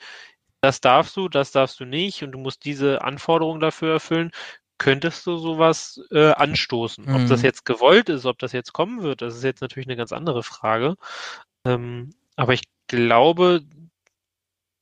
das 0.63 0.81
darfst 0.81 1.17
du, 1.17 1.29
das 1.29 1.53
darfst 1.53 1.81
du 1.81 1.85
nicht 1.85 2.23
und 2.23 2.33
du 2.33 2.39
musst 2.39 2.65
diese 2.65 3.03
Anforderungen 3.03 3.61
dafür 3.61 3.95
erfüllen, 3.95 4.31
könntest 4.79 5.27
du 5.27 5.37
sowas 5.37 6.01
äh, 6.11 6.31
anstoßen. 6.33 7.05
Mhm. 7.05 7.15
Ob 7.15 7.27
das 7.29 7.41
mhm. 7.41 7.47
jetzt 7.47 7.65
gewollt 7.65 8.09
ist, 8.09 8.27
ob 8.27 8.39
das 8.39 8.53
jetzt 8.53 8.73
kommen 8.73 9.03
wird, 9.03 9.23
das 9.23 9.37
ist 9.37 9.45
jetzt 9.45 9.61
natürlich 9.61 9.87
eine 9.87 9.97
ganz 9.97 10.13
andere 10.13 10.43
Frage. 10.43 10.97
Ähm, 11.65 12.11
aber 12.37 12.55
ich 12.55 12.63
glaube, 12.87 13.63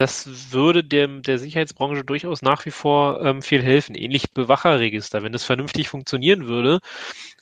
das 0.01 0.51
würde 0.51 0.83
dem, 0.83 1.21
der 1.21 1.39
Sicherheitsbranche 1.39 2.05
durchaus 2.05 2.41
nach 2.41 2.65
wie 2.65 2.71
vor 2.71 3.21
ähm, 3.23 3.43
viel 3.43 3.63
helfen. 3.63 3.95
Ähnlich 3.95 4.33
Bewacherregister. 4.33 5.23
Wenn 5.23 5.35
es 5.35 5.45
vernünftig 5.45 5.91
funktionieren 5.91 6.47
würde 6.47 6.81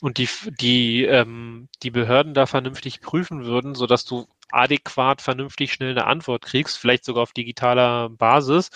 und 0.01 0.19
die, 0.19 0.29
die, 0.61 1.05
ähm, 1.05 1.69
die 1.85 1.93
Behörden 1.93 2.35
da 2.35 2.47
vernünftig 2.47 3.01
prüfen 3.01 3.45
würden, 3.45 3.77
sodass 3.77 4.05
du 4.05 4.27
adäquat, 4.51 5.23
vernünftig, 5.23 5.73
schnell 5.73 5.93
eine 5.93 6.09
Antwort 6.09 6.43
kriegst, 6.43 6.79
vielleicht 6.79 7.05
sogar 7.05 7.23
auf 7.23 7.33
digitaler 7.33 8.09
Basis, 8.09 8.71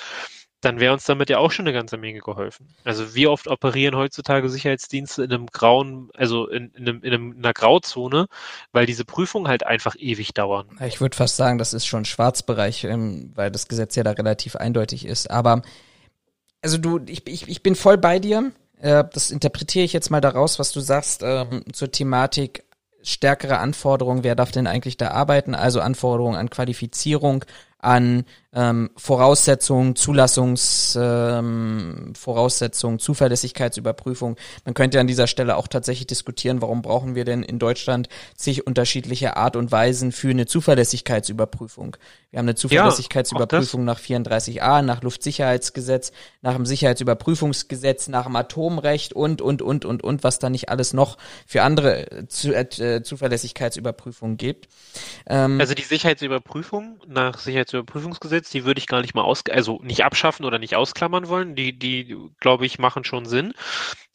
dann 0.62 0.78
wäre 0.78 0.92
uns 0.92 1.04
damit 1.04 1.28
ja 1.28 1.38
auch 1.38 1.50
schon 1.50 1.66
eine 1.66 1.74
ganze 1.74 1.96
Menge 1.96 2.20
geholfen. 2.20 2.68
Also 2.84 3.14
wie 3.14 3.26
oft 3.26 3.48
operieren 3.48 3.96
heutzutage 3.96 4.48
Sicherheitsdienste 4.48 5.24
in 5.24 5.32
einem 5.32 5.46
grauen, 5.46 6.10
also 6.14 6.46
in, 6.48 6.70
in, 6.70 6.88
einem, 6.88 7.02
in, 7.02 7.12
einem, 7.12 7.32
in 7.32 7.38
einer 7.38 7.52
Grauzone, 7.52 8.26
weil 8.70 8.86
diese 8.86 9.04
Prüfungen 9.04 9.48
halt 9.48 9.66
einfach 9.66 9.96
ewig 9.98 10.34
dauern. 10.34 10.68
Ich 10.86 11.00
würde 11.00 11.16
fast 11.16 11.36
sagen, 11.36 11.58
das 11.58 11.74
ist 11.74 11.86
schon 11.86 12.04
Schwarzbereich, 12.04 12.84
ähm, 12.84 13.32
weil 13.34 13.50
das 13.50 13.66
Gesetz 13.66 13.96
ja 13.96 14.04
da 14.04 14.12
relativ 14.12 14.54
eindeutig 14.54 15.04
ist. 15.04 15.30
Aber 15.30 15.62
also 16.62 16.78
du, 16.78 17.00
ich, 17.06 17.26
ich, 17.26 17.48
ich 17.48 17.62
bin 17.64 17.74
voll 17.74 17.98
bei 17.98 18.20
dir. 18.20 18.52
Äh, 18.80 19.04
das 19.12 19.32
interpretiere 19.32 19.84
ich 19.84 19.92
jetzt 19.92 20.10
mal 20.10 20.20
daraus, 20.20 20.60
was 20.60 20.70
du 20.70 20.78
sagst 20.78 21.22
ähm, 21.24 21.64
zur 21.72 21.90
Thematik 21.90 22.64
stärkere 23.02 23.58
Anforderungen, 23.58 24.22
wer 24.22 24.36
darf 24.36 24.52
denn 24.52 24.68
eigentlich 24.68 24.96
da 24.96 25.10
arbeiten, 25.10 25.56
also 25.56 25.80
Anforderungen 25.80 26.36
an 26.36 26.50
Qualifizierung, 26.50 27.44
an 27.78 28.24
ähm, 28.54 28.90
Voraussetzungen, 28.96 29.96
Zulassungsvoraussetzungen, 29.96 32.06
ähm, 32.06 32.14
Voraussetzungen, 32.14 32.98
Zuverlässigkeitsüberprüfung. 32.98 34.36
Man 34.64 34.74
könnte 34.74 35.00
an 35.00 35.06
dieser 35.06 35.26
Stelle 35.26 35.56
auch 35.56 35.68
tatsächlich 35.68 36.06
diskutieren, 36.06 36.60
warum 36.60 36.82
brauchen 36.82 37.14
wir 37.14 37.24
denn 37.24 37.42
in 37.42 37.58
Deutschland 37.58 38.08
zig 38.36 38.66
unterschiedliche 38.66 39.36
Art 39.36 39.56
und 39.56 39.72
Weisen 39.72 40.12
für 40.12 40.30
eine 40.30 40.46
Zuverlässigkeitsüberprüfung. 40.46 41.96
Wir 42.30 42.38
haben 42.38 42.46
eine 42.46 42.54
Zuverlässigkeitsüberprüfung 42.54 43.80
ja, 43.80 43.86
nach 43.86 44.00
34a, 44.00 44.82
nach 44.82 45.02
Luftsicherheitsgesetz, 45.02 46.12
nach 46.42 46.54
dem 46.54 46.66
Sicherheitsüberprüfungsgesetz, 46.66 48.08
nach 48.08 48.24
dem 48.24 48.36
Atomrecht 48.36 49.12
und, 49.12 49.42
und, 49.42 49.62
und, 49.62 49.84
und, 49.84 50.02
und, 50.02 50.24
was 50.24 50.38
da 50.38 50.50
nicht 50.50 50.68
alles 50.68 50.92
noch 50.92 51.18
für 51.46 51.62
andere 51.62 52.10
äh, 52.10 52.28
Zu 52.28 52.54
äh, 52.54 53.02
Zuverlässigkeitsüberprüfungen 53.02 54.36
gibt. 54.36 54.68
Ähm, 55.26 55.60
also 55.60 55.74
die 55.74 55.82
Sicherheitsüberprüfung 55.82 57.00
nach 57.06 57.38
Sicherheitsüberprüfungsgesetz 57.38 58.41
Skills, 58.42 58.50
die 58.50 58.64
würde 58.64 58.78
ich 58.78 58.86
gar 58.86 59.00
nicht 59.00 59.14
mal 59.14 59.22
aus, 59.22 59.42
also 59.50 59.80
nicht 59.82 60.04
abschaffen 60.04 60.44
oder 60.44 60.58
nicht 60.58 60.76
ausklammern 60.76 61.28
wollen. 61.28 61.54
Die, 61.54 61.78
die, 61.78 62.16
glaube 62.40 62.66
ich, 62.66 62.78
machen 62.78 63.04
schon 63.04 63.26
Sinn. 63.26 63.54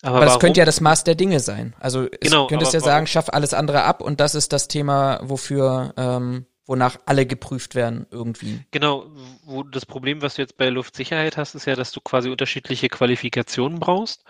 Aber, 0.02 0.18
aber 0.18 0.26
das 0.26 0.40
könnte 0.40 0.60
ja 0.60 0.66
das 0.66 0.82
Maß 0.82 1.04
der 1.04 1.16
Dinge 1.16 1.40
sein. 1.40 1.76
Also 1.80 2.08
es 2.12 2.20
genau, 2.20 2.48
könntest 2.48 2.74
ja 2.74 2.80
sagen, 2.80 3.08
schaff 3.08 3.30
alles 3.30 3.54
andere 3.54 3.84
ab 3.84 4.02
und 4.02 4.20
das 4.20 4.36
ist 4.36 4.54
das 4.54 4.68
Thema, 4.68 5.20
wofür 5.24 5.94
ähm, 5.98 6.46
wonach 6.66 6.98
alle 7.06 7.26
geprüft 7.26 7.76
werden 7.76 8.06
irgendwie. 8.12 8.60
Genau, 8.72 9.06
wo 9.46 9.64
das 9.64 9.86
Problem, 9.86 10.22
was 10.22 10.36
du 10.36 10.42
jetzt 10.42 10.58
bei 10.58 10.68
Luftsicherheit 10.68 11.38
hast, 11.38 11.56
ist 11.56 11.66
ja, 11.66 11.76
dass 11.76 11.92
du 11.92 12.02
quasi 12.02 12.30
unterschiedliche 12.30 12.90
Qualifikationen 12.90 13.80
brauchst. 13.80 14.26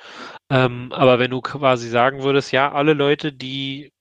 Ähm, 0.52 0.92
aber 0.92 1.18
wenn 1.18 1.32
du 1.32 1.42
quasi 1.42 1.90
sagen 1.90 2.22
würdest, 2.22 2.52
ja, 2.52 2.72
alle 2.72 2.94
Leute, 2.94 3.34
die 3.34 3.92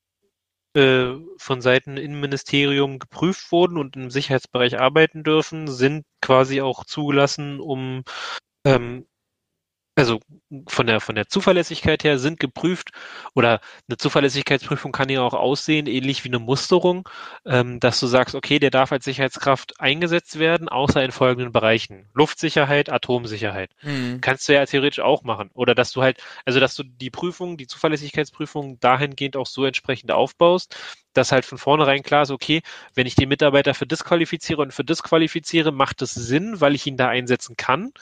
äh, 0.76 1.16
von 1.38 1.60
Seiten 1.60 1.96
Innenministerium 1.96 2.98
geprüft 2.98 3.50
wurden 3.50 3.78
und 3.78 3.96
im 3.96 4.10
Sicherheitsbereich 4.10 4.78
arbeiten 4.78 5.24
dürfen, 5.24 5.68
sind 5.68 6.04
quasi 6.20 6.60
auch 6.60 6.84
zugelassen, 6.84 7.60
um 7.60 8.04
ähm, 8.64 9.06
also 9.96 10.20
von 10.68 10.86
der, 10.86 11.00
von 11.00 11.14
der 11.14 11.26
Zuverlässigkeit 11.26 12.04
her 12.04 12.18
sind 12.18 12.38
geprüft 12.38 12.90
oder 13.34 13.60
eine 13.88 13.96
Zuverlässigkeitsprüfung 13.96 14.92
kann 14.92 15.08
ja 15.08 15.22
auch 15.22 15.32
aussehen, 15.32 15.86
ähnlich 15.86 16.22
wie 16.22 16.28
eine 16.28 16.38
Musterung, 16.38 17.08
ähm, 17.46 17.80
dass 17.80 17.98
du 17.98 18.06
sagst, 18.06 18.34
okay, 18.34 18.58
der 18.58 18.70
darf 18.70 18.92
als 18.92 19.06
Sicherheitskraft 19.06 19.80
eingesetzt 19.80 20.38
werden, 20.38 20.68
außer 20.68 21.02
in 21.02 21.12
folgenden 21.12 21.50
Bereichen. 21.50 22.08
Luftsicherheit, 22.12 22.90
Atomsicherheit. 22.90 23.70
Mhm. 23.82 24.20
Kannst 24.20 24.46
du 24.48 24.52
ja 24.52 24.66
theoretisch 24.66 25.00
auch 25.00 25.22
machen. 25.22 25.50
Oder 25.54 25.74
dass 25.74 25.92
du 25.92 26.02
halt, 26.02 26.22
also 26.44 26.60
dass 26.60 26.74
du 26.74 26.82
die 26.82 27.10
Prüfung, 27.10 27.56
die 27.56 27.66
Zuverlässigkeitsprüfung 27.66 28.78
dahingehend 28.80 29.36
auch 29.36 29.46
so 29.46 29.64
entsprechend 29.64 30.12
aufbaust, 30.12 30.76
dass 31.16 31.32
halt 31.32 31.44
von 31.44 31.58
vornherein 31.58 32.02
klar 32.02 32.22
ist, 32.22 32.30
okay, 32.30 32.62
wenn 32.94 33.06
ich 33.06 33.14
den 33.14 33.28
Mitarbeiter 33.28 33.74
für 33.74 33.86
disqualifiziere 33.86 34.62
und 34.62 34.72
für 34.72 34.84
disqualifiziere, 34.84 35.72
macht 35.72 36.02
es 36.02 36.14
Sinn, 36.14 36.60
weil 36.60 36.74
ich 36.74 36.86
ihn 36.86 36.96
da 36.96 37.08
einsetzen 37.08 37.56
kann 37.56 37.92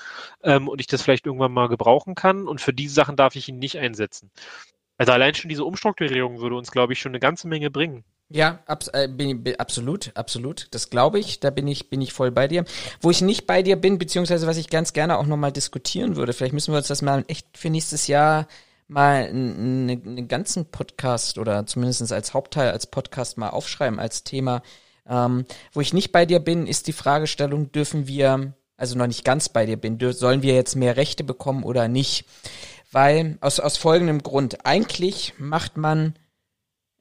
ähm, 0.43 0.69
und 0.69 0.81
ich 0.81 0.86
das 0.86 1.03
vielleicht 1.03 1.27
irgendwann 1.27 1.53
mal 1.53 1.69
gebrauchen 1.69 2.15
kann 2.15 2.47
und 2.47 2.61
für 2.61 2.73
diese 2.73 2.95
Sachen 2.95 3.16
darf 3.16 3.36
ich 3.36 3.49
ihn 3.49 3.59
nicht 3.59 3.78
einsetzen. 3.78 4.31
Also 4.97 5.12
allein 5.12 5.35
schon 5.35 5.49
diese 5.49 5.65
Umstrukturierung 5.65 6.41
würde 6.41 6.57
uns, 6.57 6.70
glaube 6.70 6.93
ich, 6.93 7.01
schon 7.01 7.11
eine 7.11 7.20
ganze 7.20 7.49
Menge 7.49 7.70
bringen. 7.70 8.05
Ja, 8.31 8.61
abs 8.66 8.89
äh, 8.89 9.09
bin, 9.09 9.43
bin, 9.43 9.61
absolut, 9.61 10.12
absolut. 10.15 10.69
Das 10.70 10.89
glaube 10.89 11.19
ich. 11.19 11.41
Da 11.41 11.51
bin 11.51 11.69
ich, 11.69 11.91
bin 11.91 12.01
ich 12.01 12.12
voll 12.12 12.31
bei 12.31 12.49
dir. 12.49 12.65
Wo 13.01 13.11
ich 13.11 13.20
nicht 13.20 13.47
bei 13.47 13.62
dir 13.62 13.77
bin, 13.77 13.99
beziehungsweise 13.99 14.47
was 14.47 14.57
ich 14.57 14.70
ganz 14.70 14.93
gerne 14.93 15.19
auch 15.19 15.27
nochmal 15.27 15.53
diskutieren 15.53 16.16
würde, 16.16 16.32
vielleicht 16.32 16.55
müssen 16.55 16.73
wir 16.73 16.78
uns 16.78 16.89
das 16.89 17.03
mal 17.03 17.24
echt 17.28 17.47
für 17.57 17.70
nächstes 17.70 18.07
Jahr 18.07 18.47
mal 18.86 19.27
einen, 19.27 19.90
einen 19.90 20.28
ganzen 20.28 20.66
Podcast 20.66 21.39
oder 21.39 21.66
zumindest 21.66 22.12
als 22.12 22.35
Hauptteil 22.35 22.70
als 22.70 22.86
Podcast 22.86 23.39
mal 23.39 23.51
aufschreiben 23.51 23.98
als 23.98 24.24
Thema. 24.24 24.62
Ähm, 25.06 25.44
wo 25.73 25.81
ich 25.81 25.93
nicht 25.93 26.12
bei 26.12 26.27
dir 26.27 26.40
bin, 26.40 26.66
ist 26.66 26.86
die 26.86 26.93
Fragestellung, 26.93 27.73
dürfen 27.73 28.06
wir, 28.06 28.55
also 28.77 28.97
noch 28.97 29.06
nicht 29.06 29.24
ganz 29.24 29.48
bei 29.48 29.66
dir 29.66 29.77
bin, 29.77 29.98
sollen 30.12 30.43
wir 30.43 30.55
jetzt 30.55 30.77
mehr 30.77 30.97
Rechte 30.97 31.24
bekommen 31.24 31.62
oder 31.62 31.89
nicht? 31.89 32.27
Weil, 32.90 33.39
aus, 33.40 33.61
aus 33.61 33.77
folgendem 33.77 34.23
Grund, 34.23 34.65
eigentlich 34.65 35.35
macht 35.39 35.77
man, 35.77 36.15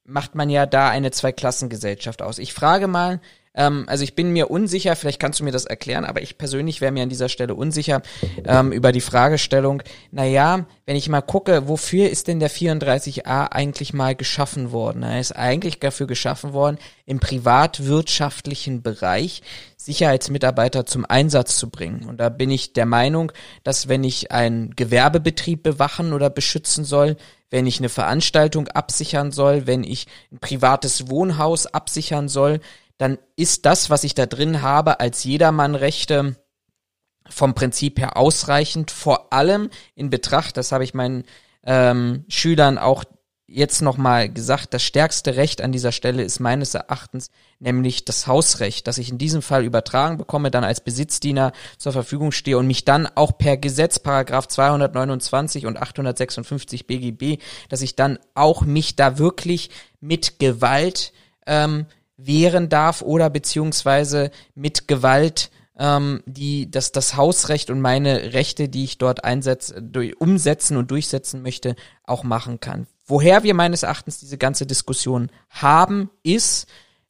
macht 0.04 0.36
man 0.36 0.50
ja 0.50 0.66
da 0.66 0.90
eine 0.90 1.12
Zweiklassengesellschaft 1.12 2.22
aus. 2.22 2.40
Ich 2.40 2.54
frage 2.54 2.88
mal, 2.88 3.22
ähm, 3.56 3.86
also 3.88 4.04
ich 4.04 4.16
bin 4.16 4.32
mir 4.32 4.50
unsicher, 4.50 4.96
vielleicht 4.96 5.20
kannst 5.20 5.40
du 5.40 5.44
mir 5.44 5.52
das 5.52 5.66
erklären, 5.66 6.06
aber 6.06 6.22
ich 6.22 6.38
persönlich 6.38 6.82
wäre 6.82 6.92
mir 6.92 7.04
an 7.04 7.10
dieser 7.10 7.30
Stelle 7.30 7.56
unsicher 7.56 8.02
ähm, 8.46 8.72
über 8.72 8.92
die 8.92 9.02
Fragestellung, 9.02 9.84
naja, 10.12 10.66
wenn 10.86 10.96
ich 10.96 11.10
mal 11.10 11.22
gucke, 11.22 11.68
wofür 11.68 12.10
ist 12.10 12.28
denn 12.28 12.40
der 12.40 12.50
34a 12.50 13.48
eigentlich 13.52 13.94
mal 13.94 14.16
geschaffen 14.16 14.72
worden? 14.72 15.04
Er 15.04 15.20
ist 15.20 15.36
eigentlich 15.36 15.80
dafür 15.80 16.08
geschaffen 16.08 16.54
worden, 16.54 16.78
im 17.06 17.20
privatwirtschaftlichen 17.20 18.82
Bereich 18.82 19.44
Sicherheitsmitarbeiter 19.78 20.86
zum 20.86 21.06
Einsatz 21.06 21.58
zu 21.58 21.70
bringen. 21.70 22.06
Und 22.08 22.18
da 22.18 22.30
bin 22.30 22.50
ich 22.50 22.74
der 22.74 22.86
Meinung, 22.86 23.32
dass 23.64 23.90
wenn 23.90 24.04
ich 24.04 24.32
einen 24.32 24.76
Gewerbebetrieb 24.76 25.62
bewachen 25.62 26.14
oder 26.14 26.30
beschützen 26.30 26.86
soll, 26.86 27.18
wenn 27.50 27.68
ich 27.68 27.80
eine 27.80 27.90
Veranstaltung 27.90 28.68
absichern 28.70 29.32
soll, 29.32 29.68
wenn 29.68 29.84
ich 29.84 30.08
ein 30.32 30.40
privates 30.40 31.10
Wohnhaus 31.10 31.68
absichern 31.68 32.28
soll, 32.28 32.62
dann 32.98 33.18
ist 33.36 33.66
das, 33.66 33.90
was 33.90 34.04
ich 34.04 34.16
da 34.16 34.26
drin 34.26 34.62
habe, 34.62 35.00
als 35.00 35.24
Jedermannrechte 35.24 36.36
vom 37.30 37.54
Prinzip 37.54 38.00
her 38.00 38.18
ausreichend, 38.18 38.92
vor 38.92 39.34
allem 39.34 39.70
in 39.96 40.10
Betracht, 40.10 40.58
das 40.58 40.72
habe 40.72 40.84
ich 40.84 40.94
meinen 40.94 41.24
ähm, 41.64 42.26
Schülern 42.28 42.78
auch 42.78 43.04
jetzt 43.54 43.82
nochmal 43.82 44.30
gesagt, 44.30 44.74
das 44.74 44.84
stärkste 44.84 45.36
Recht 45.36 45.62
an 45.62 45.72
dieser 45.72 45.92
Stelle 45.92 46.24
ist 46.24 46.40
meines 46.40 46.74
Erachtens 46.74 47.30
nämlich 47.60 48.04
das 48.04 48.26
Hausrecht, 48.26 48.88
dass 48.88 48.98
ich 48.98 49.10
in 49.10 49.18
diesem 49.18 49.42
Fall 49.42 49.64
übertragen 49.64 50.18
bekomme, 50.18 50.50
dann 50.50 50.64
als 50.64 50.82
Besitzdiener 50.82 51.52
zur 51.78 51.92
Verfügung 51.92 52.32
stehe 52.32 52.58
und 52.58 52.68
mich 52.68 52.84
dann 52.86 53.08
auch 53.16 53.38
per 53.38 53.58
Gesetz, 53.58 54.00
Paragraph 54.00 54.48
229 54.48 55.66
und 55.66 55.78
856 55.78 56.88
BGB, 56.88 57.42
dass 57.70 57.82
ich 57.82 57.96
dann 57.96 58.18
auch 58.34 58.62
mich 58.62 58.96
da 58.96 59.18
wirklich 59.18 59.70
mit 60.00 60.40
Gewalt 60.40 61.14
ähm, 61.46 61.86
wehren 62.26 62.70
darf 62.70 63.02
oder 63.02 63.30
beziehungsweise 63.30 64.32
mit 64.56 64.88
Gewalt 64.88 65.50
ähm, 65.78 66.22
die 66.26 66.70
das 66.70 66.92
das 66.92 67.16
Hausrecht 67.16 67.70
und 67.70 67.82
meine 67.82 68.34
Rechte, 68.34 68.70
die 68.70 68.84
ich 68.84 68.98
dort 68.98 69.24
einsetze, 69.24 69.82
durch, 69.82 70.20
umsetzen 70.20 70.78
und 70.78 70.92
durchsetzen 70.92 71.42
möchte, 71.42 71.76
auch 72.04 72.24
machen 72.24 72.60
kann. 72.60 72.88
Woher 73.06 73.44
wir 73.44 73.54
meines 73.54 73.84
Erachtens 73.84 74.20
diese 74.20 74.38
ganze 74.38 74.66
Diskussion 74.66 75.30
haben, 75.50 76.10
ist, 76.22 76.68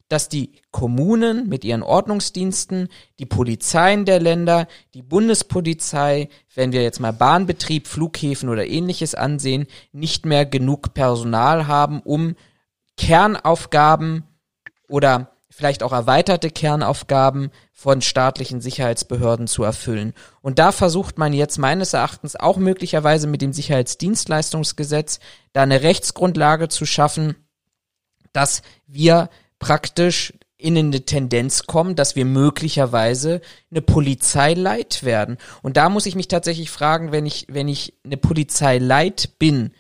dass 0.08 0.30
die 0.30 0.52
Kommunen 0.72 1.50
mit 1.50 1.64
ihren 1.64 1.84
Ordnungsdiensten, 1.84 2.90
die 3.20 3.26
Polizeien 3.26 4.06
der 4.06 4.20
Länder, 4.20 4.68
die 4.94 5.02
Bundespolizei, 5.02 6.30
wenn 6.54 6.72
wir 6.72 6.84
jetzt 6.84 7.00
mal 7.00 7.14
Bahnbetrieb, 7.14 7.88
Flughäfen 7.88 8.50
oder 8.50 8.68
ähnliches 8.68 9.16
ansehen, 9.16 9.68
nicht 9.92 10.26
mehr 10.26 10.46
genug 10.46 10.94
Personal 10.94 11.68
haben, 11.68 12.00
um 12.02 12.36
Kernaufgaben 12.98 14.24
oder 14.88 15.34
vielleicht 15.50 15.84
auch 15.84 15.92
erweiterte 15.92 16.50
Kernaufgaben 16.50 17.52
von 17.74 18.02
staatlichen 18.02 18.60
Sicherheitsbehörden 18.60 19.48
zu 19.48 19.64
erfüllen. 19.64 20.14
Und 20.42 20.58
da 20.58 20.72
versucht 20.72 21.20
man 21.20 21.32
jetzt 21.32 21.60
meines 21.60 21.94
Erachtens 21.94 22.36
auch 22.36 22.58
möglicherweise 22.58 23.28
mit 23.28 23.42
dem 23.42 23.54
Sicherheitsdienstleistungsgesetz 23.54 25.20
da 25.52 25.62
eine 25.62 25.84
Rechtsgrundlage 25.84 26.70
zu 26.70 26.86
schaffen, 26.88 27.36
dass 28.32 28.64
wir 28.88 29.30
praktisch 29.60 30.34
in 30.58 30.78
eine 30.78 31.06
Tendenz 31.06 31.68
kommen, 31.68 31.96
dass 31.96 32.16
wir 32.16 32.26
möglicherweise 32.26 33.42
eine 33.70 33.82
Polizei 33.82 34.54
leid 34.54 35.04
werden. 35.04 35.38
Und 35.62 35.78
da 35.78 35.90
muss 35.90 36.06
ich 36.06 36.16
mich 36.16 36.30
tatsächlich 36.30 36.72
fragen, 36.72 37.12
wenn 37.12 37.26
ich, 37.26 37.48
wenn 37.50 37.68
ich 37.68 37.94
eine 38.04 38.18
Polizei 38.18 38.78
leid 38.78 39.38
bin, 39.40 39.72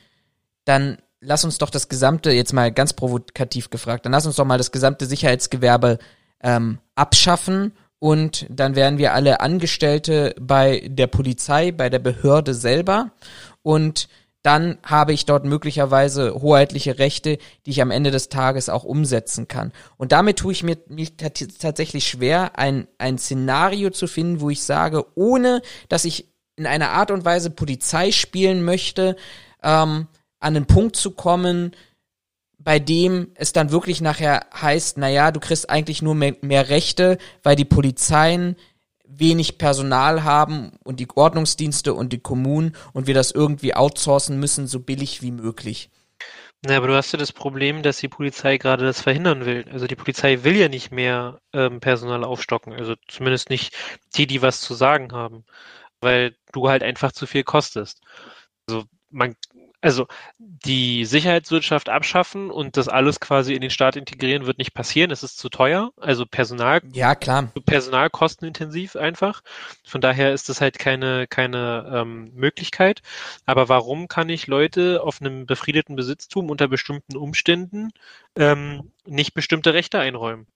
dann 0.65 0.97
lass 1.23 1.45
uns 1.45 1.57
doch 1.57 1.69
das 1.69 1.89
gesamte, 1.89 2.31
jetzt 2.31 2.53
mal 2.53 2.71
ganz 2.71 2.93
provokativ 2.93 3.69
gefragt, 3.69 4.05
dann 4.05 4.11
lass 4.11 4.25
uns 4.25 4.35
doch 4.35 4.45
mal 4.45 4.57
das 4.57 4.71
gesamte 4.71 5.05
Sicherheitsgewerbe 5.05 5.99
ähm, 6.41 6.79
abschaffen 6.95 7.73
und 7.99 8.45
dann 8.49 8.75
wären 8.75 8.97
wir 8.97 9.13
alle 9.13 9.39
Angestellte 9.39 10.35
bei 10.39 10.87
der 10.87 11.07
Polizei, 11.07 11.71
bei 11.71 11.89
der 11.89 11.99
Behörde 11.99 12.53
selber 12.53 13.11
und 13.61 14.09
dann 14.43 14.77
habe 14.83 15.13
ich 15.13 15.25
dort 15.25 15.45
möglicherweise 15.45 16.33
hoheitliche 16.33 16.99
Rechte, 16.99 17.37
die 17.65 17.71
ich 17.71 17.81
am 17.81 17.91
Ende 17.91 18.11
des 18.11 18.27
Tages 18.27 18.67
auch 18.67 18.83
umsetzen 18.83 19.47
kann. 19.47 19.71
Und 19.95 20.11
damit 20.11 20.37
tue 20.37 20.51
ich 20.51 20.63
mir 20.63 20.77
mich 20.89 21.15
tatsächlich 21.15 22.05
schwer, 22.05 22.59
ein, 22.59 22.87
ein 22.97 23.17
Szenario 23.17 23.89
zu 23.89 24.05
finden, 24.05 24.41
wo 24.41 24.49
ich 24.49 24.61
sage, 24.61 25.05
ohne 25.15 25.61
dass 25.87 26.03
ich 26.03 26.27
in 26.57 26.67
einer 26.67 26.89
Art 26.89 27.09
und 27.09 27.23
Weise 27.23 27.51
Polizei 27.51 28.11
spielen 28.11 28.65
möchte, 28.65 29.15
ähm, 29.63 30.07
an 30.43 30.55
einen 30.55 30.65
Punkt 30.65 30.95
zu 30.95 31.11
kommen, 31.11 31.71
bei 32.57 32.79
dem 32.79 33.31
es 33.35 33.53
dann 33.53 33.71
wirklich 33.71 34.01
nachher 34.01 34.45
heißt, 34.53 34.97
naja, 34.97 35.31
du 35.31 35.39
kriegst 35.39 35.69
eigentlich 35.69 36.01
nur 36.01 36.15
mehr, 36.15 36.35
mehr 36.41 36.69
Rechte, 36.69 37.17
weil 37.43 37.55
die 37.55 37.65
Polizeien 37.65 38.55
wenig 39.05 39.57
Personal 39.57 40.23
haben 40.23 40.71
und 40.83 40.99
die 40.99 41.07
Ordnungsdienste 41.13 41.93
und 41.93 42.13
die 42.13 42.19
Kommunen 42.19 42.75
und 42.93 43.05
wir 43.07 43.13
das 43.13 43.31
irgendwie 43.31 43.75
outsourcen 43.75 44.39
müssen, 44.39 44.67
so 44.67 44.79
billig 44.79 45.21
wie 45.21 45.31
möglich. 45.31 45.89
Na, 46.65 46.77
aber 46.77 46.87
du 46.87 46.95
hast 46.95 47.11
ja 47.11 47.19
das 47.19 47.33
Problem, 47.33 47.83
dass 47.83 47.97
die 47.97 48.07
Polizei 48.07 48.57
gerade 48.57 48.85
das 48.85 49.01
verhindern 49.01 49.45
will. 49.45 49.65
Also 49.71 49.85
die 49.85 49.97
Polizei 49.97 50.43
will 50.43 50.55
ja 50.55 50.69
nicht 50.69 50.91
mehr 50.91 51.41
ähm, 51.51 51.81
Personal 51.81 52.23
aufstocken, 52.23 52.73
also 52.73 52.95
zumindest 53.07 53.49
nicht 53.49 53.75
die, 54.15 54.27
die 54.27 54.41
was 54.41 54.61
zu 54.61 54.73
sagen 54.73 55.11
haben, 55.11 55.43
weil 55.99 56.35
du 56.53 56.69
halt 56.69 56.81
einfach 56.81 57.11
zu 57.11 57.27
viel 57.27 57.43
kostest. 57.43 58.01
Also 58.67 58.85
man 59.09 59.35
also 59.83 60.07
die 60.37 61.03
Sicherheitswirtschaft 61.03 61.89
abschaffen 61.89 62.49
und 62.49 62.77
das 62.77 62.87
alles 62.87 63.19
quasi 63.19 63.53
in 63.53 63.59
den 63.59 63.69
Staat 63.69 63.97
integrieren 63.97 64.45
wird 64.45 64.57
nicht 64.57 64.73
passieren. 64.73 65.11
Es 65.11 65.23
ist 65.23 65.37
zu 65.37 65.49
teuer. 65.49 65.91
Also 65.99 66.25
Personal, 66.25 66.81
ja 66.93 67.15
klar, 67.15 67.51
Personalkostenintensiv 67.65 68.95
einfach. 68.95 69.41
Von 69.85 69.99
daher 69.99 70.33
ist 70.33 70.47
das 70.47 70.61
halt 70.61 70.79
keine 70.79 71.27
keine 71.27 71.91
ähm, 71.93 72.31
Möglichkeit. 72.33 73.01
Aber 73.45 73.67
warum 73.67 74.07
kann 74.07 74.29
ich 74.29 74.47
Leute 74.47 75.01
auf 75.03 75.19
einem 75.19 75.45
befriedeten 75.45 75.97
Besitztum 75.97 76.49
unter 76.49 76.69
bestimmten 76.69 77.17
Umständen 77.17 77.91
ähm, 78.37 78.91
nicht 79.05 79.33
bestimmte 79.33 79.73
Rechte 79.73 79.99
einräumen? 79.99 80.47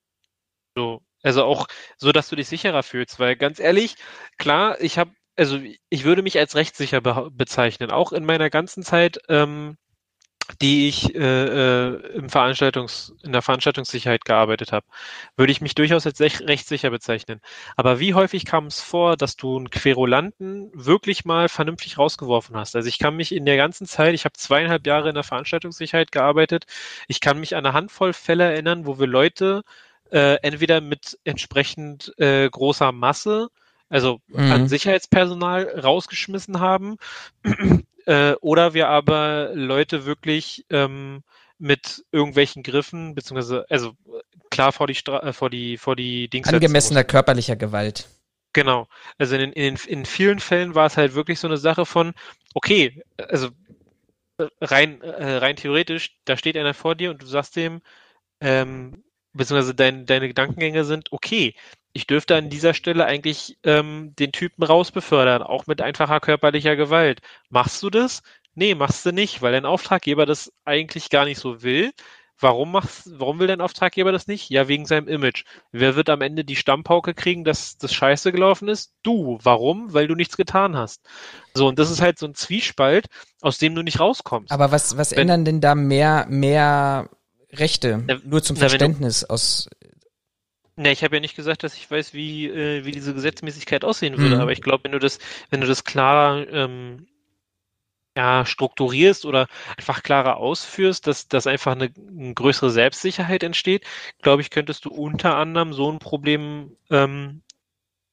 So, 0.74 1.02
also 1.22 1.44
auch 1.44 1.68
so, 1.98 2.14
dass 2.14 2.30
du 2.30 2.38
dich 2.38 2.48
sicherer 2.48 2.84
fühlst, 2.84 3.20
weil 3.20 3.36
ganz 3.36 3.60
ehrlich, 3.60 3.96
klar, 4.38 4.80
ich 4.80 4.98
habe 4.98 5.12
also 5.38 5.60
ich 5.90 6.04
würde 6.04 6.24
mich 6.24 6.38
als 6.40 6.56
rechtssicher 6.56 7.02
be 7.02 7.30
bezeichnen, 7.32 7.92
auch 7.92 8.12
in 8.12 8.26
meiner 8.26 8.50
ganzen 8.50 8.84
Zeit, 8.84 9.20
ähm, 9.30 9.78
die 10.62 10.88
ich 10.88 11.14
äh, 11.16 11.20
äh, 11.20 12.16
im 12.16 12.30
Veranstaltungs, 12.30 13.14
in 13.24 13.34
der 13.34 13.42
Veranstaltungssicherheit 13.42 14.26
gearbeitet 14.26 14.72
habe, 14.72 14.86
würde 15.36 15.52
ich 15.52 15.62
mich 15.62 15.76
durchaus 15.76 16.06
als 16.06 16.20
rechtssicher 16.22 16.90
bezeichnen. 16.90 17.42
Aber 17.76 18.00
wie 18.00 18.14
häufig 18.14 18.46
kam 18.46 18.68
es 18.68 18.82
vor, 18.82 19.18
dass 19.18 19.36
du 19.36 19.58
einen 19.58 19.70
Querulanten 19.70 20.72
wirklich 20.74 21.26
mal 21.26 21.50
vernünftig 21.50 21.98
rausgeworfen 21.98 22.56
hast? 22.56 22.76
Also 22.76 22.88
ich 22.88 23.00
kann 23.00 23.16
mich 23.16 23.34
in 23.34 23.46
der 23.46 23.58
ganzen 23.58 23.88
Zeit, 23.88 24.14
ich 24.16 24.26
habe 24.26 24.34
zweieinhalb 24.38 24.88
Jahre 24.88 25.10
in 25.10 25.16
der 25.16 25.24
Veranstaltungssicherheit 25.24 26.12
gearbeitet, 26.12 26.66
ich 27.08 27.20
kann 27.22 27.40
mich 27.40 27.56
an 27.56 27.66
eine 27.66 27.74
Handvoll 27.74 28.14
Fälle 28.14 28.46
erinnern, 28.46 28.86
wo 28.86 29.00
wir 29.00 29.08
Leute 29.08 29.64
äh, 30.12 30.36
entweder 30.42 30.82
mit 30.82 31.20
entsprechend 31.26 32.14
äh, 32.20 32.50
großer 32.50 32.92
Masse 32.94 33.50
also 33.90 34.20
mhm. 34.28 34.52
an 34.52 34.68
Sicherheitspersonal 34.68 35.80
rausgeschmissen 35.80 36.60
haben, 36.60 36.98
äh, 38.06 38.34
oder 38.42 38.74
wir 38.74 38.90
aber 38.90 39.52
Leute 39.54 40.06
wirklich 40.06 40.66
ähm, 40.70 41.24
mit 41.60 42.06
irgendwelchen 42.12 42.64
Griffen, 42.64 43.16
beziehungsweise, 43.16 43.66
also 43.70 43.94
klar 44.50 44.72
vor 44.72 44.88
die 44.88 44.96
Stra 44.96 45.20
äh, 45.24 45.34
vor 45.34 45.50
die, 45.50 45.78
vor 45.78 45.96
die 45.96 46.30
Dings. 46.30 46.48
Angemessener 46.48 47.04
körperlicher 47.04 47.56
Gewalt. 47.56 48.08
Genau. 48.54 48.88
Also 49.18 49.36
in, 49.36 49.52
in, 49.54 49.78
in 49.88 50.06
vielen 50.06 50.40
Fällen 50.40 50.76
war 50.76 50.88
es 50.88 50.98
halt 50.98 51.14
wirklich 51.14 51.40
so 51.40 51.48
eine 51.48 51.58
Sache 51.58 51.86
von, 51.86 52.14
okay, 52.54 53.04
also 53.18 53.50
rein, 54.62 55.02
äh, 55.02 55.38
rein 55.38 55.56
theoretisch, 55.56 56.18
da 56.26 56.38
steht 56.38 56.58
einer 56.58 56.74
vor 56.74 56.96
dir 56.96 57.12
und 57.12 57.22
du 57.22 57.26
sagst 57.26 57.56
dem, 57.56 57.82
ähm, 58.40 59.04
beziehungsweise 59.34 59.76
dein, 59.76 60.06
deine 60.06 60.28
Gedankengänge 60.28 60.84
sind, 60.84 61.12
okay, 61.12 61.56
ich 61.94 62.06
dürfte 62.08 62.36
an 62.36 62.50
dieser 62.50 62.74
Stelle 62.74 63.06
eigentlich 63.06 63.58
ähm, 63.64 64.14
den 64.20 64.32
Typen 64.32 64.64
rausbefördern, 64.64 65.42
auch 65.42 65.68
mit 65.68 65.82
einfacher 65.82 66.20
körperlicher 66.20 66.76
Gewalt. 66.76 67.22
Machst 67.50 67.82
du 67.82 67.90
das? 67.90 68.22
Nee, 68.54 68.76
machst 68.76 69.06
du 69.06 69.12
nicht, 69.12 69.42
weil 69.42 69.52
dein 69.52 69.66
Auftraggeber 69.66 70.26
das 70.26 70.52
eigentlich 70.66 71.10
gar 71.10 71.26
nicht 71.26 71.40
so 71.40 71.64
will. 71.64 71.92
Warum, 72.40 72.72
machst, 72.72 73.10
warum 73.20 73.40
will 73.40 73.48
dein 73.48 73.62
Auftraggeber 73.62 74.12
das 74.12 74.28
nicht? 74.28 74.50
Ja, 74.52 74.68
wegen 74.68 74.86
seinem 74.86 75.08
Image. 75.08 75.44
Wer 75.72 75.96
wird 75.96 76.10
am 76.10 76.22
Ende 76.22 76.46
die 76.46 76.56
Stammpauke 76.56 77.16
kriegen, 77.16 77.44
dass 77.44 77.80
das 77.80 77.94
scheiße 77.94 78.32
gelaufen 78.32 78.68
ist? 78.68 78.94
Du. 79.02 79.40
Warum? 79.42 79.92
Weil 79.92 80.08
du 80.08 80.14
nichts 80.14 80.38
getan 80.38 80.76
hast. 80.76 81.02
So, 81.56 81.68
und 81.68 81.80
das 81.80 81.90
ist 81.90 82.00
halt 82.00 82.20
so 82.20 82.28
ein 82.28 82.36
Zwiespalt, 82.36 83.08
aus 83.42 83.58
dem 83.58 83.74
du 83.74 83.82
nicht 83.82 84.00
rauskommst. 84.00 84.52
Aber 84.52 84.72
was, 84.72 84.98
was 84.98 85.12
Wenn, 85.12 85.22
ändern 85.22 85.46
denn 85.46 85.62
da 85.62 85.74
mehr, 85.74 86.28
mehr 86.30 87.10
Rechte? 87.52 88.04
Na, 88.06 88.20
Nur 88.24 88.44
zum 88.44 88.58
Verständnis 88.58 89.24
aus 89.24 89.70
Ne, 90.80 90.92
ich 90.92 91.04
habe 91.04 91.16
ja 91.16 91.20
nicht 91.20 91.36
gesagt, 91.36 91.64
dass 91.64 91.74
ich 91.74 91.90
weiß, 91.90 92.14
wie, 92.14 92.46
äh, 92.46 92.86
wie 92.86 92.92
diese 92.92 93.16
Gesetzmäßigkeit 93.16 93.84
aussehen 93.84 94.16
würde, 94.20 94.36
mhm. 94.36 94.42
aber 94.42 94.52
ich 94.52 94.62
glaube, 94.62 94.84
wenn 94.84 94.92
du 94.92 95.00
das, 95.00 95.18
wenn 95.50 95.60
du 95.60 95.66
das 95.66 95.84
klar 95.84 96.48
ähm, 96.50 97.08
ja, 98.16 98.46
strukturierst 98.46 99.26
oder 99.26 99.48
einfach 99.76 100.04
klarer 100.04 100.38
ausführst, 100.38 101.08
dass, 101.08 101.28
dass 101.28 101.48
einfach 101.48 101.72
eine, 101.72 101.92
eine 101.96 102.34
größere 102.34 102.70
Selbstsicherheit 102.70 103.42
entsteht, 103.42 103.86
glaube 104.22 104.44
ich, 104.44 104.52
könntest 104.52 104.86
du 104.86 104.90
unter 104.90 105.36
anderem 105.36 105.74
so 105.74 105.92
ein 105.92 105.98
Problem 105.98 106.78
ähm, 106.92 107.42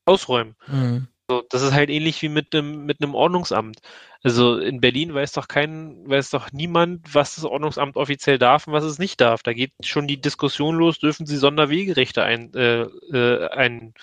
ausräumen. 0.07 0.57
Mhm. 0.67 1.09
So, 1.31 1.43
das 1.49 1.63
ist 1.63 1.73
halt 1.73 1.89
ähnlich 1.89 2.21
wie 2.21 2.29
mit 2.29 2.55
einem 2.55 2.85
mit 2.85 3.01
einem 3.03 3.15
Ordnungsamt. 3.15 3.81
Also 4.23 4.59
in 4.59 4.81
Berlin 4.81 5.15
weiß 5.15 5.33
doch 5.33 5.49
kein, 5.49 6.07
weiß 6.09 6.31
doch 6.31 6.53
niemand, 6.53 7.15
was 7.15 7.37
das 7.37 7.45
Ordnungsamt 7.45 7.97
offiziell 7.97 8.39
darf 8.39 8.67
und 8.67 8.75
was 8.75 8.85
es 8.85 8.99
nicht 8.99 9.21
darf. 9.23 9.43
Da 9.43 9.55
geht 9.55 9.73
schon 9.83 10.07
die 10.07 10.21
Diskussion 10.21 10.77
los, 10.77 10.99
dürfen 10.99 11.25
sie 11.27 11.37
Sonderwegerechte 11.39 12.23
ein, 12.23 12.53
äh, 12.55 12.83
äh, 12.83 13.49
ein, 13.51 13.95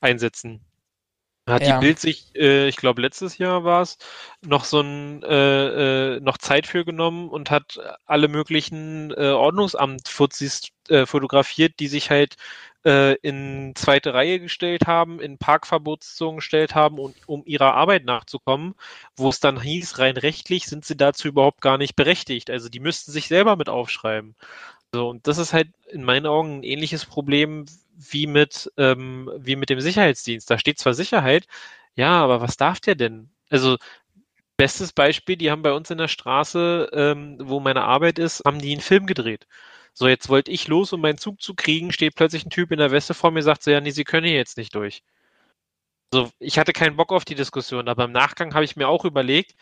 einsetzen. 0.00 0.60
Hat 1.46 1.62
ja. 1.62 1.78
die 1.78 1.86
Bild 1.86 1.98
sich, 1.98 2.34
äh, 2.34 2.68
ich 2.68 2.76
glaube 2.76 3.02
letztes 3.02 3.36
Jahr 3.36 3.64
war 3.64 3.82
es, 3.82 3.98
noch 4.40 4.64
so 4.64 4.80
ein 4.80 5.22
äh, 5.22 6.16
äh, 6.16 6.20
noch 6.20 6.38
Zeit 6.38 6.66
für 6.66 6.86
genommen 6.86 7.28
und 7.28 7.50
hat 7.50 7.78
alle 8.06 8.28
möglichen 8.28 9.10
äh, 9.10 9.30
Ordnungsamt-Fuzis 9.30 10.70
äh, 10.88 11.04
fotografiert, 11.04 11.80
die 11.80 11.88
sich 11.88 12.08
halt 12.08 12.36
äh, 12.86 13.14
in 13.16 13.72
zweite 13.74 14.14
Reihe 14.14 14.40
gestellt 14.40 14.86
haben, 14.86 15.20
in 15.20 15.36
Parkverbotszonen 15.36 16.36
gestellt 16.36 16.74
haben, 16.74 16.98
und, 16.98 17.16
um 17.26 17.42
ihrer 17.44 17.74
Arbeit 17.74 18.04
nachzukommen, 18.06 18.74
wo 19.16 19.28
es 19.28 19.40
dann 19.40 19.60
hieß, 19.60 19.98
rein 19.98 20.16
rechtlich 20.16 20.66
sind 20.66 20.84
sie 20.86 20.96
dazu 20.96 21.28
überhaupt 21.28 21.60
gar 21.60 21.78
nicht 21.78 21.96
berechtigt. 21.96 22.50
Also 22.50 22.70
die 22.70 22.80
müssten 22.80 23.12
sich 23.12 23.28
selber 23.28 23.56
mit 23.56 23.68
aufschreiben. 23.68 24.34
So, 24.94 25.08
und 25.08 25.26
das 25.26 25.38
ist 25.38 25.52
halt 25.52 25.68
in 25.88 26.04
meinen 26.04 26.26
Augen 26.26 26.60
ein 26.60 26.62
ähnliches 26.62 27.04
Problem 27.04 27.66
wie 27.96 28.26
mit, 28.26 28.70
ähm, 28.76 29.30
wie 29.38 29.56
mit 29.56 29.70
dem 29.70 29.80
Sicherheitsdienst. 29.80 30.50
Da 30.50 30.58
steht 30.58 30.78
zwar 30.78 30.94
Sicherheit, 30.94 31.46
ja, 31.96 32.20
aber 32.22 32.40
was 32.40 32.56
darf 32.56 32.80
der 32.80 32.94
denn? 32.96 33.30
Also 33.50 33.76
Bestes 34.56 34.92
Beispiel, 34.92 35.36
die 35.36 35.50
haben 35.50 35.62
bei 35.62 35.72
uns 35.72 35.90
in 35.90 35.98
der 35.98 36.08
Straße, 36.08 36.90
ähm, 36.92 37.38
wo 37.40 37.58
meine 37.60 37.82
Arbeit 37.82 38.18
ist, 38.20 38.42
haben 38.44 38.60
die 38.60 38.72
einen 38.72 38.80
Film 38.80 39.06
gedreht. 39.06 39.46
So, 39.94 40.06
jetzt 40.08 40.28
wollte 40.28 40.50
ich 40.52 40.68
los, 40.68 40.92
um 40.92 41.00
meinen 41.00 41.18
Zug 41.18 41.40
zu 41.42 41.54
kriegen, 41.54 41.92
steht 41.92 42.14
plötzlich 42.14 42.46
ein 42.46 42.50
Typ 42.50 42.70
in 42.72 42.78
der 42.78 42.90
Weste 42.92 43.14
vor 43.14 43.30
mir, 43.32 43.42
sagt 43.42 43.62
so, 43.64 43.70
ja, 43.72 43.80
nee, 43.80 43.90
Sie 43.90 44.04
können 44.04 44.26
hier 44.26 44.36
jetzt 44.36 44.56
nicht 44.56 44.74
durch. 44.74 45.02
So, 46.12 46.30
ich 46.38 46.58
hatte 46.58 46.72
keinen 46.72 46.96
Bock 46.96 47.12
auf 47.12 47.24
die 47.24 47.34
Diskussion, 47.34 47.88
aber 47.88 48.04
im 48.04 48.12
Nachgang 48.12 48.54
habe 48.54 48.64
ich 48.64 48.76
mir 48.76 48.88
auch 48.88 49.04
überlegt, 49.04 49.56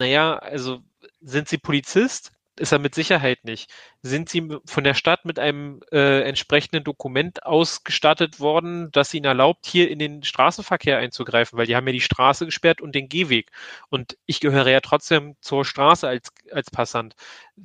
naja, 0.00 0.36
also 0.38 0.82
sind 1.22 1.48
Sie 1.48 1.58
Polizist? 1.58 2.33
Ist 2.58 2.72
er 2.72 2.78
mit 2.78 2.94
Sicherheit 2.94 3.44
nicht. 3.44 3.70
Sind 4.02 4.28
Sie 4.28 4.48
von 4.66 4.84
der 4.84 4.94
Stadt 4.94 5.24
mit 5.24 5.38
einem 5.38 5.80
äh, 5.92 6.22
entsprechenden 6.22 6.84
Dokument 6.84 7.44
ausgestattet 7.44 8.40
worden, 8.40 8.90
das 8.92 9.12
Ihnen 9.14 9.26
erlaubt, 9.26 9.66
hier 9.66 9.90
in 9.90 9.98
den 9.98 10.22
Straßenverkehr 10.22 10.98
einzugreifen? 10.98 11.58
Weil 11.58 11.66
die 11.66 11.76
haben 11.76 11.86
ja 11.86 11.92
die 11.92 12.00
Straße 12.00 12.44
gesperrt 12.44 12.80
und 12.80 12.94
den 12.94 13.08
Gehweg. 13.08 13.50
Und 13.90 14.16
ich 14.26 14.40
gehöre 14.40 14.68
ja 14.70 14.80
trotzdem 14.80 15.36
zur 15.40 15.64
Straße 15.64 16.06
als, 16.06 16.32
als 16.52 16.70
Passant. 16.70 17.14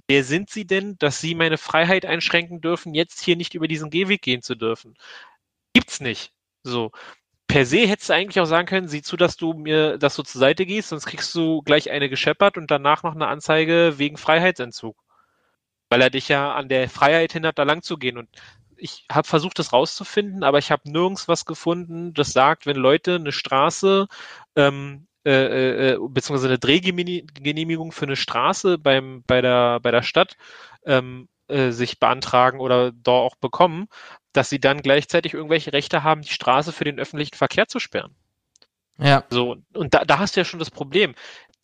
Wer 0.07 0.23
sind 0.23 0.49
Sie 0.49 0.65
denn, 0.65 0.97
dass 0.99 1.19
Sie 1.21 1.35
meine 1.35 1.57
Freiheit 1.57 2.05
einschränken 2.05 2.61
dürfen, 2.61 2.93
jetzt 2.93 3.21
hier 3.21 3.35
nicht 3.35 3.53
über 3.53 3.67
diesen 3.67 3.89
Gehweg 3.89 4.21
gehen 4.21 4.41
zu 4.41 4.55
dürfen? 4.55 4.95
Gibt's 5.73 5.99
nicht. 6.01 6.33
So 6.63 6.91
per 7.49 7.65
se 7.65 7.87
hättest 7.87 8.09
du 8.09 8.13
eigentlich 8.13 8.39
auch 8.39 8.45
sagen 8.45 8.67
können, 8.67 8.87
sieh 8.87 9.01
zu, 9.01 9.17
dass 9.17 9.35
du 9.35 9.53
mir, 9.53 9.97
dass 9.97 10.15
du 10.15 10.23
zur 10.23 10.39
Seite 10.39 10.65
gehst, 10.67 10.89
sonst 10.89 11.07
kriegst 11.07 11.33
du 11.33 11.63
gleich 11.63 11.89
eine 11.89 12.07
gescheppert 12.07 12.57
und 12.57 12.69
danach 12.69 13.01
noch 13.03 13.15
eine 13.15 13.27
Anzeige 13.27 13.95
wegen 13.97 14.17
Freiheitsentzug. 14.17 14.95
Weil 15.89 16.01
er 16.01 16.11
dich 16.11 16.29
ja 16.29 16.53
an 16.53 16.69
der 16.69 16.89
Freiheit 16.89 17.33
hindert, 17.33 17.57
da 17.57 17.63
lang 17.63 17.81
zu 17.81 17.97
gehen. 17.97 18.19
Und 18.19 18.29
ich 18.77 19.05
habe 19.11 19.27
versucht, 19.27 19.57
das 19.57 19.73
rauszufinden, 19.73 20.43
aber 20.43 20.59
ich 20.59 20.71
habe 20.71 20.89
nirgends 20.91 21.27
was 21.27 21.45
gefunden, 21.45 22.13
das 22.13 22.33
sagt, 22.33 22.67
wenn 22.67 22.77
Leute 22.77 23.15
eine 23.15 23.31
Straße 23.31 24.07
ähm, 24.55 25.07
äh, 25.25 25.31
äh, 25.31 25.93
äh 25.93 25.97
beziehungsweise 25.99 26.49
eine 26.49 26.59
Drehgenehmigung 26.59 27.91
für 27.91 28.05
eine 28.05 28.15
Straße 28.15 28.77
beim, 28.77 29.23
bei, 29.25 29.41
der, 29.41 29.79
bei 29.79 29.89
der 29.89 30.03
Stadt 30.03 30.37
ähm, 30.85 31.27
äh, 31.47 31.71
sich 31.71 31.99
beantragen 31.99 32.59
oder 32.59 32.91
da 32.91 33.11
auch 33.11 33.35
bekommen, 33.35 33.87
dass 34.39 34.49
sie 34.49 34.61
dann 34.61 34.81
gleichzeitig 34.81 35.33
irgendwelche 35.33 35.73
Rechte 35.73 36.01
haben, 36.01 36.21
die 36.21 36.31
Straße 36.31 36.71
für 36.71 36.85
den 36.85 36.97
öffentlichen 36.97 37.35
Verkehr 37.35 37.67
zu 37.67 37.77
sperren. 37.77 38.15
Ja. 38.97 39.25
So, 39.29 39.57
und 39.73 39.93
da, 39.93 40.05
da 40.05 40.17
hast 40.17 40.37
du 40.37 40.39
ja 40.39 40.45
schon 40.45 40.59
das 40.59 40.71
Problem. 40.71 41.13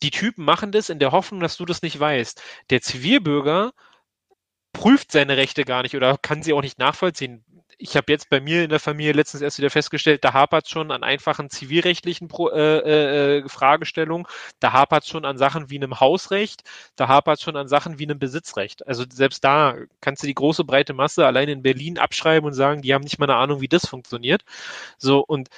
Die 0.02 0.10
Typen 0.10 0.44
machen 0.44 0.72
das 0.72 0.90
in 0.90 0.98
der 0.98 1.10
Hoffnung, 1.10 1.40
dass 1.40 1.56
du 1.56 1.64
das 1.64 1.80
nicht 1.80 1.98
weißt. 1.98 2.42
Der 2.68 2.82
Zivilbürger 2.82 3.72
prüft 4.74 5.10
seine 5.10 5.38
Rechte 5.38 5.64
gar 5.64 5.84
nicht 5.84 5.96
oder 5.96 6.18
kann 6.18 6.42
sie 6.42 6.52
auch 6.52 6.60
nicht 6.60 6.78
nachvollziehen 6.78 7.46
ich 7.78 7.96
habe 7.96 8.10
jetzt 8.10 8.30
bei 8.30 8.40
mir 8.40 8.64
in 8.64 8.70
der 8.70 8.80
Familie 8.80 9.12
letztens 9.12 9.42
erst 9.42 9.58
wieder 9.58 9.70
festgestellt, 9.70 10.24
da 10.24 10.32
hapert 10.32 10.68
schon 10.68 10.90
an 10.90 11.02
einfachen 11.02 11.50
zivilrechtlichen 11.50 12.28
Pro, 12.28 12.48
äh, 12.50 12.78
äh, 12.78 13.38
äh 13.38 13.48
Fragestellungen, 13.48 14.26
da 14.60 14.72
hapert 14.72 15.06
schon 15.06 15.24
an 15.24 15.38
Sachen 15.38 15.68
wie 15.70 15.76
einem 15.76 16.00
Hausrecht, 16.00 16.62
da 16.96 17.08
hapert 17.08 17.40
schon 17.40 17.56
an 17.56 17.68
Sachen 17.68 17.98
wie 17.98 18.04
einem 18.04 18.18
Besitzrecht. 18.18 18.86
Also 18.86 19.04
selbst 19.10 19.44
da 19.44 19.76
kannst 20.00 20.22
du 20.22 20.26
die 20.26 20.34
große 20.34 20.64
breite 20.64 20.94
Masse 20.94 21.26
allein 21.26 21.48
in 21.48 21.62
Berlin 21.62 21.98
abschreiben 21.98 22.46
und 22.46 22.54
sagen, 22.54 22.82
die 22.82 22.94
haben 22.94 23.02
nicht 23.02 23.18
mal 23.18 23.28
eine 23.28 23.38
Ahnung, 23.38 23.60
wie 23.60 23.68
das 23.68 23.86
funktioniert. 23.86 24.42
So 24.98 25.20
und 25.20 25.48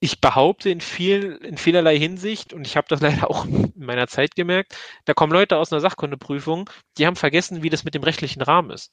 ich 0.00 0.20
behaupte 0.20 0.70
in 0.70 0.80
viel, 0.80 1.32
in 1.42 1.58
vielerlei 1.58 1.98
Hinsicht, 1.98 2.52
und 2.54 2.66
ich 2.66 2.76
habe 2.76 2.86
das 2.88 3.00
leider 3.02 3.30
auch 3.30 3.44
in 3.44 3.72
meiner 3.76 4.08
Zeit 4.08 4.34
gemerkt, 4.34 4.76
da 5.04 5.14
kommen 5.14 5.32
Leute 5.32 5.58
aus 5.58 5.72
einer 5.72 5.80
Sachkundeprüfung, 5.80 6.70
die 6.98 7.06
haben 7.06 7.16
vergessen, 7.16 7.62
wie 7.62 7.70
das 7.70 7.84
mit 7.84 7.94
dem 7.94 8.02
rechtlichen 8.02 8.42
Rahmen 8.42 8.70
ist. 8.70 8.92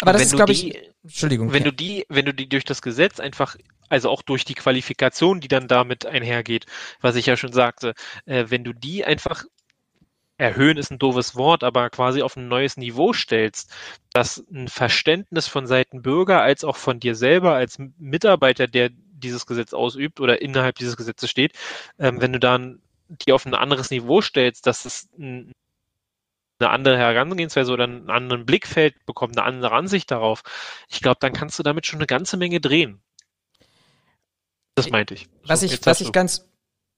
Aber 0.00 0.12
das 0.12 0.22
ist, 0.22 0.36
glaube 0.36 0.52
ich, 0.52 0.78
Entschuldigung. 1.02 1.52
Wenn 1.52 1.64
ja. 1.64 1.70
du 1.70 1.76
die, 1.76 2.06
wenn 2.08 2.24
du 2.24 2.34
die 2.34 2.48
durch 2.48 2.64
das 2.64 2.82
Gesetz 2.82 3.20
einfach, 3.20 3.56
also 3.88 4.10
auch 4.10 4.22
durch 4.22 4.44
die 4.44 4.54
Qualifikation, 4.54 5.40
die 5.40 5.48
dann 5.48 5.68
damit 5.68 6.06
einhergeht, 6.06 6.66
was 7.00 7.16
ich 7.16 7.26
ja 7.26 7.36
schon 7.36 7.52
sagte, 7.52 7.94
äh, 8.26 8.46
wenn 8.48 8.64
du 8.64 8.72
die 8.72 9.04
einfach 9.04 9.44
erhöhen 10.38 10.76
ist 10.76 10.90
ein 10.90 10.98
doofes 10.98 11.36
Wort, 11.36 11.62
aber 11.62 11.90
quasi 11.90 12.22
auf 12.22 12.36
ein 12.36 12.48
neues 12.48 12.76
Niveau 12.76 13.12
stellst, 13.12 13.72
dass 14.12 14.44
ein 14.52 14.66
Verständnis 14.66 15.46
von 15.46 15.66
Seiten 15.66 16.02
Bürger 16.02 16.40
als 16.42 16.64
auch 16.64 16.76
von 16.76 16.98
dir 16.98 17.14
selber 17.14 17.54
als 17.54 17.78
Mitarbeiter, 17.98 18.66
der 18.66 18.90
dieses 18.90 19.46
Gesetz 19.46 19.72
ausübt 19.72 20.20
oder 20.20 20.42
innerhalb 20.42 20.76
dieses 20.76 20.96
Gesetzes 20.96 21.30
steht, 21.30 21.52
ähm, 21.98 22.20
wenn 22.20 22.32
du 22.32 22.40
dann 22.40 22.80
die 23.08 23.32
auf 23.32 23.46
ein 23.46 23.54
anderes 23.54 23.90
Niveau 23.90 24.20
stellst, 24.20 24.66
dass 24.66 24.84
es 24.84 25.08
ein 25.18 25.52
eine 26.62 26.70
andere 26.70 26.96
Herangehensweise 26.96 27.72
oder 27.72 27.84
einen 27.84 28.10
anderen 28.10 28.46
Blickfeld 28.46 29.04
bekommt, 29.06 29.38
eine 29.38 29.46
andere 29.46 29.72
Ansicht 29.72 30.10
darauf, 30.10 30.42
ich 30.88 31.00
glaube, 31.00 31.18
dann 31.20 31.32
kannst 31.32 31.58
du 31.58 31.62
damit 31.62 31.86
schon 31.86 31.98
eine 31.98 32.06
ganze 32.06 32.36
Menge 32.36 32.60
drehen. 32.60 33.00
Das 34.74 34.90
meinte 34.90 35.14
ich. 35.14 35.28
Was 35.46 35.60
so, 35.60 35.66
ich, 35.66 35.84
was 35.84 36.00
ich 36.00 36.12
ganz, 36.12 36.48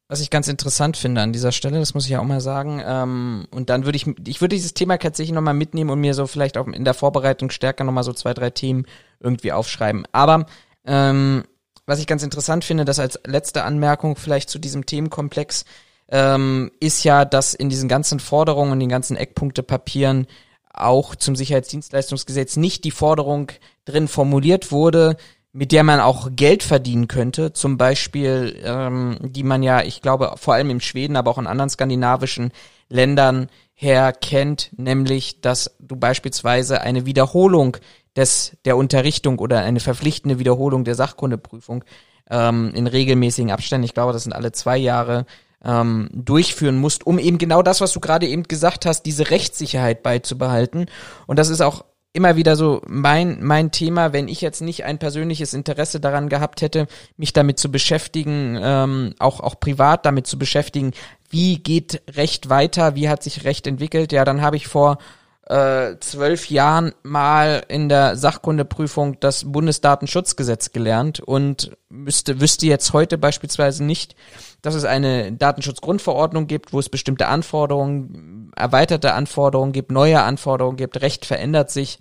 was 0.09 0.21
ich 0.21 0.31
ganz 0.31 0.49
interessant 0.49 0.97
finde 0.97 1.23
an 1.23 1.33
dieser 1.33 1.51
Stelle, 1.51 1.79
das 1.79 1.95
muss 1.95 2.05
ich 2.05 2.11
ja 2.11 2.21
auch 2.21 2.25
mal 2.25 2.41
sagen, 2.41 2.83
ähm, 2.85 3.49
und 3.51 3.71
dann 3.71 3.85
würde 3.85 3.97
ich, 3.97 4.07
ich 4.27 4.41
würde 4.41 4.55
dieses 4.55 4.75
Thema 4.75 4.99
tatsächlich 4.99 5.35
nochmal 5.35 5.55
mitnehmen 5.55 5.91
und 5.91 6.01
mir 6.01 6.15
so 6.15 6.27
vielleicht 6.27 6.57
auch 6.57 6.69
in 6.69 6.85
der 6.85 6.95
Vorbereitung 6.95 7.51
stärker 7.51 7.85
nochmal 7.85 8.05
so 8.05 8.13
zwei, 8.13 8.35
drei 8.35 8.51
Themen 8.51 8.87
irgendwie 9.19 9.53
aufschreiben. 9.53 10.07
Aber 10.13 10.47
ähm, 10.85 11.45
was 11.87 11.99
ich 11.99 12.07
ganz 12.07 12.23
interessant 12.23 12.65
finde, 12.65 12.85
das 12.85 12.99
als 12.99 13.19
letzte 13.27 13.65
Anmerkung 13.65 14.17
vielleicht 14.17 14.51
zu 14.51 14.59
diesem 14.59 14.87
Themenkomplex, 14.87 15.65
ähm, 16.09 16.71
ist 16.81 17.05
ja, 17.05 17.25
dass 17.25 17.55
in 17.55 17.69
diesen 17.69 17.89
ganzen 17.89 18.21
Forderungen 18.21 18.73
und 18.73 18.81
den 18.81 18.89
ganzen 18.89 19.17
Eckpunktepapieren 19.17 20.27
auch 20.73 21.15
zum 21.15 21.37
Sicherheitsdienstleistungsgesetz 21.37 22.57
nicht 22.57 22.85
die 22.85 22.91
Forderung 22.91 23.53
drin 23.85 24.09
formuliert 24.09 24.73
wurde, 24.73 25.17
mit 25.53 25.71
der 25.71 25.85
man 25.85 26.01
auch 26.01 26.31
Geld 26.33 26.65
verdienen 26.65 27.07
könnte, 27.07 27.53
zum 27.53 27.79
Beispiel, 27.79 28.61
ähm, 28.65 29.19
die 29.23 29.45
man 29.45 29.63
ja, 29.63 29.83
ich 29.83 30.03
glaube, 30.03 30.35
vor 30.37 30.55
allem 30.55 30.71
in 30.71 30.81
Schweden, 30.81 31.17
aber 31.17 31.31
auch 31.31 31.39
in 31.39 31.47
anderen 31.47 31.71
skandinavischen 31.71 32.51
Ländern 32.89 33.49
her 33.73 34.13
kennt, 34.13 34.71
nämlich, 34.77 35.41
dass 35.41 35.77
du 35.79 35.95
beispielsweise 35.95 36.81
eine 36.81 37.07
Wiederholung 37.07 37.77
des 38.17 38.57
der 38.65 38.77
Unterrichtung 38.77 39.39
oder 39.39 39.61
eine 39.61 39.81
verpflichtende 39.81 40.39
Wiederholung 40.41 40.85
der 40.85 40.97
Sachkundeprüfung 40.97 41.85
ähm, 42.31 42.73
in 42.75 42.87
regelmäßigen 42.89 43.51
Abständen, 43.51 43.85
ich 43.85 43.95
glaube, 43.95 44.13
das 44.13 44.25
sind 44.25 44.33
alle 44.33 44.53
zwei 44.53 44.77
Jahre, 44.77 45.25
ähm, 45.65 46.09
durchführen 46.13 46.77
musst, 46.77 47.07
um 47.07 47.19
eben 47.19 47.39
genau 47.39 47.63
das, 47.63 47.81
was 47.81 47.93
du 47.93 48.01
gerade 48.01 48.27
eben 48.27 48.45
gesagt 48.45 48.87
hast, 48.87 49.03
diese 49.03 49.31
Rechtssicherheit 49.31 50.03
beizubehalten. 50.03 50.87
Und 51.27 51.39
das 51.39 51.49
ist 51.49 51.61
auch 51.61 51.85
immer 52.13 52.37
wieder 52.37 52.55
so 52.55 52.81
mein, 52.87 53.43
mein 53.43 53.73
Thema, 53.73 54.13
wenn 54.13 54.29
ich 54.29 54.41
jetzt 54.41 54.61
nicht 54.61 54.85
ein 54.85 54.99
persönliches 54.99 55.53
Interesse 55.53 55.99
daran 55.99 56.29
gehabt 56.29 56.63
hätte, 56.63 56.87
mich 57.17 57.33
damit 57.33 57.59
zu 57.59 57.73
beschäftigen, 57.73 58.57
ähm, 58.63 59.15
auch, 59.19 59.41
auch 59.41 59.59
privat 59.59 60.07
damit 60.07 60.29
zu 60.29 60.39
beschäftigen, 60.39 60.93
wie 61.29 61.59
geht 61.59 62.03
Recht 62.15 62.49
weiter, 62.49 62.95
wie 62.95 63.09
hat 63.09 63.25
sich 63.25 63.45
Recht 63.45 63.67
entwickelt, 63.67 64.13
ja, 64.13 64.25
dann 64.25 64.43
habe 64.43 64.57
ich 64.57 64.69
vor 64.69 64.99
äh, 65.47 65.99
zwölf 66.01 66.49
Jahren 66.49 66.95
mal 67.03 67.65
in 67.69 67.89
der 67.89 68.17
Sachkundeprüfung 68.17 69.21
das 69.21 69.45
Bundesdatenschutzgesetz 69.53 70.73
gelernt 70.73 71.21
und 71.21 71.77
müsste, 71.91 72.41
wüsste 72.41 72.67
jetzt 72.67 72.93
heute 72.95 73.19
beispielsweise 73.19 73.85
nicht, 73.85 74.17
dass 74.63 74.75
es 74.75 74.85
eine 74.85 75.33
Datenschutzgrundverordnung 75.33 76.47
gibt, 76.47 76.73
wo 76.73 76.79
es 76.79 76.89
bestimmte 76.89 77.29
Anforderungen, 77.29 78.53
erweiterte 78.57 79.13
Anforderungen 79.13 79.73
gibt, 79.73 79.93
neue 79.93 80.23
Anforderungen 80.23 80.79
gibt, 80.79 81.03
Recht 81.03 81.27
verändert 81.27 81.71
sich. 81.71 81.99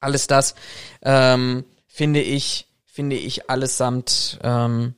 Alles 0.00 0.26
das 0.26 0.54
ähm, 1.02 1.64
finde 1.86 2.22
ich, 2.22 2.68
finde 2.86 3.16
ich 3.16 3.50
allesamt 3.50 4.38
ähm, 4.42 4.94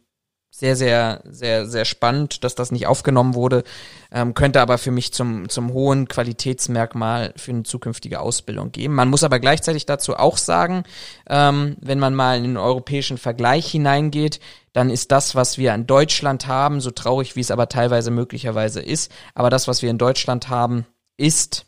sehr, 0.51 0.77
sehr, 0.77 1.23
sehr, 1.24 1.66
sehr 1.66 1.85
spannend, 1.85 2.44
dass 2.44 2.55
das 2.55 2.70
nicht 2.70 2.86
aufgenommen 2.86 3.35
wurde, 3.35 3.64
ähm, 4.12 4.34
könnte 4.34 4.60
aber 4.60 4.76
für 4.76 4.90
mich 4.90 5.12
zum, 5.12 5.48
zum 5.48 5.72
hohen 5.72 6.06
Qualitätsmerkmal 6.06 7.32
für 7.36 7.52
eine 7.52 7.62
zukünftige 7.62 8.20
Ausbildung 8.20 8.70
geben. 8.70 8.94
Man 8.94 9.09
muss 9.09 9.24
aber 9.24 9.40
gleichzeitig 9.40 9.86
dazu 9.86 10.16
auch 10.16 10.36
sagen, 10.36 10.84
ähm, 11.28 11.76
wenn 11.80 11.98
man 11.98 12.14
mal 12.14 12.36
in 12.36 12.44
den 12.44 12.56
europäischen 12.59 13.16
Vergleich 13.16 13.70
hineingeht, 13.70 14.39
dann 14.74 14.90
ist 14.90 15.12
das, 15.12 15.34
was 15.34 15.56
wir 15.56 15.74
in 15.74 15.86
Deutschland 15.86 16.47
haben, 16.47 16.80
so 16.80 16.90
traurig 16.90 17.36
wie 17.36 17.40
es 17.40 17.51
aber 17.51 17.68
teilweise 17.68 18.10
möglicherweise 18.10 18.80
ist, 18.80 19.10
aber 19.34 19.51
das, 19.51 19.66
was 19.66 19.82
wir 19.82 19.90
in 19.90 19.98
Deutschland 19.98 20.48
haben, 20.48 20.86
ist 21.16 21.66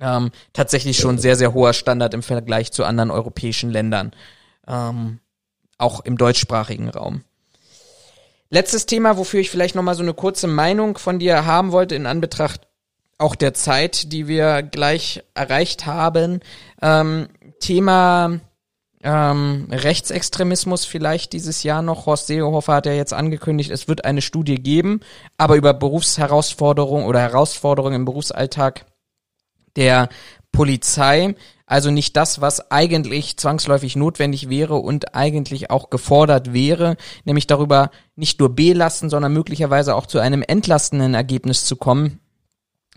ähm, 0.00 0.30
tatsächlich 0.52 0.98
schon 0.98 1.18
sehr, 1.18 1.36
sehr 1.36 1.52
hoher 1.52 1.72
Standard 1.72 2.14
im 2.14 2.22
Vergleich 2.22 2.72
zu 2.72 2.84
anderen 2.84 3.10
europäischen 3.10 3.70
Ländern. 3.70 4.12
Ähm, 4.66 5.18
auch 5.78 6.00
im 6.00 6.16
deutschsprachigen 6.16 6.88
Raum. 6.88 7.24
Letztes 8.50 8.86
Thema, 8.86 9.16
wofür 9.16 9.40
ich 9.40 9.50
vielleicht 9.50 9.76
nochmal 9.76 9.94
so 9.94 10.02
eine 10.02 10.14
kurze 10.14 10.48
Meinung 10.48 10.98
von 10.98 11.20
dir 11.20 11.46
haben 11.46 11.70
wollte, 11.70 11.94
in 11.94 12.06
Anbetracht 12.06 12.66
auch 13.16 13.36
der 13.36 13.54
Zeit, 13.54 14.12
die 14.12 14.26
wir 14.26 14.62
gleich 14.62 15.22
erreicht 15.34 15.86
haben. 15.86 16.40
Ähm, 16.82 17.28
Thema 17.60 18.40
ähm, 19.02 19.68
Rechtsextremismus 19.70 20.84
vielleicht 20.84 21.32
dieses 21.32 21.62
Jahr 21.62 21.82
noch. 21.82 22.06
Horst 22.06 22.26
Seehofer 22.26 22.74
hat 22.74 22.86
ja 22.86 22.92
jetzt 22.92 23.12
angekündigt, 23.12 23.70
es 23.70 23.88
wird 23.88 24.04
eine 24.04 24.20
Studie 24.20 24.56
geben, 24.56 25.00
aber 25.38 25.56
über 25.56 25.72
Berufsherausforderungen 25.72 27.06
oder 27.06 27.20
Herausforderungen 27.20 27.94
im 27.94 28.04
Berufsalltag 28.04 28.86
der 29.76 30.08
Polizei. 30.52 31.34
Also 31.66 31.90
nicht 31.90 32.16
das, 32.16 32.40
was 32.40 32.70
eigentlich 32.72 33.36
zwangsläufig 33.36 33.94
notwendig 33.94 34.48
wäre 34.48 34.74
und 34.74 35.14
eigentlich 35.14 35.70
auch 35.70 35.88
gefordert 35.88 36.52
wäre, 36.52 36.96
nämlich 37.24 37.46
darüber 37.46 37.90
nicht 38.16 38.40
nur 38.40 38.54
belasten, 38.54 39.08
sondern 39.08 39.32
möglicherweise 39.32 39.94
auch 39.94 40.06
zu 40.06 40.18
einem 40.18 40.42
entlastenden 40.42 41.14
Ergebnis 41.14 41.64
zu 41.64 41.76
kommen, 41.76 42.18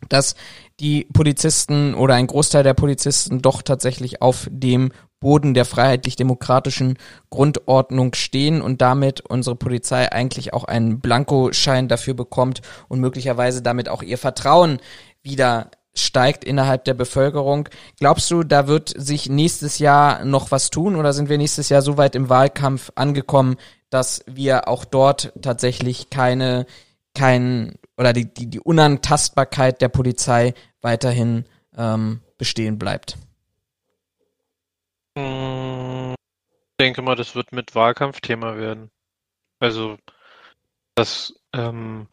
dass 0.10 0.36
die 0.80 1.06
Polizisten 1.14 1.94
oder 1.94 2.16
ein 2.16 2.28
Großteil 2.28 2.64
der 2.64 2.74
Polizisten 2.74 3.42
doch 3.42 3.62
tatsächlich 3.62 4.22
auf 4.22 4.48
dem 4.50 4.92
Boden 5.20 5.54
der 5.54 5.66
freiheitlich-demokratischen 5.66 6.98
Grundordnung 7.30 8.14
stehen 8.14 8.62
und 8.62 8.82
damit 8.82 9.22
unsere 9.22 9.56
Polizei 9.56 10.12
eigentlich 10.12 10.54
auch 10.54 10.66
einen 10.66 11.00
Blankoschein 11.00 11.88
dafür 11.88 12.14
bekommt 12.14 12.62
und 12.90 13.00
möglicherweise 13.00 13.62
damit 13.62 13.88
auch 13.88 14.04
ihr 14.04 14.18
Vertrauen 14.18 14.80
wieder 15.22 15.72
steigt 15.96 16.44
innerhalb 16.44 16.86
der 16.86 16.94
Bevölkerung. 16.94 17.70
Glaubst 18.00 18.30
du, 18.32 18.44
da 18.44 18.68
wird 18.68 18.90
sich 18.96 19.30
nächstes 19.30 19.80
Jahr 19.80 20.26
noch 20.26 20.52
was 20.52 20.70
tun 20.70 20.96
oder 20.96 21.14
sind 21.14 21.30
wir 21.30 21.38
nächstes 21.38 21.70
Jahr 21.70 21.82
so 21.82 21.98
weit 21.98 22.16
im 22.16 22.30
Wahlkampf 22.30 22.92
angekommen, 22.96 23.58
dass 23.90 24.24
wir 24.26 24.68
auch 24.68 24.86
dort 24.86 25.34
tatsächlich 25.42 26.10
keine, 26.10 26.66
kein 27.14 27.76
oder 27.98 28.14
die, 28.14 28.34
die, 28.34 28.48
die 28.48 28.60
Unantastbarkeit 28.60 29.82
der 29.82 29.90
Polizei 29.90 30.54
weiterhin 30.82 31.46
ähm, 31.78 32.22
bestehen 32.38 32.80
bleibt? 32.80 33.18
Ich 35.16 35.24
denke 36.80 37.04
mal, 37.04 37.16
das 37.16 37.36
wird 37.36 37.52
mit 37.52 37.76
Wahlkampfthema 37.76 38.58
werden. 38.58 38.90
Also, 39.60 39.98
das 40.96 41.34
ähm, 41.54 42.08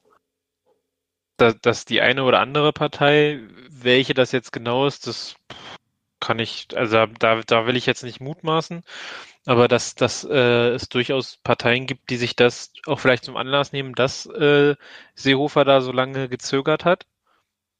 dass 1.40 1.84
die 1.84 2.00
eine 2.00 2.24
oder 2.24 2.40
andere 2.40 2.72
Partei, 2.72 3.40
welche 3.70 4.14
das 4.14 4.32
jetzt 4.32 4.52
genau 4.52 4.86
ist, 4.86 5.06
das 5.06 5.36
kann 6.20 6.38
ich, 6.38 6.68
also 6.76 7.06
da, 7.06 7.40
da 7.46 7.66
will 7.66 7.76
ich 7.76 7.86
jetzt 7.86 8.04
nicht 8.04 8.20
mutmaßen, 8.20 8.82
aber 9.46 9.68
dass, 9.68 9.94
dass 9.94 10.24
äh, 10.24 10.70
es 10.70 10.88
durchaus 10.88 11.38
Parteien 11.38 11.86
gibt, 11.86 12.10
die 12.10 12.16
sich 12.16 12.36
das 12.36 12.72
auch 12.86 13.00
vielleicht 13.00 13.24
zum 13.24 13.36
Anlass 13.36 13.72
nehmen, 13.72 13.94
dass 13.94 14.26
äh, 14.26 14.76
Seehofer 15.14 15.64
da 15.64 15.80
so 15.80 15.92
lange 15.92 16.28
gezögert 16.28 16.84
hat. 16.84 17.06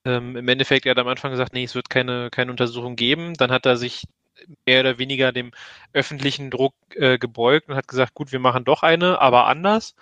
Ähm, 0.04 0.36
Im 0.36 0.48
Endeffekt, 0.48 0.86
er 0.86 0.92
hat 0.92 0.98
am 0.98 1.08
Anfang 1.08 1.30
gesagt, 1.32 1.52
nee, 1.52 1.64
es 1.64 1.74
wird 1.74 1.90
keine, 1.90 2.30
keine 2.30 2.50
Untersuchung 2.50 2.96
geben. 2.96 3.34
Dann 3.34 3.50
hat 3.52 3.66
er 3.66 3.76
sich 3.76 4.04
mehr 4.66 4.80
oder 4.80 4.98
weniger 4.98 5.32
dem 5.32 5.52
öffentlichen 5.92 6.50
Druck 6.50 6.74
äh, 6.94 7.18
gebeugt 7.18 7.68
und 7.68 7.76
hat 7.76 7.88
gesagt, 7.88 8.14
gut, 8.14 8.32
wir 8.32 8.40
machen 8.40 8.64
doch 8.64 8.82
eine, 8.82 9.20
aber 9.20 9.46
anders. 9.46 9.94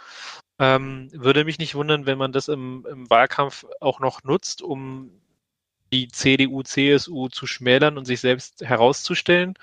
Ähm, 0.59 1.09
würde 1.12 1.44
mich 1.44 1.59
nicht 1.59 1.74
wundern, 1.74 2.06
wenn 2.06 2.18
man 2.18 2.32
das 2.32 2.48
im, 2.48 2.86
im 2.90 3.09
Wahlkampf 3.10 3.64
auch 3.80 4.01
noch 4.01 4.24
nutzt, 4.24 4.60
um 4.62 5.10
die 5.93 6.09
CDU, 6.09 6.62
CSU 6.62 7.28
zu 7.28 7.47
schmälern 7.47 7.97
und 7.97 8.05
sich 8.05 8.20
selbst 8.20 8.62
herauszustellen. 8.62 9.55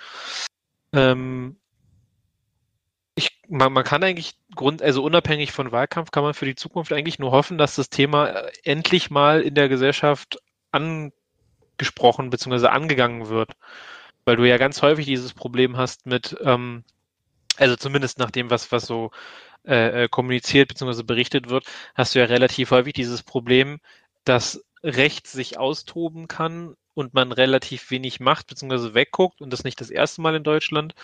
Ähm, 0.93 1.57
ich, 3.15 3.41
man, 3.47 3.73
man, 3.73 3.83
kann 3.83 4.03
eigentlich 4.03 4.35
Grund, 4.55 4.81
also 4.81 5.03
unabhängig 5.03 5.51
von 5.51 5.71
Wahlkampf, 5.71 6.11
kann 6.11 6.23
man 6.23 6.33
für 6.33 6.45
die 6.45 6.55
Zukunft 6.55 6.91
eigentlich 6.91 7.19
nur 7.19 7.31
hoffen, 7.31 7.57
dass 7.57 7.75
das 7.75 7.89
Thema 7.89 8.27
äh, 8.27 8.51
endlich 8.63 9.09
mal 9.09 9.41
in 9.41 9.55
der 9.55 9.69
Gesellschaft 9.69 10.39
angesprochen 10.71 12.29
bzw. 12.29 12.67
angegangen 12.67 13.29
wird. 13.29 13.51
Weil 14.25 14.37
du 14.37 14.47
ja 14.47 14.57
ganz 14.57 14.81
häufig 14.81 15.05
dieses 15.05 15.33
Problem 15.33 15.77
hast 15.77 16.05
mit, 16.05 16.35
ähm, 16.41 16.83
also 17.57 17.75
zumindest 17.75 18.19
nach 18.19 18.31
dem, 18.31 18.49
was, 18.49 18.71
was 18.71 18.85
so 18.85 19.11
äh, 19.67 20.03
äh, 20.03 20.07
kommuniziert 20.09 20.69
bzw. 20.69 21.03
berichtet 21.03 21.49
wird, 21.49 21.65
hast 21.95 22.15
du 22.15 22.19
ja 22.19 22.25
relativ 22.25 22.71
häufig 22.71 22.93
dieses 22.93 23.23
Problem, 23.23 23.79
dass 24.23 24.63
Recht 24.83 25.27
sich 25.27 25.57
austoben 25.57 26.27
kann 26.27 26.75
und 26.93 27.13
man 27.13 27.31
relativ 27.31 27.91
wenig 27.91 28.19
macht 28.19 28.47
bzw. 28.47 28.93
wegguckt 28.93 29.41
und 29.41 29.51
das 29.51 29.63
nicht 29.63 29.81
das 29.81 29.89
erste 29.89 30.21
Mal 30.21 30.35
in 30.35 30.43
Deutschland 30.43 30.95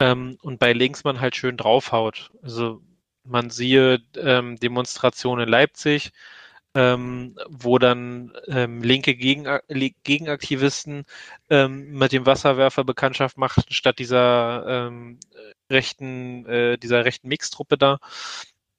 ähm, 0.00 0.38
und 0.42 0.58
bei 0.58 0.72
links 0.72 1.04
man 1.04 1.20
halt 1.20 1.36
schön 1.36 1.56
draufhaut. 1.56 2.30
Also 2.42 2.80
man 3.24 3.50
siehe 3.50 4.02
ähm, 4.16 4.56
Demonstrationen 4.56 5.44
in 5.44 5.50
Leipzig, 5.50 6.12
ähm, 6.74 7.36
wo 7.48 7.78
dann 7.78 8.32
ähm, 8.48 8.82
linke 8.82 9.14
Gegen 9.14 9.46
Gegenaktivisten 10.02 11.04
ähm, 11.50 11.90
mit 11.92 12.12
dem 12.12 12.26
Wasserwerfer 12.26 12.84
Bekanntschaft 12.84 13.38
machten, 13.38 13.72
statt 13.72 13.98
dieser 13.98 14.64
ähm, 14.66 15.18
rechten, 15.70 16.46
äh, 16.46 16.78
dieser 16.78 17.04
rechten 17.04 17.28
Mixtruppe 17.28 17.78
da. 17.78 17.98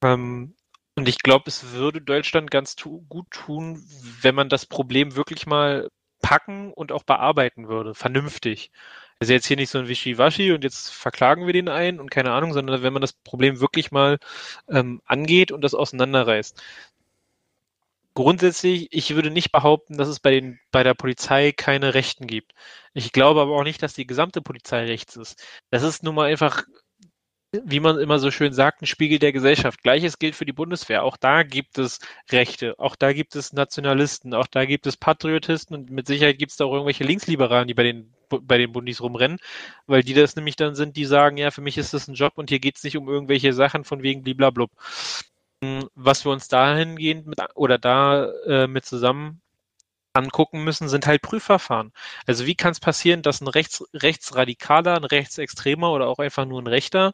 Ähm, 0.04 0.56
und 0.96 1.10
ich 1.10 1.20
glaube, 1.20 1.46
es 1.48 1.72
würde 1.74 2.02
Deutschland 2.02 2.52
ganz 2.52 2.76
tu 2.76 3.02
gut 3.10 3.30
tun, 3.32 3.84
wenn 4.22 4.36
man 4.36 4.50
das 4.50 4.66
Problem 4.66 5.16
wirklich 5.16 5.46
mal 5.46 5.90
packen 6.22 6.74
und 6.74 6.92
auch 6.92 7.04
bearbeiten 7.04 7.68
würde, 7.68 7.94
vernünftig. 7.94 8.72
Also 9.20 9.34
jetzt 9.34 9.46
hier 9.48 9.58
nicht 9.58 9.70
so 9.70 9.80
ein 9.80 9.88
Wischiwaschi 9.88 10.52
und 10.52 10.64
jetzt 10.64 10.90
verklagen 10.90 11.46
wir 11.46 11.54
den 11.54 11.70
ein 11.70 12.00
und 12.00 12.12
keine 12.12 12.32
Ahnung, 12.32 12.54
sondern 12.54 12.82
wenn 12.84 12.94
man 12.94 13.02
das 13.02 13.14
Problem 13.14 13.60
wirklich 13.62 13.92
mal 13.92 14.18
ähm, 14.70 15.02
angeht 15.06 15.52
und 15.52 15.62
das 15.62 15.74
auseinanderreißt 15.74 16.62
grundsätzlich, 18.16 18.88
ich 18.92 19.14
würde 19.16 19.30
nicht 19.30 19.52
behaupten, 19.52 19.98
dass 19.98 20.08
es 20.08 20.20
bei, 20.20 20.32
den, 20.32 20.60
bei 20.72 20.84
der 20.84 20.96
Polizei 20.96 21.52
keine 21.52 21.94
Rechten 21.94 22.28
gibt. 22.28 22.54
Ich 22.94 23.12
glaube 23.12 23.42
aber 23.42 23.52
auch 23.52 23.64
nicht, 23.64 23.84
dass 23.84 23.94
die 23.94 24.08
gesamte 24.08 24.42
Polizei 24.42 24.86
rechts 24.86 25.16
ist. 25.18 25.46
Das 25.70 25.84
ist 25.84 26.04
nun 26.04 26.16
mal 26.16 26.32
einfach, 26.32 26.64
wie 27.52 27.80
man 27.80 28.00
immer 28.00 28.20
so 28.20 28.32
schön 28.32 28.54
sagt, 28.54 28.82
ein 28.82 28.88
Spiegel 28.88 29.20
der 29.20 29.34
Gesellschaft. 29.34 29.84
Gleiches 29.84 30.20
gilt 30.20 30.36
für 30.36 30.46
die 30.46 30.54
Bundeswehr. 30.54 31.04
Auch 31.04 31.18
da 31.18 31.44
gibt 31.44 31.78
es 31.78 32.00
Rechte, 32.32 32.80
auch 32.80 32.96
da 32.96 33.14
gibt 33.14 33.36
es 33.36 33.54
Nationalisten, 33.54 34.34
auch 34.34 34.48
da 34.48 34.66
gibt 34.66 34.88
es 34.88 34.98
Patriotisten 34.98 35.76
und 35.76 35.90
mit 35.92 36.08
Sicherheit 36.08 36.38
gibt 36.40 36.52
es 36.52 36.58
da 36.58 36.66
auch 36.66 36.74
irgendwelche 36.74 37.04
Linksliberalen, 37.04 37.68
die 37.68 37.74
bei 37.74 37.84
den 37.84 38.12
bei 38.30 38.58
den 38.58 38.72
Bundis 38.72 39.02
rumrennen, 39.02 39.38
weil 39.86 40.02
die 40.02 40.16
das 40.16 40.36
nämlich 40.36 40.56
dann 40.56 40.74
sind, 40.74 40.98
die 40.98 41.06
sagen, 41.06 41.38
ja, 41.38 41.52
für 41.52 41.62
mich 41.62 41.78
ist 41.78 41.94
das 41.94 42.08
ein 42.08 42.16
Job 42.16 42.34
und 42.38 42.50
hier 42.50 42.60
geht 42.60 42.78
es 42.78 42.84
nicht 42.84 42.98
um 42.98 43.08
irgendwelche 43.08 43.54
Sachen 43.54 43.84
von 43.84 44.02
wegen 44.02 44.24
bliblablub. 44.24 44.72
Was 45.96 46.26
wir 46.26 46.32
uns 46.32 46.48
dahingehend 46.48 47.28
mit 47.28 47.40
oder 47.56 47.78
da 47.78 48.32
äh, 48.48 48.68
mit 48.68 48.86
zusammen 48.86 49.42
angucken 50.14 50.64
müssen, 50.64 50.90
sind 50.90 51.08
halt 51.08 51.22
Prüfverfahren. 51.22 51.92
Also 52.26 52.46
wie 52.46 52.56
kann 52.56 52.72
es 52.72 52.80
passieren, 52.80 53.22
dass 53.22 53.42
ein 53.42 53.48
Rechts, 53.48 53.84
Rechtsradikaler, 53.94 54.96
ein 54.96 55.04
Rechtsextremer 55.04 55.92
oder 55.92 56.08
auch 56.08 56.20
einfach 56.20 56.46
nur 56.46 56.62
ein 56.62 56.68
Rechter 56.68 57.14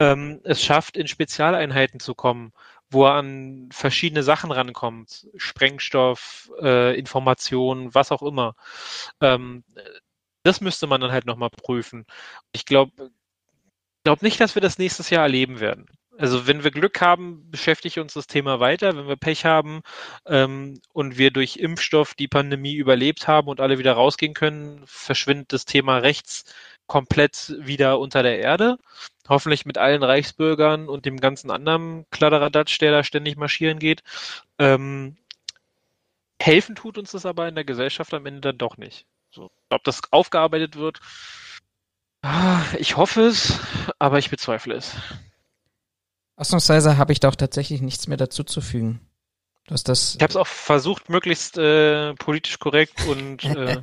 ähm, 0.00 0.40
es 0.44 0.62
schafft, 0.64 0.96
in 0.96 1.08
Spezialeinheiten 1.08 2.00
zu 2.00 2.14
kommen, 2.14 2.52
wo 2.90 3.06
er 3.06 3.14
an 3.14 3.68
verschiedene 3.72 4.22
Sachen 4.22 4.50
rankommt, 4.52 5.28
Sprengstoff, 5.36 6.50
äh, 6.62 6.98
Informationen, 6.98 7.94
was 7.94 8.12
auch 8.12 8.22
immer. 8.22 8.56
Ähm, 9.20 9.64
das 10.42 10.60
müsste 10.60 10.86
man 10.86 11.00
dann 11.00 11.12
halt 11.12 11.26
nochmal 11.26 11.50
prüfen. 11.50 12.06
Ich 12.52 12.64
glaube 12.66 13.10
glaub 14.04 14.22
nicht, 14.22 14.40
dass 14.40 14.54
wir 14.54 14.62
das 14.62 14.78
nächstes 14.78 15.10
Jahr 15.10 15.24
erleben 15.24 15.60
werden. 15.60 15.86
Also 16.18 16.46
wenn 16.46 16.64
wir 16.64 16.70
Glück 16.70 17.00
haben, 17.00 17.50
beschäftigt 17.50 17.98
uns 17.98 18.14
das 18.14 18.26
Thema 18.26 18.60
weiter. 18.60 18.96
Wenn 18.96 19.08
wir 19.08 19.16
Pech 19.16 19.44
haben 19.44 19.80
ähm, 20.26 20.80
und 20.92 21.18
wir 21.18 21.30
durch 21.30 21.56
Impfstoff 21.56 22.14
die 22.14 22.28
Pandemie 22.28 22.74
überlebt 22.74 23.28
haben 23.28 23.48
und 23.48 23.60
alle 23.60 23.78
wieder 23.78 23.92
rausgehen 23.92 24.34
können, 24.34 24.82
verschwindet 24.86 25.52
das 25.52 25.64
Thema 25.64 25.98
rechts 25.98 26.44
komplett 26.86 27.54
wieder 27.58 27.98
unter 28.00 28.22
der 28.22 28.38
Erde. 28.40 28.78
Hoffentlich 29.28 29.64
mit 29.64 29.78
allen 29.78 30.02
Reichsbürgern 30.02 30.88
und 30.88 31.06
dem 31.06 31.18
ganzen 31.20 31.50
anderen 31.50 32.04
Kladderadatsch, 32.10 32.80
der 32.80 32.90
da 32.90 33.04
ständig 33.04 33.36
marschieren 33.36 33.78
geht. 33.78 34.02
Ähm, 34.58 35.16
helfen 36.40 36.74
tut 36.74 36.98
uns 36.98 37.12
das 37.12 37.26
aber 37.26 37.48
in 37.48 37.54
der 37.54 37.64
Gesellschaft 37.64 38.12
am 38.12 38.26
Ende 38.26 38.40
dann 38.40 38.58
doch 38.58 38.76
nicht. 38.76 39.06
So, 39.30 39.50
ob 39.70 39.84
das 39.84 40.00
aufgearbeitet 40.10 40.76
wird, 40.76 41.00
Ah, 42.22 42.62
ich 42.78 42.96
hoffe 42.96 43.22
es, 43.22 43.58
aber 43.98 44.18
ich 44.18 44.30
bezweifle 44.30 44.74
es. 44.74 44.94
Ausnahmsweise 46.40 46.96
habe 46.96 47.12
ich 47.12 47.20
da 47.20 47.28
auch 47.28 47.36
tatsächlich 47.36 47.82
nichts 47.82 48.08
mehr 48.08 48.16
dazu 48.16 48.44
zu 48.44 48.62
fügen. 48.62 49.00
Du 49.66 49.74
hast 49.74 49.88
das. 49.88 50.14
Ich 50.14 50.22
habe 50.22 50.30
es 50.30 50.36
auch 50.36 50.46
versucht, 50.46 51.10
möglichst 51.10 51.58
äh, 51.58 52.14
politisch 52.14 52.58
korrekt 52.58 53.06
und 53.06 53.44
äh, 53.44 53.82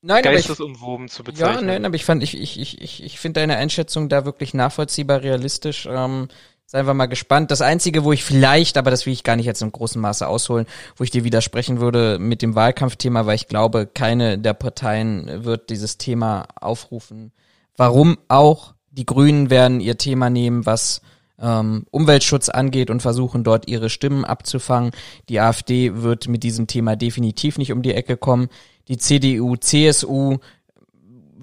Nein, 0.00 0.22
geistesumwoben 0.22 1.08
zu 1.08 1.24
bezeichnen. 1.24 1.66
Ja, 1.66 1.72
nein, 1.72 1.84
aber 1.84 1.96
ich 1.96 2.04
fand, 2.04 2.22
ich, 2.22 2.40
ich, 2.40 2.80
ich, 2.80 3.02
ich 3.02 3.18
finde 3.18 3.40
deine 3.40 3.56
Einschätzung 3.56 4.08
da 4.08 4.24
wirklich 4.24 4.54
nachvollziehbar, 4.54 5.22
realistisch. 5.22 5.88
Ähm, 5.90 6.28
seien 6.66 6.86
wir 6.86 6.94
mal 6.94 7.06
gespannt. 7.06 7.50
Das 7.50 7.62
Einzige, 7.62 8.04
wo 8.04 8.12
ich 8.12 8.22
vielleicht, 8.22 8.78
aber 8.78 8.92
das 8.92 9.06
will 9.06 9.12
ich 9.12 9.24
gar 9.24 9.34
nicht 9.34 9.46
jetzt 9.46 9.62
im 9.62 9.72
großen 9.72 10.00
Maße 10.00 10.28
ausholen, 10.28 10.66
wo 10.94 11.02
ich 11.02 11.10
dir 11.10 11.24
widersprechen 11.24 11.80
würde 11.80 12.20
mit 12.20 12.42
dem 12.42 12.54
Wahlkampfthema, 12.54 13.26
weil 13.26 13.34
ich 13.34 13.48
glaube, 13.48 13.88
keine 13.88 14.38
der 14.38 14.54
Parteien 14.54 15.44
wird 15.44 15.70
dieses 15.70 15.98
Thema 15.98 16.46
aufrufen. 16.60 17.32
Warum 17.76 18.18
auch? 18.28 18.75
Die 18.96 19.06
Grünen 19.06 19.50
werden 19.50 19.80
ihr 19.80 19.98
Thema 19.98 20.30
nehmen, 20.30 20.66
was 20.66 21.02
ähm, 21.38 21.86
Umweltschutz 21.90 22.48
angeht 22.48 22.90
und 22.90 23.02
versuchen 23.02 23.44
dort 23.44 23.68
ihre 23.68 23.90
Stimmen 23.90 24.24
abzufangen. 24.24 24.92
Die 25.28 25.40
AfD 25.40 26.02
wird 26.02 26.28
mit 26.28 26.42
diesem 26.42 26.66
Thema 26.66 26.96
definitiv 26.96 27.58
nicht 27.58 27.72
um 27.72 27.82
die 27.82 27.94
Ecke 27.94 28.16
kommen. 28.16 28.48
Die 28.88 28.96
CDU, 28.96 29.56
CSU 29.56 30.38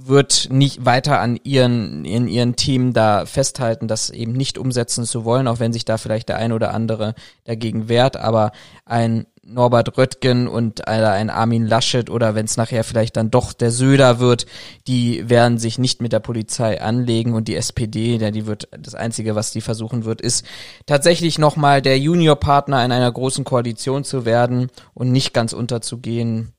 wird 0.06 0.50
nicht 0.52 0.86
weiter 0.86 1.20
an 1.20 1.40
ihren, 1.44 2.06
in 2.06 2.28
ihren 2.28 2.56
Themen 2.56 2.94
da 2.94 3.26
festhalten, 3.26 3.88
das 3.88 4.10
eben 4.10 4.34
nicht 4.34 4.58
umsetzen 4.58 5.06
zu 5.06 5.26
wollen, 5.26 5.48
auch 5.48 5.60
wenn 5.60 5.74
sich 5.74 5.86
da 5.86 5.98
vielleicht 5.98 6.30
der 6.30 6.38
ein 6.38 6.52
oder 6.52 6.74
andere 6.74 7.16
dagegen 7.46 7.90
wehrt, 7.90 8.18
aber 8.18 8.52
ein 8.86 9.26
Norbert 9.46 9.98
Röttgen 9.98 10.48
und 10.48 10.88
ein 10.88 11.30
Armin 11.30 11.68
Laschet 11.68 12.10
oder 12.10 12.34
wenn 12.34 12.46
es 12.46 12.56
nachher 12.56 12.86
vielleicht 12.86 13.18
dann 13.18 13.30
doch 13.30 13.52
der 13.52 13.72
Söder 13.72 14.20
wird, 14.20 14.46
die 14.88 15.30
werden 15.30 15.58
sich 15.58 15.78
nicht 15.78 16.02
mit 16.02 16.14
der 16.14 16.22
Polizei 16.22 16.82
anlegen 16.82 17.34
und 17.34 17.50
die 17.50 17.56
SPD, 17.56 18.18
die 18.18 18.46
wird 18.46 18.70
das 18.72 18.96
einzige, 18.96 19.36
was 19.36 19.52
die 19.52 19.60
versuchen 19.60 20.06
wird, 20.06 20.22
ist 20.22 20.46
tatsächlich 20.86 21.40
nochmal 21.40 21.82
der 21.82 22.00
Juniorpartner 22.00 22.86
in 22.86 22.94
einer 22.94 23.12
großen 23.12 23.44
Koalition 23.44 24.06
zu 24.06 24.24
werden 24.24 24.70
und 24.94 25.12
nicht 25.12 25.34
ganz 25.34 25.52
unterzugehen. 25.52 26.53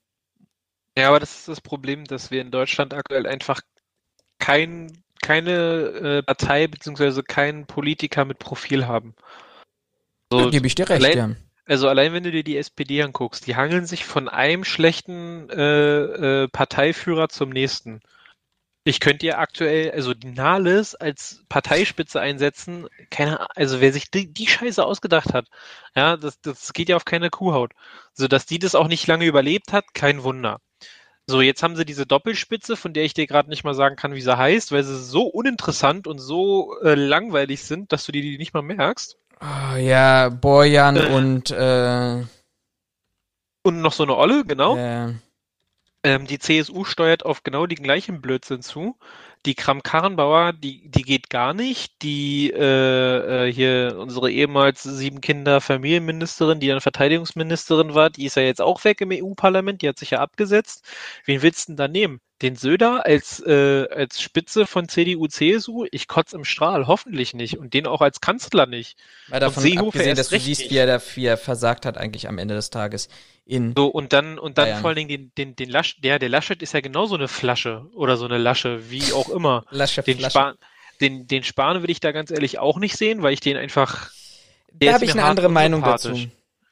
Ja, 0.96 1.08
aber 1.08 1.20
das 1.20 1.38
ist 1.38 1.48
das 1.48 1.60
Problem, 1.60 2.04
dass 2.04 2.30
wir 2.30 2.40
in 2.40 2.50
Deutschland 2.50 2.94
aktuell 2.94 3.26
einfach 3.26 3.60
kein, 4.38 5.02
keine 5.22 5.52
äh, 5.52 6.22
Partei 6.22 6.66
beziehungsweise 6.66 7.22
keinen 7.22 7.66
Politiker 7.66 8.24
mit 8.24 8.38
Profil 8.38 8.86
haben. 8.86 9.14
So, 10.32 10.44
da 10.44 10.50
gebe 10.50 10.66
ich 10.66 10.74
dir 10.74 10.88
recht, 10.88 11.04
allein, 11.04 11.16
ja. 11.16 11.36
Also 11.66 11.88
allein 11.88 12.12
wenn 12.12 12.22
du 12.22 12.30
dir 12.30 12.44
die 12.44 12.58
SPD 12.58 13.02
anguckst, 13.02 13.46
die 13.46 13.56
hangeln 13.56 13.86
sich 13.86 14.04
von 14.04 14.28
einem 14.28 14.64
schlechten 14.64 15.48
äh, 15.50 16.42
äh, 16.42 16.48
Parteiführer 16.48 17.28
zum 17.28 17.50
nächsten. 17.50 18.00
Ich 18.86 19.00
könnte 19.00 19.20
dir 19.20 19.38
aktuell, 19.38 19.92
also 19.92 20.12
die 20.12 20.30
Nahles 20.30 20.94
als 20.94 21.42
Parteispitze 21.48 22.20
einsetzen, 22.20 22.86
keine, 23.08 23.48
also 23.56 23.80
wer 23.80 23.94
sich 23.94 24.10
die, 24.10 24.30
die 24.30 24.46
Scheiße 24.46 24.84
ausgedacht 24.84 25.32
hat, 25.32 25.48
ja, 25.96 26.18
das, 26.18 26.38
das 26.42 26.74
geht 26.74 26.90
ja 26.90 26.96
auf 26.96 27.06
keine 27.06 27.30
Kuhhaut. 27.30 27.72
So 28.12 28.28
dass 28.28 28.44
die 28.44 28.58
das 28.58 28.74
auch 28.74 28.88
nicht 28.88 29.06
lange 29.06 29.24
überlebt 29.24 29.72
hat, 29.72 29.94
kein 29.94 30.22
Wunder. 30.22 30.60
So, 31.26 31.40
jetzt 31.40 31.62
haben 31.62 31.74
sie 31.74 31.86
diese 31.86 32.04
Doppelspitze, 32.04 32.76
von 32.76 32.92
der 32.92 33.04
ich 33.04 33.14
dir 33.14 33.26
gerade 33.26 33.48
nicht 33.48 33.64
mal 33.64 33.74
sagen 33.74 33.96
kann, 33.96 34.14
wie 34.14 34.20
sie 34.20 34.36
heißt, 34.36 34.72
weil 34.72 34.84
sie 34.84 34.98
so 34.98 35.22
uninteressant 35.22 36.06
und 36.06 36.18
so 36.18 36.78
äh, 36.82 36.94
langweilig 36.94 37.62
sind, 37.62 37.92
dass 37.92 38.04
du 38.04 38.12
dir 38.12 38.20
die 38.20 38.36
nicht 38.36 38.52
mal 38.52 38.62
merkst. 38.62 39.16
Oh, 39.40 39.76
ja, 39.76 40.28
Borjan 40.28 40.96
äh, 40.96 41.06
und 41.06 41.50
äh, 41.50 42.24
und 43.62 43.80
noch 43.80 43.92
so 43.92 44.02
eine 44.02 44.16
Olle, 44.16 44.44
genau. 44.44 44.76
Äh, 44.76 45.14
ähm, 46.02 46.26
die 46.26 46.38
CSU 46.38 46.84
steuert 46.84 47.24
auf 47.24 47.42
genau 47.42 47.66
den 47.66 47.82
gleichen 47.82 48.20
Blödsinn 48.20 48.60
zu. 48.60 48.98
Die 49.46 49.54
Kram-Karrenbauer, 49.54 50.52
die, 50.52 50.88
die 50.88 51.02
geht 51.02 51.28
gar 51.28 51.54
nicht. 51.54 52.02
Die 52.02 52.50
äh, 52.50 53.48
äh, 53.48 53.52
hier 53.52 53.96
unsere 53.98 54.30
ehemals 54.30 54.82
sieben 54.82 55.20
Kinder 55.20 55.60
Familienministerin, 55.60 56.60
die 56.60 56.68
dann 56.68 56.80
Verteidigungsministerin 56.80 57.94
war, 57.94 58.10
die 58.10 58.24
ist 58.24 58.36
ja 58.36 58.42
jetzt 58.42 58.60
auch 58.60 58.84
weg 58.84 59.00
im 59.00 59.10
EU-Parlament, 59.12 59.82
die 59.82 59.88
hat 59.88 59.98
sich 59.98 60.10
ja 60.10 60.20
abgesetzt. 60.20 60.84
Wen 61.26 61.42
willst 61.42 61.68
du 61.68 61.72
denn 61.72 61.76
da 61.76 61.88
nehmen? 61.88 62.20
Den 62.42 62.56
Söder 62.56 63.06
als, 63.06 63.40
äh, 63.46 63.86
als 63.90 64.20
Spitze 64.20 64.66
von 64.66 64.88
CDU, 64.88 65.28
CSU? 65.28 65.86
Ich 65.90 66.08
kotze 66.08 66.36
im 66.36 66.44
Strahl, 66.44 66.86
hoffentlich 66.86 67.32
nicht. 67.34 67.58
Und 67.58 67.74
den 67.74 67.86
auch 67.86 68.00
als 68.00 68.20
Kanzler 68.20 68.66
nicht. 68.66 68.98
Weil 69.28 69.40
davon 69.40 69.62
und 69.62 69.70
Seehofer 69.70 69.86
abgesehen, 69.86 70.16
dass 70.16 70.28
du 70.30 70.40
siehst, 70.40 70.70
wie 70.70 70.76
er, 70.76 70.86
da, 70.86 71.00
wie 71.14 71.26
er 71.26 71.36
versagt 71.36 71.86
hat 71.86 71.96
eigentlich 71.96 72.28
am 72.28 72.38
Ende 72.38 72.54
des 72.54 72.70
Tages 72.70 73.08
in. 73.46 73.74
So, 73.76 73.86
und 73.86 74.12
dann, 74.12 74.38
und 74.38 74.58
dann 74.58 74.66
Bayern. 74.66 74.80
vor 74.80 74.88
allen 74.88 74.96
Dingen 74.96 75.08
den, 75.08 75.32
den, 75.36 75.56
den 75.56 75.70
Lasch, 75.70 76.00
der, 76.00 76.18
der 76.18 76.28
Laschet 76.28 76.62
ist 76.62 76.72
ja 76.72 76.80
genauso 76.80 77.14
eine 77.14 77.28
Flasche 77.28 77.86
oder 77.94 78.16
so 78.16 78.24
eine 78.24 78.38
Lasche, 78.38 78.90
wie 78.90 79.12
auch 79.12 79.28
immer. 79.28 79.64
Lasche, 79.70 80.02
den 80.02 80.18
Flasche. 80.18 80.30
Spahn, 80.30 80.54
den, 81.00 81.26
den 81.26 81.44
Spahn 81.44 81.82
will 81.82 81.90
ich 81.90 82.00
da 82.00 82.12
ganz 82.12 82.30
ehrlich 82.30 82.58
auch 82.58 82.78
nicht 82.78 82.96
sehen, 82.96 83.22
weil 83.22 83.32
ich 83.32 83.40
den 83.40 83.56
einfach. 83.56 84.10
Da 84.72 84.94
habe 84.94 85.04
ich 85.04 85.12
eine 85.12 85.24
andere 85.24 85.48
Meinung 85.48 85.82
dazu. 85.82 86.18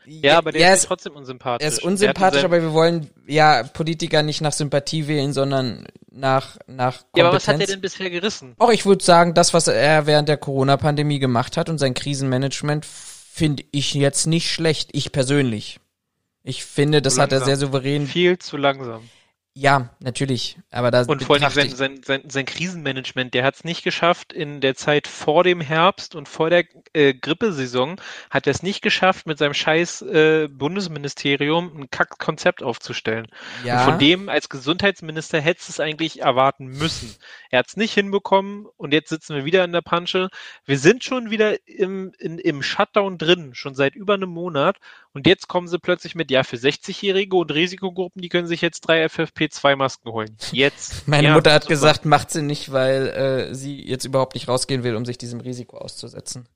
Ja, 0.05 0.39
aber 0.39 0.51
der 0.51 0.63
ja, 0.63 0.75
ist, 0.75 0.87
trotzdem 0.87 1.13
unsympathisch. 1.13 1.65
Er 1.65 1.69
ist 1.69 1.83
unsympathisch, 1.83 2.43
aber 2.43 2.61
wir 2.61 2.73
wollen 2.73 3.09
ja 3.27 3.63
Politiker 3.63 4.25
nicht 4.25 4.41
nach 4.41 4.53
Sympathie 4.53 5.07
wählen, 5.07 5.33
sondern 5.33 5.87
nach 6.11 6.57
nach 6.67 7.05
Kompetenz. 7.13 7.17
Ja, 7.17 7.25
aber 7.27 7.37
was 7.37 7.49
hat 7.49 7.61
er 7.61 7.67
denn 7.67 7.81
bisher 7.81 8.11
gerissen? 8.11 8.55
Auch 8.59 8.71
ich 8.71 8.85
würde 8.85 9.05
sagen, 9.05 9.35
das, 9.35 9.55
was 9.55 9.69
er 9.69 10.07
während 10.07 10.29
der 10.29 10.39
Corona-Pandemie 10.39 11.21
gemacht 11.21 11.57
hat 11.57 11.69
und 11.69 11.79
sein 11.79 11.95
Krisenmanagement, 11.95 12.85
finde 12.85 13.65
ich 13.71 13.95
jetzt 13.95 14.27
nicht 14.27 14.51
schlecht. 14.51 14.91
Ich 14.93 15.13
persönlich. 15.13 15.79
Ich 16.45 16.65
finde, 16.65 17.03
das 17.03 17.19
hat 17.19 17.33
er 17.33 17.41
sehr 17.41 17.57
souverän. 17.57 18.07
Viel 18.07 18.39
zu 18.39 18.57
langsam. 18.57 19.09
Ja, 19.55 19.91
natürlich. 20.01 20.57
Aber 20.71 20.91
da 20.91 21.03
und 21.03 21.23
vor 21.23 21.37
allem 21.37 21.51
sein, 21.51 21.69
sein, 21.69 22.01
sein, 22.03 22.23
sein 22.27 22.47
Krisenmanagement, 22.47 23.35
der 23.35 23.45
hat 23.45 23.57
es 23.57 23.65
nicht 23.65 23.85
geschafft, 23.85 24.33
in 24.33 24.63
der 24.63 24.77
Zeit 24.77 25.07
vor 25.07 25.45
dem 25.45 25.61
Herbst 25.61 26.15
und 26.15 26.27
vor 26.27 26.49
der 26.49 26.65
äh, 26.95 27.13
Grippesaison 27.13 28.01
hat 28.31 28.47
er 28.47 28.53
es 28.53 28.63
nicht 28.63 28.81
geschafft, 28.81 29.27
mit 29.27 29.37
seinem 29.37 29.53
scheiß 29.53 30.03
äh, 30.03 30.49
Bundesministerium 30.49 31.71
ein 31.77 31.91
Kackkonzept 31.91 32.63
aufzustellen. 32.63 33.27
Ja. 33.63 33.81
Und 33.81 33.91
von 33.91 33.99
dem 33.99 34.29
als 34.31 34.49
Gesundheitsminister 34.49 35.39
hättest 35.39 35.69
es 35.69 35.81
eigentlich 35.81 36.23
erwarten 36.23 36.65
müssen. 36.65 37.15
Er 37.51 37.59
hat 37.59 37.69
es 37.69 37.77
nicht 37.77 37.93
hinbekommen 37.93 38.67
und 38.79 38.95
jetzt 38.95 39.11
sitzen 39.11 39.37
wir 39.37 39.45
wieder 39.45 39.65
in 39.65 39.73
der 39.73 39.83
Pansche. 39.83 40.31
Wir 40.65 40.79
sind 40.79 41.05
schon 41.05 41.31
wieder 41.31 41.57
im, 41.69 42.13
in, 42.19 42.39
im 42.39 42.63
Shutdown 42.63 43.19
drin, 43.19 43.51
schon 43.55 43.75
seit 43.75 43.97
über 43.97 44.15
einem 44.15 44.31
Monat. 44.31 44.79
Und 45.13 45.27
jetzt 45.27 45.47
kommen 45.47 45.69
sie 45.69 45.79
plötzlich 45.79 46.15
mit, 46.15 46.31
ja, 46.31 46.43
für 46.43 46.57
60-Jährige 46.57 47.37
und 47.37 47.53
Risikogruppen, 47.53 48.23
die 48.23 48.31
können 48.31 48.47
sich 48.47 48.63
jetzt 48.63 48.81
drei 48.81 49.03
FFP2-Masken 49.47 50.13
holen. 50.13 50.37
Jetzt. 50.53 51.07
Meine 51.09 51.29
ja, 51.29 51.35
Mutter 51.35 51.53
hat 51.53 51.65
super. 51.65 51.75
gesagt, 51.75 52.05
macht 52.05 52.31
sie 52.31 52.43
nicht, 52.43 52.73
weil 52.73 53.09
äh, 53.09 53.55
sie 53.55 53.83
jetzt 53.87 54.05
überhaupt 54.05 54.35
nicht 54.35 54.49
rausgehen 54.49 54.83
will, 54.85 54.97
um 54.97 55.05
sich 55.05 55.19
diesem 55.19 55.41
Risiko 55.41 55.79
auszusetzen. 55.79 56.49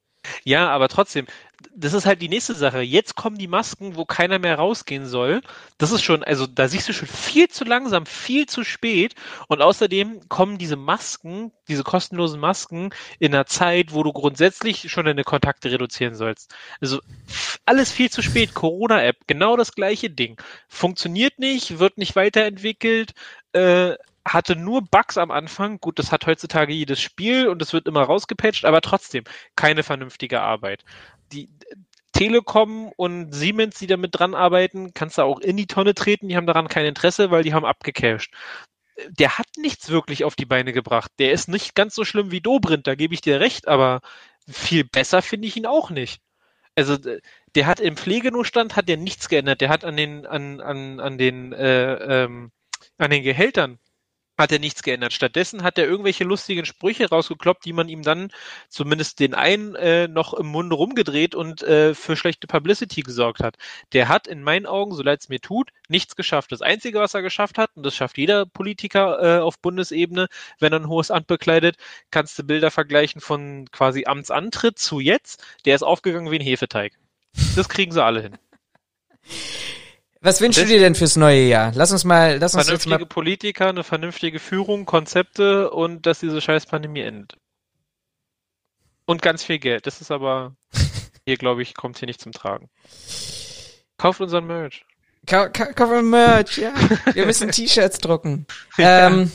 Ja, 0.44 0.68
aber 0.68 0.88
trotzdem, 0.88 1.26
das 1.74 1.92
ist 1.94 2.06
halt 2.06 2.22
die 2.22 2.28
nächste 2.28 2.54
Sache. 2.54 2.80
Jetzt 2.80 3.16
kommen 3.16 3.38
die 3.38 3.48
Masken, 3.48 3.96
wo 3.96 4.04
keiner 4.04 4.38
mehr 4.38 4.56
rausgehen 4.56 5.06
soll. 5.06 5.40
Das 5.78 5.90
ist 5.90 6.02
schon, 6.02 6.22
also 6.22 6.46
da 6.46 6.68
siehst 6.68 6.88
du 6.88 6.92
schon 6.92 7.08
viel 7.08 7.48
zu 7.48 7.64
langsam, 7.64 8.06
viel 8.06 8.46
zu 8.46 8.64
spät. 8.64 9.14
Und 9.48 9.62
außerdem 9.62 10.28
kommen 10.28 10.58
diese 10.58 10.76
Masken, 10.76 11.52
diese 11.68 11.82
kostenlosen 11.82 12.40
Masken 12.40 12.90
in 13.18 13.34
einer 13.34 13.46
Zeit, 13.46 13.92
wo 13.92 14.02
du 14.02 14.12
grundsätzlich 14.12 14.90
schon 14.90 15.06
deine 15.06 15.24
Kontakte 15.24 15.70
reduzieren 15.70 16.14
sollst. 16.14 16.54
Also 16.80 17.00
alles 17.64 17.90
viel 17.90 18.10
zu 18.10 18.22
spät. 18.22 18.54
Corona-App, 18.54 19.16
genau 19.26 19.56
das 19.56 19.72
gleiche 19.72 20.10
Ding. 20.10 20.40
Funktioniert 20.68 21.38
nicht, 21.38 21.78
wird 21.78 21.98
nicht 21.98 22.16
weiterentwickelt. 22.16 23.12
Äh, 23.52 23.96
hatte 24.26 24.56
nur 24.56 24.82
Bugs 24.82 25.18
am 25.18 25.30
Anfang. 25.30 25.78
Gut, 25.80 25.98
das 25.98 26.12
hat 26.12 26.26
heutzutage 26.26 26.72
jedes 26.72 27.00
Spiel 27.00 27.48
und 27.48 27.62
es 27.62 27.72
wird 27.72 27.86
immer 27.86 28.02
rausgepatcht, 28.02 28.64
aber 28.64 28.80
trotzdem 28.80 29.24
keine 29.54 29.82
vernünftige 29.82 30.40
Arbeit. 30.40 30.84
Die 31.32 31.48
Telekom 32.12 32.92
und 32.96 33.32
Siemens, 33.32 33.78
die 33.78 33.86
damit 33.86 34.18
dran 34.18 34.34
arbeiten, 34.34 34.94
kannst 34.94 35.18
du 35.18 35.22
auch 35.22 35.40
in 35.40 35.56
die 35.56 35.66
Tonne 35.66 35.94
treten. 35.94 36.28
Die 36.28 36.36
haben 36.36 36.46
daran 36.46 36.68
kein 36.68 36.86
Interesse, 36.86 37.30
weil 37.30 37.42
die 37.42 37.54
haben 37.54 37.66
abgecashed. 37.66 38.32
Der 39.10 39.38
hat 39.38 39.46
nichts 39.58 39.90
wirklich 39.90 40.24
auf 40.24 40.34
die 40.34 40.46
Beine 40.46 40.72
gebracht. 40.72 41.12
Der 41.18 41.32
ist 41.32 41.48
nicht 41.48 41.74
ganz 41.74 41.94
so 41.94 42.04
schlimm 42.04 42.30
wie 42.30 42.40
Dobrindt, 42.40 42.86
da 42.86 42.94
gebe 42.94 43.14
ich 43.14 43.20
dir 43.20 43.40
recht, 43.40 43.68
aber 43.68 44.00
viel 44.48 44.84
besser 44.84 45.22
finde 45.22 45.48
ich 45.48 45.56
ihn 45.56 45.66
auch 45.66 45.90
nicht. 45.90 46.22
Also 46.76 46.96
der 47.54 47.66
hat 47.66 47.80
im 47.80 47.96
Pflegenotstand 47.96 48.76
hat 48.76 48.88
der 48.88 48.96
nichts 48.96 49.28
geändert. 49.28 49.60
Der 49.60 49.68
hat 49.68 49.84
an 49.84 49.96
den 49.96 50.26
an 50.26 50.60
an 50.60 51.00
an 51.00 51.18
den 51.18 51.52
äh, 51.52 52.24
ähm, 52.24 52.52
an 52.98 53.10
den 53.10 53.22
Gehältern 53.22 53.78
hat 54.36 54.52
er 54.52 54.58
nichts 54.58 54.82
geändert. 54.82 55.12
Stattdessen 55.12 55.62
hat 55.62 55.78
er 55.78 55.86
irgendwelche 55.86 56.24
lustigen 56.24 56.64
Sprüche 56.66 57.08
rausgekloppt, 57.08 57.64
die 57.64 57.72
man 57.72 57.88
ihm 57.88 58.02
dann 58.02 58.30
zumindest 58.68 59.20
den 59.20 59.34
einen 59.34 59.74
äh, 59.74 60.08
noch 60.08 60.34
im 60.34 60.46
Munde 60.46 60.76
rumgedreht 60.76 61.34
und 61.34 61.62
äh, 61.62 61.94
für 61.94 62.16
schlechte 62.16 62.46
Publicity 62.46 63.02
gesorgt 63.02 63.40
hat. 63.40 63.56
Der 63.92 64.08
hat 64.08 64.26
in 64.26 64.42
meinen 64.42 64.66
Augen, 64.66 64.94
so 64.94 65.02
leid 65.02 65.20
es 65.20 65.28
mir 65.28 65.40
tut, 65.40 65.70
nichts 65.88 66.16
geschafft. 66.16 66.52
Das 66.52 66.62
Einzige, 66.62 67.00
was 67.00 67.14
er 67.14 67.22
geschafft 67.22 67.58
hat, 67.58 67.70
und 67.74 67.84
das 67.84 67.94
schafft 67.94 68.18
jeder 68.18 68.46
Politiker 68.46 69.38
äh, 69.38 69.40
auf 69.40 69.58
Bundesebene, 69.58 70.28
wenn 70.58 70.72
er 70.72 70.80
ein 70.80 70.88
hohes 70.88 71.10
Amt 71.10 71.26
bekleidet, 71.26 71.76
kannst 72.10 72.38
du 72.38 72.44
Bilder 72.44 72.70
vergleichen 72.70 73.20
von 73.20 73.66
quasi 73.70 74.04
Amtsantritt 74.06 74.78
zu 74.78 75.00
jetzt. 75.00 75.44
Der 75.64 75.74
ist 75.74 75.82
aufgegangen 75.82 76.30
wie 76.30 76.38
ein 76.38 76.42
Hefeteig. 76.42 76.92
Das 77.54 77.68
kriegen 77.68 77.92
sie 77.92 78.02
alle 78.02 78.22
hin. 78.22 78.38
Was 80.26 80.40
wünschst 80.40 80.60
du 80.60 80.66
dir 80.66 80.80
denn 80.80 80.96
fürs 80.96 81.14
neue 81.14 81.42
Jahr? 81.42 81.70
Lass 81.76 81.92
uns 81.92 82.02
mal, 82.02 82.38
lass 82.38 82.56
uns 82.56 82.64
Vernünftige 82.64 82.98
mal. 82.98 83.06
Politiker, 83.06 83.68
eine 83.68 83.84
vernünftige 83.84 84.40
Führung, 84.40 84.84
Konzepte 84.84 85.70
und 85.70 86.04
dass 86.04 86.18
diese 86.18 86.40
scheiß 86.40 86.66
Pandemie 86.66 87.02
endet. 87.02 87.36
Und 89.04 89.22
ganz 89.22 89.44
viel 89.44 89.60
Geld. 89.60 89.86
Das 89.86 90.00
ist 90.00 90.10
aber 90.10 90.56
hier, 91.24 91.36
glaube 91.36 91.62
ich, 91.62 91.74
kommt 91.74 91.98
hier 91.98 92.06
nicht 92.06 92.20
zum 92.20 92.32
Tragen. 92.32 92.68
Kauft 93.98 94.20
unseren 94.20 94.48
Merch. 94.48 94.84
Ka 95.28 95.48
ka 95.48 95.66
Cover 95.66 96.02
Merch, 96.02 96.58
ja. 96.58 96.74
Wir 97.12 97.24
müssen 97.24 97.50
T-Shirts 97.52 97.98
drucken. 97.98 98.48
Ähm, 98.78 99.30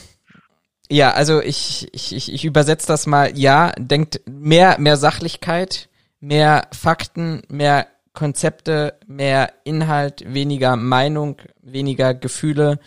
ja, 0.90 1.12
also 1.12 1.42
ich, 1.42 1.88
ich, 1.94 2.14
ich, 2.14 2.34
ich 2.34 2.44
übersetze 2.44 2.88
das 2.88 3.08
mal. 3.08 3.38
Ja, 3.38 3.72
denkt 3.78 4.20
mehr, 4.26 4.78
mehr 4.78 4.98
Sachlichkeit, 4.98 5.88
mehr 6.20 6.68
Fakten, 6.74 7.44
mehr 7.48 7.88
Konzepte, 8.14 9.00
mehr 9.08 9.54
Inhalt, 9.64 10.24
weniger 10.26 10.76
Meinung, 10.76 11.42
weniger 11.62 12.14
Gefühle. 12.14 12.80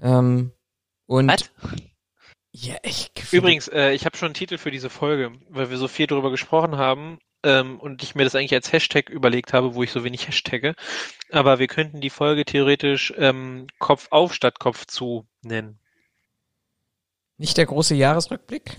Ähm, 0.00 0.52
und 1.06 1.28
Was? 1.28 1.50
ja, 2.52 2.76
ich. 2.82 3.10
Übrigens, 3.32 3.68
äh, 3.68 3.92
ich 3.92 4.04
habe 4.06 4.16
schon 4.16 4.26
einen 4.26 4.34
Titel 4.34 4.58
für 4.58 4.70
diese 4.70 4.90
Folge, 4.90 5.32
weil 5.48 5.70
wir 5.70 5.78
so 5.78 5.88
viel 5.88 6.06
darüber 6.06 6.30
gesprochen 6.30 6.76
haben 6.76 7.18
ähm, 7.44 7.78
und 7.78 8.02
ich 8.02 8.14
mir 8.14 8.24
das 8.24 8.34
eigentlich 8.34 8.54
als 8.54 8.72
Hashtag 8.72 9.08
überlegt 9.08 9.52
habe, 9.52 9.74
wo 9.74 9.82
ich 9.82 9.92
so 9.92 10.02
wenig 10.02 10.26
hashtagge. 10.26 10.74
Aber 11.30 11.58
wir 11.58 11.68
könnten 11.68 12.00
die 12.00 12.10
Folge 12.10 12.44
theoretisch 12.44 13.14
ähm, 13.16 13.68
Kopf 13.78 14.08
auf 14.10 14.34
statt 14.34 14.58
Kopf 14.58 14.86
zu 14.86 15.26
nennen. 15.42 15.78
nicht 17.38 17.56
der 17.56 17.66
große 17.66 17.94
Jahresrückblick, 17.94 18.76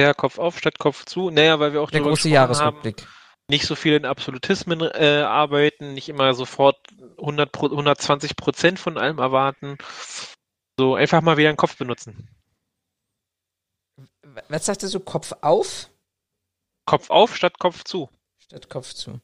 Ja, 0.00 0.14
Kopf 0.14 0.38
auf 0.38 0.58
statt 0.58 0.78
Kopf 0.78 1.04
zu. 1.04 1.30
Naja, 1.30 1.60
weil 1.60 1.72
wir 1.74 1.82
auch 1.82 1.90
der 1.90 2.00
große 2.00 2.28
gesprochen 2.28 2.38
haben, 2.38 2.56
Jahresrückblick. 2.56 3.06
Nicht 3.48 3.66
so 3.66 3.74
viel 3.74 3.94
in 3.94 4.04
Absolutismen 4.04 4.80
äh, 4.80 5.22
arbeiten, 5.22 5.94
nicht 5.94 6.08
immer 6.08 6.34
sofort 6.34 6.78
100 7.18 7.52
Pro 7.52 7.66
120 7.66 8.36
Prozent 8.36 8.78
von 8.78 8.98
allem 8.98 9.18
erwarten. 9.18 9.76
So 10.78 10.94
einfach 10.94 11.20
mal 11.22 11.36
wieder 11.36 11.52
den 11.52 11.56
Kopf 11.56 11.76
benutzen. 11.76 12.28
Was 14.48 14.66
sagtest 14.66 14.94
du, 14.94 15.00
Kopf 15.00 15.32
auf 15.42 15.90
Kopf 16.86 17.10
auf 17.10 17.36
statt 17.36 17.58
Kopf 17.58 17.84
zu. 17.84 18.10
statt 18.38 18.68
Kopf 18.68 18.92
zu? 18.92 19.20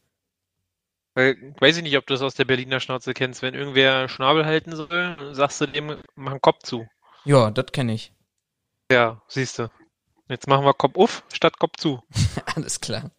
Weil, 1.14 1.54
weiß 1.58 1.78
ich 1.78 1.82
nicht, 1.82 1.96
ob 1.96 2.06
du 2.06 2.14
das 2.14 2.22
aus 2.22 2.34
der 2.34 2.44
Berliner 2.44 2.80
Schnauze 2.80 3.14
kennst. 3.14 3.42
Wenn 3.42 3.54
irgendwer 3.54 4.08
Schnabel 4.08 4.46
halten 4.46 4.76
soll, 4.76 5.34
sagst 5.34 5.60
du 5.60 5.66
dem, 5.66 6.00
mach 6.14 6.30
einen 6.32 6.40
Kopf 6.40 6.62
zu. 6.62 6.86
Ja, 7.24 7.50
das 7.50 7.66
kenne 7.72 7.94
ich. 7.94 8.12
Ja, 8.90 9.20
siehst 9.28 9.58
du. 9.58 9.70
Jetzt 10.28 10.46
machen 10.46 10.64
wir 10.64 10.74
Kopf 10.74 10.96
auf 10.96 11.24
statt 11.32 11.58
Kopf 11.58 11.76
zu. 11.76 12.02
Alles 12.54 12.80
klar. 12.80 13.10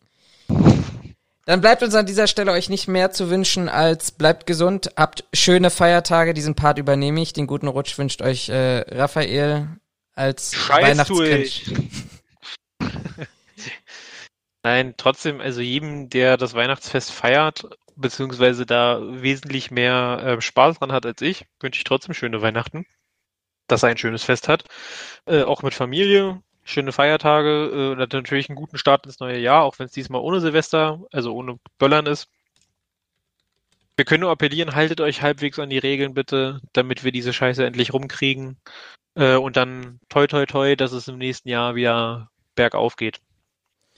Dann 1.46 1.60
bleibt 1.60 1.84
uns 1.84 1.96
an 1.96 2.06
dieser 2.06 2.28
Stelle 2.28 2.52
euch 2.52 2.70
nicht 2.70 2.88
mehr 2.88 3.12
zu 3.12 3.30
wünschen 3.30 3.68
als 3.68 4.12
bleibt 4.12 4.46
gesund, 4.46 4.92
habt 4.96 5.26
schöne 5.34 5.70
Feiertage. 5.70 6.34
Diesen 6.34 6.56
Part 6.56 6.78
übernehme 6.78 7.22
ich. 7.22 7.34
Den 7.34 7.48
guten 7.48 7.68
Rutsch 7.68 7.98
wünscht 7.98 8.22
euch 8.22 8.48
äh, 8.50 8.86
Raphael 8.88 9.68
als 10.14 10.54
Scheiß 10.54 11.08
du 11.08 11.18
Weihnachtsgrinch. 11.18 11.74
Nein, 14.64 14.94
trotzdem, 14.98 15.42
also 15.42 15.60
jedem, 15.62 16.10
der 16.10 16.38
das 16.38 16.54
Weihnachtsfest 16.54 17.12
feiert, 17.12 17.68
beziehungsweise 17.96 18.66
da 18.66 19.00
wesentlich 19.02 19.72
mehr 19.72 20.38
äh, 20.38 20.42
Spaß 20.42 20.80
dran 20.80 20.92
hat 20.92 21.06
als 21.06 21.22
ich, 21.22 21.48
wünsche 21.60 21.80
ich 21.80 21.84
trotzdem 21.84 22.14
schöne 22.14 22.42
Weihnachten. 22.42 22.86
Dass 23.68 23.84
er 23.84 23.90
ein 23.90 23.98
schönes 23.98 24.24
Fest 24.24 24.48
hat. 24.48 24.66
Äh, 25.26 25.44
auch 25.44 25.64
mit 25.64 25.74
Familie, 25.74 26.42
schöne 26.64 26.92
Feiertage 26.92 27.72
äh, 27.74 27.92
und 27.92 27.98
natürlich 27.98 28.50
einen 28.50 28.56
guten 28.56 28.78
Start 28.78 29.06
ins 29.06 29.20
neue 29.20 29.40
Jahr, 29.40 29.64
auch 29.64 29.80
wenn 29.80 29.88
es 29.88 29.92
diesmal 29.92 30.22
ohne 30.22 30.40
Silvester, 30.40 31.02
also 31.12 31.34
ohne 31.34 31.58
Böllern 31.78 32.06
ist. 32.06 32.28
Wir 33.96 34.06
können 34.06 34.22
nur 34.22 34.32
appellieren, 34.32 34.74
haltet 34.74 35.02
euch 35.02 35.22
halbwegs 35.22 35.60
an 35.60 35.70
die 35.70 35.78
Regeln 35.78 36.14
bitte, 36.14 36.62
damit 36.74 37.04
wir 37.04 37.12
diese 37.12 37.34
Scheiße 37.34 37.66
endlich 37.66 37.94
rumkriegen. 37.94 38.58
Äh, 39.16 39.36
und 39.36 39.58
dann 39.58 40.00
toi 40.10 40.28
toi 40.28 40.46
toi, 40.46 40.76
dass 40.76 40.92
es 40.92 41.08
im 41.08 41.18
nächsten 41.18 41.50
Jahr 41.50 41.76
wieder 41.76 42.30
bergauf 42.56 42.96
geht. 42.96 43.20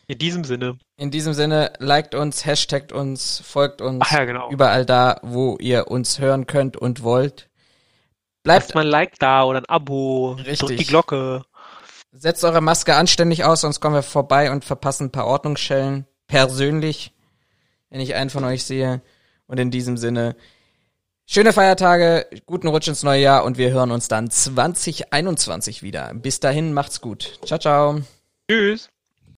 In 0.08 0.18
diesem 0.18 0.44
Sinne. 0.44 0.78
In 0.98 1.12
diesem 1.12 1.34
Sinne, 1.34 1.72
liked 1.80 2.16
uns, 2.16 2.46
hashtagt 2.46 2.92
uns, 2.92 3.42
folgt 3.46 3.82
uns 3.82 4.04
Ach 4.06 4.12
ja, 4.12 4.26
genau. 4.26 4.50
überall 4.50 4.86
da, 4.86 5.20
wo 5.22 5.58
ihr 5.60 5.88
uns 5.88 6.20
hören 6.20 6.46
könnt 6.46 6.76
und 6.76 7.04
wollt. 7.04 7.50
Bleibt, 8.44 8.64
Lasst 8.64 8.76
mal 8.76 8.82
ein 8.82 8.88
Like 8.88 9.18
da 9.20 9.46
oder 9.46 9.60
ein 9.60 9.66
Abo. 9.68 10.34
Richtig. 10.34 10.60
Drückt 10.60 10.80
die 10.80 10.86
Glocke. 10.86 11.46
Setzt 12.14 12.44
eure 12.44 12.62
Maske 12.62 12.96
anständig 12.96 13.44
aus, 13.44 13.62
sonst 13.62 13.80
kommen 13.80 13.96
wir 13.96 14.04
vorbei 14.04 14.52
und 14.52 14.64
verpassen 14.64 15.08
ein 15.08 15.12
paar 15.12 15.26
Ordnungsschellen. 15.26 16.06
Persönlich, 16.28 17.12
wenn 17.90 18.00
ich 18.00 18.16
einen 18.16 18.30
von 18.30 18.44
euch 18.44 18.64
sehe. 18.64 19.02
Und 19.48 19.60
in 19.60 19.72
diesem 19.72 19.98
Sinne, 19.98 20.36
schöne 21.26 21.54
Feiertage, 21.54 22.28
guten 22.46 22.68
Rutsch 22.68 22.88
ins 22.88 23.04
neue 23.04 23.22
Jahr 23.22 23.44
und 23.44 23.58
wir 23.58 23.72
hören 23.72 23.92
uns 23.92 24.08
dann 24.08 24.30
2021 24.30 25.84
wieder. 25.84 26.14
Bis 26.14 26.40
dahin, 26.40 26.74
macht's 26.74 27.02
gut. 27.02 27.40
Ciao, 27.46 27.60
ciao. 27.60 28.02
Tschüss. 28.50 28.93